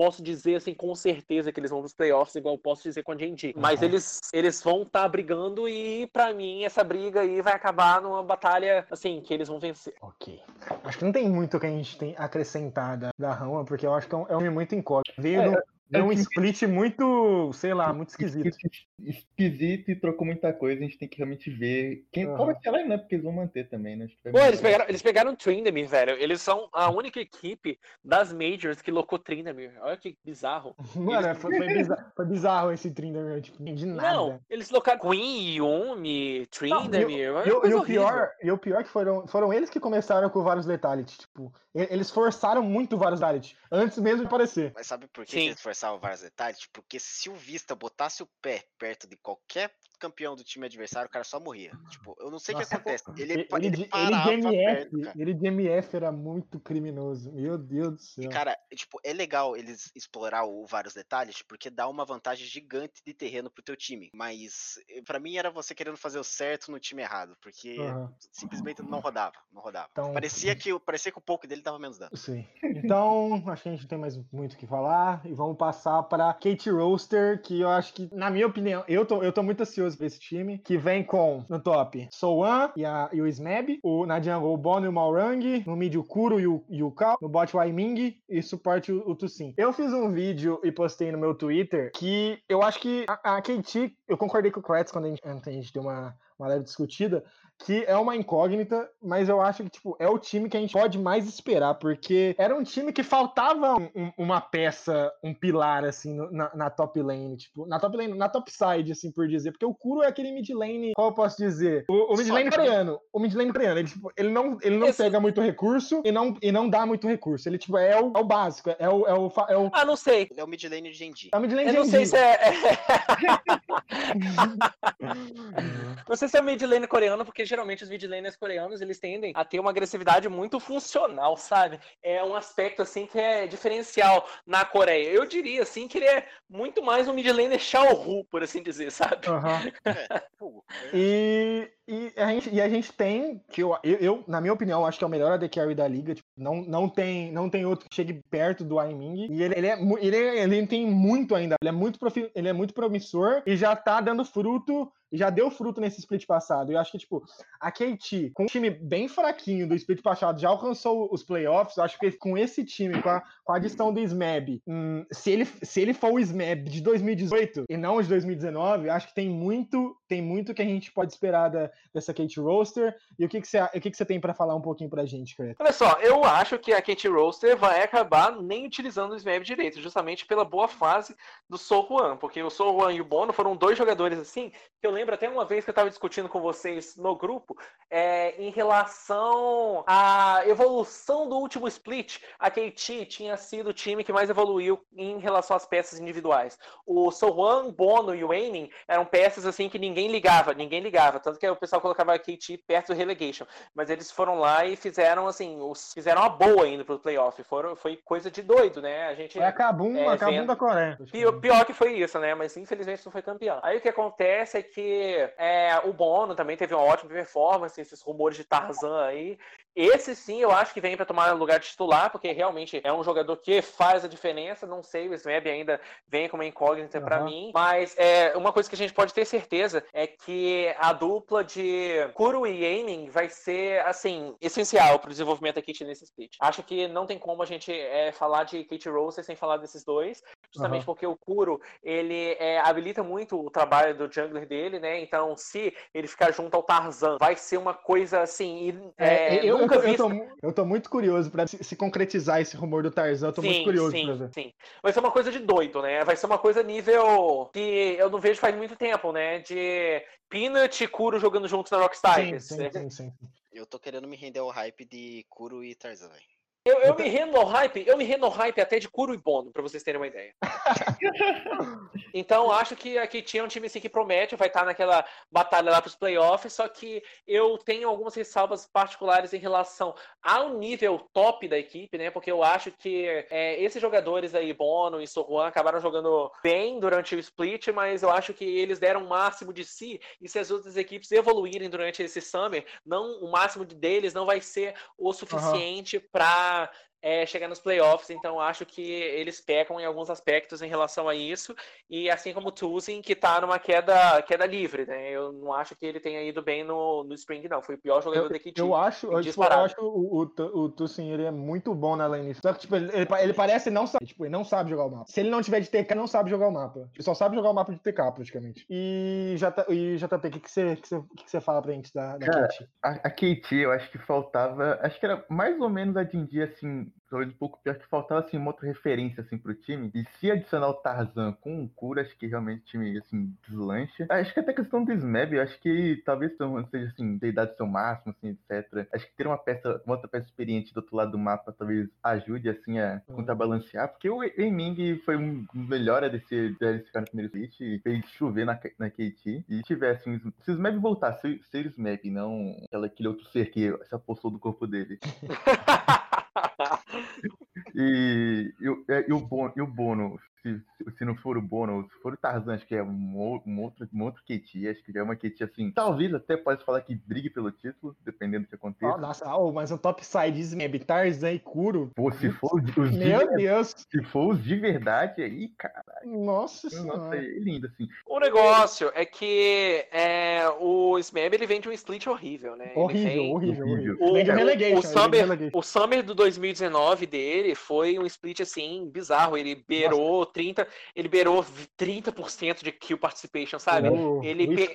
posso 0.00 0.22
dizer 0.22 0.56
assim 0.56 0.72
com 0.72 0.94
certeza 0.94 1.52
que 1.52 1.60
eles 1.60 1.70
vão 1.70 1.80
para 1.80 1.86
os 1.86 1.92
playoffs, 1.92 2.34
igual 2.34 2.56
posso 2.56 2.82
dizer 2.82 3.02
com 3.02 3.12
a 3.12 3.16
gente. 3.18 3.48
Uhum. 3.48 3.60
Mas 3.60 3.82
eles, 3.82 4.18
eles 4.32 4.62
vão 4.62 4.82
estar 4.82 5.02
tá 5.02 5.08
brigando 5.08 5.68
e 5.68 6.06
para 6.06 6.32
mim 6.32 6.64
essa 6.64 6.82
briga 6.82 7.20
aí 7.20 7.42
vai 7.42 7.52
acabar 7.52 8.00
numa 8.00 8.22
batalha 8.22 8.86
assim 8.90 9.20
que 9.20 9.34
eles 9.34 9.48
vão 9.48 9.60
vencer. 9.60 9.94
Ok. 10.00 10.40
Acho 10.84 10.98
que 10.98 11.04
não 11.04 11.12
tem 11.12 11.28
muito 11.28 11.60
que 11.60 11.66
a 11.66 11.70
gente 11.70 11.98
tem 11.98 12.14
acrescentada 12.16 13.10
da 13.18 13.34
Rama, 13.34 13.62
porque 13.64 13.86
eu 13.86 13.92
acho 13.92 14.08
que 14.08 14.14
é 14.14 14.18
um, 14.18 14.26
é 14.28 14.36
um 14.36 14.50
muito 14.50 14.74
incógnito. 14.74 15.20
Veio 15.20 15.42
é, 15.42 15.50
do, 15.50 15.62
é 15.92 16.02
um 16.02 16.12
split 16.12 16.62
muito, 16.62 17.52
sei 17.52 17.74
lá, 17.74 17.92
muito 17.92 18.10
esquisito. 18.10 18.56
Esquisito 19.02 19.90
e 19.90 19.96
trocou 19.96 20.26
muita 20.26 20.52
coisa. 20.52 20.80
A 20.80 20.84
gente 20.84 20.98
tem 20.98 21.08
que 21.08 21.16
realmente 21.18 21.50
ver 21.50 22.06
quem, 22.12 22.26
uhum. 22.26 22.36
qual 22.36 22.46
vai 22.46 22.56
ser 22.60 22.68
a 22.68 22.72
lineup 22.72 23.06
que 23.08 23.16
eles 23.16 23.24
vão 23.24 23.32
manter 23.32 23.68
também, 23.68 23.96
né? 23.96 24.06
Pô, 24.30 24.38
eles 24.38 24.60
pegaram, 24.60 24.84
eles 24.88 25.02
pegaram 25.02 25.32
o 25.32 25.36
Tryndamere, 25.36 25.86
velho. 25.86 26.12
Eles 26.12 26.40
são 26.40 26.68
a 26.72 26.90
única 26.90 27.18
equipe 27.18 27.78
das 28.04 28.32
Majors 28.32 28.80
que 28.80 28.90
locou 28.90 29.18
Tryndamere. 29.18 29.72
Olha 29.80 29.96
que 29.96 30.16
bizarro. 30.24 30.76
Mano, 30.94 31.26
eles... 31.26 31.38
foi, 31.38 31.56
foi, 31.56 31.66
bizarro, 31.66 32.12
foi, 32.14 32.26
bizarro, 32.26 32.72
esse 32.72 32.90
Tryndamere, 32.90 33.40
tipo, 33.42 33.62
de 33.64 33.86
nada. 33.86 34.14
Não, 34.14 34.40
eles 34.48 34.70
locaram 34.70 35.00
Queen, 35.00 35.56
Yumi, 35.56 36.46
Tryndamere. 36.46 37.14
E, 37.46 37.74
o 37.74 37.82
pior, 37.82 38.30
e 38.42 38.50
o 38.50 38.58
pior 38.58 38.84
que 38.84 38.90
foram, 38.90 39.26
foram 39.26 39.52
eles 39.52 39.70
que 39.70 39.80
começaram 39.80 40.30
com 40.30 40.42
vários 40.42 40.66
Lethality. 40.66 41.18
Tipo, 41.18 41.52
eles 41.74 42.10
forçaram 42.10 42.62
muito 42.62 42.96
vários 42.96 43.20
Lethality, 43.20 43.56
antes 43.70 43.98
mesmo 43.98 44.20
de 44.20 44.26
aparecer. 44.26 44.72
Mas 44.74 44.86
sabe 44.86 45.06
por 45.08 45.24
que, 45.24 45.32
que 45.32 45.46
eles 45.46 45.60
forçaram? 45.60 45.79
Conversava 45.80 45.96
vários 45.96 46.20
detalhes, 46.20 46.66
porque 46.66 47.00
se 47.00 47.30
o 47.30 47.34
Vista 47.34 47.74
botasse 47.74 48.22
o 48.22 48.28
pé 48.42 48.68
perto 48.78 49.06
de 49.06 49.16
qualquer 49.16 49.74
campeão 50.00 50.34
do 50.34 50.42
time 50.42 50.66
adversário, 50.66 51.08
o 51.08 51.10
cara 51.10 51.24
só 51.24 51.38
morria. 51.38 51.72
Tipo, 51.90 52.16
eu 52.18 52.30
não 52.30 52.38
sei 52.38 52.54
o 52.54 52.58
que 52.58 52.64
acontece. 52.64 53.04
Ele, 53.16 53.32
ele, 53.32 53.48
ele, 53.52 53.66
ele, 53.66 53.88
ele 53.92 54.40
de 54.40 54.46
MF, 54.46 54.90
perto, 54.90 55.20
ele 55.20 55.34
de 55.34 55.46
MF 55.46 55.96
era 55.96 56.10
muito 56.10 56.58
criminoso. 56.58 57.30
Meu 57.32 57.58
Deus 57.58 57.94
do 57.94 58.00
céu. 58.00 58.24
E, 58.24 58.28
cara, 58.28 58.56
tipo, 58.74 58.98
é 59.04 59.12
legal 59.12 59.56
eles 59.56 59.92
explorar 59.94 60.44
o, 60.44 60.66
vários 60.66 60.94
detalhes, 60.94 61.42
porque 61.42 61.68
dá 61.68 61.86
uma 61.86 62.04
vantagem 62.04 62.46
gigante 62.46 63.02
de 63.04 63.12
terreno 63.12 63.50
pro 63.50 63.62
teu 63.62 63.76
time. 63.76 64.10
Mas 64.14 64.80
eh, 64.88 65.02
para 65.02 65.20
mim 65.20 65.36
era 65.36 65.50
você 65.50 65.74
querendo 65.74 65.96
fazer 65.96 66.18
o 66.18 66.24
certo 66.24 66.70
no 66.70 66.80
time 66.80 67.02
errado, 67.02 67.36
porque 67.42 67.78
uhum. 67.78 68.08
simplesmente 68.32 68.82
não 68.82 69.00
rodava, 69.00 69.34
não 69.52 69.60
rodava. 69.60 69.88
Então, 69.92 70.12
parecia 70.12 70.56
que 70.56 70.76
parecia 70.80 71.12
que 71.12 71.18
o 71.18 71.22
pouco 71.22 71.46
dele 71.46 71.60
tava 71.60 71.78
menos 71.78 71.98
dano. 71.98 72.16
Sim. 72.16 72.46
Então, 72.62 73.42
acho 73.46 73.62
que 73.62 73.68
a 73.68 73.72
gente 73.72 73.82
não 73.82 73.88
tem 73.88 73.98
mais 73.98 74.16
muito 74.32 74.54
o 74.54 74.56
que 74.56 74.66
falar 74.66 75.20
e 75.24 75.34
vamos 75.34 75.56
passar 75.56 76.02
para 76.04 76.32
Kate 76.32 76.70
Roaster, 76.70 77.42
que 77.42 77.60
eu 77.60 77.68
acho 77.68 77.92
que, 77.92 78.08
na 78.12 78.30
minha 78.30 78.46
opinião, 78.46 78.84
eu 78.88 79.04
tô, 79.04 79.22
eu 79.22 79.32
tô 79.32 79.42
muito 79.42 79.60
ansioso 79.62 79.89
maravilhoso 79.90 79.96
pra 79.96 80.06
esse 80.06 80.18
time, 80.18 80.58
que 80.58 80.76
vem 80.76 81.04
com, 81.04 81.44
no 81.48 81.60
top, 81.60 82.08
Souan 82.10 82.70
e, 82.76 82.84
a, 82.84 83.08
e 83.12 83.20
o 83.20 83.26
Smeb, 83.26 83.78
o, 83.82 84.06
na 84.06 84.20
jungle 84.20 84.52
o 84.52 84.56
Bono 84.56 84.86
e 84.86 84.88
o 84.88 84.92
Malrang, 84.92 85.64
no 85.66 85.76
mid 85.76 85.94
o 85.96 86.04
Kuro 86.04 86.38
e 86.38 86.46
o, 86.46 86.64
e 86.68 86.82
o 86.82 86.90
Kao, 86.90 87.18
no 87.20 87.28
bot 87.28 87.54
o 87.56 87.60
Aiming 87.60 88.16
e 88.28 88.42
suporte 88.42 88.92
o, 88.92 89.10
o. 89.10 89.18
Eu 89.56 89.72
fiz 89.72 89.92
um 89.92 90.10
vídeo 90.10 90.60
e 90.64 90.72
postei 90.72 91.12
no 91.12 91.18
meu 91.18 91.34
Twitter 91.34 91.90
que 91.94 92.38
eu 92.48 92.62
acho 92.62 92.80
que 92.80 93.04
a, 93.08 93.36
a 93.36 93.42
KT, 93.42 93.94
eu 94.08 94.16
concordei 94.16 94.50
com 94.50 94.60
o 94.60 94.62
Kretz 94.62 94.90
quando 94.90 95.06
a 95.06 95.08
gente, 95.08 95.20
a 95.24 95.50
gente 95.50 95.72
deu 95.72 95.82
uma, 95.82 96.14
uma 96.38 96.48
leve 96.48 96.64
discutida, 96.64 97.24
que 97.64 97.84
é 97.86 97.96
uma 97.96 98.16
incógnita, 98.16 98.88
mas 99.02 99.28
eu 99.28 99.40
acho 99.40 99.62
que 99.62 99.70
tipo, 99.70 99.96
é 99.98 100.08
o 100.08 100.18
time 100.18 100.48
que 100.48 100.56
a 100.56 100.60
gente 100.60 100.72
pode 100.72 100.98
mais 100.98 101.28
esperar, 101.28 101.74
porque 101.74 102.34
era 102.38 102.54
um 102.54 102.62
time 102.62 102.92
que 102.92 103.02
faltava 103.02 103.76
um, 103.76 104.12
uma 104.16 104.40
peça, 104.40 105.12
um 105.22 105.34
pilar, 105.34 105.84
assim, 105.84 106.16
na, 106.30 106.50
na, 106.54 106.70
top 106.70 107.02
lane, 107.02 107.36
tipo, 107.36 107.66
na 107.66 107.78
top 107.78 107.96
lane, 107.96 108.14
na 108.14 108.28
top 108.28 108.50
side, 108.50 108.92
assim, 108.92 109.12
por 109.12 109.28
dizer, 109.28 109.52
porque 109.52 109.66
o 109.66 109.74
Kuro 109.74 110.02
é 110.02 110.06
aquele 110.06 110.32
mid 110.32 110.48
lane, 110.50 110.92
qual 110.94 111.08
eu 111.08 111.14
posso 111.14 111.36
dizer? 111.36 111.84
O, 111.88 112.14
o 112.14 112.16
mid 112.16 112.28
lane 112.28 112.50
coreano, 112.50 113.00
o 113.12 113.20
mid 113.20 113.34
lane 113.34 113.52
coreano, 113.52 113.80
ele, 113.80 113.88
tipo, 113.88 114.10
ele 114.16 114.30
não, 114.30 114.58
ele 114.62 114.78
não 114.78 114.88
Esse... 114.88 115.02
pega 115.02 115.20
muito 115.20 115.40
recurso 115.40 116.02
e 116.04 116.10
não, 116.10 116.36
e 116.40 116.50
não 116.50 116.68
dá 116.68 116.86
muito 116.86 117.06
recurso, 117.06 117.48
ele, 117.48 117.58
tipo, 117.58 117.76
é 117.76 118.00
o, 118.00 118.12
é 118.16 118.20
o 118.20 118.24
básico, 118.24 118.70
é 118.70 118.88
o, 118.88 119.06
é 119.06 119.14
o, 119.14 119.32
é 119.48 119.56
o... 119.56 119.70
Ah, 119.72 119.84
não 119.84 119.96
sei. 119.96 120.28
Ele 120.30 120.40
é 120.40 120.44
o 120.44 120.48
mid 120.48 120.62
lane 120.64 120.90
de 120.90 120.96
Genji. 120.96 121.28
É 121.32 121.36
o 121.36 121.40
mid 121.40 121.52
lane 121.52 121.68
eu 121.68 121.74
não 121.74 121.84
sei 121.84 122.06
se 122.06 122.16
é... 122.16 122.38
não 126.08 126.16
sei 126.16 126.28
se 126.28 126.36
é 126.36 126.40
o 126.40 126.44
mid 126.44 126.62
lane 126.62 126.86
coreano, 126.86 127.24
porque 127.24 127.44
geralmente 127.50 127.82
os 127.84 127.90
midlaners 127.90 128.36
coreanos, 128.36 128.80
eles 128.80 128.98
tendem 128.98 129.32
a 129.34 129.44
ter 129.44 129.60
uma 129.60 129.70
agressividade 129.70 130.28
muito 130.28 130.58
funcional, 130.58 131.36
sabe? 131.36 131.78
É 132.02 132.22
um 132.24 132.34
aspecto, 132.34 132.82
assim, 132.82 133.06
que 133.06 133.18
é 133.18 133.46
diferencial 133.46 134.26
na 134.46 134.64
Coreia. 134.64 135.08
Eu 135.08 135.26
diria, 135.26 135.62
assim, 135.62 135.86
que 135.86 135.98
ele 135.98 136.06
é 136.06 136.26
muito 136.48 136.82
mais 136.82 137.08
um 137.08 137.12
midlaner 137.12 137.58
Xiaohu, 137.58 138.24
por 138.24 138.42
assim 138.42 138.62
dizer, 138.62 138.90
sabe? 138.90 139.28
Uhum. 139.28 140.22
e, 140.94 141.70
e, 141.90 142.12
a 142.16 142.28
gente, 142.28 142.50
e 142.54 142.60
a 142.60 142.68
gente 142.68 142.92
tem, 142.92 143.42
que 143.50 143.62
eu, 143.62 143.76
eu, 143.82 144.22
na 144.28 144.40
minha 144.40 144.52
opinião, 144.52 144.86
acho 144.86 144.96
que 144.96 145.02
é 145.02 145.06
o 145.06 145.10
melhor 145.10 145.32
AD 145.32 145.48
Carry 145.48 145.74
da 145.74 145.88
liga. 145.88 146.14
Tipo, 146.14 146.28
não, 146.36 146.62
não, 146.62 146.88
tem, 146.88 147.32
não 147.32 147.50
tem 147.50 147.66
outro 147.66 147.88
que 147.88 147.94
chegue 147.94 148.22
perto 148.30 148.64
do 148.64 148.78
Aiming. 148.78 149.26
E 149.30 149.42
ele, 149.42 149.54
ele, 149.56 149.66
é, 149.66 149.78
ele, 150.00 150.16
é, 150.16 150.42
ele 150.44 150.66
tem 150.68 150.86
muito 150.86 151.34
ainda. 151.34 151.56
Ele 151.60 151.68
é 151.68 151.72
muito, 151.72 151.98
profi, 151.98 152.30
ele 152.32 152.48
é 152.48 152.52
muito 152.52 152.72
promissor 152.72 153.42
e 153.44 153.56
já 153.56 153.74
tá 153.74 154.00
dando 154.00 154.24
fruto 154.24 154.90
já 155.12 155.28
deu 155.28 155.50
fruto 155.50 155.80
nesse 155.80 156.00
split 156.00 156.26
passado. 156.26 156.70
Eu 156.70 156.78
acho 156.78 156.92
que, 156.92 156.98
tipo, 156.98 157.24
a 157.58 157.70
KT, 157.70 158.30
com 158.32 158.44
um 158.44 158.46
time 158.46 158.70
bem 158.70 159.08
fraquinho 159.08 159.68
do 159.68 159.74
split 159.74 160.02
passado, 160.02 160.40
já 160.40 160.48
alcançou 160.48 161.08
os 161.12 161.22
playoffs. 161.22 161.76
Eu 161.76 161.84
acho 161.84 161.98
que 161.98 162.12
com 162.12 162.38
esse 162.38 162.64
time, 162.64 163.00
com 163.02 163.08
a, 163.08 163.22
com 163.44 163.52
a 163.52 163.56
adição 163.56 163.92
do 163.92 164.00
SMAB, 164.00 164.62
hum, 164.66 165.04
se, 165.10 165.30
ele, 165.30 165.44
se 165.44 165.80
ele 165.80 165.92
for 165.92 166.12
o 166.12 166.18
SMAB 166.18 166.68
de 166.68 166.80
2018 166.80 167.64
e 167.68 167.76
não 167.76 168.00
de 168.00 168.08
2019, 168.08 168.88
acho 168.88 169.08
que 169.08 169.14
tem 169.14 169.28
muito, 169.28 169.96
tem 170.06 170.22
muito 170.22 170.54
que 170.54 170.62
a 170.62 170.66
gente 170.66 170.92
pode 170.92 171.12
esperar 171.12 171.48
da, 171.48 171.70
dessa 171.92 172.14
Kate 172.14 172.38
Roaster. 172.40 172.96
E 173.18 173.24
o 173.24 173.28
que, 173.28 173.40
que, 173.40 173.48
você, 173.48 173.60
o 173.62 173.80
que, 173.80 173.90
que 173.90 173.96
você 173.96 174.04
tem 174.04 174.20
para 174.20 174.34
falar 174.34 174.54
um 174.54 174.60
pouquinho 174.60 174.90
pra 174.90 175.06
gente, 175.06 175.36
Kurt? 175.36 175.56
Olha 175.58 175.72
só, 175.72 175.92
eu 176.00 176.24
acho 176.24 176.58
que 176.58 176.72
a 176.72 176.82
Kate 176.82 177.08
Roaster 177.08 177.56
vai 177.56 177.82
acabar 177.82 178.40
nem 178.40 178.66
utilizando 178.66 179.12
o 179.12 179.16
SMAB 179.16 179.42
direito, 179.42 179.80
justamente 179.80 180.26
pela 180.26 180.44
boa 180.44 180.68
fase 180.68 181.14
do 181.48 181.58
Sohuan, 181.58 182.16
porque 182.16 182.42
o 182.42 182.50
Sohuan 182.50 182.92
e 182.92 183.00
o 183.00 183.04
Bono 183.04 183.32
foram 183.32 183.56
dois 183.56 183.76
jogadores 183.76 184.18
assim 184.18 184.52
que 184.80 184.86
eu 184.86 184.90
lembro 184.90 185.14
até 185.14 185.28
uma 185.28 185.44
vez 185.44 185.62
que 185.62 185.70
eu 185.70 185.72
estava 185.72 185.90
discutindo 185.90 186.28
com 186.28 186.40
vocês 186.40 186.96
no 186.96 187.14
grupo 187.14 187.56
é, 187.90 188.34
em 188.42 188.50
relação 188.50 189.84
à 189.86 190.42
evolução 190.46 191.28
do 191.28 191.36
último 191.36 191.68
split. 191.68 192.18
A 192.38 192.50
KT 192.50 193.04
tinha 193.06 193.36
sido 193.36 193.70
o 193.70 193.74
time 193.74 194.02
que 194.02 194.12
mais 194.12 194.30
evoluiu 194.30 194.80
em 194.96 195.18
relação 195.18 195.54
às 195.54 195.66
peças 195.66 196.00
individuais. 196.00 196.58
O 196.86 197.10
Sohan, 197.10 197.70
Bono 197.70 198.14
e 198.14 198.24
o 198.24 198.32
Aiming 198.32 198.70
eram 198.88 199.04
peças 199.04 199.44
assim 199.44 199.68
que 199.68 199.78
ninguém 199.78 200.10
ligava, 200.10 200.54
ninguém 200.54 200.80
ligava. 200.80 201.20
Tanto 201.20 201.38
que 201.38 201.48
o 201.48 201.56
pessoal 201.56 201.69
colocava 201.78 202.14
a 202.14 202.18
KT 202.18 202.64
perto 202.66 202.88
do 202.88 202.94
relegation. 202.94 203.44
Mas 203.74 203.90
eles 203.90 204.10
foram 204.10 204.38
lá 204.38 204.64
e 204.64 204.76
fizeram 204.76 205.28
assim, 205.28 205.60
os, 205.60 205.92
fizeram 205.92 206.22
a 206.22 206.28
boa 206.28 206.66
indo 206.66 206.84
pro 206.84 206.98
playoff. 206.98 207.42
Foram, 207.44 207.76
foi 207.76 207.96
coisa 207.96 208.30
de 208.30 208.42
doido, 208.42 208.80
né? 208.80 209.08
A 209.08 209.14
gente. 209.14 209.38
É 209.38 209.46
acabum, 209.46 209.96
é, 209.96 210.08
acabum 210.08 210.46
da 210.46 210.56
Coreia. 210.56 210.98
Pior, 211.12 211.32
pior 211.40 211.64
que 211.66 211.74
foi 211.74 211.92
isso, 211.92 212.18
né? 212.18 212.34
Mas 212.34 212.56
infelizmente 212.56 213.04
não 213.04 213.12
foi 213.12 213.22
campeão. 213.22 213.60
Aí 213.62 213.76
o 213.76 213.80
que 213.80 213.88
acontece 213.88 214.56
é 214.56 214.62
que 214.62 215.30
é, 215.36 215.78
o 215.84 215.92
Bono 215.92 216.34
também 216.34 216.56
teve 216.56 216.74
uma 216.74 216.82
ótima 216.82 217.10
performance, 217.10 217.80
esses 217.80 218.00
rumores 218.00 218.36
de 218.36 218.44
Tarzan 218.44 219.04
aí. 219.04 219.38
Esse 219.74 220.14
sim 220.14 220.40
eu 220.40 220.50
acho 220.50 220.74
que 220.74 220.80
vem 220.80 220.96
para 220.96 221.06
tomar 221.06 221.32
lugar 221.32 221.60
de 221.60 221.68
titular, 221.68 222.10
porque 222.10 222.32
realmente 222.32 222.80
é 222.82 222.92
um 222.92 223.04
jogador 223.04 223.36
que 223.36 223.62
faz 223.62 224.04
a 224.04 224.08
diferença. 224.08 224.66
Não 224.66 224.82
sei, 224.82 225.08
o 225.08 225.14
Smeb 225.14 225.48
ainda 225.48 225.80
vem 226.08 226.28
como 226.28 226.42
incógnita 226.42 226.98
uhum. 226.98 227.04
para 227.04 227.20
mim. 227.20 227.50
Mas 227.54 227.94
é, 227.96 228.36
uma 228.36 228.52
coisa 228.52 228.68
que 228.68 228.74
a 228.74 228.78
gente 228.78 228.92
pode 228.92 229.14
ter 229.14 229.24
certeza 229.24 229.84
é 229.92 230.06
que 230.06 230.74
a 230.78 230.92
dupla 230.92 231.44
de 231.44 232.08
Kuro 232.14 232.46
e 232.46 232.64
Aiming 232.64 233.08
vai 233.10 233.28
ser, 233.28 233.80
assim, 233.86 234.34
essencial 234.40 234.98
para 234.98 235.08
o 235.08 235.10
desenvolvimento 235.10 235.56
da 235.56 235.62
Kit 235.62 235.84
nesse 235.84 236.04
split. 236.04 236.36
Acho 236.40 236.62
que 236.62 236.88
não 236.88 237.06
tem 237.06 237.18
como 237.18 237.42
a 237.42 237.46
gente 237.46 237.72
é, 237.72 238.12
falar 238.12 238.44
de 238.44 238.64
Kate 238.64 238.88
Rose 238.88 239.22
sem 239.22 239.36
falar 239.36 239.58
desses 239.58 239.84
dois, 239.84 240.22
justamente 240.52 240.80
uhum. 240.80 240.86
porque 240.86 241.06
o 241.06 241.16
Kuro 241.16 241.60
ele 241.82 242.36
é, 242.38 242.58
habilita 242.60 243.02
muito 243.02 243.40
o 243.40 243.50
trabalho 243.50 243.96
do 243.96 244.12
jungler 244.12 244.46
dele, 244.46 244.78
né? 244.78 245.00
Então, 245.00 245.36
se 245.36 245.74
ele 245.94 246.08
ficar 246.08 246.32
junto 246.32 246.54
ao 246.54 246.62
Tarzan, 246.62 247.16
vai 247.18 247.36
ser 247.36 247.56
uma 247.56 247.72
coisa 247.72 248.20
assim. 248.20 248.90
É, 248.98 249.36
é, 249.36 249.44
eu, 249.44 249.58
nunca 249.58 249.76
eu, 249.76 249.82
vi. 249.82 249.90
Eu 249.92 249.96
tô, 249.96 250.10
eu 250.42 250.52
tô 250.52 250.64
muito 250.64 250.90
curioso 250.90 251.30
para 251.30 251.46
se, 251.46 251.62
se, 251.62 251.76
concretizar 251.76 252.40
esse 252.40 252.56
rumor 252.56 252.82
do 252.82 252.90
Tarzan. 252.90 253.28
Eu 253.28 253.32
tô 253.32 253.42
sim, 253.42 253.48
muito 253.48 253.64
curioso 253.64 253.92
sim, 253.92 254.06
pra 254.06 254.14
ver. 254.14 254.32
Sim. 254.32 254.52
Vai 254.82 254.92
ser 254.92 255.00
uma 255.00 255.12
coisa 255.12 255.30
de 255.30 255.38
doido, 255.38 255.82
né? 255.82 256.04
Vai 256.04 256.16
ser 256.16 256.26
uma 256.26 256.38
coisa 256.38 256.62
nível 256.62 257.48
que 257.52 257.96
eu 257.98 258.10
não 258.10 258.18
vejo 258.18 258.40
faz 258.40 258.54
muito 258.56 258.76
tempo, 258.76 259.12
né? 259.12 259.38
De 259.38 260.04
Peanut 260.28 260.82
e 260.82 260.88
Kuro 260.88 261.20
jogando 261.20 261.48
juntos 261.48 261.70
na 261.70 261.78
Rockstar. 261.78 262.16
Sim, 262.16 262.40
sim, 262.40 262.70
sim, 262.70 262.90
sim, 262.90 263.12
Eu 263.52 263.66
tô 263.66 263.78
querendo 263.78 264.08
me 264.08 264.16
render 264.16 264.40
ao 264.40 264.48
hype 264.48 264.84
de 264.84 265.24
Kuro 265.28 265.64
e 265.64 265.74
Tarzan, 265.74 266.08
velho. 266.08 266.39
Eu, 266.62 266.78
eu 266.80 266.94
me 266.94 267.08
rendo 267.08 267.38
ao 267.38 267.46
hype, 267.46 267.84
eu 267.86 267.96
me 267.96 268.04
rendo 268.04 268.26
ao 268.26 268.30
hype 268.30 268.60
até 268.60 268.78
de 268.78 268.86
Kuro 268.86 269.14
e 269.14 269.16
Bono, 269.16 269.50
pra 269.50 269.62
vocês 269.62 269.82
terem 269.82 269.98
uma 269.98 270.06
ideia. 270.06 270.34
então, 272.12 272.52
acho 272.52 272.76
que 272.76 272.98
aqui 272.98 273.22
tinha 273.22 273.42
um 273.42 273.48
time 273.48 273.66
assim 273.66 273.80
que 273.80 273.88
promete, 273.88 274.36
vai 274.36 274.48
estar 274.48 274.66
naquela 274.66 275.02
batalha 275.32 275.70
lá 275.70 275.80
pros 275.80 275.96
playoffs, 275.96 276.52
só 276.52 276.68
que 276.68 277.02
eu 277.26 277.56
tenho 277.56 277.88
algumas 277.88 278.14
ressalvas 278.14 278.66
particulares 278.66 279.32
em 279.32 279.38
relação 279.38 279.94
ao 280.22 280.58
nível 280.58 280.98
top 281.14 281.48
da 281.48 281.58
equipe, 281.58 281.96
né? 281.96 282.10
Porque 282.10 282.30
eu 282.30 282.42
acho 282.42 282.70
que 282.72 283.06
é, 283.30 283.58
esses 283.62 283.80
jogadores 283.80 284.34
aí, 284.34 284.52
Bono 284.52 285.00
e 285.00 285.06
Soruan, 285.06 285.46
acabaram 285.46 285.80
jogando 285.80 286.30
bem 286.42 286.78
durante 286.78 287.16
o 287.16 287.18
split, 287.18 287.68
mas 287.68 288.02
eu 288.02 288.10
acho 288.10 288.34
que 288.34 288.44
eles 288.44 288.78
deram 288.78 289.04
o 289.04 289.08
máximo 289.08 289.50
de 289.50 289.64
si, 289.64 289.98
e 290.20 290.28
se 290.28 290.38
as 290.38 290.50
outras 290.50 290.76
equipes 290.76 291.10
evoluírem 291.10 291.70
durante 291.70 292.02
esse 292.02 292.20
summer, 292.20 292.66
não, 292.84 293.18
o 293.22 293.30
máximo 293.30 293.64
deles 293.64 294.12
não 294.12 294.26
vai 294.26 294.42
ser 294.42 294.74
o 294.98 295.10
suficiente 295.14 295.96
uhum. 295.96 296.02
Para 296.50 296.70
é, 297.02 297.24
chegar 297.26 297.48
nos 297.48 297.60
playoffs, 297.60 298.10
então 298.10 298.38
acho 298.38 298.66
que 298.66 298.82
eles 298.82 299.40
pecam 299.40 299.80
em 299.80 299.84
alguns 299.84 300.10
aspectos 300.10 300.62
em 300.62 300.68
relação 300.68 301.08
a 301.08 301.14
isso, 301.14 301.54
e 301.88 302.10
assim 302.10 302.32
como 302.32 302.48
o 302.48 302.52
Tuzin, 302.52 303.00
que 303.00 303.14
tá 303.14 303.40
numa 303.40 303.58
queda, 303.58 304.22
queda 304.22 304.46
livre, 304.46 304.86
né? 304.86 305.10
Eu 305.10 305.32
não 305.32 305.52
acho 305.52 305.74
que 305.74 305.86
ele 305.86 306.00
tenha 306.00 306.22
ido 306.22 306.42
bem 306.42 306.62
no, 306.64 307.04
no 307.04 307.14
Spring, 307.14 307.46
não. 307.48 307.62
Foi 307.62 307.74
o 307.74 307.80
pior 307.80 308.02
jogador 308.02 308.24
eu, 308.24 308.28
da 308.28 308.36
equipe. 308.36 308.60
Eu 308.60 308.74
acho, 308.74 309.06
eu, 309.06 309.20
tipo, 309.20 309.42
eu 309.42 309.50
acho 309.50 309.76
o, 309.80 310.22
o, 310.22 310.58
o 310.58 310.68
Tuzin, 310.68 311.10
ele 311.10 311.24
é 311.24 311.30
muito 311.30 311.74
bom 311.74 311.96
na 311.96 312.06
lane. 312.06 312.34
Só 312.34 312.52
que, 312.52 312.60
tipo, 312.60 312.76
ele, 312.76 312.90
ele, 312.94 313.34
parece 313.34 313.70
não 313.70 313.86
saber, 313.86 314.06
tipo, 314.06 314.24
ele 314.24 314.32
não 314.32 314.44
sabe 314.44 314.70
jogar 314.70 314.84
o 314.84 314.90
mapa. 314.90 315.04
Se 315.08 315.20
ele 315.20 315.30
não 315.30 315.42
tiver 315.42 315.60
de 315.60 315.70
TK, 315.70 315.94
não 315.94 316.06
sabe 316.06 316.30
jogar 316.30 316.48
o 316.48 316.52
mapa. 316.52 316.88
Ele 316.94 317.02
só 317.02 317.14
sabe 317.14 317.36
jogar 317.36 317.50
o 317.50 317.54
mapa 317.54 317.72
de 317.72 317.78
TK, 317.78 318.12
praticamente. 318.14 318.66
E, 318.68 319.34
J, 319.36 319.66
e 319.68 319.96
JP, 319.96 320.14
o 320.14 320.30
que, 320.30 320.40
que, 320.40 320.50
você, 320.50 320.76
que, 320.76 320.88
você, 320.88 321.02
que 321.16 321.30
você 321.30 321.40
fala 321.40 321.62
pra 321.62 321.72
gente 321.72 321.92
da, 321.92 322.16
da 322.16 322.26
Cara, 322.26 322.48
KT? 322.48 322.68
A, 322.82 322.90
a 322.90 323.10
KT, 323.10 323.54
eu 323.56 323.72
acho 323.72 323.90
que 323.90 323.98
faltava, 323.98 324.78
acho 324.82 324.98
que 324.98 325.06
era 325.06 325.24
mais 325.28 325.58
ou 325.60 325.68
menos 325.68 325.96
a 325.96 326.02
Dindi, 326.02 326.42
assim, 326.42 326.89
talvez 327.08 327.30
um 327.30 327.36
pouco 327.36 327.60
pior 327.62 327.74
que 327.74 327.86
faltava 327.86 328.20
assim 328.20 328.36
uma 328.36 328.48
outra 328.48 328.66
referência 328.66 329.22
assim 329.22 329.36
pro 329.36 329.54
time. 329.54 329.90
E 329.94 330.04
se 330.18 330.30
adicionar 330.30 330.68
o 330.68 330.74
Tarzan 330.74 331.32
com 331.40 331.64
o 331.64 331.68
Cura, 331.68 332.02
acho 332.02 332.16
que 332.16 332.26
realmente 332.26 332.62
o 332.62 332.64
time 332.66 332.98
assim 332.98 333.34
deslancha. 333.48 334.06
Acho 334.08 334.32
que 334.32 334.40
até 334.40 334.52
questão 334.52 334.84
do 334.84 334.92
Smeb, 334.92 335.38
acho 335.38 335.58
que 335.60 336.02
talvez 336.04 336.32
seja 336.70 336.88
assim, 336.88 337.18
ter 337.18 337.28
idade 337.28 337.56
seu 337.56 337.66
máximo, 337.66 338.14
assim, 338.16 338.36
etc. 338.48 338.86
Acho 338.92 339.06
que 339.06 339.16
ter 339.16 339.26
uma 339.26 339.38
peça, 339.38 339.80
uma 339.84 339.94
outra 339.94 340.08
peça 340.08 340.26
experiente 340.26 340.72
do 340.72 340.78
outro 340.78 340.96
lado 340.96 341.12
do 341.12 341.18
mapa 341.18 341.52
talvez 341.52 341.88
ajude 342.02 342.48
assim 342.48 342.78
a 342.78 343.02
uhum. 343.08 343.16
contrabalancear, 343.16 343.88
porque 343.88 344.08
o 344.08 344.22
Eming 344.22 345.00
foi 345.04 345.16
um 345.16 345.46
melhor 345.52 346.04
a 346.04 346.08
desse, 346.08 346.56
desse 346.58 346.86
ficar 346.86 347.00
no 347.00 347.06
primeiro 347.06 347.28
split 347.28 347.60
e 347.60 347.78
fez 347.80 348.04
chover 348.10 348.44
na, 348.44 348.58
na 348.78 348.90
KT. 348.90 349.44
E 349.48 349.62
tivesse 349.62 350.08
assim, 350.08 350.32
se 350.40 350.50
o 350.50 350.54
Smeb 350.54 350.78
voltasse, 350.78 351.40
ser 351.50 351.66
o 351.66 351.68
Smeb, 351.70 352.10
não 352.10 352.56
aquele 352.84 353.08
outro 353.08 353.26
ser 353.30 353.50
que 353.50 353.72
se 353.84 353.94
apossou 353.94 354.30
do 354.30 354.38
corpo 354.38 354.66
dele. 354.66 354.98
e, 357.74 358.52
e, 358.88 359.04
e, 359.08 359.12
o 359.12 359.20
Bono, 359.20 359.52
e 359.56 359.60
o 359.60 359.66
Bono 359.66 360.18
se, 360.42 360.60
se 360.96 361.04
não 361.04 361.14
for 361.16 361.36
o 361.36 361.42
Bono, 361.42 361.88
se 361.88 362.02
for 362.02 362.14
o 362.14 362.16
Tarzan, 362.16 362.54
acho 362.54 362.66
que 362.66 362.74
é 362.74 362.82
um, 362.82 363.42
um 363.46 363.60
outro, 363.60 363.88
um 363.92 364.02
outro 364.02 364.22
Keti, 364.24 364.68
acho 364.68 364.82
que 364.82 364.92
já 364.92 365.00
é 365.00 365.02
uma 365.02 365.16
Keti 365.16 365.44
assim. 365.44 365.70
Talvez 365.70 366.12
até 366.14 366.36
possa 366.36 366.64
falar 366.64 366.80
que 366.80 366.94
brigue 366.94 367.30
pelo 367.30 367.50
título, 367.50 367.96
dependendo 368.04 368.44
do 368.44 368.48
que 368.48 368.54
aconteça. 368.54 368.94
Oh, 368.94 368.98
nossa, 368.98 369.36
oh, 369.36 369.52
mas 369.52 369.70
o 369.70 369.78
top 369.78 370.04
side 370.04 370.40
Smeb, 370.40 370.78
Tarzan 370.80 371.32
e 371.32 371.38
Kuro. 371.38 371.90
Pô, 371.94 372.10
se 372.12 372.30
for 372.30 372.60
os 372.60 372.90
Meu 372.96 373.28
de, 373.30 373.36
Deus! 373.36 373.74
Se 373.90 374.02
for 374.04 374.34
os 374.34 374.42
de 374.42 374.56
verdade, 374.56 375.22
aí, 375.22 375.48
caralho. 375.48 375.84
Nossa 376.04 376.68
Nossa, 376.84 377.16
é 377.16 377.20
lindo, 377.20 377.66
assim. 377.66 377.88
O 378.06 378.18
negócio 378.18 378.90
é 378.94 379.04
que 379.04 379.86
é, 379.92 380.48
o 380.58 380.98
Smeb 380.98 381.34
ele 381.34 381.46
vem 381.46 381.60
de 381.60 381.68
um 381.68 381.72
split 381.72 382.06
horrível, 382.06 382.56
né? 382.56 382.72
Horrível, 382.74 383.08
vem... 383.08 383.34
horrível, 383.34 383.66
horrível. 383.66 383.96
O, 384.00 384.12
vem 384.14 384.24
de 384.24 384.30
relegation, 384.30 384.78
o, 384.78 384.82
Summer, 384.82 385.50
o 385.52 385.62
Summer 385.62 386.02
do 386.02 386.14
2019 386.14 387.06
dele 387.06 387.54
foi 387.54 387.98
um 387.98 388.06
split 388.06 388.40
assim, 388.40 388.88
bizarro. 388.90 389.36
Ele 389.36 389.54
beirou 389.54 390.29
30, 390.32 390.66
ele 390.94 391.10
liberou 391.10 391.44
30% 391.78 392.62
de 392.62 392.72
kill 392.72 392.98
participation, 392.98 393.58
sabe? 393.58 393.88
O, 393.88 394.22
ele, 394.22 394.44
o 394.44 394.54
per, 394.54 394.70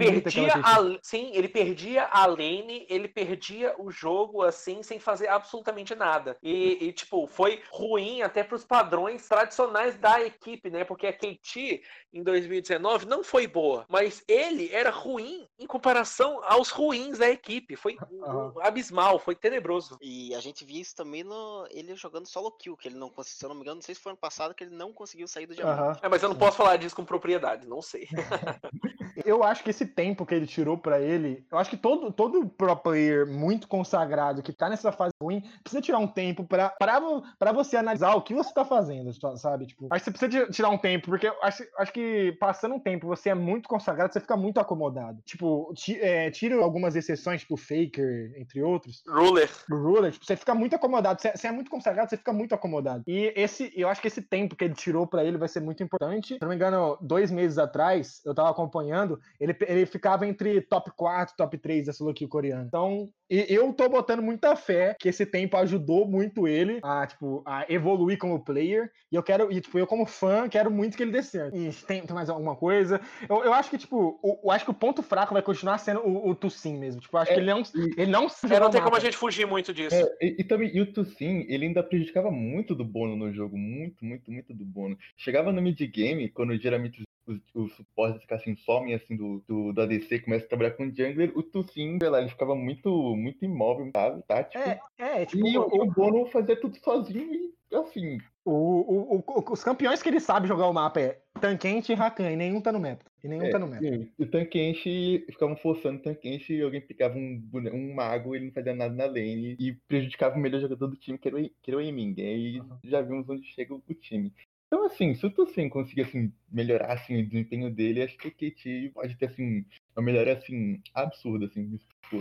ele 0.00 0.20
perdia 0.20 0.54
a, 0.54 0.98
sim, 1.02 1.30
ele 1.34 1.48
perdia 1.48 2.04
a 2.04 2.26
lane, 2.26 2.86
ele 2.88 3.08
perdia 3.08 3.74
o 3.78 3.90
jogo 3.90 4.42
assim 4.42 4.82
sem 4.82 4.98
fazer 4.98 5.28
absolutamente 5.28 5.94
nada. 5.94 6.36
E, 6.42 6.84
e 6.84 6.92
tipo, 6.92 7.26
foi 7.26 7.62
ruim 7.70 8.22
até 8.22 8.42
para 8.42 8.56
os 8.56 8.64
padrões 8.64 9.26
tradicionais 9.26 9.96
da 9.96 10.20
equipe 10.20 10.70
né? 10.70 10.84
Porque 10.84 11.06
a 11.06 11.12
KT 11.12 11.82
em 12.12 12.22
2019 12.22 13.06
não 13.06 13.22
foi 13.22 13.46
boa, 13.46 13.86
mas 13.88 14.22
ele 14.26 14.68
era 14.72 14.90
ruim 14.90 15.46
em 15.58 15.66
comparação 15.66 16.42
aos 16.44 16.70
ruins 16.70 17.18
da 17.18 17.30
equipe. 17.30 17.76
Foi 17.76 17.96
um, 18.10 18.58
um 18.58 18.60
abismal, 18.60 19.18
foi 19.18 19.34
tenebroso. 19.34 19.96
E 20.00 20.34
a 20.34 20.40
gente 20.40 20.64
via 20.64 20.80
isso 20.80 20.94
também 20.94 21.22
no 21.22 21.66
ele 21.70 21.94
jogando 21.94 22.26
solo 22.26 22.50
kill, 22.50 22.76
que 22.76 22.88
ele 22.88 22.98
não 22.98 23.08
conseguiu, 23.08 23.38
se 23.38 23.44
eu 23.44 23.48
não 23.48 23.56
me 23.56 23.62
engano, 23.62 23.76
não 23.76 23.82
sei 23.82 23.94
se 23.94 24.00
foi 24.00 24.10
ano 24.10 24.18
passado 24.18 24.54
que 24.54 24.64
ele 24.64 24.74
não 24.74 24.89
conseguiu 24.92 25.26
sair 25.28 25.46
do 25.46 25.54
diamante. 25.54 25.80
Aham. 25.80 25.96
É, 26.02 26.08
mas 26.08 26.22
eu 26.22 26.28
não 26.28 26.36
posso 26.36 26.56
falar 26.56 26.76
disso 26.76 26.94
com 26.96 27.04
propriedade, 27.04 27.66
não 27.68 27.80
sei. 27.82 28.08
Eu 29.24 29.42
acho 29.44 29.62
que 29.62 29.70
esse 29.70 29.84
tempo 29.84 30.24
que 30.24 30.34
ele 30.34 30.46
tirou 30.46 30.78
pra 30.78 31.00
ele, 31.00 31.44
eu 31.52 31.58
acho 31.58 31.68
que 31.68 31.76
todo, 31.76 32.10
todo 32.12 32.48
pro 32.48 32.74
player 32.76 33.26
muito 33.26 33.68
consagrado 33.68 34.42
que 34.42 34.52
tá 34.52 34.68
nessa 34.68 34.92
fase 34.92 35.12
ruim, 35.20 35.42
precisa 35.62 35.82
tirar 35.82 35.98
um 35.98 36.06
tempo 36.06 36.44
pra, 36.44 36.70
pra, 36.70 36.98
vo- 37.00 37.22
pra 37.38 37.52
você 37.52 37.76
analisar 37.76 38.14
o 38.14 38.22
que 38.22 38.32
você 38.32 38.52
tá 38.54 38.64
fazendo, 38.64 39.12
sabe? 39.36 39.66
Tipo, 39.66 39.88
acho 39.90 40.04
que 40.04 40.10
você 40.10 40.16
precisa 40.18 40.46
ti- 40.46 40.52
tirar 40.52 40.70
um 40.70 40.78
tempo, 40.78 41.06
porque 41.08 41.26
eu 41.28 41.34
acho, 41.42 41.62
acho 41.78 41.92
que 41.92 42.32
passando 42.40 42.76
um 42.76 42.80
tempo 42.80 43.06
você 43.06 43.30
é 43.30 43.34
muito 43.34 43.68
consagrado, 43.68 44.12
você 44.12 44.20
fica 44.20 44.36
muito 44.36 44.58
acomodado. 44.58 45.20
Tipo, 45.24 45.72
ti, 45.74 45.98
é, 46.00 46.30
tira 46.30 46.56
algumas 46.56 46.96
exceções, 46.96 47.40
tipo 47.42 47.56
Faker, 47.56 48.32
entre 48.36 48.62
outros. 48.62 49.02
Ruler. 49.06 49.50
Ruler, 49.68 50.12
tipo, 50.12 50.24
você 50.24 50.36
fica 50.36 50.54
muito 50.54 50.74
acomodado. 50.76 51.20
Você, 51.20 51.32
você 51.36 51.46
é 51.48 51.52
muito 51.52 51.70
consagrado, 51.70 52.08
você 52.08 52.16
fica 52.16 52.32
muito 52.32 52.54
acomodado. 52.54 53.02
E 53.06 53.32
esse, 53.36 53.70
eu 53.76 53.88
acho 53.88 54.00
que 54.00 54.08
esse 54.08 54.22
tempo 54.22 54.56
que 54.56 54.64
ele 54.64 54.74
tirou 54.80 55.06
pra 55.06 55.24
ele 55.24 55.38
vai 55.38 55.48
ser 55.48 55.60
muito 55.60 55.82
importante. 55.82 56.34
Se 56.34 56.40
não 56.40 56.48
me 56.48 56.54
engano, 56.54 56.98
dois 57.00 57.30
meses 57.30 57.58
atrás, 57.58 58.20
eu 58.24 58.34
tava 58.34 58.50
acompanhando, 58.50 59.20
ele, 59.38 59.56
ele 59.66 59.86
ficava 59.86 60.26
entre 60.26 60.60
top 60.62 60.90
4, 60.96 61.34
top 61.36 61.58
3 61.58 61.86
da 61.86 61.92
solo 61.92 62.12
kill 62.14 62.28
coreana. 62.28 62.64
Então, 62.66 63.08
e- 63.28 63.46
eu 63.48 63.72
tô 63.72 63.88
botando 63.88 64.22
muita 64.22 64.56
fé 64.56 64.96
que 64.98 65.08
esse 65.08 65.24
tempo 65.26 65.56
ajudou 65.56 66.06
muito 66.06 66.48
ele 66.48 66.80
a, 66.82 67.06
tipo, 67.06 67.42
a 67.46 67.64
evoluir 67.68 68.18
como 68.18 68.42
player. 68.44 68.90
E 69.10 69.16
eu 69.16 69.22
quero, 69.22 69.50
e, 69.52 69.60
tipo, 69.60 69.78
eu 69.78 69.86
como 69.86 70.06
fã, 70.06 70.48
quero 70.48 70.70
muito 70.70 70.96
que 70.96 71.02
ele 71.02 71.12
dê 71.12 71.22
certo. 71.22 71.56
E 71.56 71.70
tem, 71.86 72.02
tem 72.02 72.14
mais 72.14 72.28
alguma 72.30 72.56
coisa? 72.56 73.00
Eu, 73.28 73.44
eu 73.44 73.52
acho 73.52 73.70
que, 73.70 73.78
tipo, 73.78 74.18
o, 74.22 74.40
eu 74.44 74.50
acho 74.50 74.64
que 74.64 74.70
o 74.70 74.74
ponto 74.74 75.02
fraco 75.02 75.32
vai 75.32 75.42
continuar 75.42 75.78
sendo 75.78 76.00
o, 76.00 76.30
o 76.30 76.34
Tussin 76.34 76.76
mesmo. 76.78 77.00
Tipo, 77.00 77.16
eu 77.16 77.20
acho 77.20 77.30
É, 77.32 77.34
que 77.34 77.40
ele 77.40 77.50
não, 77.50 77.62
ele 77.96 78.10
não 78.10 78.26
É, 78.50 78.60
não 78.60 78.70
tem 78.70 78.82
como 78.82 78.96
a 78.96 79.00
gente 79.00 79.16
fugir 79.16 79.46
muito 79.46 79.72
disso. 79.72 79.94
É, 79.94 80.08
e, 80.20 80.36
e 80.40 80.44
também, 80.44 80.70
e 80.74 80.80
o 80.80 80.92
Tussin, 80.92 81.44
ele 81.48 81.66
ainda 81.66 81.82
prejudicava 81.82 82.30
muito 82.30 82.74
do 82.74 82.84
Bono 82.84 83.16
no 83.16 83.32
jogo, 83.32 83.56
muito, 83.56 84.04
muito, 84.04 84.30
muito 84.30 84.54
do 84.54 84.64
Bono. 84.70 84.96
Chegava 85.16 85.52
no 85.52 85.60
mid-game, 85.60 86.28
quando 86.30 86.56
geralmente 86.56 87.02
os, 87.26 87.38
os 87.54 87.72
suportes 87.74 88.26
assim, 88.30 88.56
somem 88.56 88.94
assim 88.94 89.16
do, 89.16 89.44
do, 89.46 89.72
do 89.72 89.82
ADC, 89.82 90.20
começa 90.20 90.46
a 90.46 90.48
trabalhar 90.48 90.72
com 90.72 90.84
o 90.84 90.94
jungler, 90.94 91.32
o 91.36 91.42
Tussin, 91.42 91.98
sei 92.00 92.08
lá, 92.08 92.20
ele 92.20 92.30
ficava 92.30 92.54
muito, 92.56 92.90
muito 93.16 93.44
imóvel, 93.44 93.90
sabe, 93.94 94.22
tático. 94.26 94.58
É, 94.62 94.80
é, 94.98 95.26
tipo, 95.26 95.46
e 95.46 95.56
o, 95.58 95.62
o- 95.62 95.82
o 95.82 95.90
Bono 95.92 96.26
fazia 96.26 96.58
tudo 96.60 96.76
sozinho 96.82 97.34
e, 97.70 97.76
assim, 97.76 98.18
O, 98.44 98.52
o- 98.52 99.24
o- 99.26 99.52
os 99.52 99.62
campeões 99.62 100.02
que 100.02 100.08
ele 100.08 100.18
sabe 100.18 100.48
jogar 100.48 100.66
o 100.66 100.72
mapa 100.72 100.98
é 101.00 101.20
Tankente 101.40 101.92
e 101.92 101.94
Rakan, 101.94 102.30
e 102.32 102.36
nenhum 102.36 102.60
tá 102.60 102.72
no 102.72 102.80
meta. 102.80 103.04
E 103.22 103.28
nenhum 103.28 103.44
É, 103.44 103.50
tá 103.50 103.58
no 103.58 103.66
meta. 103.68 103.82
sim, 103.86 104.10
o 104.18 104.26
Tankenshi, 104.26 105.24
ficavam 105.28 105.56
forçando 105.56 105.98
o 105.98 106.02
Tankenshi 106.02 106.54
e 106.54 106.62
alguém 106.62 106.80
pegava 106.80 107.16
um, 107.16 107.42
um 107.72 107.94
mago, 107.94 108.34
ele 108.34 108.46
não 108.46 108.52
fazia 108.52 108.74
nada 108.74 108.94
na 108.94 109.04
lane 109.06 109.56
e 109.58 109.72
prejudicava 109.86 110.36
o 110.36 110.38
melhor 110.40 110.60
jogador 110.60 110.88
do 110.88 110.96
time, 110.96 111.18
que 111.18 111.28
era 111.28 111.36
o, 111.36 111.50
que 111.62 111.70
era 111.70 111.76
o 111.76 111.80
Eming. 111.80 112.14
Aí 112.18 112.60
já 112.82 113.02
vimos 113.02 113.28
onde 113.28 113.46
chega 113.46 113.74
o, 113.74 113.82
o 113.88 113.94
time. 113.94 114.32
Então, 114.72 114.84
assim, 114.86 115.16
se 115.16 115.26
o 115.26 115.30
Tussin 115.32 115.68
conseguir 115.68 116.02
assim, 116.02 116.32
melhorar 116.48 116.92
assim, 116.92 117.20
o 117.20 117.26
desempenho 117.26 117.74
dele, 117.74 118.04
acho 118.04 118.16
que 118.16 118.28
o 118.28 118.30
KT 118.30 118.92
pode 118.94 119.16
ter 119.16 119.26
assim, 119.26 119.64
uma 119.96 120.04
melhora 120.04 120.34
assim, 120.34 120.80
absurda. 120.94 121.46
Assim. 121.46 121.76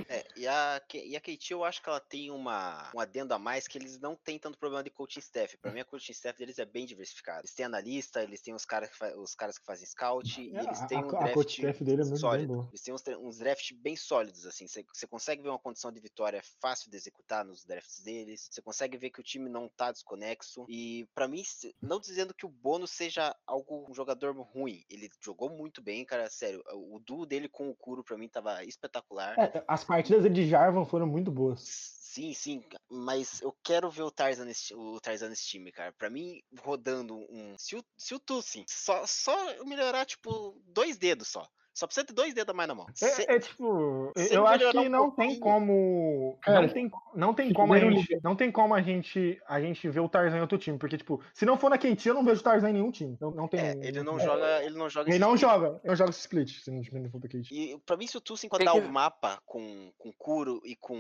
É, 0.08 0.24
e 0.36 0.48
a, 0.48 0.82
e 0.94 1.16
a 1.16 1.20
KT 1.20 1.52
eu 1.54 1.64
acho 1.64 1.82
que 1.82 1.90
ela 1.90 2.00
tem 2.00 2.30
uma, 2.30 2.92
um 2.94 3.00
adendo 3.00 3.34
a 3.34 3.40
mais 3.40 3.68
que 3.68 3.78
eles 3.78 4.00
não 4.00 4.16
têm 4.16 4.38
tanto 4.38 4.58
problema 4.58 4.84
de 4.84 4.90
coaching 4.92 5.20
staff. 5.20 5.58
Pra 5.58 5.72
mim, 5.72 5.80
a 5.80 5.86
coaching 5.86 6.12
staff 6.12 6.38
deles 6.38 6.60
é 6.60 6.66
bem 6.66 6.86
diversificada. 6.86 7.40
Eles 7.42 7.54
têm 7.56 7.66
analista, 7.66 8.22
eles 8.22 8.42
têm 8.42 8.54
os, 8.54 8.66
cara 8.66 8.88
que 8.88 9.04
os 9.18 9.34
caras 9.34 9.58
que 9.58 9.66
fazem 9.66 9.88
scout, 9.88 10.40
e 10.42 10.56
É, 10.56 10.62
eles 10.64 10.82
a- 10.82 10.88
têm 10.88 11.00
a- 11.00 11.02
um 11.02 11.10
a 11.10 11.20
draft 11.20 11.34
coach 11.34 11.54
staff 11.62 11.84
dele 11.84 12.02
é 12.02 12.06
muito 12.06 12.20
sólido. 12.20 12.68
Eles 12.72 12.82
têm 12.82 12.94
uns, 12.94 13.04
uns 13.20 13.38
drafts 13.40 13.78
bem 13.78 13.96
sólidos, 13.96 14.46
assim. 14.46 14.68
Você 14.68 15.08
consegue 15.08 15.42
ver 15.42 15.50
uma 15.50 15.60
condição 15.60 15.92
de 15.92 16.00
vitória 16.00 16.42
fácil 16.62 16.92
de 16.92 16.98
executar 16.98 17.44
nos 17.44 17.66
drafts 17.66 18.02
deles. 18.02 18.48
Você 18.52 18.62
consegue 18.62 18.98
ver 18.98 19.10
que 19.10 19.20
o 19.20 19.24
time 19.24 19.50
não 19.50 19.68
tá 19.70 19.92
desconexo. 19.92 20.66
E 20.70 21.08
pra 21.16 21.28
mim, 21.28 21.42
não 21.82 22.00
dizendo 22.00 22.34
que 22.34 22.46
o 22.46 22.50
bônus 22.50 22.92
seja 22.92 23.36
algo 23.48 23.88
um 23.90 23.94
jogador 23.94 24.36
ruim. 24.40 24.84
Ele 24.90 25.10
jogou 25.24 25.50
muito 25.50 25.82
bem, 25.82 26.06
cara. 26.06 26.30
Sério, 26.30 26.64
o 26.74 27.00
o 27.00 27.00
duo 27.00 27.26
dele 27.26 27.48
com 27.48 27.70
o 27.70 27.76
Kuro 27.76 28.04
pra 28.04 28.18
mim 28.18 28.28
tava 28.28 28.64
espetacular. 28.66 29.40
É, 29.40 29.64
as 29.70 29.84
partidas 29.84 30.34
de 30.34 30.50
Jarvan 30.50 30.84
foram 30.84 31.06
muito 31.06 31.32
boas. 31.32 31.62
Sim, 31.62 32.34
sim, 32.34 32.64
mas 32.90 33.40
eu 33.40 33.56
quero 33.64 33.88
ver 33.92 34.02
o 34.02 34.10
Tarzan 34.10 34.46
nesse, 34.46 34.74
o 34.74 35.00
Tarzan 35.00 35.30
nesse 35.30 35.46
time, 35.46 35.72
cara. 35.72 35.94
Pra 35.94 36.10
mim, 36.10 36.42
rodando 36.60 37.16
um. 37.16 37.56
Se 37.56 37.76
o, 37.76 37.86
se 37.96 38.16
o 38.16 38.20
Tussin 38.20 38.66
só, 38.68 39.06
só 39.06 39.64
melhorar, 39.64 40.08
tipo, 40.08 40.60
dois 40.66 40.98
dedos 40.98 41.28
só. 41.28 41.48
Só 41.80 41.88
precisa 41.88 42.06
ter 42.06 42.12
dois 42.14 42.34
dedos 42.34 42.50
a 42.52 42.54
mais 42.54 42.68
na 42.68 42.76
mão. 42.76 42.86
Se- 42.94 43.06
É, 43.06 43.36
é 43.36 43.40
tipo, 43.40 44.12
eu 44.32 44.46
acho 44.46 44.70
que 44.72 44.78
um 44.80 44.90
não 44.90 45.10
tem 45.10 45.40
como. 45.40 46.38
Cara, 46.42 46.62
não 46.64 46.70
tem, 46.74 46.92
não 47.16 47.34
tem 47.34 47.54
como 47.54 47.74
a 47.74 47.80
gente. 47.80 48.20
Não 48.22 48.36
tem 48.36 48.52
como 48.52 48.74
a 48.74 48.82
gente, 48.82 49.42
a 49.48 49.62
gente 49.62 49.88
ver 49.90 50.02
o 50.02 50.10
Tarzan 50.10 50.38
em 50.38 50.42
outro 50.42 50.58
time. 50.58 50.78
Porque, 50.78 50.98
tipo, 50.98 51.22
se 51.34 51.46
não 51.46 51.58
for 51.58 51.70
na 51.70 51.78
KT, 51.78 52.10
eu 52.10 52.14
não 52.14 52.26
vejo 52.26 52.42
o 52.42 52.44
Tarzan 52.44 52.72
em 52.72 52.74
nenhum 52.74 52.92
time. 52.92 53.18
Não, 53.22 53.32
não 53.32 53.48
tem. 53.48 53.62
é, 53.62 53.72
ele 53.82 54.04
não 54.04 54.18
tem- 54.18 54.26
joga. 54.26 54.64
Ele 54.66 54.76
não 54.78 54.90
joga 54.90 55.10
Ele 55.10 55.16
esse 55.16 55.20
não 55.22 55.36
split. 55.36 55.50
joga. 55.52 55.68
Ele 55.68 55.80
não 55.88 55.96
joga 55.96 56.10
esse 56.10 56.20
split, 56.20 56.50
se 56.60 56.70
não 56.70 56.84
for 57.10 57.20
pra. 57.22 57.30
E 57.50 57.80
pra 57.86 57.96
mim, 57.96 58.08
se 58.08 58.18
o 58.18 58.22
Tussin 58.22 58.50
Tem 58.50 58.58
enquadrar 58.62 58.84
que- 58.84 58.90
o 58.90 58.92
mapa 58.92 59.42
com, 59.46 59.90
com 59.98 60.12
Kuro 60.12 60.62
e 60.66 60.76
com. 60.76 60.98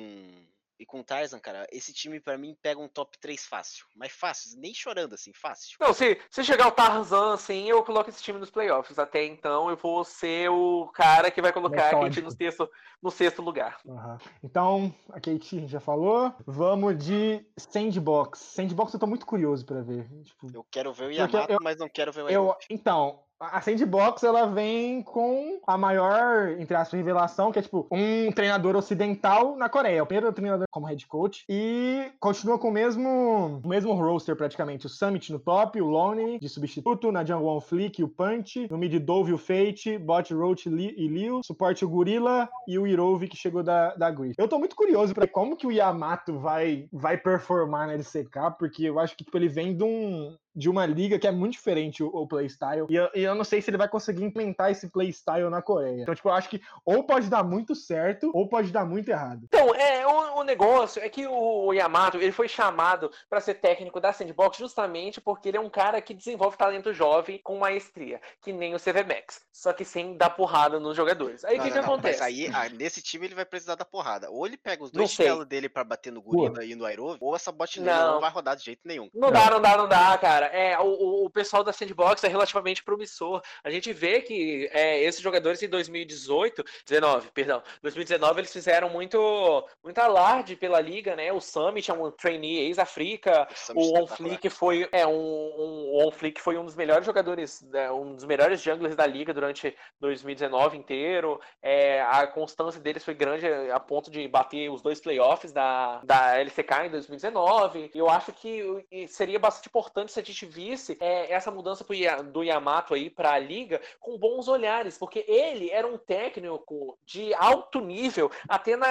E 0.79 0.85
com 0.85 1.03
Tarzan, 1.03 1.39
cara, 1.39 1.67
esse 1.73 1.91
time 1.91 2.21
pra 2.21 2.37
mim 2.37 2.55
pega 2.61 2.79
um 2.79 2.87
top 2.87 3.17
3 3.19 3.45
fácil. 3.45 3.85
Mas 3.95 4.13
fácil, 4.13 4.57
nem 4.59 4.73
chorando 4.73 5.13
assim, 5.13 5.33
fácil. 5.33 5.75
Não, 5.79 5.93
se, 5.93 6.17
se 6.31 6.41
chegar 6.41 6.67
o 6.67 6.71
Tarzan 6.71 7.33
assim, 7.33 7.69
eu 7.69 7.83
coloco 7.83 8.09
esse 8.09 8.23
time 8.23 8.39
nos 8.39 8.49
playoffs. 8.49 8.97
Até 8.97 9.25
então 9.25 9.69
eu 9.69 9.75
vou 9.75 10.05
ser 10.05 10.49
o 10.49 10.87
cara 10.93 11.29
que 11.29 11.41
vai 11.41 11.51
colocar 11.51 11.87
a 11.87 11.89
KT 11.89 11.95
no 11.95 12.01
Metódico. 12.03 12.31
sexto, 12.31 12.69
no 13.03 13.11
sexto 13.11 13.41
lugar. 13.41 13.77
Aham. 13.85 14.17
Então, 14.41 14.95
a 15.09 15.15
Kate 15.19 15.57
a 15.57 15.59
gente 15.59 15.67
já 15.71 15.81
falou. 15.81 16.33
Vamos 16.47 16.97
de 17.03 17.45
Sandbox. 17.57 18.39
Sandbox 18.39 18.93
eu 18.93 18.99
tô 19.01 19.07
muito 19.07 19.25
curioso 19.25 19.65
pra 19.65 19.81
ver. 19.81 20.07
Tipo, 20.23 20.47
Eu 20.53 20.65
quero 20.71 20.93
ver 20.93 21.05
o 21.07 21.11
Yamato, 21.11 21.51
eu- 21.51 21.59
mas 21.61 21.77
não 21.77 21.89
quero 21.89 22.13
ver 22.13 22.23
o 22.23 22.29
eu, 22.29 22.55
então, 22.69 23.21
a 23.39 23.61
Sandbox 23.61 24.23
ela 24.23 24.45
vem 24.47 25.01
com 25.01 25.59
a 25.65 25.77
maior, 25.77 26.49
entre 26.59 26.75
aspas, 26.75 26.97
revelação, 26.97 27.51
que 27.51 27.59
é 27.59 27.61
tipo 27.61 27.87
um 27.91 28.31
treinador 28.31 28.75
ocidental 28.75 29.55
na 29.55 29.69
Coreia. 29.69 30.03
O 30.03 30.05
primeiro 30.05 30.31
treinador 30.33 30.65
como 30.71 30.85
head 30.85 31.07
coach. 31.07 31.45
E 31.47 32.11
continua 32.19 32.59
com 32.59 32.69
o 32.69 32.71
mesmo, 32.71 33.61
o 33.63 33.67
mesmo 33.67 33.93
roster 33.93 34.35
praticamente. 34.35 34.85
O 34.85 34.89
Summit 34.89 35.31
no 35.31 35.39
top, 35.39 35.81
o 35.81 35.87
Lone 35.87 36.39
de 36.39 36.49
substituto, 36.49 37.11
na 37.11 37.23
jungle 37.23 37.57
o 37.57 37.61
Flick 37.61 38.01
e 38.01 38.03
o 38.03 38.09
Punch, 38.09 38.67
no 38.69 38.77
mid 38.77 38.93
Dove 38.99 39.31
e 39.31 39.33
o 39.33 39.37
Fate, 39.37 39.97
bot 39.97 40.33
Roach 40.33 40.67
e 40.67 41.07
Liu, 41.07 41.41
suporte 41.43 41.85
o 41.85 41.89
Gorilla 41.89 42.49
e 42.67 42.77
o 42.77 42.85
Irove 42.85 43.27
que 43.27 43.37
chegou 43.37 43.63
da, 43.63 43.95
da 43.95 44.11
Griff. 44.11 44.35
Eu 44.37 44.47
tô 44.47 44.59
muito 44.59 44.75
curioso 44.75 45.13
pra 45.13 45.27
como 45.27 45.55
que 45.55 45.65
o 45.65 45.71
Yamato 45.71 46.37
vai, 46.39 46.87
vai 46.91 47.17
performar 47.17 47.87
na 47.87 47.93
LCK, 47.93 48.57
porque 48.57 48.83
eu 48.83 48.99
acho 48.99 49.15
que 49.15 49.23
tipo, 49.23 49.37
ele 49.37 49.47
vem 49.47 49.75
de 49.75 49.83
um, 49.83 50.35
de 50.55 50.69
uma 50.69 50.85
liga 50.85 51.19
que 51.19 51.27
é 51.27 51.31
muito 51.31 51.53
diferente 51.53 52.03
o, 52.03 52.07
o 52.07 52.27
playstyle. 52.27 52.87
E 52.89 52.95
eu, 52.95 53.09
e 53.13 53.21
eu 53.21 53.35
não 53.35 53.43
sei 53.43 53.61
se 53.61 53.69
ele 53.69 53.77
vai 53.77 53.87
conseguir 53.87 54.23
implementar 54.23 54.71
esse 54.71 54.87
playstyle 54.89 55.49
na 55.49 55.61
Coreia. 55.61 56.01
Então, 56.01 56.15
tipo, 56.15 56.29
eu 56.29 56.33
acho 56.33 56.49
que 56.49 56.61
ou 56.85 57.03
pode 57.03 57.29
dar 57.29 57.43
muito 57.43 57.75
certo, 57.75 58.31
ou 58.33 58.47
pode 58.47 58.71
dar 58.71 58.85
muito 58.85 59.09
errado. 59.09 59.41
Então, 59.45 59.73
é, 59.75 60.05
o, 60.05 60.39
o 60.39 60.43
negócio 60.43 61.01
é 61.01 61.09
que 61.09 61.27
o 61.27 61.73
Yamato 61.73 62.17
ele 62.17 62.31
foi 62.31 62.47
chamado 62.47 63.11
para 63.29 63.39
ser 63.41 63.55
técnico 63.55 63.99
da 63.99 64.13
Sandbox 64.13 64.57
justamente 64.57 65.21
porque 65.21 65.49
ele 65.49 65.57
é 65.57 65.61
um 65.61 65.69
cara 65.69 66.01
que 66.01 66.13
desenvolve 66.13 66.57
talento 66.57 66.93
jovem 66.93 67.39
com 67.43 67.57
maestria, 67.57 68.19
que 68.41 68.51
nem 68.51 68.73
o 68.73 68.79
CV 68.79 69.03
Max, 69.03 69.41
só 69.51 69.73
que 69.73 69.85
sem 69.85 70.15
dar 70.17 70.31
porrada 70.31 70.79
nos 70.79 70.95
jogadores. 70.95 71.43
Aí 71.45 71.55
o 71.55 71.57
Não, 71.57 71.63
que, 71.63 71.69
não, 71.69 71.81
que 71.81 71.87
não, 71.87 71.93
acontece? 71.93 72.19
Mas 72.19 72.27
aí, 72.27 72.47
ah, 72.53 72.69
nesse 72.69 73.01
time, 73.01 73.25
ele 73.25 73.35
vai 73.35 73.45
precisar 73.45 73.75
da 73.75 73.85
porrada. 73.85 74.29
Ou 74.29 74.45
ele 74.45 74.57
pega 74.57 74.83
os 74.83 74.91
Não 74.91 74.99
dois 74.99 75.11
chinelos 75.11 75.45
dele 75.45 75.69
pra 75.69 75.83
bater 75.83 76.11
no 76.11 76.21
Gorilla 76.21 76.63
e 76.63 76.75
no 76.75 76.85
Aerov, 76.85 77.17
ou 77.19 77.35
essa 77.35 77.51
bot 77.51 77.79
lane 77.79 77.91
Não. 77.91 78.13
não 78.13 78.21
vai 78.21 78.31
rodar 78.31 78.55
de 78.55 78.63
jeito 78.63 78.81
nenhum. 78.85 79.09
Não 79.13 79.31
dá, 79.31 79.49
não 79.49 79.61
dá, 79.61 79.77
não 79.77 79.87
dá, 79.87 80.17
cara. 80.17 80.38
É, 80.47 80.77
o, 80.79 80.83
o- 80.83 81.25
o 81.25 81.29
pessoal 81.29 81.63
da 81.63 81.71
Sandbox 81.73 82.23
é 82.23 82.27
relativamente 82.27 82.83
promissor. 82.83 83.41
A 83.63 83.69
gente 83.69 83.91
vê 83.93 84.21
que 84.21 84.69
é, 84.71 85.01
esses 85.03 85.21
jogadores 85.21 85.61
em 85.61 85.69
2018, 85.69 86.63
19, 86.87 87.31
perdão, 87.31 87.61
2019 87.81 88.41
eles 88.41 88.51
fizeram 88.53 88.89
muito, 88.89 89.67
muito 89.83 89.99
alarde 89.99 90.55
pela 90.55 90.79
liga, 90.79 91.15
né? 91.15 91.31
O 91.31 91.39
Summit 91.41 91.89
é 91.89 91.93
um 91.93 92.11
trainee 92.11 92.59
ex-África, 92.67 93.47
Summit 93.53 93.79
o 93.79 93.81
espetacular. 93.83 94.03
Onflick 94.03 94.49
foi 94.49 94.89
é 94.91 95.05
um, 95.05 95.11
um 95.13 95.89
o 95.89 96.07
Onflick 96.07 96.39
foi 96.41 96.57
um 96.57 96.65
dos 96.65 96.75
melhores 96.75 97.05
jogadores, 97.05 97.61
né, 97.69 97.91
um 97.91 98.15
dos 98.15 98.25
melhores 98.25 98.61
junglers 98.61 98.95
da 98.95 99.05
liga 99.05 99.33
durante 99.33 99.75
2019 99.99 100.77
inteiro. 100.77 101.39
É, 101.61 102.01
a 102.01 102.27
constância 102.27 102.79
deles 102.79 103.03
foi 103.03 103.13
grande 103.13 103.45
a 103.71 103.79
ponto 103.79 104.09
de 104.11 104.27
bater 104.27 104.69
os 104.69 104.81
dois 104.81 104.99
playoffs 104.99 105.51
da, 105.51 105.99
da 106.03 106.37
LCK 106.37 106.85
em 106.85 106.89
2019. 106.89 107.91
E 107.93 107.97
eu 107.97 108.09
acho 108.09 108.31
que 108.33 108.85
seria 109.07 109.39
bastante 109.39 109.67
importante 109.67 110.11
se 110.11 110.19
a 110.19 110.23
gente 110.31 110.45
visse 110.45 110.97
é, 110.99 111.31
essa 111.31 111.51
mudança 111.51 111.85
do 112.31 112.43
Yamato 112.43 112.93
aí 112.93 113.09
para 113.09 113.33
a 113.33 113.39
liga 113.39 113.81
com 113.99 114.17
bons 114.17 114.47
olhares, 114.47 114.97
porque 114.97 115.25
ele 115.27 115.69
era 115.69 115.87
um 115.87 115.97
técnico 115.97 116.97
de 117.05 117.33
alto 117.33 117.79
nível, 117.81 118.31
até 118.47 118.75
na, 118.75 118.87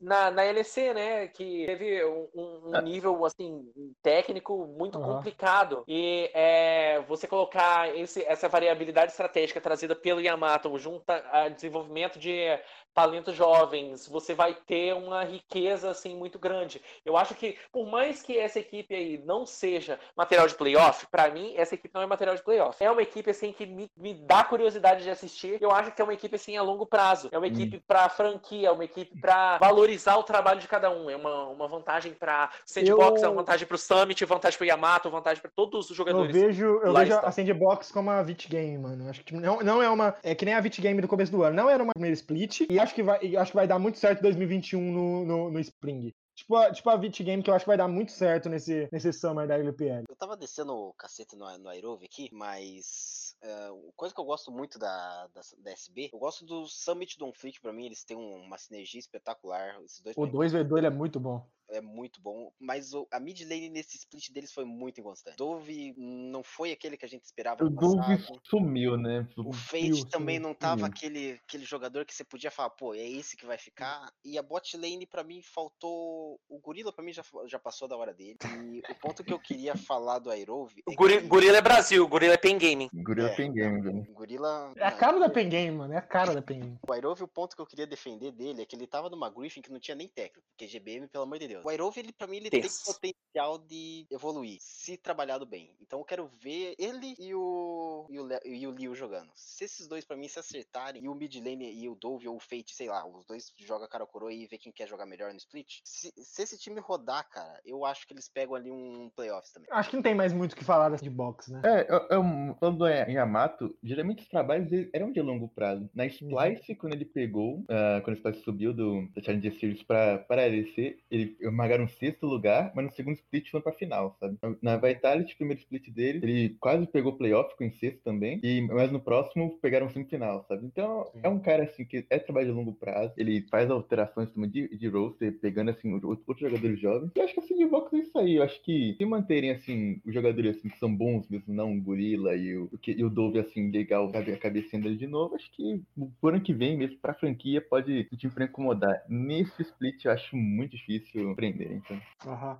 na, 0.00 0.30
na 0.30 0.42
LEC, 0.42 0.94
né? 0.94 1.28
Que 1.28 1.66
teve 1.66 2.04
um, 2.04 2.28
um 2.34 2.76
é. 2.76 2.82
nível 2.82 3.24
assim 3.24 3.70
técnico 4.02 4.66
muito 4.66 4.98
uhum. 4.98 5.16
complicado. 5.16 5.84
E 5.86 6.30
é, 6.34 7.00
você 7.08 7.26
colocar 7.26 7.94
esse, 7.96 8.24
essa 8.24 8.48
variabilidade 8.48 9.12
estratégica 9.12 9.60
trazida 9.60 9.94
pelo 9.94 10.20
Yamato 10.20 10.76
junto 10.78 11.04
a 11.08 11.48
desenvolvimento 11.48 12.18
de 12.18 12.58
talentos 12.98 13.36
jovens, 13.36 14.08
você 14.08 14.34
vai 14.34 14.52
ter 14.66 14.92
uma 14.92 15.22
riqueza 15.22 15.88
assim 15.88 16.16
muito 16.16 16.36
grande. 16.36 16.82
Eu 17.06 17.16
acho 17.16 17.32
que 17.32 17.56
por 17.70 17.86
mais 17.86 18.20
que 18.20 18.36
essa 18.36 18.58
equipe 18.58 18.92
aí 18.92 19.22
não 19.24 19.46
seja 19.46 20.00
material 20.16 20.48
de 20.48 20.56
playoff, 20.56 21.06
para 21.06 21.30
mim 21.30 21.54
essa 21.56 21.76
equipe 21.76 21.94
não 21.94 22.02
é 22.02 22.06
material 22.06 22.34
de 22.34 22.42
playoff. 22.42 22.82
É 22.82 22.90
uma 22.90 23.00
equipe 23.00 23.30
assim 23.30 23.52
que 23.52 23.64
me, 23.64 23.88
me 23.96 24.14
dá 24.14 24.42
curiosidade 24.42 25.04
de 25.04 25.10
assistir. 25.10 25.62
Eu 25.62 25.70
acho 25.70 25.92
que 25.92 26.02
é 26.02 26.04
uma 26.04 26.12
equipe 26.12 26.34
assim 26.34 26.56
a 26.56 26.62
longo 26.62 26.84
prazo. 26.84 27.28
É 27.30 27.38
uma 27.38 27.46
equipe 27.46 27.76
hum. 27.76 27.82
para 27.86 28.08
franquia, 28.08 28.66
é 28.66 28.72
uma 28.72 28.84
equipe 28.84 29.16
para 29.20 29.58
valorizar 29.58 30.16
o 30.16 30.24
trabalho 30.24 30.58
de 30.58 30.66
cada 30.66 30.90
um. 30.90 31.08
É 31.08 31.14
uma, 31.14 31.44
uma 31.44 31.68
vantagem 31.68 32.12
para 32.12 32.50
Sandbox, 32.66 33.22
eu... 33.22 33.28
é 33.28 33.30
uma 33.30 33.42
vantagem 33.42 33.64
para 33.64 33.76
o 33.76 33.78
Summit, 33.78 34.24
vantagem 34.24 34.58
para 34.58 34.64
o 34.64 34.68
Yamato, 34.68 35.08
vantagem 35.08 35.40
para 35.40 35.52
todos 35.54 35.88
os 35.88 35.96
jogadores. 35.96 36.34
Eu 36.34 36.42
vejo, 36.42 36.66
eu 36.82 36.92
vejo 36.92 37.14
a 37.14 37.30
Sandbox 37.30 37.92
como 37.92 38.10
a 38.10 38.20
Vit 38.24 38.48
Game, 38.48 38.76
mano. 38.76 39.08
Acho 39.08 39.22
que 39.22 39.34
não, 39.34 39.60
não 39.60 39.80
é 39.80 39.88
uma 39.88 40.16
é 40.24 40.34
que 40.34 40.44
nem 40.44 40.54
a 40.54 40.60
Vit 40.60 40.80
Game 40.80 41.00
do 41.00 41.06
começo 41.06 41.30
do 41.30 41.44
ano. 41.44 41.54
Não 41.54 41.70
era 41.70 41.80
uma 41.80 41.92
primeira 41.92 42.14
split 42.14 42.62
e 42.68 42.87
acho 42.88 42.94
que 42.94 43.02
vai, 43.02 43.36
acho 43.36 43.50
que 43.52 43.56
vai 43.56 43.68
dar 43.68 43.78
muito 43.78 43.98
certo 43.98 44.20
em 44.20 44.22
2021 44.22 44.80
no, 44.80 45.24
no, 45.24 45.50
no 45.50 45.60
Spring. 45.60 46.12
Tipo 46.34 46.56
a, 46.56 46.72
tipo 46.72 46.88
a 46.88 46.96
Vit 46.96 47.22
Game, 47.22 47.42
que 47.42 47.50
eu 47.50 47.54
acho 47.54 47.64
que 47.64 47.70
vai 47.70 47.76
dar 47.76 47.88
muito 47.88 48.12
certo 48.12 48.48
nesse, 48.48 48.88
nesse 48.92 49.12
Summer 49.12 49.46
da 49.46 49.58
LPL. 49.58 50.04
Eu 50.08 50.16
tava 50.16 50.36
descendo 50.36 50.72
o 50.72 50.94
cacete 50.94 51.36
no, 51.36 51.58
no 51.58 51.68
Aerove 51.68 52.06
aqui, 52.06 52.30
mas 52.32 53.36
uh, 53.42 53.92
coisa 53.96 54.14
que 54.14 54.20
eu 54.20 54.24
gosto 54.24 54.50
muito 54.50 54.78
da, 54.78 55.26
da, 55.34 55.40
da, 55.58 55.72
SB, 55.72 56.10
eu 56.12 56.18
gosto 56.18 56.46
do 56.46 56.66
Summit 56.66 57.18
do 57.18 57.26
Onflick, 57.26 57.60
pra 57.60 57.72
mim, 57.72 57.86
eles 57.86 58.04
têm 58.04 58.16
uma 58.16 58.56
sinergia 58.56 59.00
espetacular. 59.00 59.82
Esses 59.82 60.00
dois 60.00 60.16
o 60.16 60.22
2v2 60.22 60.84
é 60.84 60.90
muito 60.90 61.18
bom 61.18 61.44
é 61.70 61.80
muito 61.80 62.20
bom, 62.20 62.52
mas 62.58 62.94
o, 62.94 63.06
a 63.12 63.20
mid 63.20 63.40
lane 63.42 63.68
nesse 63.68 63.96
split 63.96 64.30
deles 64.30 64.52
foi 64.52 64.64
muito 64.64 65.00
inconstante. 65.00 65.36
Dove 65.36 65.94
não 65.96 66.42
foi 66.42 66.72
aquele 66.72 66.96
que 66.96 67.04
a 67.04 67.08
gente 67.08 67.24
esperava. 67.24 67.64
O 67.64 67.70
Dove 67.70 68.18
sumiu, 68.44 68.96
né? 68.96 69.26
O 69.36 69.52
Fate 69.52 70.06
também 70.06 70.38
não 70.38 70.54
tava 70.54 70.86
aquele, 70.86 71.40
aquele 71.46 71.64
jogador 71.64 72.04
que 72.04 72.14
você 72.14 72.24
podia 72.24 72.50
falar, 72.50 72.70
pô, 72.70 72.94
é 72.94 73.06
esse 73.06 73.36
que 73.36 73.46
vai 73.46 73.58
ficar. 73.58 74.10
E 74.24 74.38
a 74.38 74.42
bot 74.42 74.76
lane, 74.76 75.06
para 75.06 75.24
mim, 75.24 75.42
faltou. 75.42 76.40
O 76.48 76.58
Gorila, 76.58 76.92
para 76.92 77.04
mim, 77.04 77.12
já, 77.12 77.22
já 77.46 77.58
passou 77.58 77.86
da 77.86 77.96
hora 77.96 78.14
dele. 78.14 78.38
E 78.44 78.82
o 78.90 78.94
ponto 78.94 79.22
que 79.22 79.32
eu 79.32 79.38
queria 79.38 79.76
falar 79.76 80.18
do 80.18 80.30
Airove. 80.30 80.82
É 80.86 80.90
o 80.90 80.96
que... 80.96 81.20
Gorila 81.20 81.58
é 81.58 81.62
Brasil, 81.62 82.04
o 82.04 82.08
Gorila 82.08 82.34
é 82.34 82.38
Pen 82.38 82.58
Game. 82.58 82.88
Gorila 82.92 83.28
é, 83.28 83.32
é 83.32 83.36
Pen 83.36 83.52
Game, 83.52 83.80
velho. 83.80 84.06
Gorila. 84.12 84.72
É 84.76 84.86
a 84.86 84.92
cara 84.92 85.18
da 85.18 85.28
Pen 85.28 85.48
Game, 85.48 85.76
mano. 85.76 85.92
É 85.92 85.98
a 85.98 86.02
cara 86.02 86.34
da 86.34 86.42
Pen 86.42 86.60
Game. 86.60 86.78
O 86.88 86.92
Airove, 86.92 87.24
o 87.24 87.28
ponto 87.28 87.54
que 87.54 87.62
eu 87.62 87.66
queria 87.66 87.86
defender 87.86 88.32
dele 88.32 88.62
é 88.62 88.66
que 88.66 88.74
ele 88.74 88.86
tava 88.86 89.10
numa 89.10 89.30
Griffin 89.30 89.60
que 89.60 89.72
não 89.72 89.80
tinha 89.80 89.94
nem 89.94 90.08
técnico. 90.08 90.46
Porque 90.50 90.66
GBM, 90.66 91.06
pelo 91.08 91.24
amor 91.24 91.38
de 91.38 91.48
Deus. 91.48 91.57
O 91.64 91.70
Iroh, 91.70 91.92
ele, 91.96 92.12
pra 92.12 92.26
mim, 92.26 92.36
ele 92.36 92.50
Pensa. 92.50 92.98
tem 93.00 93.12
potencial 93.12 93.58
de 93.58 94.06
evoluir, 94.10 94.58
se 94.60 94.96
trabalhado 94.96 95.46
bem. 95.46 95.76
Então 95.80 95.98
eu 95.98 96.04
quero 96.04 96.28
ver 96.40 96.74
ele 96.78 97.14
e 97.18 97.34
o, 97.34 98.06
e 98.10 98.18
o, 98.20 98.28
e 98.44 98.66
o 98.66 98.70
Liu 98.70 98.94
jogando. 98.94 99.30
Se 99.34 99.64
esses 99.64 99.86
dois, 99.86 100.04
pra 100.04 100.16
mim, 100.16 100.28
se 100.28 100.38
acertarem, 100.38 101.02
e 101.02 101.08
o 101.08 101.14
mid 101.14 101.34
lane 101.36 101.72
e 101.72 101.88
o 101.88 101.94
Dove 101.94 102.28
ou 102.28 102.36
o 102.36 102.40
Fate, 102.40 102.74
sei 102.74 102.88
lá, 102.88 103.06
os 103.06 103.24
dois 103.24 103.52
jogam 103.56 103.88
cara 103.88 104.06
coroa 104.06 104.32
e 104.32 104.46
vê 104.46 104.58
quem 104.58 104.72
quer 104.72 104.88
jogar 104.88 105.06
melhor 105.06 105.30
no 105.30 105.38
split. 105.38 105.80
Se, 105.84 106.12
se, 106.16 106.42
esse 106.42 106.58
time 106.58 106.80
rodar, 106.80 107.28
cara, 107.30 107.60
eu 107.64 107.84
acho 107.84 108.06
que 108.06 108.12
eles 108.12 108.28
pegam 108.28 108.54
ali 108.54 108.70
um 108.70 109.10
playoffs 109.14 109.52
também. 109.52 109.68
Acho 109.72 109.90
que 109.90 109.96
não 109.96 110.02
tem 110.02 110.14
mais 110.14 110.32
muito 110.32 110.52
o 110.52 110.56
que 110.56 110.64
falar 110.64 110.94
de 110.96 111.10
box, 111.10 111.50
né? 111.50 111.62
É, 111.64 111.86
eu, 111.92 112.06
eu, 112.10 112.56
falando 112.58 112.78
do 112.78 112.88
Yamato, 112.88 113.76
geralmente 113.82 114.22
os 114.22 114.28
trabalhos 114.28 114.70
eram 114.92 115.10
de 115.12 115.20
longo 115.20 115.48
prazo. 115.48 115.88
Na. 115.94 116.06
Splice, 116.08 116.72
uhum. 116.72 116.78
quando 116.78 116.94
ele 116.94 117.04
pegou, 117.04 117.60
uh, 117.60 118.02
quando 118.02 118.16
o 118.16 118.18
Splice 118.18 118.42
subiu 118.42 118.72
do, 118.72 119.08
da 119.14 119.22
Challenger 119.22 119.58
Series 119.58 119.82
pra, 119.82 120.18
pra 120.18 120.42
LC, 120.42 120.98
ele 121.10 121.36
marcaram 121.52 121.84
um 121.84 121.88
sexto 121.88 122.26
lugar, 122.26 122.72
mas 122.74 122.84
no 122.84 122.92
segundo 122.92 123.16
split 123.16 123.50
foi 123.50 123.60
pra 123.60 123.72
final, 123.72 124.16
sabe? 124.20 124.36
Na 124.62 124.76
Vitality, 124.76 125.36
primeiro 125.36 125.60
split 125.60 125.90
dele, 125.90 126.20
ele 126.22 126.56
quase 126.60 126.86
pegou 126.86 127.16
playoff, 127.16 127.50
ficou 127.50 127.66
em 127.66 127.72
sexto 127.72 128.02
também, 128.02 128.40
e, 128.42 128.60
mas 128.62 128.90
no 128.92 129.00
próximo 129.00 129.58
pegaram 129.60 129.88
semifinal, 129.88 130.44
sabe? 130.48 130.66
Então 130.66 131.04
Sim. 131.12 131.20
é 131.22 131.28
um 131.28 131.38
cara 131.38 131.64
assim 131.64 131.84
que 131.84 132.04
é 132.10 132.18
trabalho 132.18 132.48
de 132.48 132.52
longo 132.52 132.72
prazo, 132.72 133.12
ele 133.16 133.46
faz 133.50 133.70
alterações 133.70 134.30
também 134.30 134.50
de, 134.50 134.76
de 134.76 134.88
roster, 134.88 135.38
pegando 135.40 135.70
assim 135.70 135.92
outros 135.92 136.38
jogadores 136.38 136.80
jovens. 136.80 137.10
E 137.14 137.18
eu 137.18 137.24
acho 137.24 137.34
que 137.34 137.40
assim, 137.40 137.56
de 137.56 137.64
Vox 137.66 137.92
é 137.92 137.98
isso 137.98 138.18
aí. 138.18 138.36
Eu 138.36 138.42
acho 138.42 138.62
que 138.62 138.94
se 138.96 139.04
manterem 139.04 139.50
assim, 139.50 140.00
os 140.04 140.14
jogadores 140.14 140.56
assim, 140.56 140.68
que 140.68 140.78
são 140.78 140.94
bons 140.94 141.28
mesmo, 141.28 141.52
não 141.52 141.72
o 141.72 141.80
Gorila 141.80 142.34
e 142.36 142.56
o, 142.56 142.70
e 142.86 143.04
o 143.04 143.10
Dove 143.10 143.38
assim, 143.38 143.70
legal, 143.70 144.10
a 144.14 144.36
cabecinha 144.36 144.80
dele 144.82 144.96
de 144.96 145.06
novo, 145.06 145.34
acho 145.34 145.50
que 145.52 145.82
por 146.20 146.34
ano 146.34 146.42
que 146.42 146.52
vem 146.52 146.76
mesmo, 146.76 146.98
pra 146.98 147.14
franquia, 147.14 147.60
pode 147.60 148.08
o 148.12 148.16
time 148.16 148.32
pra 148.32 148.44
incomodar. 148.44 149.02
Nesse 149.08 149.62
split 149.62 150.04
eu 150.04 150.12
acho 150.12 150.36
muito 150.36 150.76
difícil 150.76 151.34
prender, 151.38 151.70
então. 151.70 152.00
Uhum. 152.26 152.56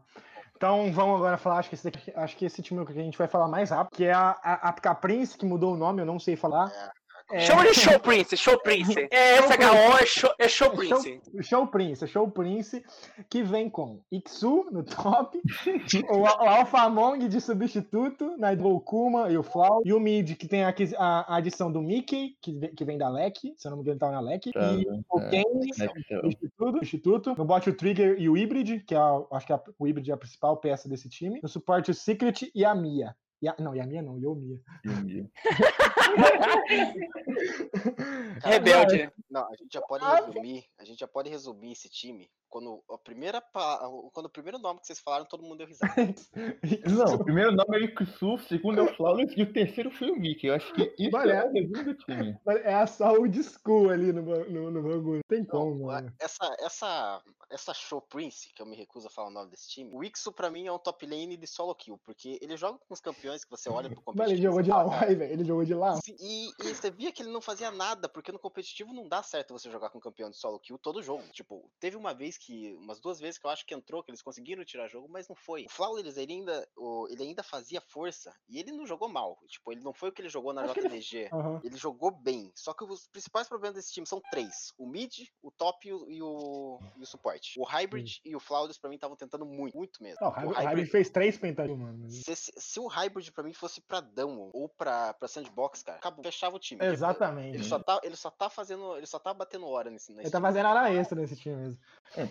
Então 0.56 0.92
vamos 0.92 1.16
agora 1.16 1.36
falar, 1.36 1.58
acho 1.58 1.68
que, 1.68 1.74
esse 1.74 1.90
daqui, 1.90 2.12
acho 2.14 2.36
que 2.36 2.44
esse 2.44 2.62
time 2.62 2.84
que 2.86 2.92
a 2.92 2.94
gente 2.94 3.18
vai 3.18 3.26
falar 3.26 3.48
mais 3.48 3.70
rápido, 3.70 3.96
que 3.96 4.04
é 4.04 4.12
a, 4.12 4.30
a, 4.42 4.68
a 4.68 4.72
Caprice, 4.72 5.36
que 5.36 5.44
mudou 5.44 5.74
o 5.74 5.76
nome, 5.76 6.00
eu 6.00 6.06
não 6.06 6.18
sei 6.18 6.36
falar. 6.36 6.70
É. 6.70 6.97
É... 7.30 7.40
Chama 7.40 7.64
de 7.64 7.74
Show 7.74 8.00
Prince, 8.00 8.36
Show 8.36 8.58
Prince. 8.58 8.94
É 9.10 9.42
SHO, 9.42 9.98
é 10.00 10.06
Show, 10.06 10.30
é 10.38 10.48
show 10.48 10.70
Prince. 10.70 11.20
Show, 11.32 11.42
show 11.42 11.66
Prince, 11.66 12.06
Show 12.06 12.30
Prince, 12.30 12.84
que 13.28 13.42
vem 13.42 13.68
com 13.68 14.00
Iksu 14.10 14.66
no 14.70 14.82
top, 14.82 15.38
o, 16.10 16.18
o 16.18 16.26
Alphamong 16.26 17.28
de 17.28 17.40
substituto, 17.40 18.36
na 18.38 18.48
Kuma 18.84 19.30
e 19.30 19.36
o 19.36 19.42
Flau, 19.42 19.82
e 19.84 19.92
o 19.92 20.00
Mid, 20.00 20.36
que 20.36 20.48
tem 20.48 20.64
a, 20.64 20.74
a, 20.98 21.36
adição 21.36 21.70
do 21.70 21.82
Mickey, 21.82 22.36
que, 22.40 22.52
que 22.68 22.84
vem 22.84 22.96
da 22.96 23.08
LEC, 23.08 23.54
se 23.56 23.66
eu 23.66 23.70
não 23.70 23.78
me 23.78 23.82
engano, 23.82 23.94
ele 23.94 24.00
tá 24.00 24.10
na 24.10 24.20
LEC, 24.20 24.52
tá, 24.52 24.72
e 24.72 24.86
o 25.10 25.20
é, 25.20 25.30
Ken, 25.30 25.42
é, 25.42 26.26
instituto, 26.26 26.78
instituto, 26.82 27.34
no 27.36 27.44
bot 27.44 27.68
o 27.68 27.74
Trigger 27.74 28.16
e 28.18 28.28
o 28.28 28.34
Hybrid, 28.34 28.84
que 28.84 28.94
é 28.94 28.98
a, 28.98 29.22
acho 29.32 29.46
que 29.46 29.52
a, 29.52 29.60
o 29.78 29.84
Hybrid 29.84 30.10
é 30.10 30.14
a 30.14 30.18
principal 30.18 30.56
peça 30.56 30.88
desse 30.88 31.08
time, 31.08 31.40
no 31.42 31.48
suporte 31.48 31.90
o 31.90 31.94
Secret 31.94 32.50
e 32.54 32.64
a 32.64 32.74
Mia. 32.74 33.14
E 33.40 33.48
a, 33.48 33.54
não, 33.58 33.74
e 33.74 33.80
a 33.80 33.86
minha 33.86 34.02
não, 34.02 34.18
Yomia. 34.18 34.60
Yomia. 34.84 35.30
Rebelde. 38.42 39.12
Não, 39.30 39.46
a 39.48 39.56
gente 39.56 39.72
já 39.72 39.80
pode 39.80 40.04
resumir, 40.04 40.64
a 40.78 40.84
gente 40.84 40.98
já 40.98 41.06
pode 41.06 41.30
resumir 41.30 41.72
esse 41.72 41.88
time 41.88 42.28
quando 42.48 42.82
a 42.90 42.98
primeira 42.98 43.42
quando 44.12 44.26
o 44.26 44.30
primeiro 44.30 44.58
nome 44.58 44.80
que 44.80 44.86
vocês 44.86 45.00
falaram, 45.00 45.24
todo 45.24 45.42
mundo 45.42 45.58
deu 45.58 45.66
risada. 45.66 45.94
Não, 46.86 47.14
o 47.14 47.24
primeiro 47.24 47.52
nome 47.52 47.76
é 47.76 47.80
o 47.80 47.84
Ikusu, 47.84 48.34
o 48.34 48.38
segundo 48.38 48.80
é 48.80 48.82
o 48.82 48.94
Flawless 48.94 49.34
e 49.36 49.42
o 49.42 49.52
terceiro 49.52 49.90
foi 49.90 50.10
o 50.10 50.18
Mickey. 50.18 50.48
Eu 50.48 50.54
acho 50.54 50.72
que 50.72 50.94
isso 50.98 51.16
é 51.16 51.44
o 51.44 51.52
resumo 51.52 51.84
do 51.84 51.94
time. 51.94 52.38
É 52.68 52.74
a 52.74 52.86
saúde 52.86 53.42
school 53.42 53.90
ali 53.90 54.12
no, 54.12 54.22
no, 54.22 54.70
no 54.70 54.82
bagulho. 54.82 55.20
Tem 55.28 55.44
como, 55.44 55.86
mano. 55.86 56.12
Essa, 56.18 56.56
essa, 56.60 57.22
essa 57.50 57.74
Show 57.74 58.00
Prince, 58.00 58.48
que 58.54 58.62
eu 58.62 58.66
me 58.66 58.76
recuso 58.76 59.06
a 59.06 59.10
falar 59.10 59.28
o 59.28 59.32
nome 59.32 59.50
desse 59.50 59.68
time, 59.68 59.90
o 59.92 60.02
Ixo 60.02 60.32
pra 60.32 60.50
mim 60.50 60.66
é 60.66 60.72
um 60.72 60.78
top 60.78 61.06
lane 61.06 61.36
de 61.36 61.46
solo 61.46 61.74
kill, 61.74 61.98
porque 62.04 62.38
ele 62.40 62.56
joga 62.56 62.78
com 62.78 62.94
os 62.94 63.00
campeões 63.00 63.44
que 63.44 63.50
você 63.50 63.68
olha 63.68 63.88
pro 63.88 64.02
competitivo. 64.02 64.34
ele 64.34 64.42
jogou 64.42 64.62
de 64.62 64.70
lá, 64.70 64.84
velho. 65.04 65.22
Ele 65.22 65.44
jogou 65.44 65.64
de 65.64 65.74
lá. 65.74 65.98
E, 66.20 66.50
e 66.62 66.74
você 66.74 66.90
via 66.90 67.12
que 67.12 67.22
ele 67.22 67.32
não 67.32 67.40
fazia 67.40 67.70
nada, 67.70 68.08
porque 68.08 68.32
no 68.32 68.38
competitivo 68.38 68.92
não 68.92 69.08
dá 69.08 69.22
certo 69.22 69.52
você 69.52 69.70
jogar 69.70 69.90
com 69.90 70.00
campeão 70.00 70.30
de 70.30 70.36
solo 70.36 70.58
kill 70.58 70.78
todo 70.78 71.02
jogo. 71.02 71.22
Tipo, 71.32 71.70
teve 71.78 71.96
uma 71.96 72.14
vez 72.14 72.37
que. 72.38 72.74
Umas 72.76 73.00
duas 73.00 73.20
vezes 73.20 73.38
que 73.38 73.46
eu 73.46 73.50
acho 73.50 73.66
que 73.66 73.74
entrou, 73.74 74.02
que 74.02 74.10
eles 74.10 74.22
conseguiram 74.22 74.64
tirar 74.64 74.88
jogo, 74.88 75.08
mas 75.08 75.28
não 75.28 75.36
foi. 75.36 75.64
O 75.64 75.70
Flawless, 75.70 76.18
ele 76.18 76.32
ainda, 76.32 76.68
ele 77.10 77.22
ainda 77.22 77.42
fazia 77.42 77.80
força 77.80 78.34
e 78.48 78.58
ele 78.58 78.72
não 78.72 78.86
jogou 78.86 79.08
mal. 79.08 79.38
Tipo, 79.46 79.72
ele 79.72 79.80
não 79.80 79.92
foi 79.92 80.08
o 80.08 80.12
que 80.12 80.22
ele 80.22 80.28
jogou 80.28 80.52
na 80.52 80.66
JDG. 80.66 81.16
Ele... 81.16 81.28
Uhum. 81.32 81.60
ele... 81.64 81.76
jogou 81.76 82.10
bem. 82.10 82.50
Só 82.54 82.72
que 82.72 82.84
os 82.84 83.06
principais 83.08 83.48
problemas 83.48 83.76
desse 83.76 83.92
time 83.92 84.06
são 84.06 84.20
três: 84.30 84.72
o 84.78 84.86
mid, 84.86 85.28
o 85.42 85.50
top 85.50 85.88
e 85.88 85.92
o, 85.92 86.10
e 86.10 86.22
o, 86.22 86.80
e 86.96 87.02
o 87.02 87.06
suporte. 87.06 87.58
O 87.58 87.64
Hybrid 87.64 88.18
hum. 88.18 88.30
e 88.30 88.36
o 88.36 88.40
Flawless, 88.40 88.80
pra 88.80 88.88
mim, 88.88 88.96
estavam 88.96 89.16
tentando 89.16 89.44
muito, 89.44 89.76
muito 89.76 90.02
mesmo. 90.02 90.18
Não, 90.20 90.28
o 90.28 90.32
Hybrid, 90.32 90.64
Hybrid 90.64 90.90
fez 90.90 91.10
três 91.10 91.36
pentagens, 91.36 91.78
mano. 91.78 92.10
Se, 92.10 92.34
se, 92.34 92.52
se, 92.56 92.80
o 92.80 92.86
Hybrid, 92.86 93.30
pra 93.32 93.44
mim, 93.44 93.52
fosse 93.52 93.80
pra 93.80 94.00
Damo 94.00 94.50
ou 94.52 94.68
pra, 94.68 95.14
pra 95.14 95.28
Sandbox, 95.28 95.82
cara, 95.82 95.98
acabou, 95.98 96.24
fechava 96.24 96.56
o 96.56 96.58
time. 96.58 96.84
Exatamente. 96.84 97.52
Tipo, 97.52 97.56
ele, 97.56 97.64
só 97.64 97.78
tá, 97.78 98.00
ele 98.02 98.16
só 98.16 98.30
tá 98.30 98.48
fazendo. 98.48 98.96
Ele 98.96 99.06
só 99.06 99.18
tá 99.18 99.34
batendo 99.34 99.66
hora 99.66 99.90
nesse. 99.90 100.12
nesse 100.12 100.24
ele 100.24 100.30
tá 100.30 100.40
fazendo 100.40 100.66
hora 100.66 100.92
extra 100.92 101.20
nesse 101.20 101.36
time 101.36 101.56
mesmo. 101.56 101.78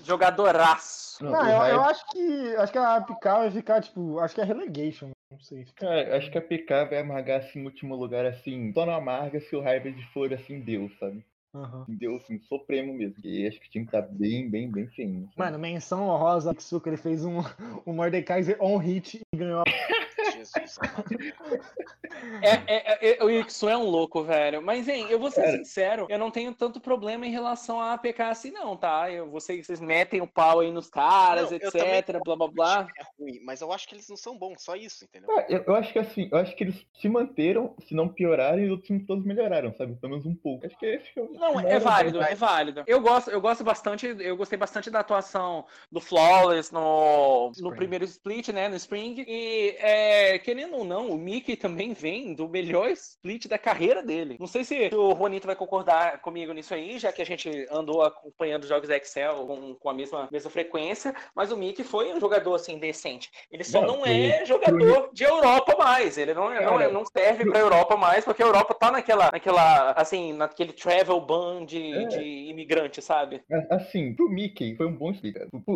Jogadoraço. 0.04 1.24
Não, 1.24 1.50
eu, 1.50 1.76
eu, 1.76 1.82
acho 1.82 2.06
que. 2.10 2.56
Acho 2.58 2.72
que 2.72 2.78
a 2.78 3.02
PK 3.02 3.38
vai 3.40 3.52
ficar, 3.52 3.82
tipo. 3.82 4.20
Acho 4.20 4.36
que 4.36 4.42
é 4.42 4.44
relegation. 4.44 5.10
Não 5.32 5.40
sei. 5.40 5.66
Cara, 5.76 6.18
acho 6.18 6.32
que 6.32 6.38
a 6.38 6.42
PK 6.42 6.86
vai 6.86 7.00
amargar 7.00 7.40
assim, 7.40 7.60
em 7.60 7.66
último 7.66 7.96
lugar, 7.96 8.26
assim. 8.26 8.72
Só 8.74 8.86
não 8.86 8.94
amarga 8.94 9.40
se 9.40 9.56
o 9.56 9.62
Hybrid 9.62 10.02
for 10.14 10.34
assim, 10.34 10.60
Deus, 10.60 10.92
sabe? 11.00 11.26
Uhum. 11.54 11.86
Deu 11.88 12.16
assim, 12.18 12.40
supremo 12.40 12.94
mesmo. 12.94 13.16
E 13.24 13.48
acho 13.48 13.60
que 13.60 13.68
o 13.68 13.72
time 13.72 13.86
tá 13.88 14.02
bem, 14.02 14.50
bem, 14.50 14.70
bem 14.70 14.88
feinho. 14.88 15.26
Sabe? 15.26 15.34
Mano, 15.38 15.60
menção 15.60 16.08
honrosa 16.08 16.54
Kisuka, 16.54 16.90
ele 16.90 16.98
fez 16.98 17.26
um, 17.26 17.40
um 17.86 17.94
Mordekaiser 17.94 18.58
on 18.60 18.78
hit 18.78 19.22
e 19.34 19.38
ganhou. 19.38 19.64
Jesus. 20.38 20.78
É, 22.42 22.76
é, 22.76 23.18
é, 23.20 23.24
o 23.24 23.30
Ixu 23.30 23.70
é 23.70 23.78
um 23.78 23.84
louco, 23.84 24.24
velho. 24.24 24.62
Mas, 24.62 24.88
hein, 24.88 25.08
eu 25.10 25.20
vou 25.20 25.30
ser 25.30 25.44
Cara. 25.44 25.58
sincero, 25.58 26.08
eu 26.10 26.18
não 26.18 26.32
tenho 26.32 26.54
tanto 26.54 26.80
problema 26.80 27.26
em 27.26 27.32
relação 27.32 27.80
a 27.80 27.94
APK 27.94 28.22
assim, 28.22 28.52
não, 28.52 28.76
tá? 28.76 29.12
Eu, 29.12 29.30
vocês, 29.30 29.66
vocês 29.66 29.80
metem 29.80 30.22
o 30.22 30.28
pau 30.28 30.60
aí 30.60 30.72
nos 30.72 30.90
caras, 30.90 31.52
não, 31.52 31.58
etc, 31.58 32.22
blá 32.24 32.36
blá 32.36 32.48
blá. 32.48 32.88
É 32.98 33.04
ruim, 33.20 33.40
mas 33.44 33.62
eu 33.62 33.72
acho 33.72 33.88
que 33.88 33.96
eles 33.96 34.08
não 34.10 34.18
são 34.18 34.38
bons, 34.38 34.64
só 34.64 34.76
isso, 34.76 35.04
entendeu? 35.04 35.30
É, 35.40 35.46
eu, 35.50 35.64
eu, 35.68 35.76
acho 35.76 35.92
que 35.92 36.00
assim, 36.00 36.30
eu 36.32 36.38
acho 36.38 36.56
que 36.56 36.64
eles 36.64 36.86
se 37.00 37.10
manteram, 37.10 37.76
se 37.88 37.94
não 37.94 38.08
pioraram, 38.08 38.60
e 38.60 38.66
os 38.66 38.72
outros 38.72 38.88
times 38.88 39.06
todos 39.06 39.26
melhoraram, 39.26 39.74
sabe? 39.74 39.96
Pelo 39.96 40.12
menos 40.12 40.26
um 40.26 40.36
pouco. 40.36 40.66
Acho 40.66 40.78
que 40.78 40.86
é 40.86 40.96
esse 40.96 41.14
que 41.14 41.20
eu, 41.20 41.32
Não, 41.34 41.60
é 41.60 41.80
válido, 41.80 42.22
é 42.22 42.36
válido. 42.36 42.84
Eu 42.88 43.02
gosto, 43.02 43.30
eu 43.30 43.42
gosto 43.42 43.64
bastante, 43.64 44.08
eu 44.20 44.38
gostei 44.38 44.58
bastante 44.58 44.90
da 44.90 45.00
atuação 45.00 45.66
do 45.92 46.00
Flawless 46.00 46.74
no, 46.74 47.52
no 47.60 47.76
primeiro 47.76 48.06
split, 48.06 48.50
né? 48.50 48.68
No 48.68 48.76
Spring. 48.76 49.24
E 49.28 49.76
é, 49.80 50.27
querendo 50.40 50.76
ou 50.76 50.84
não, 50.84 51.10
o 51.10 51.18
Mickey 51.18 51.56
também 51.56 51.94
vem 51.94 52.34
do 52.34 52.48
melhor 52.48 52.90
split 52.90 53.48
da 53.48 53.58
carreira 53.58 54.02
dele. 54.02 54.38
Não 54.40 54.48
sei 54.48 54.64
se 54.64 54.90
o 54.94 55.16
Juanito 55.16 55.48
vai 55.48 55.56
concordar 55.56 56.20
comigo 56.22 56.54
nisso 56.54 56.74
aí, 56.74 56.98
já 56.98 57.12
que 57.12 57.22
a 57.22 57.26
gente 57.26 57.68
andou 57.72 58.02
acompanhando 58.02 58.68
jogos 58.68 58.88
da 58.88 58.98
Excel 58.98 59.46
com, 59.46 59.76
com 59.76 59.90
a 59.90 59.94
mesma, 59.94 60.28
mesma 60.32 60.50
frequência, 60.50 61.14
mas 61.36 61.52
o 61.52 61.58
Mickey 61.58 61.84
foi 61.84 62.14
um 62.14 62.20
jogador 62.20 62.56
assim 62.56 62.78
decente. 62.78 63.30
Ele 63.52 63.64
só 63.64 63.82
não, 63.82 63.98
não 63.98 64.06
é 64.06 64.46
jogador 64.46 65.10
de 65.14 65.24
Europa 65.24 65.76
mais. 65.78 66.18
Ele 66.18 66.34
não, 66.34 66.50
não, 66.50 66.92
não 66.92 67.06
serve 67.06 67.50
pra 67.50 67.60
Europa 67.60 67.96
mais, 67.96 68.26
porque 68.26 68.44
a 68.44 68.46
Europa 68.46 68.74
tá 68.74 68.92
naquela, 68.92 69.30
naquela 69.32 69.92
assim, 69.92 70.34
naquele 70.34 70.74
travel 70.74 71.20
ban 71.22 71.66
de, 71.66 71.94
é. 71.94 72.06
de 72.06 72.22
imigrante, 72.50 73.02
sabe? 73.02 73.42
Assim, 73.70 74.14
pro 74.14 74.30
Mickey 74.30 74.76
foi 74.76 74.86
um 74.86 74.96
bom 74.96 75.12
split. 75.12 75.36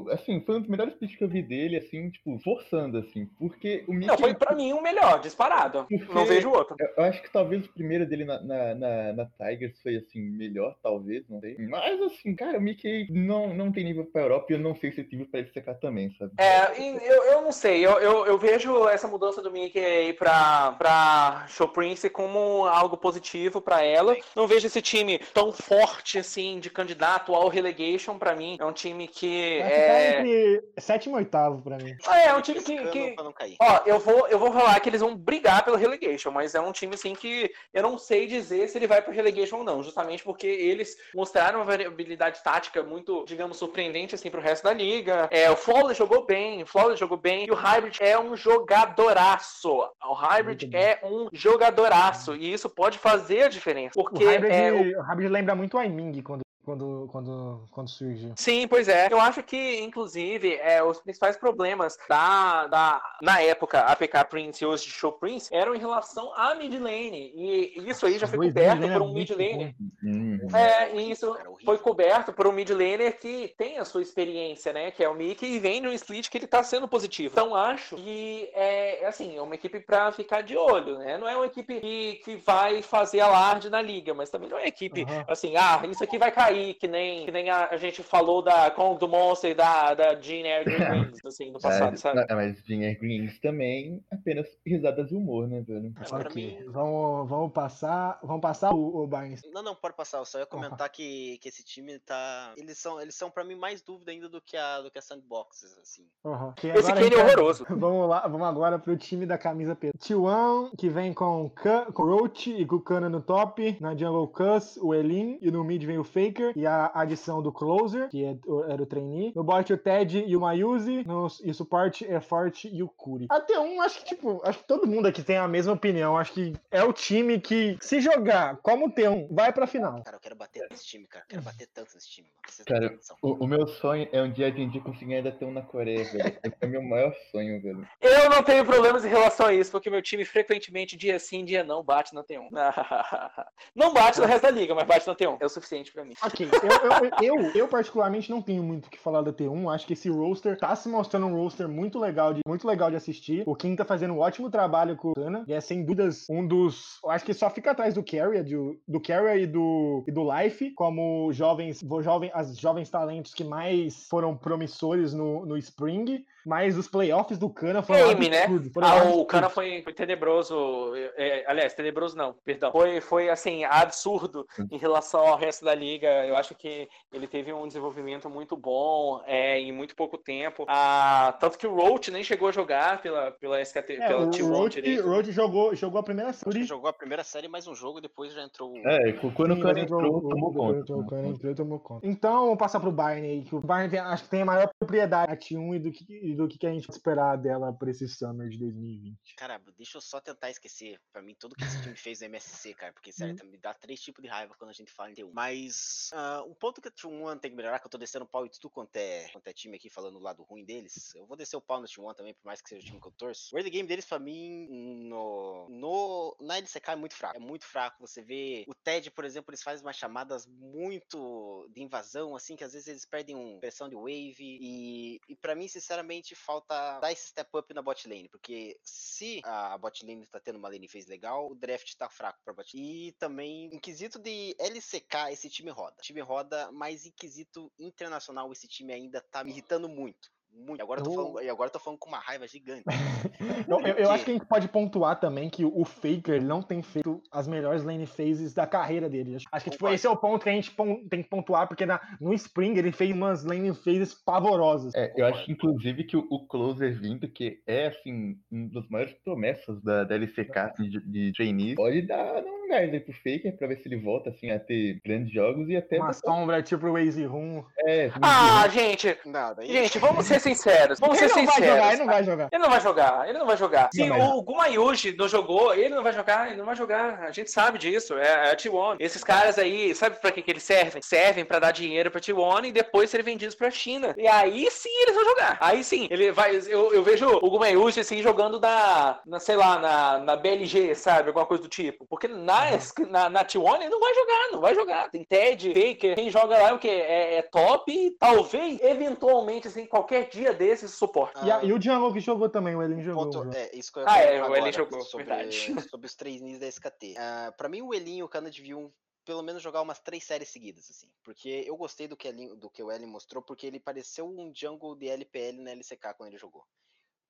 Assim, 0.09 0.41
foi 0.41 0.57
um 0.57 0.61
dos 0.61 0.69
melhores 0.69 0.93
splits 0.93 1.15
que 1.17 1.23
eu 1.23 1.29
vi 1.29 1.41
dele, 1.41 1.77
assim, 1.77 2.09
tipo, 2.09 2.37
forçando, 2.39 2.97
assim, 2.97 3.25
porque 3.37 3.83
o 3.87 3.93
Mickey... 3.93 4.07
Não, 4.07 4.17
foi 4.17 4.33
pra 4.41 4.55
mim 4.55 4.73
o 4.73 4.81
melhor, 4.81 5.19
disparado. 5.19 5.85
Porque 5.87 6.13
não 6.13 6.25
vejo 6.25 6.49
outro. 6.49 6.75
Eu 6.97 7.03
acho 7.03 7.21
que 7.21 7.31
talvez 7.31 7.65
o 7.65 7.73
primeiro 7.73 8.07
dele 8.07 8.25
na, 8.25 8.41
na, 8.41 8.75
na, 8.75 9.13
na 9.13 9.25
Tigers 9.37 9.79
foi, 9.81 9.97
assim, 9.97 10.19
melhor, 10.19 10.75
talvez, 10.81 11.23
não 11.29 11.39
sei. 11.39 11.55
Mas, 11.59 12.01
assim, 12.01 12.35
cara, 12.35 12.57
o 12.57 12.61
Mickey 12.61 13.07
não, 13.11 13.53
não 13.53 13.71
tem 13.71 13.83
nível 13.83 14.05
pra 14.05 14.23
Europa 14.23 14.47
e 14.49 14.53
eu 14.55 14.59
não 14.59 14.75
sei 14.75 14.91
se 14.91 15.03
tem 15.03 15.19
nível 15.19 15.27
pra 15.29 15.41
ele 15.41 15.51
secar 15.51 15.75
também, 15.75 16.11
sabe? 16.17 16.31
É, 16.37 16.71
eu, 16.79 17.23
eu 17.23 17.41
não 17.41 17.51
sei. 17.51 17.85
Eu, 17.85 17.99
eu, 17.99 18.25
eu 18.25 18.37
vejo 18.37 18.87
essa 18.89 19.07
mudança 19.07 19.41
do 19.41 19.51
Mickey 19.51 19.79
aí 19.79 20.13
pra, 20.13 20.71
pra 20.73 21.45
Show 21.47 21.67
Prince 21.67 22.09
como 22.09 22.65
algo 22.65 22.97
positivo 22.97 23.61
pra 23.61 23.83
ela. 23.83 24.15
Não 24.35 24.47
vejo 24.47 24.67
esse 24.67 24.81
time 24.81 25.19
tão 25.33 25.51
forte, 25.51 26.17
assim, 26.17 26.59
de 26.59 26.69
candidato 26.69 27.35
ao 27.35 27.47
relegation 27.47 28.17
pra 28.17 28.35
mim. 28.35 28.57
É 28.59 28.65
um 28.65 28.73
time 28.73 29.07
que... 29.07 29.59
é... 29.59 30.19
entre 30.19 30.63
sétimo 30.79 31.15
e 31.15 31.19
oitavo 31.19 31.61
pra 31.61 31.77
mim. 31.77 31.95
Ah, 32.07 32.19
é, 32.19 32.27
é 32.27 32.33
um 32.33 32.41
time 32.41 32.61
que... 32.61 32.77
que... 32.87 33.15
Ó, 33.59 33.81
eu 33.85 33.99
vou, 33.99 34.27
eu 34.31 34.39
vou 34.39 34.51
falar 34.51 34.79
que 34.79 34.89
eles 34.89 35.01
vão 35.01 35.15
brigar 35.15 35.63
pelo 35.63 35.75
relegation, 35.75 36.31
mas 36.31 36.55
é 36.55 36.61
um 36.61 36.71
time, 36.71 36.95
assim, 36.95 37.13
que 37.13 37.51
eu 37.73 37.83
não 37.83 37.97
sei 37.97 38.25
dizer 38.25 38.67
se 38.67 38.77
ele 38.77 38.87
vai 38.87 39.01
pro 39.01 39.13
relegation 39.13 39.57
ou 39.57 39.63
não. 39.63 39.83
Justamente 39.83 40.23
porque 40.23 40.47
eles 40.47 40.97
mostraram 41.13 41.59
uma 41.59 41.65
variabilidade 41.65 42.41
tática 42.41 42.81
muito, 42.81 43.25
digamos, 43.25 43.57
surpreendente, 43.57 44.15
assim, 44.15 44.29
pro 44.29 44.41
resto 44.41 44.63
da 44.63 44.73
liga. 44.73 45.27
É, 45.31 45.51
o 45.51 45.55
Flawless 45.55 45.97
jogou 45.97 46.25
bem, 46.25 46.63
o 46.63 46.65
Flawless 46.65 46.99
jogou 46.99 47.17
bem, 47.17 47.45
e 47.45 47.51
o 47.51 47.55
Hybrid 47.55 47.97
é 47.99 48.17
um 48.17 48.35
jogadoraço. 48.35 49.69
O 50.03 50.13
Hybrid 50.13 50.73
é 50.73 50.99
um 51.03 51.27
jogadoraço, 51.33 52.35
e 52.35 52.53
isso 52.53 52.69
pode 52.69 52.97
fazer 52.97 53.43
a 53.43 53.49
diferença. 53.49 53.93
Porque 53.93 54.23
o 54.23 54.29
Hybrid, 54.29 54.53
é, 54.53 54.71
o... 54.71 54.99
o 54.99 55.01
Hybrid 55.03 55.29
lembra 55.29 55.55
muito 55.55 55.75
o 55.75 55.79
Aiming 55.79 56.21
quando 56.21 56.41
quando, 56.63 57.09
quando, 57.11 57.67
quando 57.71 57.89
surgiu. 57.89 58.33
Sim, 58.35 58.67
pois 58.67 58.87
é. 58.87 59.07
Eu 59.11 59.19
acho 59.19 59.41
que, 59.43 59.79
inclusive, 59.81 60.55
é, 60.55 60.83
os 60.83 60.99
principais 60.99 61.35
problemas 61.35 61.97
da, 62.07 62.67
da, 62.67 63.01
na 63.21 63.41
época, 63.41 63.81
APK 63.81 64.25
Prince 64.29 64.63
e 64.63 64.67
hoje 64.67 64.85
de 64.85 64.91
Show 64.91 65.13
Prince 65.13 65.53
eram 65.53 65.73
em 65.73 65.79
relação 65.79 66.31
à 66.35 66.53
mid 66.55 66.73
lane. 66.73 67.31
E 67.35 67.89
isso 67.89 68.05
aí 68.05 68.17
já 68.17 68.27
foi 68.27 68.47
coberto 68.47 68.87
por 68.87 69.01
um 69.01 69.13
mid 69.13 69.29
laner. 69.31 69.75
Uhum. 70.03 70.47
É, 70.53 70.95
e 70.95 71.11
isso 71.11 71.35
foi 71.65 71.77
coberto 71.77 72.31
por 72.31 72.47
um 72.47 72.51
mid 72.51 72.69
laner 72.69 73.19
que 73.19 73.53
tem 73.57 73.77
a 73.77 73.85
sua 73.85 74.01
experiência, 74.01 74.71
né? 74.71 74.91
Que 74.91 75.03
é 75.03 75.09
o 75.09 75.15
Mickey 75.15 75.55
e 75.55 75.59
vem 75.59 75.81
no 75.81 75.91
split 75.93 76.29
que 76.29 76.37
ele 76.37 76.47
tá 76.47 76.63
sendo 76.63 76.87
positivo. 76.87 77.33
Então 77.33 77.55
acho 77.55 77.95
que 77.95 78.49
é 78.53 79.05
assim, 79.07 79.35
é 79.37 79.41
uma 79.41 79.55
equipe 79.55 79.79
para 79.79 80.11
ficar 80.11 80.41
de 80.41 80.55
olho, 80.55 80.99
né? 80.99 81.17
Não 81.17 81.27
é 81.27 81.35
uma 81.35 81.45
equipe 81.45 81.79
que, 81.79 82.21
que 82.23 82.35
vai 82.37 82.81
fazer 82.81 83.19
alarde 83.19 83.69
na 83.69 83.81
liga, 83.81 84.13
mas 84.13 84.29
também 84.29 84.49
não 84.49 84.57
é 84.57 84.61
uma 84.61 84.67
equipe 84.67 85.01
uhum. 85.01 85.23
assim, 85.27 85.55
ah, 85.55 85.81
isso 85.89 86.03
aqui 86.03 86.17
vai 86.17 86.31
cair 86.31 86.50
cair, 86.51 86.73
que 86.75 86.87
nem, 86.87 87.25
que 87.25 87.31
nem 87.31 87.49
a, 87.49 87.69
a 87.69 87.77
gente 87.77 88.03
falou 88.03 88.41
da 88.41 88.69
Kong 88.71 88.99
do 88.99 89.07
Monster 89.07 89.51
e 89.51 89.53
da, 89.53 89.93
da 89.93 90.15
Jean 90.19 90.45
Air 90.45 90.65
Green 90.65 91.11
assim, 91.25 91.51
no 91.51 91.59
passado, 91.59 91.93
é, 91.93 91.97
sabe? 91.97 92.25
Mas 92.33 92.63
Jean 92.65 92.81
Air 92.81 92.99
Green 92.99 93.27
também 93.41 94.03
apenas 94.11 94.47
risadas 94.65 95.07
de 95.07 95.15
humor, 95.15 95.47
né, 95.47 95.61
velho? 95.61 95.93
Ok, 96.11 96.59
mim... 96.59 96.71
vamos, 96.71 97.29
vamos 97.29 97.51
passar, 97.51 98.19
vamos 98.23 98.41
passar 98.41 98.73
o, 98.73 99.03
o 99.03 99.07
Barnes. 99.07 99.41
Não, 99.53 99.63
não, 99.63 99.75
pode 99.75 99.95
passar, 99.95 100.19
eu 100.19 100.25
só 100.25 100.39
ia 100.39 100.45
comentar 100.45 100.89
que, 100.89 101.37
que 101.39 101.49
esse 101.49 101.63
time 101.63 101.99
tá, 101.99 102.53
eles 102.57 102.77
são, 102.77 103.01
eles 103.01 103.15
são 103.15 103.29
pra 103.29 103.43
mim 103.43 103.55
mais 103.55 103.81
dúvida 103.81 104.11
ainda 104.11 104.29
do 104.29 104.41
que 104.41 104.57
a, 104.57 104.81
do 104.81 104.91
que 104.91 104.99
a 104.99 105.01
Sandboxes, 105.01 105.77
assim. 105.81 106.05
Uhum. 106.23 106.53
Esse 106.75 106.93
Kane 106.93 107.15
é 107.15 107.23
horroroso. 107.23 107.65
Vamos 107.81 108.07
lá, 108.07 108.27
vamos 108.27 108.47
agora 108.47 108.77
pro 108.77 108.95
time 108.97 109.25
da 109.25 109.37
camisa 109.37 109.75
P. 109.75 109.91
T1, 109.97 110.71
que 110.77 110.89
vem 110.89 111.13
com, 111.13 111.49
K, 111.49 111.91
com 111.91 112.03
Roach 112.03 112.51
e 112.51 112.65
Kukana 112.65 113.09
no 113.09 113.21
top, 113.21 113.77
na 113.79 113.95
jungle 113.95 114.27
Cuss, 114.27 114.77
o 114.77 114.93
Elin, 114.93 115.37
e 115.41 115.49
no 115.49 115.63
mid 115.63 115.83
vem 115.83 115.97
o 115.97 116.03
Faker, 116.03 116.40
e 116.55 116.65
a 116.65 116.91
adição 116.93 117.41
do 117.41 117.51
Closer, 117.51 118.09
que 118.09 118.23
é, 118.23 118.35
era 118.67 118.81
o 118.81 118.85
trainee. 118.85 119.31
No 119.35 119.43
bot 119.43 119.71
o 119.71 119.77
Ted 119.77 120.23
e 120.25 120.35
o 120.35 120.41
Mayuzi. 120.41 121.03
No, 121.05 121.27
e 121.43 121.53
suporte 121.53 122.05
é 122.05 122.19
Forte 122.19 122.69
e 122.71 122.83
o 122.83 122.87
Kuri. 122.87 123.27
Até 123.29 123.59
um, 123.59 123.81
acho 123.81 123.99
que, 123.99 124.05
tipo, 124.05 124.41
acho 124.43 124.59
que 124.59 124.67
todo 124.67 124.87
mundo 124.87 125.07
aqui 125.07 125.23
tem 125.23 125.37
a 125.37 125.47
mesma 125.47 125.73
opinião. 125.73 126.17
Acho 126.17 126.33
que 126.33 126.53
é 126.69 126.83
o 126.83 126.93
time 126.93 127.39
que, 127.39 127.77
se 127.81 127.99
jogar 127.99 128.57
como 128.57 128.91
T1, 128.91 129.27
vai 129.31 129.51
pra 129.51 129.67
final. 129.67 130.03
Cara, 130.03 130.17
eu 130.17 130.21
quero 130.21 130.35
bater 130.35 130.67
nesse 130.69 130.85
time, 130.85 131.07
cara. 131.07 131.25
Quero 131.27 131.41
bater 131.41 131.67
tanto 131.73 131.93
nesse 131.93 132.09
time. 132.09 132.27
Cara, 132.65 132.97
o, 133.21 133.43
o, 133.43 133.47
meu 133.47 133.67
sonho 133.67 134.07
é 134.11 134.21
um 134.21 134.31
dia 134.31 134.47
a 134.47 134.51
gente 134.51 134.79
conseguir 134.79 135.15
ainda 135.15 135.31
ter 135.31 135.45
um 135.45 135.51
na 135.51 135.61
Coreia, 135.61 136.03
velho. 136.03 136.37
É 136.43 136.65
o 136.65 136.69
meu 136.69 136.81
maior 136.81 137.13
sonho, 137.31 137.61
velho. 137.61 137.87
Eu 137.99 138.29
não 138.29 138.43
tenho 138.43 138.65
problemas 138.65 139.05
em 139.05 139.09
relação 139.09 139.47
a 139.47 139.53
isso, 139.53 139.71
porque 139.71 139.89
meu 139.89 140.01
time 140.01 140.25
frequentemente, 140.25 140.97
dia 140.97 141.17
sim, 141.19 141.45
dia 141.45 141.63
não, 141.63 141.83
bate 141.83 142.13
na 142.13 142.23
T1. 142.23 142.49
não 143.75 143.93
bate 143.93 144.19
no 144.19 144.25
resto 144.25 144.43
da 144.43 144.51
liga, 144.51 144.75
mas 144.75 144.85
bate 144.85 145.07
na 145.07 145.15
T1. 145.15 145.37
É 145.39 145.45
o 145.45 145.49
suficiente 145.49 145.91
pra 145.91 146.03
mim. 146.03 146.13
Ok, 146.31 146.47
eu, 146.47 147.29
eu, 147.29 147.41
eu, 147.43 147.51
eu, 147.51 147.67
particularmente 147.67 148.29
não 148.29 148.41
tenho 148.41 148.63
muito 148.63 148.85
o 148.85 148.89
que 148.89 148.97
falar 148.97 149.21
da 149.21 149.33
T1. 149.33 149.73
Acho 149.73 149.85
que 149.85 149.93
esse 149.93 150.09
roster 150.09 150.57
tá 150.57 150.75
se 150.75 150.87
mostrando 150.87 151.27
um 151.27 151.35
roster 151.35 151.67
muito 151.67 151.99
legal 151.99 152.33
de, 152.33 152.41
muito 152.47 152.65
legal 152.65 152.89
de 152.89 152.95
assistir. 152.95 153.43
O 153.45 153.55
Kim 153.55 153.75
tá 153.75 153.83
fazendo 153.83 154.13
um 154.13 154.19
ótimo 154.19 154.49
trabalho 154.49 154.95
com 154.95 155.09
o 155.09 155.13
Tana. 155.13 155.43
E 155.47 155.53
é 155.53 155.59
sem 155.59 155.83
dúvidas 155.83 156.25
um 156.29 156.47
dos. 156.47 156.99
Eu 157.03 157.11
acho 157.11 157.25
que 157.25 157.33
só 157.33 157.49
fica 157.49 157.71
atrás 157.71 157.93
do 157.93 158.03
Carrier, 158.03 158.43
do, 158.43 158.79
do 158.87 159.01
Carrier 159.01 159.41
e 159.41 159.47
do, 159.47 160.03
e 160.07 160.11
do 160.11 160.27
Life, 160.31 160.71
como 160.71 161.31
jovens, 161.33 161.81
jovem, 162.01 162.31
as 162.33 162.57
jovens 162.57 162.89
talentos 162.89 163.33
que 163.33 163.43
mais 163.43 164.07
foram 164.07 164.35
promissores 164.35 165.13
no, 165.13 165.45
no 165.45 165.57
Spring. 165.57 166.23
Mas 166.45 166.77
os 166.77 166.87
playoffs 166.87 167.37
do 167.37 167.49
Cana 167.49 167.83
foram 167.83 168.07
Game, 168.09 168.29
né? 168.29 168.45
Ah, 168.81 169.03
o 169.03 169.25
Cana 169.25 169.49
foi, 169.49 169.81
foi 169.83 169.93
tenebroso. 169.93 170.93
É, 171.15 171.45
aliás, 171.47 171.73
tenebroso 171.73 172.17
não, 172.17 172.33
perdão. 172.43 172.71
Foi, 172.71 172.99
foi 172.99 173.29
assim, 173.29 173.63
absurdo 173.63 174.47
em 174.71 174.77
relação 174.77 175.21
ao 175.21 175.37
resto 175.37 175.63
da 175.63 175.75
liga. 175.75 176.20
Eu 176.25 176.35
acho 176.35 176.55
que 176.55 176.87
ele 177.11 177.27
teve 177.27 177.51
um 177.53 177.67
desenvolvimento 177.67 178.29
muito 178.29 178.55
bom 178.57 179.21
é, 179.25 179.59
em 179.59 179.71
muito 179.71 179.95
pouco 179.95 180.17
tempo. 180.17 180.65
Ah, 180.67 181.35
tanto 181.39 181.57
que 181.57 181.67
o 181.67 181.75
Roach 181.75 182.11
nem 182.11 182.23
chegou 182.23 182.49
a 182.49 182.51
jogar 182.51 183.01
pela, 183.01 183.31
pela 183.31 183.61
SKT. 183.61 183.93
É, 183.93 184.07
pela 184.07 184.21
o 184.21 184.25
Roach, 184.25 184.99
Roach 185.01 185.31
jogou, 185.31 185.75
jogou 185.75 185.99
a 185.99 186.03
primeira 186.03 186.33
série. 186.33 186.63
Jogou 186.63 186.89
a 186.89 186.93
primeira 186.93 187.23
série 187.23 187.47
mais 187.47 187.67
um 187.67 187.75
jogo 187.75 187.99
e 187.99 188.01
depois 188.01 188.33
já 188.33 188.43
entrou. 188.43 188.75
É, 188.77 189.11
quando 189.13 189.53
o 189.53 189.61
Cana 189.61 189.79
entrou, 189.79 190.21
tomou 190.21 190.53
conta. 190.53 190.95
O 190.95 191.07
Cana 191.07 191.27
entrou, 191.27 191.55
tomou 191.55 191.79
conta. 191.79 192.07
Então, 192.07 192.45
vamos 192.45 192.59
passar 192.59 192.79
pro 192.79 192.91
Bayern 192.91 193.27
aí, 193.27 193.43
que 193.43 193.55
o 193.55 193.59
Bayern 193.59 193.89
tem, 193.89 193.99
acho 193.99 194.23
que 194.23 194.29
tem 194.29 194.41
a 194.41 194.45
maior 194.45 194.69
propriedade 194.79 195.47
de 195.47 195.57
1 195.57 195.75
e 195.75 195.79
do 195.79 195.91
que 195.91 196.35
do 196.35 196.47
que 196.47 196.65
a 196.65 196.71
gente 196.71 196.89
esperar 196.89 197.37
dela 197.37 197.73
pra 197.73 197.89
esse 197.89 198.07
Summer 198.07 198.49
de 198.49 198.57
2020. 198.57 199.35
Cara, 199.35 199.59
deixa 199.77 199.97
eu 199.97 200.01
só 200.01 200.19
tentar 200.19 200.49
esquecer, 200.49 200.99
pra 201.11 201.21
mim, 201.21 201.35
tudo 201.37 201.55
que 201.55 201.63
esse 201.63 201.81
time 201.81 201.95
fez 201.95 202.19
no 202.19 202.25
MSC, 202.27 202.73
cara, 202.73 202.93
porque, 202.93 203.11
sério, 203.11 203.35
uhum. 203.43 203.49
me 203.49 203.57
dá 203.57 203.73
três 203.73 204.01
tipos 204.01 204.21
de 204.21 204.29
raiva 204.29 204.55
quando 204.57 204.69
a 204.69 204.73
gente 204.73 204.91
fala 204.91 205.11
em 205.11 205.13
T1. 205.13 205.29
Mas, 205.33 206.10
uh, 206.11 206.43
um 206.49 206.53
ponto 206.53 206.81
que 206.81 206.87
o 206.87 206.91
T1 206.91 207.39
tem 207.39 207.51
que 207.51 207.57
melhorar, 207.57 207.79
que 207.79 207.85
eu 207.85 207.91
tô 207.91 207.97
descendo 207.97 208.25
o 208.25 208.27
pau 208.27 208.45
em 208.45 208.49
tudo 208.49 208.69
quanto 208.69 208.95
é, 208.95 209.27
quanto 209.29 209.47
é 209.47 209.53
time 209.53 209.75
aqui, 209.77 209.89
falando 209.89 210.17
o 210.17 210.21
lado 210.21 210.43
ruim 210.43 210.63
deles, 210.63 211.13
eu 211.15 211.25
vou 211.25 211.37
descer 211.37 211.55
o 211.55 211.61
pau 211.61 211.79
no 211.79 211.87
T1 211.87 212.15
também, 212.15 212.33
por 212.33 212.45
mais 212.45 212.61
que 212.61 212.69
seja 212.69 212.81
o 212.81 212.85
time 212.85 213.01
que 213.01 213.07
eu 213.07 213.11
torço. 213.11 213.55
O 213.55 213.57
early 213.57 213.69
game 213.69 213.87
deles, 213.87 214.05
pra 214.05 214.19
mim, 214.19 214.67
no, 214.69 215.67
no, 215.69 216.37
na 216.41 216.57
LCK 216.57 216.91
é 216.91 216.95
muito 216.95 217.15
fraco, 217.15 217.37
é 217.37 217.39
muito 217.39 217.65
fraco. 217.65 217.97
Você 217.99 218.21
vê 218.21 218.63
o 218.67 218.73
TED, 218.73 219.11
por 219.11 219.25
exemplo, 219.25 219.51
eles 219.51 219.63
fazem 219.63 219.85
umas 219.85 219.95
chamadas 219.95 220.45
muito 220.47 221.67
de 221.73 221.81
invasão, 221.81 222.35
assim, 222.35 222.55
que 222.55 222.63
às 222.63 222.73
vezes 222.73 222.87
eles 222.87 223.05
perdem 223.05 223.35
um 223.35 223.59
pressão 223.59 223.89
de 223.89 223.95
wave, 223.95 224.35
e, 224.39 225.19
e 225.27 225.35
para 225.35 225.55
mim, 225.55 225.67
sinceramente, 225.67 226.35
falta 226.35 226.99
dar 226.99 227.11
esse 227.11 227.29
step 227.29 227.49
up 227.55 227.73
na 227.73 227.81
bot 227.81 228.07
lane, 228.07 228.29
porque 228.29 228.77
se 228.83 229.41
a 229.43 229.77
bot 229.77 230.05
lane 230.05 230.25
tá 230.27 230.39
tendo 230.39 230.57
uma 230.57 230.69
lane 230.69 230.87
phase 230.87 231.09
legal, 231.09 231.49
o 231.49 231.55
draft 231.55 231.93
tá 231.95 232.09
fraco 232.09 232.39
pra 232.43 232.53
bot 232.53 232.75
lane. 232.75 233.07
E 233.07 233.11
também, 233.13 233.65
em 233.65 233.79
quesito 233.79 234.19
de 234.19 234.55
LCK, 234.59 235.31
esse 235.31 235.49
time 235.49 235.71
roda. 235.71 236.00
Time 236.01 236.21
roda, 236.21 236.71
mas 236.71 237.05
em 237.05 237.11
quesito 237.11 237.71
internacional, 237.79 238.51
esse 238.51 238.67
time 238.67 238.91
ainda 238.91 239.21
tá 239.21 239.43
me 239.43 239.51
irritando 239.51 239.87
muito 239.87 240.29
Muito. 240.53 240.79
E 240.79 240.83
agora, 240.83 240.99
eu 240.99 241.03
tô 241.03 241.11
falando, 241.13 241.41
e 241.41 241.49
agora 241.49 241.67
eu 241.69 241.73
tô 241.73 241.79
falando 241.79 241.99
com 241.99 242.07
uma 242.09 242.19
raiva 242.19 242.47
gigante. 242.47 242.83
Eu, 243.67 243.79
eu- 243.79 243.95
eu 243.95 244.11
acho 244.11 244.25
que 244.25 244.31
a 244.31 244.33
gente 244.33 244.45
pode 244.45 244.67
pontuar 244.67 245.19
também 245.19 245.49
que 245.49 245.63
o 245.65 245.83
Faker 245.85 246.41
não 246.43 246.61
tem 246.61 246.81
feito 246.81 247.21
as 247.31 247.47
melhores 247.47 247.83
lane 247.83 248.05
phases 248.05 248.53
da 248.53 248.67
carreira 248.67 249.09
dele. 249.09 249.35
Acho- 249.35 249.45
Acho 249.51 249.65
que 249.65 249.71
tipo, 249.71 249.87
esse 249.89 250.05
é 250.05 250.09
o 250.09 250.17
ponto 250.17 250.43
que 250.43 250.49
a 250.49 250.53
gente 250.53 250.75
tem 251.09 251.23
que 251.23 251.29
pontuar, 251.29 251.67
porque 251.67 251.85
na- 251.85 251.99
no 252.19 252.33
Spring 252.33 252.77
ele 252.77 252.91
fez 252.91 253.11
umas 253.11 253.43
lane 253.43 253.73
phases 253.73 254.13
pavorosas. 254.13 254.93
É, 254.95 255.13
eu 255.15 255.25
acho, 255.25 255.49
inclusive, 255.51 256.03
que 256.03 256.17
o, 256.17 256.27
o 256.29 256.45
Closer 256.47 256.93
vindo, 256.99 257.27
que 257.29 257.61
é, 257.65 257.87
assim, 257.87 258.37
um 258.51 258.67
dos 258.67 258.87
maiores 258.89 259.13
promessas 259.23 259.81
da, 259.81 260.03
da 260.03 260.15
LCK 260.15 260.57
assim, 260.57 260.89
de, 260.89 260.99
de 260.99 261.31
trainees, 261.33 261.75
pode 261.75 262.01
dar, 262.03 262.43
um 262.43 262.67
gás 262.67 262.91
aí 262.93 262.99
pro 262.99 263.13
Faker 263.13 263.57
pra 263.57 263.67
ver 263.67 263.77
se 263.77 263.87
ele 263.87 264.01
volta, 264.01 264.29
assim, 264.29 264.49
a 264.51 264.59
ter 264.59 264.99
grandes 265.05 265.33
jogos 265.33 265.69
e 265.69 265.75
até... 265.77 265.97
Uma 265.97 266.13
sombra 266.13 266.61
tipo 266.61 266.87
o 266.87 266.93
Waze 266.93 267.25
Room. 267.25 267.63
É, 267.79 268.11
Ah, 268.21 268.67
gente, 268.67 269.17
Não, 269.25 269.55
daí. 269.55 269.67
gente, 269.71 269.97
vamos 269.99 270.25
ser 270.25 270.39
sinceros. 270.41 270.99
Vamos 270.99 271.17
Ele 271.19 271.29
ser 271.29 271.35
não 271.35 271.45
vai 271.45 271.55
sinceros. 271.55 271.75
jogar, 271.75 271.93
ele 271.93 271.99
não 271.99 272.07
vai 272.07 272.23
jogar. 272.23 272.49
Ele 272.51 272.61
não 272.63 272.69
vai 272.69 272.81
jogar, 272.81 273.29
ele 273.29 273.37
não 273.39 273.45
vai 273.45 273.57
jogar. 273.57 273.89
Se 273.93 274.05
Não 274.05 274.17
vai. 274.17 274.27
o 274.27 274.41
Gumayushi 274.41 275.15
não 275.17 275.27
jogou, 275.27 275.73
ele 275.73 275.93
não 275.95 276.03
vai 276.03 276.13
jogar, 276.13 276.47
ele 276.47 276.57
não 276.57 276.65
vai 276.65 276.75
jogar. 276.75 277.19
A 277.23 277.31
gente 277.31 277.49
sabe 277.51 277.77
disso, 277.77 278.17
é 278.17 278.51
a 278.51 278.55
T1. 278.55 278.97
Esses 278.99 279.23
caras 279.23 279.57
aí, 279.57 279.93
sabe 279.95 280.17
pra 280.19 280.31
que, 280.31 280.41
que 280.41 280.51
eles 280.51 280.63
servem? 280.63 281.01
Servem 281.01 281.45
pra 281.45 281.59
dar 281.59 281.71
dinheiro 281.71 282.11
pra 282.11 282.19
T1 282.21 282.65
e 282.67 282.71
depois 282.71 283.09
serem 283.09 283.25
vendidos 283.25 283.55
pra 283.55 283.69
China. 283.71 284.13
E 284.17 284.27
aí 284.27 284.69
sim 284.71 284.89
eles 285.03 285.15
vão 285.15 285.23
jogar. 285.25 285.57
Aí 285.59 285.83
sim, 285.83 286.07
ele 286.09 286.31
vai. 286.31 286.55
Eu, 286.67 286.93
eu 286.93 287.03
vejo 287.03 287.27
o 287.27 287.49
Gumayushi 287.49 287.99
assim 287.99 288.21
jogando 288.21 288.59
na, 288.59 289.19
na, 289.25 289.39
sei 289.39 289.55
lá, 289.55 289.79
na, 289.79 290.17
na 290.19 290.35
BLG, 290.35 290.95
sabe? 290.95 291.29
Alguma 291.29 291.45
coisa 291.45 291.63
do 291.63 291.69
tipo. 291.69 292.05
Porque 292.07 292.27
na, 292.27 292.65
na, 293.09 293.29
na 293.29 293.45
T1 293.45 293.75
ele 293.75 293.89
não 293.89 293.99
vai 293.99 294.13
jogar, 294.13 294.51
não 294.51 294.61
vai 294.61 294.75
jogar. 294.75 295.09
Tem 295.09 295.23
Ted, 295.23 295.73
Faker, 295.73 296.15
quem 296.15 296.29
joga 296.29 296.57
lá 296.57 296.69
é 296.69 296.73
o 296.73 296.79
que? 296.79 296.89
É, 296.89 297.35
é 297.37 297.41
top 297.43 298.15
talvez, 298.19 298.79
eventualmente, 298.81 299.67
assim, 299.67 299.85
qualquer 299.85 300.25
dia 300.31 300.53
desses, 300.53 300.91
suporte. 300.91 301.45
E, 301.45 301.51
a- 301.51 301.63
e 301.63 301.71
o 301.73 301.81
Jungle 301.81 302.13
que 302.13 302.19
jogou 302.19 302.49
também, 302.49 302.75
o 302.75 302.81
Elin 302.81 303.01
jogou. 303.03 303.29
Ponto- 303.29 303.55
é, 303.55 303.75
isso 303.75 303.91
que 303.91 303.99
eu 303.99 304.03
ia 304.03 304.09
Ah, 304.09 304.19
é, 304.19 304.43
o 304.43 304.55
Elin 304.55 304.71
jogou, 304.71 305.01
sobre, 305.03 305.25
verdade. 305.25 305.51
sobre 305.95 306.05
os 306.07 306.15
três 306.15 306.41
nis 306.41 306.59
da 306.59 306.67
SKT. 306.67 307.15
Ah, 307.17 307.53
pra 307.57 307.69
mim, 307.69 307.81
o 307.81 307.93
Elin 307.93 308.17
e 308.17 308.23
o 308.23 308.29
Kana 308.29 308.49
deviam 308.49 308.93
pelo 309.23 309.43
menos 309.43 309.61
jogar 309.61 309.81
umas 309.81 309.99
três 309.99 310.23
séries 310.23 310.49
seguidas, 310.49 310.89
assim. 310.89 311.07
Porque 311.23 311.63
eu 311.67 311.77
gostei 311.77 312.07
do 312.07 312.17
que, 312.17 312.27
Elin- 312.27 312.55
do 312.55 312.69
que 312.69 312.81
o 312.81 312.91
Elin 312.91 313.05
mostrou, 313.05 313.43
porque 313.43 313.67
ele 313.67 313.79
pareceu 313.79 314.27
um 314.27 314.51
jungle 314.55 314.95
de 314.95 315.07
LPL 315.09 315.61
na 315.61 315.71
LCK 315.71 316.13
quando 316.15 316.29
ele 316.29 316.37
jogou. 316.39 316.65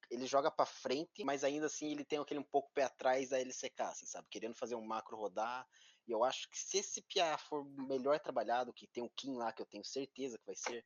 Ele 0.09 0.25
joga 0.25 0.49
pra 0.51 0.65
frente, 0.65 1.23
mas 1.23 1.43
ainda 1.43 1.65
assim 1.67 1.91
ele 1.91 2.03
tem 2.05 2.19
aquele 2.19 2.39
um 2.39 2.43
pouco 2.43 2.71
pé 2.73 2.83
atrás 2.83 3.29
da 3.29 3.39
LCK, 3.39 3.81
assim, 3.83 4.05
sabe? 4.05 4.27
Querendo 4.29 4.55
fazer 4.55 4.75
um 4.75 4.85
macro 4.85 5.17
rodar. 5.17 5.65
E 6.07 6.11
eu 6.11 6.23
acho 6.23 6.49
que 6.49 6.57
se 6.59 6.77
esse 6.79 7.01
PA 7.13 7.37
for 7.37 7.63
melhor 7.87 8.19
trabalhado, 8.19 8.73
que 8.73 8.87
tem 8.87 9.03
o 9.03 9.09
Kim 9.09 9.35
lá, 9.35 9.51
que 9.53 9.61
eu 9.61 9.65
tenho 9.65 9.83
certeza 9.85 10.37
que 10.37 10.45
vai 10.45 10.55
ser, 10.55 10.85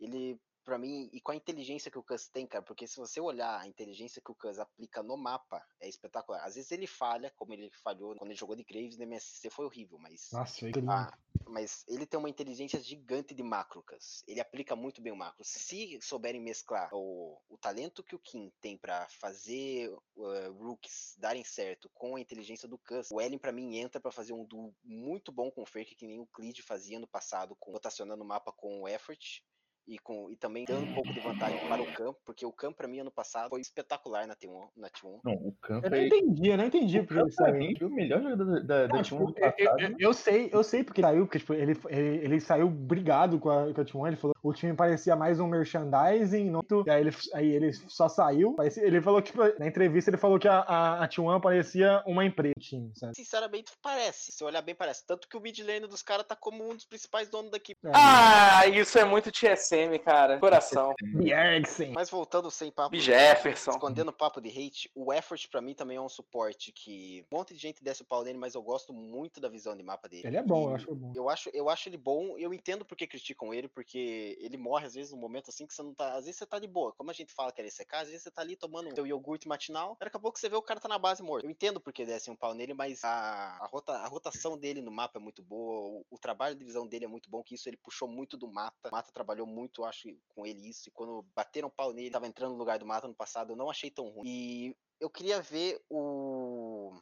ele, 0.00 0.40
pra 0.64 0.78
mim, 0.78 1.08
e 1.12 1.20
com 1.20 1.32
a 1.32 1.36
inteligência 1.36 1.90
que 1.90 1.98
o 1.98 2.02
Cus 2.02 2.28
tem, 2.28 2.46
cara, 2.46 2.64
porque 2.64 2.86
se 2.86 2.96
você 2.96 3.20
olhar 3.20 3.60
a 3.60 3.66
inteligência 3.66 4.22
que 4.22 4.30
o 4.30 4.34
Cus 4.34 4.58
aplica 4.58 5.02
no 5.02 5.16
mapa, 5.16 5.64
é 5.80 5.88
espetacular. 5.88 6.44
Às 6.44 6.54
vezes 6.54 6.72
ele 6.72 6.86
falha, 6.86 7.30
como 7.36 7.52
ele 7.52 7.70
falhou 7.70 8.16
quando 8.16 8.30
ele 8.30 8.38
jogou 8.38 8.56
de 8.56 8.64
Graves 8.64 8.96
no 8.96 9.04
MSC, 9.04 9.50
foi 9.50 9.66
horrível, 9.66 9.98
mas. 9.98 10.30
Nossa, 10.32 10.66
incrível. 10.66 10.90
Ah, 10.90 11.16
mas 11.46 11.84
ele 11.86 12.06
tem 12.06 12.18
uma 12.18 12.30
inteligência 12.30 12.80
gigante 12.80 13.34
de 13.34 13.42
macro, 13.42 13.82
Cus. 13.82 14.24
Ele 14.26 14.40
aplica 14.40 14.74
muito 14.74 15.02
bem 15.02 15.12
o 15.12 15.16
macro. 15.16 15.44
Se 15.44 15.98
souberem 16.00 16.40
mesclar 16.40 16.88
o, 16.92 17.38
o 17.48 17.58
talento 17.58 18.02
que 18.02 18.14
o 18.14 18.18
Kim 18.18 18.50
tem 18.60 18.76
pra 18.78 19.06
fazer 19.10 19.90
uh, 20.16 20.52
rookies 20.58 21.14
darem 21.18 21.44
certo 21.44 21.90
com 21.94 22.16
a 22.16 22.20
inteligência 22.20 22.68
do 22.68 22.78
Cus, 22.78 23.10
o 23.10 23.20
Ellen 23.20 23.38
pra 23.38 23.52
mim 23.52 23.76
entra 23.76 24.00
pra 24.00 24.10
fazer 24.10 24.32
um 24.32 24.44
duo 24.44 24.74
muito 24.82 25.30
bom 25.30 25.50
com 25.50 25.62
o 25.62 25.66
Fake, 25.66 25.94
que 25.94 26.06
nem 26.06 26.18
o 26.18 26.26
Clid 26.26 26.62
fazia 26.62 26.98
no 26.98 27.06
passado, 27.06 27.54
com, 27.56 27.72
rotacionando 27.72 28.22
o 28.22 28.26
mapa 28.26 28.52
com 28.52 28.82
o 28.82 28.88
Effort. 28.88 29.42
E, 29.86 29.98
com, 29.98 30.30
e 30.30 30.36
também 30.36 30.64
dando 30.64 30.84
um 30.90 30.94
pouco 30.94 31.12
de 31.12 31.20
vantagem 31.20 31.58
para 31.68 31.82
o 31.82 31.92
campo, 31.92 32.18
porque 32.24 32.46
o 32.46 32.50
campo 32.50 32.78
pra 32.78 32.88
mim 32.88 33.00
ano 33.00 33.10
passado 33.10 33.50
foi 33.50 33.60
espetacular 33.60 34.26
na 34.26 34.34
T1. 34.34 34.68
Na 34.76 34.88
T1. 34.88 35.20
Não, 35.22 35.32
o 35.34 35.52
campo 35.60 35.86
Eu 35.86 35.90
não 35.90 35.98
é... 35.98 36.06
entendi, 36.06 36.48
eu 36.48 36.56
não 36.56 36.64
entendi 36.64 37.00
O 37.00 37.06
porque 37.06 37.22
pra 37.22 37.30
saiu. 37.32 37.54
mim, 37.56 37.74
foi 37.78 37.86
o 37.86 37.90
melhor 37.90 38.22
jogador 38.22 38.62
da, 38.62 38.86
da 38.86 38.94
Não, 38.94 39.02
T1 39.02 39.04
tipo, 39.04 39.26
do 39.32 39.38
eu, 39.38 39.52
passado. 39.52 39.80
eu- 39.82 39.96
eu 39.98 40.14
sei, 40.14 40.48
eu 40.50 40.64
sei 40.64 40.82
porque 40.84 41.02
saiu, 41.02 41.26
porque 41.26 41.38
tipo, 41.38 41.52
ele, 41.52 41.78
ele, 41.90 42.16
ele 42.24 42.40
saiu 42.40 42.70
brigado 42.70 43.38
com 43.38 43.50
a, 43.50 43.74
com 43.74 43.80
a 43.80 43.84
T1, 43.84 44.06
ele 44.08 44.16
falou 44.16 44.34
o 44.42 44.52
time 44.54 44.74
parecia 44.74 45.14
mais 45.16 45.38
um 45.40 45.46
merchandising, 45.46 46.50
não, 46.50 46.62
e 46.86 46.90
aí 46.90 47.00
ele, 47.00 47.16
aí 47.32 47.48
ele 47.50 47.72
só 47.72 48.08
saiu, 48.08 48.52
parecia- 48.54 48.84
ele 48.84 49.00
falou 49.02 49.20
que, 49.22 49.30
tipo, 49.32 49.42
na 49.58 49.66
entrevista 49.66 50.10
ele 50.10 50.16
falou 50.18 50.38
que 50.38 50.48
a, 50.48 50.60
a, 50.60 51.04
a 51.04 51.08
T1 51.08 51.40
parecia 51.40 52.02
uma 52.06 52.24
empresa, 52.24 52.54
time, 52.58 52.90
sabe? 52.94 53.14
Sinceramente, 53.16 53.72
parece. 53.82 54.32
Se 54.32 54.42
olhar 54.44 54.62
bem, 54.62 54.74
parece. 54.74 55.06
Tanto 55.06 55.28
que 55.28 55.36
o 55.36 55.40
mid 55.40 55.58
lane 55.60 55.86
dos 55.86 56.02
caras 56.02 56.26
tá 56.26 56.36
como 56.36 56.64
um 56.70 56.74
dos 56.74 56.84
principais 56.84 57.28
donos 57.28 57.50
da 57.50 57.56
equipe. 57.56 57.86
É, 57.86 57.90
Ah, 57.94 58.66
isso 58.66 58.98
é 58.98 59.04
muito 59.04 59.30
TSM, 59.32 59.73
cara. 59.98 60.38
Coração. 60.38 60.94
Bjergsen. 61.02 61.92
Mas 61.92 62.10
voltando 62.10 62.50
sem 62.50 62.70
papo. 62.70 62.96
Jefferson. 62.96 63.72
Escondendo 63.72 64.08
o 64.08 64.12
papo 64.12 64.40
de 64.40 64.48
hate, 64.48 64.90
o 64.94 65.12
effort 65.12 65.48
pra 65.48 65.60
mim 65.60 65.74
também 65.74 65.96
é 65.96 66.00
um 66.00 66.08
suporte 66.08 66.72
que 66.72 67.24
um 67.30 67.36
monte 67.36 67.54
de 67.54 67.60
gente 67.60 67.82
desce 67.82 68.02
o 68.02 68.04
pau 68.04 68.22
nele, 68.22 68.38
mas 68.38 68.54
eu 68.54 68.62
gosto 68.62 68.92
muito 68.92 69.40
da 69.40 69.48
visão 69.48 69.76
de 69.76 69.82
mapa 69.82 70.08
dele. 70.08 70.26
Ele 70.26 70.36
é 70.36 70.42
bom, 70.42 70.62
E 70.62 70.70
eu 70.70 70.74
acho 70.74 70.94
bom. 70.94 71.12
Eu 71.14 71.28
acho, 71.28 71.50
eu 71.52 71.68
acho 71.68 71.88
ele 71.88 71.96
bom, 71.96 72.38
eu 72.38 72.52
entendo 72.52 72.84
porque 72.84 73.06
criticam 73.06 73.52
ele, 73.52 73.68
porque 73.68 74.36
ele 74.40 74.56
morre 74.56 74.86
às 74.86 74.94
vezes 74.94 75.12
num 75.12 75.18
momento 75.18 75.50
assim 75.50 75.66
que 75.66 75.74
você 75.74 75.82
não 75.82 75.94
tá. 75.94 76.14
Às 76.14 76.24
vezes 76.24 76.36
você 76.36 76.46
tá 76.46 76.58
de 76.58 76.66
boa. 76.66 76.92
Como 76.92 77.10
a 77.10 77.14
gente 77.14 77.32
fala 77.32 77.52
que 77.52 77.60
é 77.60 77.64
LCK, 77.64 77.94
às 77.94 78.08
vezes 78.08 78.22
você 78.22 78.30
tá 78.30 78.42
ali 78.42 78.56
tomando 78.56 78.94
seu 78.94 79.06
iogurte 79.06 79.48
matinal, 79.48 79.96
daqui 79.98 80.16
a 80.16 80.20
pouco 80.20 80.38
você 80.38 80.48
vê 80.48 80.56
o 80.56 80.62
cara 80.62 80.80
tá 80.80 80.88
na 80.88 80.98
base 80.98 81.22
morto. 81.22 81.44
Eu 81.44 81.50
entendo 81.50 81.80
porque 81.80 82.04
desce 82.04 82.30
um 82.30 82.36
pau 82.36 82.54
nele, 82.54 82.74
mas 82.74 83.04
a, 83.04 83.58
a, 83.60 83.66
rota, 83.66 83.92
a 83.92 84.06
rotação 84.06 84.56
dele 84.56 84.80
no 84.80 84.90
mapa 84.90 85.18
é 85.18 85.22
muito 85.22 85.42
boa, 85.42 86.00
o, 86.00 86.06
o 86.10 86.18
trabalho 86.18 86.54
de 86.54 86.64
visão 86.64 86.86
dele 86.86 87.04
é 87.04 87.08
muito 87.08 87.28
bom, 87.30 87.42
que 87.42 87.54
isso 87.54 87.68
ele 87.68 87.76
puxou 87.76 88.08
muito 88.08 88.36
do 88.36 88.48
Mata. 88.48 88.88
O 88.88 88.92
Mata 88.92 89.12
trabalhou 89.12 89.46
muito, 89.46 89.63
eu 89.78 89.84
acho, 89.84 90.08
com 90.28 90.46
ele 90.46 90.68
isso. 90.68 90.88
E 90.88 90.92
quando 90.92 91.24
bateram 91.34 91.70
pau 91.70 91.92
nele, 91.92 92.10
tava 92.10 92.26
entrando 92.26 92.52
no 92.52 92.58
lugar 92.58 92.78
do 92.78 92.86
Mata 92.86 93.08
no 93.08 93.14
passado, 93.14 93.52
eu 93.52 93.56
não 93.56 93.70
achei 93.70 93.90
tão 93.90 94.08
ruim. 94.08 94.26
E 94.26 94.76
eu 95.00 95.10
queria 95.10 95.40
ver 95.40 95.80
o. 95.88 96.92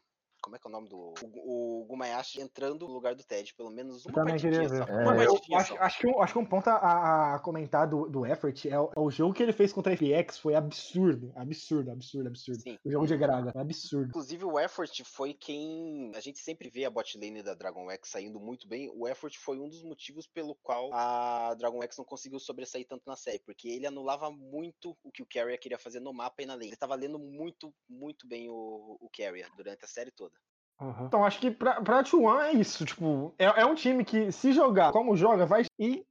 Como 0.42 0.56
é 0.56 0.58
que 0.58 0.66
é 0.66 0.68
o 0.68 0.72
nome 0.72 0.88
do. 0.88 1.14
O, 1.22 1.82
o 1.82 1.84
Gumayashi 1.86 2.40
entrando 2.40 2.86
no 2.86 2.92
lugar 2.92 3.14
do 3.14 3.22
Ted, 3.22 3.54
pelo 3.54 3.70
menos 3.70 4.04
uma 4.04 4.12
também 4.12 4.32
partidinha 4.34 4.68
queria 4.68 4.78
só. 4.78 4.84
ver. 4.84 4.92
É, 4.92 5.02
Uma 5.02 5.14
partidinha 5.14 5.58
acho, 5.58 5.74
só. 5.74 5.80
acho 5.80 5.98
que 6.00 6.06
um, 6.08 6.22
acho 6.22 6.32
que 6.32 6.38
um 6.40 6.44
ponto 6.44 6.68
a, 6.68 7.34
a 7.34 7.38
comentar 7.38 7.88
do, 7.88 8.08
do 8.08 8.26
Effort 8.26 8.66
é 8.66 8.78
o, 8.78 8.90
é 8.96 9.00
o 9.00 9.10
jogo 9.10 9.32
que 9.32 9.42
ele 9.42 9.52
fez 9.52 9.72
contra 9.72 9.92
a 9.94 9.96
FX 9.96 10.38
foi 10.38 10.56
absurdo. 10.56 11.32
Absurdo, 11.36 11.92
absurdo, 11.92 12.26
absurdo. 12.26 12.60
Sim. 12.60 12.76
O 12.84 12.90
jogo 12.90 13.06
de 13.06 13.16
Graga, 13.16 13.52
foi 13.52 13.60
absurdo. 13.60 14.08
Inclusive 14.08 14.44
o 14.44 14.58
Effort 14.58 15.04
foi 15.04 15.32
quem. 15.32 16.10
A 16.14 16.20
gente 16.20 16.40
sempre 16.40 16.68
vê 16.68 16.84
a 16.84 16.90
bot 16.90 17.16
lane 17.16 17.42
da 17.42 17.54
Dragon 17.54 17.88
X 17.92 18.10
saindo 18.10 18.40
muito 18.40 18.66
bem. 18.66 18.90
O 18.94 19.06
Effort 19.06 19.36
foi 19.38 19.60
um 19.60 19.68
dos 19.68 19.84
motivos 19.84 20.26
pelo 20.26 20.56
qual 20.56 20.92
a 20.92 21.54
Dragon 21.54 21.80
X 21.84 21.96
não 21.98 22.04
conseguiu 22.04 22.40
sobressair 22.40 22.84
tanto 22.88 23.04
na 23.06 23.16
série. 23.16 23.38
Porque 23.38 23.68
ele 23.68 23.86
anulava 23.86 24.28
muito 24.28 24.96
o 25.04 25.12
que 25.12 25.22
o 25.22 25.26
Carrier 25.26 25.60
queria 25.60 25.78
fazer 25.78 26.00
no 26.00 26.12
mapa 26.12 26.42
e 26.42 26.46
na 26.46 26.54
lane. 26.54 26.66
Ele 26.66 26.76
tava 26.76 26.96
lendo 26.96 27.18
muito, 27.18 27.72
muito 27.88 28.26
bem 28.26 28.48
o, 28.48 28.96
o 29.00 29.08
Carrier 29.16 29.48
durante 29.56 29.84
a 29.84 29.88
série 29.88 30.10
toda. 30.10 30.32
Então 31.06 31.24
acho 31.24 31.38
que 31.40 31.50
pra, 31.50 31.80
pra 31.80 32.02
T1 32.02 32.40
é 32.42 32.52
isso. 32.52 32.84
Tipo, 32.84 33.34
é, 33.38 33.44
é 33.62 33.66
um 33.66 33.74
time 33.74 34.04
que, 34.04 34.30
se 34.32 34.52
jogar 34.52 34.92
como 34.92 35.16
joga, 35.16 35.46
vai. 35.46 35.64
E 35.78 36.02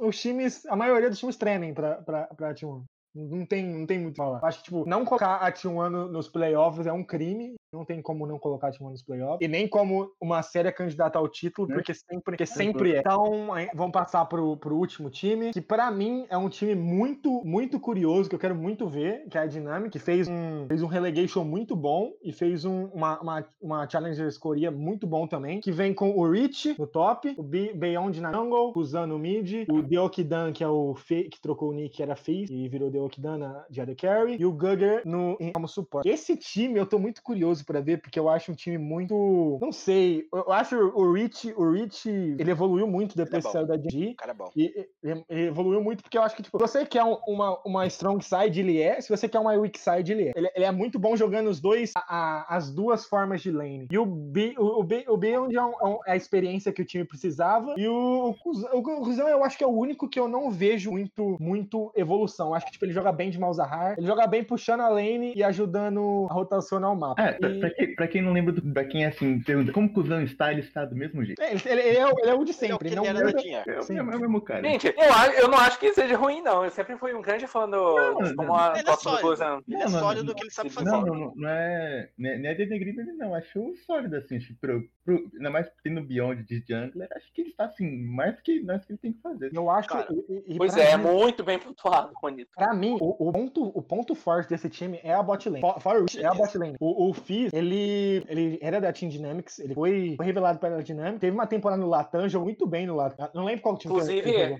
os 0.00 0.20
times. 0.20 0.64
A 0.66 0.76
maioria 0.76 1.08
dos 1.10 1.18
times 1.18 1.36
tremem 1.36 1.72
pra, 1.74 1.96
pra, 2.02 2.26
pra 2.36 2.54
T1. 2.54 2.82
Não 3.14 3.44
tem, 3.44 3.66
não 3.66 3.86
tem 3.86 3.98
muito 3.98 4.12
que 4.14 4.22
falar. 4.22 4.40
Acho 4.44 4.58
que, 4.58 4.64
tipo, 4.64 4.84
não 4.88 5.04
colocar 5.04 5.36
a 5.36 5.50
T1 5.52 5.88
no- 5.90 6.08
nos 6.08 6.28
playoffs 6.28 6.86
é 6.86 6.92
um 6.92 7.02
crime. 7.04 7.54
Não 7.72 7.84
tem 7.84 8.02
como 8.02 8.26
não 8.26 8.36
colocar 8.38 8.72
T1 8.72 8.90
nos 8.90 9.02
playoffs. 9.02 9.38
E 9.40 9.46
nem 9.48 9.68
como 9.68 10.10
uma 10.20 10.42
séria 10.42 10.72
candidata 10.72 11.18
ao 11.18 11.28
título, 11.28 11.68
Né? 11.68 11.74
porque 11.76 11.94
sempre, 11.94 12.20
porque 12.24 12.46
sempre 12.46 12.94
é. 12.96 12.98
Então, 12.98 13.48
vamos 13.74 13.92
passar 13.92 14.24
pro, 14.24 14.56
pro 14.56 14.76
último 14.76 15.08
time, 15.08 15.52
que 15.52 15.60
pra 15.60 15.88
mim 15.90 16.26
é 16.28 16.36
um 16.36 16.48
time 16.48 16.74
muito, 16.74 17.44
muito 17.44 17.78
curioso, 17.78 18.28
que 18.28 18.34
eu 18.34 18.40
quero 18.40 18.56
muito 18.56 18.88
ver, 18.88 19.24
que 19.28 19.38
é 19.38 19.42
a 19.42 19.46
Dynamic, 19.46 19.90
que 19.90 20.00
fez 20.00 20.26
um, 20.26 20.66
fez 20.66 20.82
um 20.82 20.86
relegation 20.88 21.44
muito 21.44 21.76
bom 21.76 22.12
e 22.24 22.32
fez 22.32 22.64
um- 22.64 22.86
uma, 22.86 23.20
uma, 23.20 23.46
uma 23.60 23.88
Challengers 23.88 24.36
Korea 24.36 24.70
muito 24.72 25.06
bom 25.06 25.28
também, 25.28 25.60
que 25.60 25.70
vem 25.70 25.94
com 25.94 26.10
o 26.10 26.28
Rich 26.28 26.74
no 26.76 26.88
top, 26.88 27.34
o 27.38 27.42
Be- 27.42 27.72
Beyond 27.72 28.20
na 28.20 28.32
jungle, 28.32 28.72
o 28.74 28.84
Zan 28.84 29.06
no 29.06 29.18
mid, 29.18 29.68
o 29.70 29.80
Deokidan, 29.80 30.52
que 30.52 30.64
é 30.64 30.68
o 30.68 30.94
Fe, 30.96 31.28
que 31.28 31.40
trocou 31.40 31.70
o 31.70 31.72
nick, 31.72 31.96
que 31.96 32.02
era 32.02 32.16
Face, 32.16 32.46
e 32.52 32.68
virou 32.68 32.90
Deokidan 32.90 33.38
na 33.38 33.64
AD 33.78 33.94
Carry, 33.94 34.36
e 34.40 34.44
o 34.44 34.50
Gugger 34.52 35.02
no, 35.04 35.38
como 35.54 35.68
suporte. 35.68 36.08
Esse 36.08 36.36
time 36.36 36.76
eu 36.78 36.86
tô 36.86 36.98
muito 36.98 37.22
curioso 37.22 37.59
pra 37.64 37.80
ver, 37.80 38.00
porque 38.00 38.18
eu 38.18 38.28
acho 38.28 38.50
um 38.52 38.54
time 38.54 38.78
muito, 38.78 39.58
não 39.60 39.72
sei, 39.72 40.26
eu 40.32 40.52
acho 40.52 40.76
o 40.76 41.12
Rich, 41.12 41.52
o 41.56 41.70
Rich, 41.70 42.08
ele 42.08 42.50
evoluiu 42.50 42.86
muito 42.86 43.16
depois 43.16 43.44
que 43.44 43.52
saiu 43.52 43.66
da 43.66 43.76
DG, 43.76 44.14
cara 44.14 44.32
é 44.32 44.34
bom. 44.34 44.50
e, 44.56 44.64
e- 45.04 45.24
ele 45.28 45.46
evoluiu 45.48 45.82
muito 45.82 46.02
porque 46.02 46.16
eu 46.18 46.22
acho 46.22 46.36
que, 46.36 46.42
tipo, 46.42 46.58
se 46.58 46.62
você 46.62 46.84
quer 46.86 47.04
um- 47.04 47.18
uma, 47.26 47.58
uma 47.64 47.86
strong 47.86 48.24
side, 48.24 48.60
ele 48.60 48.80
é. 48.80 49.00
Se 49.00 49.08
você 49.08 49.28
quer 49.28 49.38
uma 49.38 49.52
weak 49.52 49.78
side, 49.78 50.12
ele 50.12 50.28
é. 50.28 50.32
Ele, 50.36 50.50
ele 50.54 50.64
é 50.64 50.70
muito 50.70 50.98
bom 50.98 51.16
jogando 51.16 51.48
os 51.48 51.60
dois, 51.60 51.92
a- 51.96 52.04
a- 52.50 52.56
as 52.56 52.70
duas 52.70 53.04
formas 53.06 53.40
de 53.40 53.50
lane. 53.50 53.86
E 53.90 53.98
o 53.98 54.04
B, 54.06 54.54
o, 54.58 54.80
o 54.80 54.82
B, 54.84 55.04
o 55.08 55.16
B 55.16 55.30
é, 55.30 55.40
onde 55.40 55.56
é, 55.56 55.62
um- 55.62 55.70
é 56.06 56.10
é 56.10 56.12
a 56.12 56.16
experiência 56.16 56.72
que 56.72 56.82
o 56.82 56.84
time 56.84 57.04
precisava. 57.04 57.74
E 57.76 57.86
o, 57.88 58.28
o, 58.30 58.34
Cus- 58.34 58.64
o 58.72 58.82
Cusão, 58.82 59.28
eu 59.28 59.44
acho 59.44 59.56
que 59.56 59.64
é 59.64 59.66
o 59.66 59.70
único 59.70 60.08
que 60.08 60.18
eu 60.18 60.26
não 60.28 60.50
vejo 60.50 60.90
muito, 60.90 61.36
muito 61.40 61.92
evolução. 61.94 62.48
Eu 62.48 62.54
acho 62.54 62.66
que, 62.66 62.72
tipo, 62.72 62.84
ele 62.84 62.90
ele 62.90 62.98
joga 62.98 63.12
bem 63.12 63.30
de 63.30 63.38
Malzahar, 63.38 63.94
ele 63.96 64.04
joga 64.06 64.26
bem 64.26 64.42
puxando 64.42 64.80
a 64.80 64.88
lane 64.88 65.32
e 65.36 65.44
ajudando 65.44 66.26
a 66.28 66.34
rotacionar 66.34 66.92
o 66.92 66.96
mapa. 66.98 67.22
É, 67.22 67.38
pra, 67.58 67.60
pra 67.60 67.70
quem, 67.70 67.94
pra 67.94 68.08
quem 68.08 68.22
não 68.22 68.32
lembra, 68.32 68.52
do, 68.52 68.62
pra 68.72 68.84
quem 68.84 69.04
assim, 69.04 69.40
pergunta 69.40 69.72
como 69.72 69.92
que 69.92 70.00
o 70.00 70.02
Zan 70.04 70.22
está, 70.22 70.50
ele 70.52 70.60
está 70.60 70.84
do 70.84 70.94
mesmo 70.94 71.24
jeito. 71.24 71.40
É, 71.42 71.52
Ele, 71.52 71.62
ele- 71.66 71.96
é, 71.98 72.06
o- 72.06 72.18
ele 72.18 72.30
é 72.30 72.34
o 72.34 72.44
de 72.44 72.50
Ele 72.50 72.72
é 72.72 72.74
o 72.74 72.78
sempre, 72.78 72.88
que 72.90 72.94
ele 72.98 73.06
era 73.06 73.32
da 73.32 73.38
Air. 73.40 73.62
É 73.68 73.78
o 73.78 73.82
Sim. 73.82 73.94
mesmo, 73.94 74.10
é 74.12 74.16
o 74.16 74.20
mesmo 74.20 74.40
cara. 74.40 74.62
Gente, 74.68 74.86
eu, 74.86 75.32
eu 75.42 75.48
não 75.48 75.58
acho 75.58 75.78
que 75.78 75.92
seja 75.92 76.16
ruim, 76.16 76.42
não. 76.42 76.64
Eu 76.64 76.70
sempre 76.70 76.96
fui 76.96 77.14
um 77.14 77.22
grande 77.22 77.46
fã 77.46 77.68
do, 77.68 77.94
como 78.36 78.54
a 78.54 78.74
Ele 78.78 78.88
é 78.88 78.96
sólido. 78.96 79.62
Ele 79.68 79.82
é 79.82 79.88
sólido 79.88 80.24
do 80.24 80.34
que 80.34 80.42
ele 80.44 80.50
sabe 80.50 80.70
fazer. 80.70 80.90
Não, 80.90 81.02
não, 81.02 81.14
não, 81.14 81.32
não 81.36 81.48
é. 81.48 82.08
Não 82.18 82.30
é, 82.30 82.38
não 82.38 82.50
é 82.50 82.54
denegrir 82.54 82.98
ele, 82.98 83.12
não. 83.12 83.34
Acho 83.34 83.74
sólido, 83.86 84.16
assim. 84.16 84.38
Que 84.38 84.88
pro, 85.18 85.30
ainda 85.36 85.50
mais 85.50 85.70
tendo 85.82 86.02
Beyond 86.02 86.42
de 86.44 86.64
Jungler, 86.68 87.08
acho 87.16 87.32
que 87.32 87.40
ele 87.42 87.50
está, 87.50 87.64
assim, 87.64 87.90
mais 88.04 88.40
que, 88.40 88.60
mais 88.62 88.84
que 88.84 88.92
ele 88.92 88.98
tem 88.98 89.12
que 89.12 89.20
fazer. 89.20 89.50
Eu 89.54 89.68
acho 89.70 89.88
Cara, 89.88 90.06
que. 90.06 90.14
e- 90.28 90.54
e 90.54 90.56
Pois 90.56 90.74
pra 90.74 90.82
é, 90.82 90.96
mim- 90.96 91.04
muito 91.04 91.44
bem 91.44 91.58
pontuado, 91.58 92.12
Juanito. 92.20 92.50
Pra 92.54 92.72
mim, 92.74 92.96
o, 93.00 93.28
o 93.28 93.32
ponto, 93.32 93.64
o 93.74 93.82
ponto 93.82 94.14
forte 94.14 94.48
desse 94.48 94.68
time 94.70 95.00
é 95.02 95.12
a 95.14 95.22
bot 95.22 95.48
lane. 95.48 95.60
For- 95.60 95.80
Fora 95.80 96.02
o 96.02 96.06
é 96.18 96.24
a 96.26 96.34
bot 96.34 96.56
lane. 96.58 96.76
O, 96.80 97.08
o 97.10 97.14
Fizz, 97.14 97.52
ele, 97.52 98.24
ele 98.28 98.58
era 98.62 98.80
da 98.80 98.92
Team 98.92 99.10
Dynamics, 99.10 99.58
ele 99.58 99.74
foi, 99.74 100.14
foi 100.16 100.26
revelado 100.26 100.58
pela 100.58 100.82
Dynamics. 100.82 101.20
Teve 101.20 101.34
uma 101.36 101.46
temporada 101.46 101.80
no 101.80 101.88
Latam, 101.88 102.28
jogou 102.28 102.46
muito 102.46 102.66
bem 102.66 102.86
no 102.86 102.96
Latam. 102.96 103.28
Não 103.34 103.44
lembro 103.44 103.62
qual 103.62 103.76
time 103.76 103.92
que 103.94 104.00
Inclusive, 104.00 104.28
ele 104.30 104.42
jogou. 104.44 104.58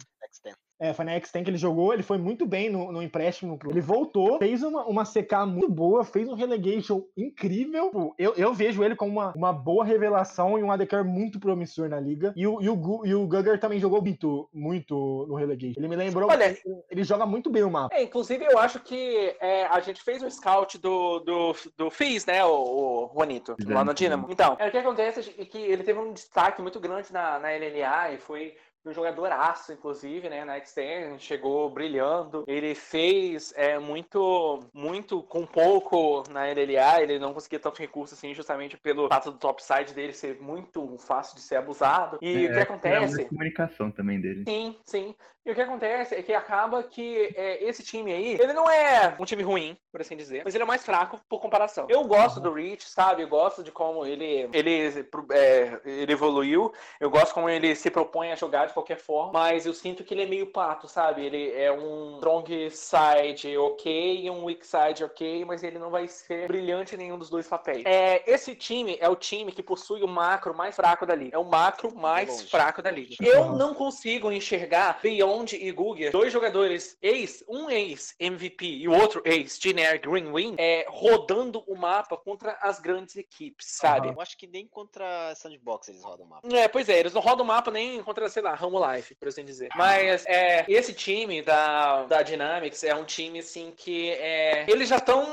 X10. 0.80 0.90
É, 0.90 0.92
foi 0.94 1.04
na 1.04 1.12
X-Ten 1.12 1.44
que 1.44 1.50
ele 1.50 1.56
jogou, 1.58 1.92
ele 1.92 2.02
foi 2.02 2.18
muito 2.18 2.46
bem 2.46 2.70
no, 2.70 2.90
no 2.90 3.02
empréstimo. 3.02 3.58
pro- 3.58 3.70
Ele 3.70 3.80
voltou, 3.80 4.38
fez 4.38 4.62
uma, 4.62 4.84
uma 4.84 5.04
CK 5.04 5.46
muito 5.46 5.70
boa, 5.70 6.04
fez 6.04 6.28
um 6.28 6.34
relegation 6.34 7.02
incrível. 7.16 7.90
Pô, 7.90 8.14
Eu, 8.18 8.34
eu 8.34 8.52
vejo 8.54 8.82
ele 8.82 8.96
como 8.96 9.12
uma, 9.12 9.32
uma 9.36 9.52
boa 9.52 9.84
revelação 9.84 10.58
e 10.58 10.62
um 10.62 10.70
ADC 10.72 11.02
muito 11.04 11.38
promissor 11.38 11.88
na 11.88 12.00
liga. 12.00 12.32
E 12.36 12.46
o, 12.46 12.60
e 12.62 12.68
o, 12.68 13.06
e 13.06 13.14
o 13.14 13.26
Gugger 13.26 13.60
também 13.60 13.78
jogou 13.78 14.00
muito, 14.02 14.48
muito 14.52 15.26
no 15.28 15.34
relegation. 15.34 15.78
Ele 15.78 15.88
me 15.88 15.96
lembrou, 15.96 16.30
Olha- 16.30 16.56
ele 16.90 17.04
joga 17.04 17.26
muito 17.26 17.50
bem 17.50 17.62
o 17.62 17.70
mapa. 17.70 17.94
É, 17.94 18.02
inclusive, 18.02 18.44
eu 18.44 18.58
acho 18.58 18.80
que 18.80 19.36
é, 19.40 19.66
a 19.66 19.80
gente 19.80 20.02
fez 20.02 20.22
um 20.22 20.30
scout 20.30 20.78
do, 20.78 21.20
do, 21.20 21.54
do 21.76 21.90
Fizz, 21.90 22.26
né, 22.26 22.44
o, 22.44 22.50
o 22.50 23.10
Juanito, 23.14 23.56
lá 23.66 23.84
no 23.84 23.92
Dynamo. 23.94 24.26
Então, 24.30 24.56
é, 24.58 24.68
o 24.68 24.70
que 24.70 24.78
acontece 24.78 25.34
é 25.38 25.44
que 25.44 25.58
ele 25.58 25.82
teve 25.82 25.98
um 25.98 26.12
destaque 26.12 26.62
muito 26.62 26.80
grande 26.80 27.12
na, 27.12 27.38
na 27.38 27.48
LLA 27.50 28.12
e 28.14 28.18
foi 28.18 28.54
um 28.84 28.92
jogadoraço, 28.92 29.72
inclusive, 29.72 30.28
né, 30.28 30.44
na 30.44 30.58
Extend, 30.58 31.22
chegou 31.22 31.68
brilhando. 31.70 32.44
Ele 32.46 32.74
fez 32.74 33.52
é, 33.56 33.78
muito, 33.78 34.60
muito 34.72 35.22
com 35.22 35.46
pouco 35.46 36.22
na 36.30 36.46
LLA, 36.46 37.02
ele 37.02 37.18
não 37.18 37.34
conseguia 37.34 37.58
tanto 37.58 37.78
recurso 37.78 38.14
assim, 38.14 38.34
justamente 38.34 38.76
pelo 38.78 39.08
fato 39.08 39.30
do 39.30 39.38
topside 39.38 39.92
dele 39.92 40.12
ser 40.12 40.40
muito 40.40 40.96
fácil 40.98 41.36
de 41.36 41.42
ser 41.42 41.56
abusado. 41.56 42.18
E 42.22 42.46
o 42.46 42.52
que 42.52 42.58
É, 42.58 42.62
acontece? 42.62 43.20
É 43.20 43.22
uma 43.22 43.28
comunicação 43.28 43.90
também 43.90 44.20
dele. 44.20 44.44
Sim, 44.48 44.76
sim. 44.84 45.14
E 45.44 45.50
o 45.50 45.54
que 45.54 45.60
acontece 45.62 46.14
é 46.14 46.22
que 46.22 46.34
acaba 46.34 46.82
que 46.82 47.32
é, 47.34 47.64
esse 47.64 47.82
time 47.82 48.12
aí, 48.12 48.38
ele 48.38 48.52
não 48.52 48.70
é 48.70 49.16
um 49.18 49.24
time 49.24 49.42
ruim, 49.42 49.76
por 49.90 50.00
assim 50.00 50.16
dizer, 50.16 50.42
mas 50.44 50.54
ele 50.54 50.64
é 50.64 50.66
mais 50.66 50.84
fraco 50.84 51.18
por 51.28 51.40
comparação. 51.40 51.86
Eu 51.88 52.04
gosto 52.04 52.40
do 52.40 52.52
Rich, 52.52 52.88
sabe? 52.88 53.22
Eu 53.22 53.28
gosto 53.28 53.62
de 53.62 53.72
como 53.72 54.04
ele, 54.04 54.48
ele, 54.52 55.04
é, 55.32 55.80
ele 55.84 56.12
evoluiu. 56.12 56.72
Eu 57.00 57.08
gosto 57.08 57.32
como 57.32 57.48
ele 57.48 57.74
se 57.74 57.90
propõe 57.90 58.32
a 58.32 58.36
jogar 58.36 58.66
de 58.66 58.74
qualquer 58.74 58.98
forma, 58.98 59.32
mas 59.32 59.64
eu 59.64 59.72
sinto 59.72 60.04
que 60.04 60.12
ele 60.12 60.24
é 60.24 60.26
meio 60.26 60.46
pato, 60.46 60.86
sabe? 60.86 61.24
Ele 61.24 61.50
é 61.52 61.72
um 61.72 62.16
strong 62.16 62.70
side 62.70 63.56
ok 63.56 64.20
e 64.20 64.30
um 64.30 64.44
weak 64.44 64.66
side 64.66 65.02
ok, 65.02 65.44
mas 65.46 65.62
ele 65.62 65.78
não 65.78 65.90
vai 65.90 66.06
ser 66.06 66.48
brilhante 66.48 66.94
em 66.94 66.98
nenhum 66.98 67.18
dos 67.18 67.30
dois 67.30 67.48
papéis. 67.48 67.82
É, 67.86 68.22
esse 68.30 68.54
time 68.54 68.98
é 69.00 69.08
o 69.08 69.16
time 69.16 69.52
que 69.52 69.62
possui 69.62 70.02
o 70.02 70.08
macro 70.08 70.54
mais 70.54 70.76
fraco 70.76 71.06
da 71.06 71.14
liga. 71.14 71.34
É 71.34 71.38
o 71.38 71.44
macro 71.44 71.94
mais 71.96 72.28
longe. 72.28 72.50
fraco 72.50 72.82
da 72.82 72.90
liga. 72.90 73.16
Eu 73.20 73.52
não 73.52 73.72
consigo 73.74 74.30
enxergar 74.30 74.98
Beyond 75.02 75.39
e 75.56 75.70
Gugia, 75.72 76.10
dois 76.10 76.32
jogadores 76.32 76.96
ex, 77.02 77.44
um 77.48 77.70
ex 77.70 78.14
MVP 78.18 78.64
e 78.66 78.88
o 78.88 78.92
outro 78.92 79.22
ex 79.24 79.58
Giner 79.60 80.00
Greenwing, 80.00 80.54
é, 80.58 80.86
rodando 80.88 81.62
o 81.66 81.76
mapa 81.76 82.16
contra 82.16 82.56
as 82.60 82.78
grandes 82.80 83.16
equipes, 83.16 83.66
sabe? 83.68 84.08
Eu 84.08 84.20
acho 84.20 84.36
que 84.36 84.46
nem 84.46 84.66
contra 84.66 85.34
Sandbox 85.34 85.88
eles 85.88 86.02
rodam 86.02 86.26
o 86.26 86.28
mapa. 86.28 86.48
É, 86.56 86.68
pois 86.68 86.88
é, 86.88 86.98
eles 86.98 87.12
não 87.12 87.20
rodam 87.20 87.44
o 87.44 87.48
mapa 87.48 87.70
nem 87.70 88.02
contra, 88.02 88.28
sei 88.28 88.42
lá, 88.42 88.54
Ramo 88.54 88.78
Life, 88.92 89.14
por 89.14 89.28
assim 89.28 89.44
dizer. 89.44 89.68
Mas 89.76 90.24
é, 90.26 90.64
esse 90.68 90.92
time 90.92 91.42
da, 91.42 92.04
da 92.04 92.22
Dynamics 92.22 92.84
é 92.84 92.94
um 92.94 93.04
time, 93.04 93.38
assim, 93.40 93.72
que 93.76 94.10
é, 94.10 94.64
eles 94.68 94.88
já 94.88 94.96
estão 94.96 95.26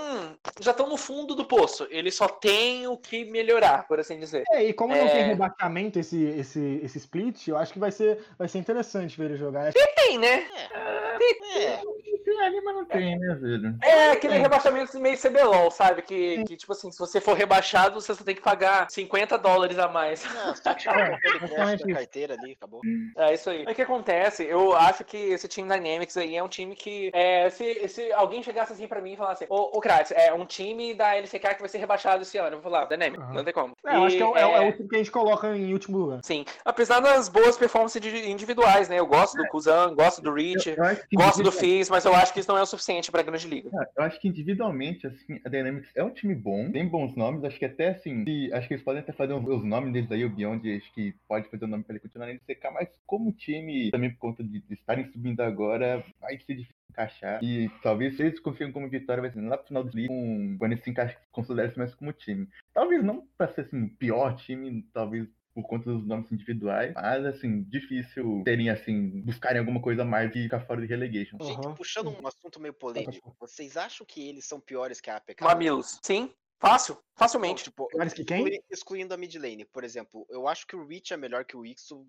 já 0.60 0.72
estão 0.72 0.88
no 0.88 0.98
fundo 0.98 1.36
do 1.36 1.46
poço. 1.46 1.88
Eles 1.90 2.16
só 2.16 2.28
têm 2.28 2.88
o 2.88 2.98
que 2.98 3.26
melhorar, 3.26 3.88
por 3.88 4.00
assim 4.00 4.20
dizer. 4.20 4.44
É, 4.52 4.64
e 4.64 4.74
como 4.74 4.96
não 4.96 5.06
É. 5.06 5.10
tem 5.10 5.24
rebaixamento 5.26 6.00
esse, 6.00 6.24
esse, 6.24 6.80
esse 6.84 6.98
split, 6.98 7.48
eu 7.48 7.58
acho 7.58 7.74
que 7.74 7.80
vai 7.80 7.92
ser, 7.92 8.24
vai 8.38 8.48
ser 8.48 8.60
interessante 8.60 9.18
ver 9.18 9.26
ele 9.32 9.38
jogar. 9.38 9.72
Tem, 9.96 10.18
né? 10.18 10.48
É, 10.74 11.18
Tem 11.18 11.97
ali, 12.42 12.62
mas 12.62 12.76
não 12.76 12.86
tem, 12.86 13.18
né, 13.18 13.36
velho? 13.36 13.76
É 13.84 14.12
aquele 14.12 14.38
rebaixamento 14.38 15.00
meio 15.00 15.18
CBLOL, 15.18 15.72
sabe? 15.72 16.02
Que, 16.02 16.44
que, 16.46 16.56
tipo 16.56 16.72
assim, 16.72 16.92
se 16.92 17.00
você 17.00 17.20
for 17.20 17.36
rebaixado, 17.36 18.00
você 18.00 18.14
só 18.14 18.24
tem 18.24 18.36
que 18.36 18.42
pagar 18.42 18.88
50 18.90 19.38
dólares 19.38 19.78
a 19.80 19.88
mais. 19.88 20.24
não, 20.34 20.54
tirar 20.76 21.20
crédito 21.20 21.40
basicamente 21.42 21.80
da 21.84 21.90
isso. 21.90 21.96
carteira 22.00 22.34
ali, 22.36 22.52
acabou. 22.54 22.82
É 23.18 23.34
isso 23.34 23.50
aí. 23.50 23.64
O 23.64 23.74
que 23.76 23.82
acontece? 23.82 24.44
Eu 24.44 24.76
acho 24.76 25.04
que 25.04 25.18
esse 25.18 25.48
time 25.48 25.68
Dynamics 25.68 26.16
aí 26.18 26.36
é 26.36 26.44
um 26.44 26.48
time 26.48 26.76
que. 26.76 27.10
É, 27.14 27.50
se, 27.50 27.88
se 27.88 28.12
alguém 28.14 28.44
chegasse 28.44 28.74
assim 28.74 28.88
pra 28.88 29.02
mim 29.02 29.14
e 29.14 29.18
falasse, 29.18 29.46
ô, 29.50 29.78
ô 29.78 29.80
Kratos, 29.80 30.12
é 30.12 30.32
um 30.34 30.46
time 30.46 30.94
da 30.94 31.16
LCK 31.16 31.56
que 31.56 31.60
vai 31.62 31.70
ser 31.70 31.78
rebaixado 31.80 32.22
esse 32.22 32.38
ano. 32.38 32.58
Eu 32.58 32.62
vou 32.62 32.72
falar, 32.72 32.86
Dynamics, 32.86 33.24
Aham. 33.24 33.34
não 33.34 33.44
tem 33.44 33.54
como. 33.54 33.74
É, 33.86 33.96
eu 33.96 34.04
acho 34.04 34.16
que 34.18 34.24
é, 34.24 34.26
o- 34.26 34.38
E, 34.38 34.40
é 34.40 34.46
o- 34.46 34.56
é 34.56 34.70
o 34.70 34.74
time 34.74 34.90
que 34.90 34.96
a 34.96 35.00
gente 35.00 35.12
coloca 35.12 35.56
em 35.56 35.74
último 35.74 35.98
lugar. 35.98 36.20
Sim. 36.24 36.46
Apesar 36.64 37.00
das 37.00 37.28
boas 37.30 37.58
performances 37.58 38.02
individuais, 38.26 38.90
né? 38.90 39.00
Eu 39.00 39.08
gosto 39.08 39.36
do 39.38 39.48
Kuzan, 39.48 39.94
gosto 39.96 40.22
do 40.22 40.34
Rich, 40.34 40.76
gosto 41.14 41.42
do 41.44 41.52
Fizz, 41.52 41.90
mas 41.98 42.06
eu 42.06 42.14
acho 42.14 42.32
que 42.32 42.40
isso 42.40 42.50
não 42.50 42.60
é 42.60 42.62
o 42.62 42.66
suficiente 42.66 43.12
pra 43.12 43.24
grande 43.24 43.48
liga. 43.48 43.72
Cara, 43.72 43.90
Eu 43.98 44.04
acho 44.04 44.20
que 44.22 44.28
individualmente, 44.28 45.08
assim, 45.08 45.42
a 45.44 45.50
Dynamics 45.50 45.90
é 45.96 46.04
um 46.04 46.12
time 46.12 46.36
bom, 46.36 46.72
tem 46.72 46.88
bons 46.88 47.16
nomes, 47.16 47.44
acho 47.44 47.58
que 47.58 47.66
até 47.66 47.90
assim, 47.90 48.24
acho 48.54 48.68
que 48.68 48.76
eles 48.76 48.84
podem 48.84 49.02
até 49.02 49.12
fazer 49.12 49.34
os, 49.34 49.64
nomes 49.64 49.92
deles 49.92 50.12
aí, 50.12 50.24
o 50.24 50.30
Beyond, 50.30 50.78
acho 50.78 50.94
que 50.94 51.16
pode 51.28 51.50
fazer 51.50 51.66
o 51.66 51.68
nome 51.68 51.84
pra 51.84 51.94
ele 51.94 52.00
continuar 52.00 52.28
na 52.28 52.34
LCK, 52.34 52.72
mas 52.72 52.90
como 53.08 53.32
time, 53.32 53.90
também 53.90 54.12
por 54.12 54.20
conta 54.20 54.44
de, 54.44 54.62
estarem 54.70 55.12
subindo 55.12 55.42
agora, 55.42 56.04
vai 56.22 56.38
ser 56.38 56.54
difícil 56.54 56.76
encaixar. 56.92 57.44
E 57.44 57.68
talvez 57.82 58.16
se 58.16 58.22
eles 58.22 58.40
consigam 58.40 58.72
como 58.72 58.90
vitória, 58.90 59.22
vai 59.22 59.32
ser 59.32 59.42
lá 59.42 59.58
pro 59.58 59.68
final 59.68 59.84
do 59.84 59.96
livro, 59.96 60.14
um, 60.14 60.56
quando 60.60 60.74
eles 60.74 60.84
se 60.84 60.92
encaixam, 60.92 61.20
consideram-se 61.32 61.80
mais 61.80 61.96
como 61.96 62.14
time. 62.14 62.48
Talvez 62.74 63.04
não 63.04 63.28
pra 63.36 63.48
ser 63.48 63.62
assim, 63.62 63.86
o 63.86 63.90
pior 63.90 64.36
time, 64.36 64.84
talvez 64.94 65.28
por 65.58 65.68
conta 65.68 65.92
dos 65.92 66.06
nomes 66.06 66.32
individuais, 66.32 66.94
mas 66.94 67.26
assim, 67.26 67.64
difícil 67.64 68.44
terem 68.46 68.70
assim, 68.70 69.22
buscarem 69.22 69.58
alguma 69.58 69.82
coisa 69.82 70.04
a 70.04 70.06
mais 70.06 70.30
e 70.36 70.44
ficar 70.44 70.60
fora 70.60 70.80
de 70.82 70.86
relegation. 70.86 71.36
Gente, 71.42 71.76
puxando 71.76 72.10
um 72.10 72.28
assunto 72.28 72.60
meio 72.60 72.76
polêmico, 72.76 73.36
vocês 73.40 73.76
acham 73.76 74.06
que 74.06 74.30
eles 74.30 74.46
são 74.46 74.60
piores 74.60 75.02
que 75.02 75.10
a 75.10 75.16
APK? 75.18 75.44
Mamilos. 75.44 76.00
Sim, 76.04 76.32
fácil, 76.60 76.96
facilmente. 77.16 77.64
tipo, 77.64 77.88
Piores 77.88 78.14
que 78.14 78.24
quem? 78.24 78.38
exclui- 78.44 78.60
excluindo 78.70 79.16
a 79.16 79.18
mid 79.18 79.34
lane, 79.36 79.66
por 79.66 79.84
exemplo, 79.84 80.28
eu 80.30 80.48
acho 80.48 80.68
que 80.68 80.76
o 80.76 80.86
Reach 80.86 81.12
é 81.12 81.18
melhor 81.18 81.44
que 81.44 81.58
o 81.58 81.66
Ixo 81.66 82.06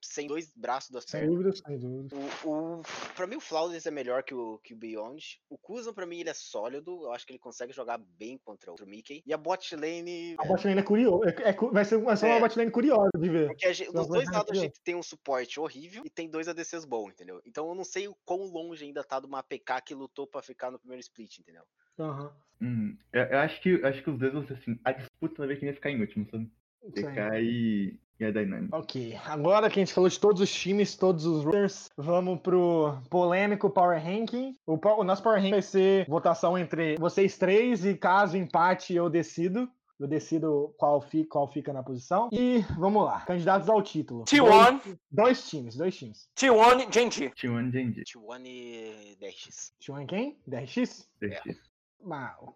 sem 0.00 0.26
dois 0.26 0.52
braços 0.54 0.90
das 0.90 1.04
Sem 1.04 1.20
pernas. 1.20 1.36
dúvida, 1.36 1.56
sem 1.56 1.78
dúvida. 1.78 2.16
O, 2.44 2.48
o, 2.48 2.82
pra 3.14 3.26
mim, 3.26 3.36
o 3.36 3.40
Flawless 3.40 3.86
é 3.86 3.90
melhor 3.90 4.22
que 4.22 4.34
o, 4.34 4.58
que 4.58 4.74
o 4.74 4.76
Beyond. 4.76 5.40
O 5.48 5.58
Kuzan, 5.58 5.92
pra 5.92 6.06
mim, 6.06 6.20
ele 6.20 6.30
é 6.30 6.34
sólido. 6.34 7.02
Eu 7.02 7.12
acho 7.12 7.26
que 7.26 7.32
ele 7.32 7.38
consegue 7.38 7.72
jogar 7.72 7.98
bem 7.98 8.38
contra 8.38 8.72
o 8.72 8.86
Mickey. 8.86 9.22
E 9.26 9.32
a 9.32 9.36
bot 9.36 9.74
lane. 9.74 10.36
A 10.38 10.44
bot 10.44 10.66
lane 10.66 10.80
é 10.80 10.82
curioso. 10.82 11.24
É, 11.24 11.50
é 11.50 11.52
vai, 11.52 11.84
ser, 11.84 11.98
vai 11.98 12.16
ser 12.16 12.26
uma 12.26 12.36
É. 12.36 12.40
bot 12.40 12.58
lane 12.58 12.70
curiosa 12.70 13.10
de 13.18 13.28
ver. 13.28 13.46
Porque 13.48 13.66
a 13.66 13.72
gente, 13.72 13.92
dos 13.92 14.08
dois 14.08 14.30
lados 14.30 14.56
a 14.56 14.60
gente 14.60 14.80
tem 14.82 14.94
um 14.94 15.02
suporte 15.02 15.58
horrível 15.60 16.02
e 16.04 16.10
tem 16.10 16.30
dois 16.30 16.48
ADCs 16.48 16.84
bons, 16.84 17.10
entendeu? 17.10 17.40
Então 17.44 17.68
eu 17.68 17.74
não 17.74 17.84
sei 17.84 18.08
o 18.08 18.16
quão 18.24 18.44
longe 18.44 18.84
ainda 18.84 19.04
tá 19.04 19.20
de 19.20 19.26
uma 19.26 19.40
APK 19.40 19.82
que 19.84 19.94
lutou 19.94 20.26
pra 20.26 20.42
ficar 20.42 20.70
no 20.70 20.78
primeiro 20.78 21.00
split, 21.00 21.38
entendeu? 21.38 21.64
Aham. 21.98 22.32
Hum, 22.60 22.96
eu, 23.12 23.22
eu 23.22 23.38
acho 23.38 23.60
que 23.60 23.84
acho 23.84 24.02
que 24.02 24.10
os 24.10 24.18
dois 24.18 24.32
vão 24.32 24.44
ser 24.44 24.54
assim, 24.54 24.78
a 24.84 24.90
disputa 24.90 25.36
vai 25.38 25.48
ver 25.48 25.58
quem 25.58 25.68
vai 25.68 25.74
ficar 25.74 25.90
em 25.90 26.00
último, 26.00 26.26
sabe? 26.28 26.50
PK 26.94 27.40
e, 27.40 27.98
e 28.20 28.24
a 28.24 28.30
Dynamics. 28.30 28.72
Ok, 28.72 29.18
agora 29.26 29.68
que 29.70 29.78
a 29.78 29.84
gente 29.84 29.94
falou 29.94 30.08
de 30.08 30.18
todos 30.18 30.40
os 30.40 30.52
times, 30.52 30.96
todos 30.96 31.24
os 31.24 31.44
rosters, 31.44 31.90
vamos 31.96 32.40
pro 32.40 32.98
polêmico 33.10 33.70
Power 33.70 34.02
Ranking. 34.02 34.56
O, 34.66 34.78
o 34.78 35.04
nosso 35.04 35.22
Power 35.22 35.38
Ranking 35.38 35.50
vai 35.50 35.62
ser 35.62 36.06
votação 36.08 36.56
entre 36.58 36.96
vocês 36.96 37.36
três 37.36 37.84
e 37.84 37.94
caso 37.94 38.36
empate 38.36 38.94
eu 38.94 39.08
decido. 39.08 39.68
Eu 39.98 40.06
decido 40.06 40.72
qual 40.78 41.00
fica, 41.00 41.28
qual 41.28 41.52
fica 41.52 41.72
na 41.72 41.82
posição. 41.82 42.28
E 42.32 42.64
vamos 42.78 43.04
lá, 43.04 43.20
candidatos 43.22 43.68
ao 43.68 43.82
título. 43.82 44.24
T1, 44.26 44.80
Dois, 44.80 44.98
dois 45.10 45.50
times, 45.50 45.76
dois 45.76 45.96
times. 45.96 46.28
T1, 46.36 46.94
Genji. 46.94 47.30
T1 47.30 47.72
Genji. 47.72 48.04
T1 48.04 48.42
e 48.46 49.16
DRX. 49.20 49.72
T1 49.82 50.06
quem? 50.06 50.38
DRX? 50.46 51.10
DRX. 51.20 51.48
Ah, 51.48 51.68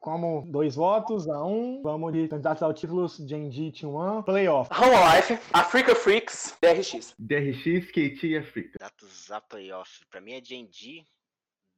como 0.00 0.44
dois 0.46 0.74
votos 0.76 1.28
a 1.28 1.44
um, 1.44 1.82
vamos 1.82 2.12
de 2.12 2.28
candidatos 2.28 2.62
ao 2.62 2.72
título 2.72 3.06
Genji 3.08 3.72
T1 3.72 4.24
Playoff. 4.24 4.70
Home 4.72 5.16
Life, 5.16 5.38
Africa 5.52 5.94
Freaks, 5.94 6.56
DRX. 6.60 7.14
DRX, 7.18 7.90
KT 7.90 8.26
e 8.26 8.38
Africa. 8.38 8.78
Dados 8.80 9.30
a 9.30 9.40
playoff. 9.40 10.00
Pra 10.10 10.20
mim 10.20 10.32
é 10.32 10.40
GNG. 10.40 11.04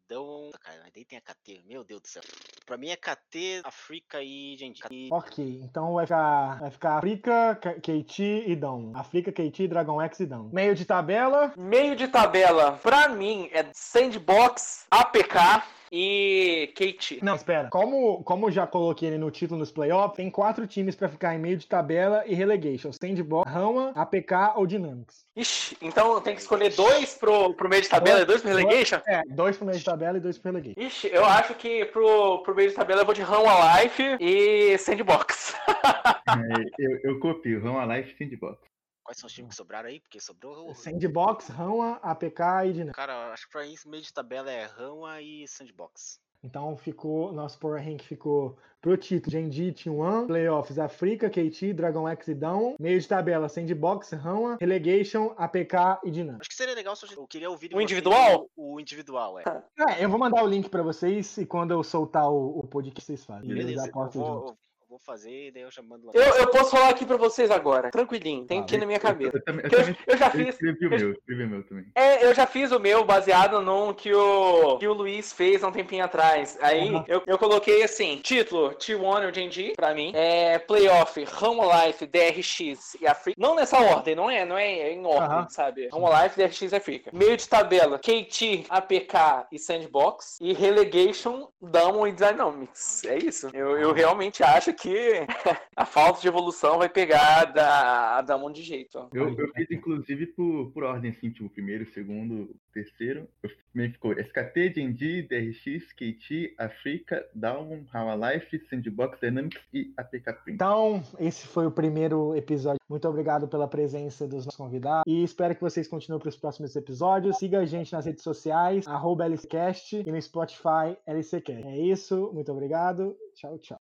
Dão. 0.06 0.50
Cara, 0.60 0.80
mas 0.84 0.92
daí 0.94 1.02
tem 1.06 1.16
a 1.16 1.20
KT. 1.22 1.62
Meu 1.66 1.82
Deus 1.82 2.02
do 2.02 2.06
céu. 2.08 2.22
Pra 2.66 2.76
mim 2.76 2.90
é 2.90 2.96
KT, 2.96 3.62
Africa 3.64 4.22
e. 4.22 4.54
E 4.90 5.08
Ok, 5.10 5.60
então 5.64 5.94
vai 5.94 6.04
ficar, 6.04 6.60
vai 6.60 6.70
ficar 6.70 6.98
Africa, 6.98 7.54
K- 7.56 7.80
KT 7.80 8.44
e 8.46 8.54
Dão. 8.54 8.92
Africa, 8.94 9.32
KT, 9.32 9.66
Dragon 9.68 10.00
X 10.02 10.20
e 10.20 10.26
Dão. 10.26 10.50
Meio 10.52 10.74
de 10.74 10.84
tabela, 10.84 11.54
Meio 11.56 11.96
de 11.96 12.06
tabela, 12.08 12.72
pra 12.82 13.08
mim, 13.08 13.48
é 13.50 13.66
Sandbox, 13.72 14.86
APK 14.90 15.62
e 15.90 16.72
KT. 16.74 17.20
Não, 17.22 17.34
espera. 17.34 17.68
Como, 17.68 18.22
como 18.24 18.50
já 18.50 18.66
coloquei 18.66 19.08
ele 19.08 19.18
no 19.18 19.30
título 19.30 19.60
nos 19.60 19.70
playoffs, 19.70 20.16
tem 20.16 20.30
quatro 20.30 20.66
times 20.66 20.94
pra 20.94 21.08
ficar 21.08 21.34
em 21.34 21.38
meio 21.38 21.56
de 21.56 21.66
tabela 21.66 22.24
e 22.26 22.34
relegation. 22.34 22.92
Sandbox, 22.92 23.50
Rama, 23.50 23.92
APK 23.94 24.54
ou 24.56 24.66
Dynamics. 24.66 25.24
Ixi, 25.36 25.76
então 25.82 26.20
tem 26.20 26.34
que 26.34 26.40
escolher 26.40 26.72
dois 26.74 27.14
pro, 27.14 27.54
pro 27.54 27.68
meio 27.68 27.82
de 27.82 27.88
tabela 27.88 28.20
e 28.20 28.24
dois 28.24 28.40
pro 28.40 28.50
relegation? 28.50 29.00
É, 29.06 29.22
dois 29.28 29.56
pro 29.56 29.66
meio 29.66 29.78
de 29.78 29.84
tabela 29.84 30.18
e 30.18 30.20
dois 30.20 30.38
pro 30.38 30.52
relegation. 30.52 30.80
Ixi, 30.80 31.10
eu 31.12 31.24
acho 31.24 31.54
que 31.54 31.84
pro, 31.86 32.42
pro 32.42 32.54
meio 32.54 32.68
de 32.68 32.74
tabela 32.74 33.02
eu 33.02 33.04
vou 33.04 33.14
de 33.14 33.22
Rama 33.22 33.82
Life 33.82 34.16
e 34.20 34.78
Sandbox. 34.78 35.54
É, 36.26 36.64
eu, 36.78 36.98
eu 37.04 37.20
copio, 37.20 37.62
Rama 37.62 37.84
Life 37.94 38.14
e 38.14 38.16
Sandbox. 38.16 38.58
Quais 39.04 39.18
são 39.18 39.26
os 39.26 39.32
times 39.34 39.50
que 39.50 39.56
sobraram 39.56 39.88
aí? 39.88 40.00
Porque 40.00 40.18
sobrou. 40.18 40.74
Sandbox, 40.74 41.48
Rama, 41.48 42.00
APK 42.02 42.40
e 42.66 42.72
Dynamics. 42.72 42.96
Cara, 42.96 43.32
acho 43.32 43.46
que 43.46 43.52
pra 43.52 43.66
isso 43.66 43.88
meio 43.88 44.02
de 44.02 44.12
tabela 44.12 44.50
é 44.50 44.64
Rama 44.64 45.20
e 45.20 45.46
Sandbox. 45.46 46.18
Então 46.42 46.76
ficou, 46.76 47.32
nosso 47.32 47.58
Power 47.58 47.82
Rank 47.82 48.02
ficou 48.02 48.58
pro 48.78 48.98
título 48.98 49.32
Genji 49.32 49.72
T1, 49.72 50.26
Playoffs 50.26 50.78
Africa, 50.78 51.30
KT, 51.30 51.72
Dragon 51.72 52.06
X 52.08 52.28
e 52.28 52.34
Down, 52.34 52.76
meio 52.78 53.00
de 53.00 53.08
tabela 53.08 53.48
Sandbox, 53.48 54.10
Rama, 54.10 54.58
Relegation, 54.60 55.34
APK 55.38 56.00
e 56.04 56.10
Dynamics. 56.10 56.42
Acho 56.42 56.50
que 56.50 56.54
seria 56.54 56.74
legal 56.74 56.94
se 56.94 57.10
eu 57.10 57.26
queria 57.26 57.48
ouvir 57.48 57.74
O 57.74 57.80
individual? 57.80 58.46
O, 58.54 58.74
o 58.74 58.80
individual, 58.80 59.38
é. 59.38 59.44
É, 59.88 60.04
eu 60.04 60.10
vou 60.10 60.18
mandar 60.18 60.44
o 60.44 60.46
link 60.46 60.68
pra 60.68 60.82
vocês 60.82 61.38
e 61.38 61.46
quando 61.46 61.70
eu 61.70 61.82
soltar 61.82 62.30
o, 62.30 62.58
o 62.58 62.66
podcast 62.66 63.06
vocês 63.06 63.24
fazem. 63.24 63.50
Eu 63.50 63.56
Beleza, 63.56 63.86
eu 63.86 64.02
junto. 64.02 64.18
vou, 64.18 64.48
eu 64.48 64.56
vou 64.94 65.00
fazer 65.04 65.48
e 65.48 65.50
daí 65.50 65.62
eu 65.62 65.70
já 65.72 65.82
mando 65.82 66.06
lá. 66.06 66.12
Eu, 66.14 66.22
eu 66.36 66.46
posso 66.50 66.70
falar 66.70 66.88
aqui 66.90 67.04
pra 67.04 67.16
vocês 67.16 67.50
agora, 67.50 67.90
tranquilinho, 67.90 68.46
tem 68.46 68.60
Ah, 68.60 68.62
aqui 68.62 68.76
na 68.78 68.86
minha 68.86 69.00
cabeça. 69.00 69.42
Eu, 69.46 69.54
eu, 69.54 69.60
eu, 69.88 69.96
eu 70.06 70.16
já 70.16 70.26
eu 70.26 70.30
fiz. 70.30 70.48
escrevi 70.50 70.86
o 70.86 70.90
meu, 70.90 71.12
escrevi 71.12 71.42
o 71.44 71.48
meu 71.48 71.64
também. 71.66 71.86
É, 71.96 72.24
eu 72.24 72.32
já 72.32 72.46
fiz 72.46 72.70
o 72.70 72.78
meu 72.78 73.04
baseado 73.04 73.60
num 73.60 73.92
que 73.92 74.14
o, 74.14 74.78
que 74.78 74.86
o 74.86 74.92
Luiz 74.92 75.32
fez 75.32 75.64
há 75.64 75.68
um 75.68 75.72
tempinho 75.72 76.04
atrás. 76.04 76.56
Aí 76.60 76.90
Uhum. 76.94 77.04
eu, 77.08 77.22
eu 77.26 77.38
coloquei 77.38 77.82
assim: 77.82 78.20
título 78.22 78.70
T1 78.74 79.30
o 79.30 79.34
Genji, 79.34 79.72
pra 79.76 79.92
mim. 79.94 80.12
É, 80.14 80.58
playoff, 80.60 81.22
Ramo 81.24 81.62
Life, 81.64 82.06
DRX 82.06 82.94
e 83.00 83.06
Africa. 83.06 83.36
Não 83.40 83.54
nessa 83.56 83.78
ordem, 83.80 84.14
não 84.14 84.30
é, 84.30 84.44
não 84.44 84.56
é 84.56 84.92
em 84.92 85.04
ordem, 85.04 85.22
Aham. 85.38 85.48
sabe? 85.50 85.88
Ramo 85.88 86.08
Life, 86.22 86.36
DRX 86.36 86.60
e 86.72 86.76
Africa. 86.76 87.10
Meio 87.12 87.36
de 87.36 87.48
tabela, 87.48 87.98
KT, 87.98 88.66
APK 88.68 89.46
e 89.50 89.58
Sandbox. 89.58 90.38
E 90.40 90.52
Relegation, 90.52 91.48
Damon 91.60 92.06
e 92.06 92.12
Dynamics. 92.12 93.02
É 93.04 93.16
isso. 93.18 93.48
Eu, 93.52 93.76
eu 93.78 93.92
realmente 93.92 94.42
acho 94.44 94.72
que 94.72 94.83
a 95.76 95.84
falta 95.84 96.20
de 96.20 96.28
evolução 96.28 96.78
vai 96.78 96.88
pegar 96.88 97.46
da, 97.46 98.18
a 98.18 98.22
Damon 98.22 98.50
de 98.50 98.62
jeito. 98.62 99.08
Eu, 99.12 99.36
eu 99.36 99.48
fiz 99.54 99.70
inclusive 99.70 100.26
por, 100.28 100.70
por 100.72 100.84
ordem, 100.84 101.10
assim, 101.10 101.30
tipo, 101.30 101.48
primeiro, 101.48 101.86
segundo, 101.86 102.54
terceiro. 102.72 103.28
Eu 103.42 103.50
também 103.72 103.90
ficou 103.90 104.12
SKT, 104.12 104.74
Genji, 104.74 105.22
DRX, 105.22 105.92
KT, 105.92 106.54
Africa, 106.58 107.26
Down, 107.34 107.86
Life, 108.32 108.58
Sandbox 108.68 109.18
Dynamics 109.20 109.60
e 109.72 109.92
APK 109.96 110.32
Print. 110.44 110.54
Então, 110.54 111.02
esse 111.18 111.46
foi 111.46 111.66
o 111.66 111.70
primeiro 111.70 112.34
episódio. 112.36 112.78
Muito 112.88 113.08
obrigado 113.08 113.48
pela 113.48 113.68
presença 113.68 114.26
dos 114.26 114.44
nossos 114.44 114.56
convidados. 114.56 115.04
E 115.06 115.22
espero 115.22 115.54
que 115.54 115.60
vocês 115.60 115.88
continuem 115.88 116.20
para 116.20 116.28
os 116.28 116.36
próximos 116.36 116.74
episódios. 116.76 117.38
Siga 117.38 117.60
a 117.60 117.66
gente 117.66 117.92
nas 117.92 118.06
redes 118.06 118.22
sociais, 118.22 118.86
arroba 118.86 119.24
LCCast 119.24 120.02
e 120.06 120.12
no 120.12 120.20
Spotify 120.20 120.96
LCCast. 121.06 121.66
É 121.66 121.78
isso, 121.78 122.30
muito 122.32 122.52
obrigado. 122.52 123.16
Tchau, 123.34 123.58
tchau. 123.58 123.83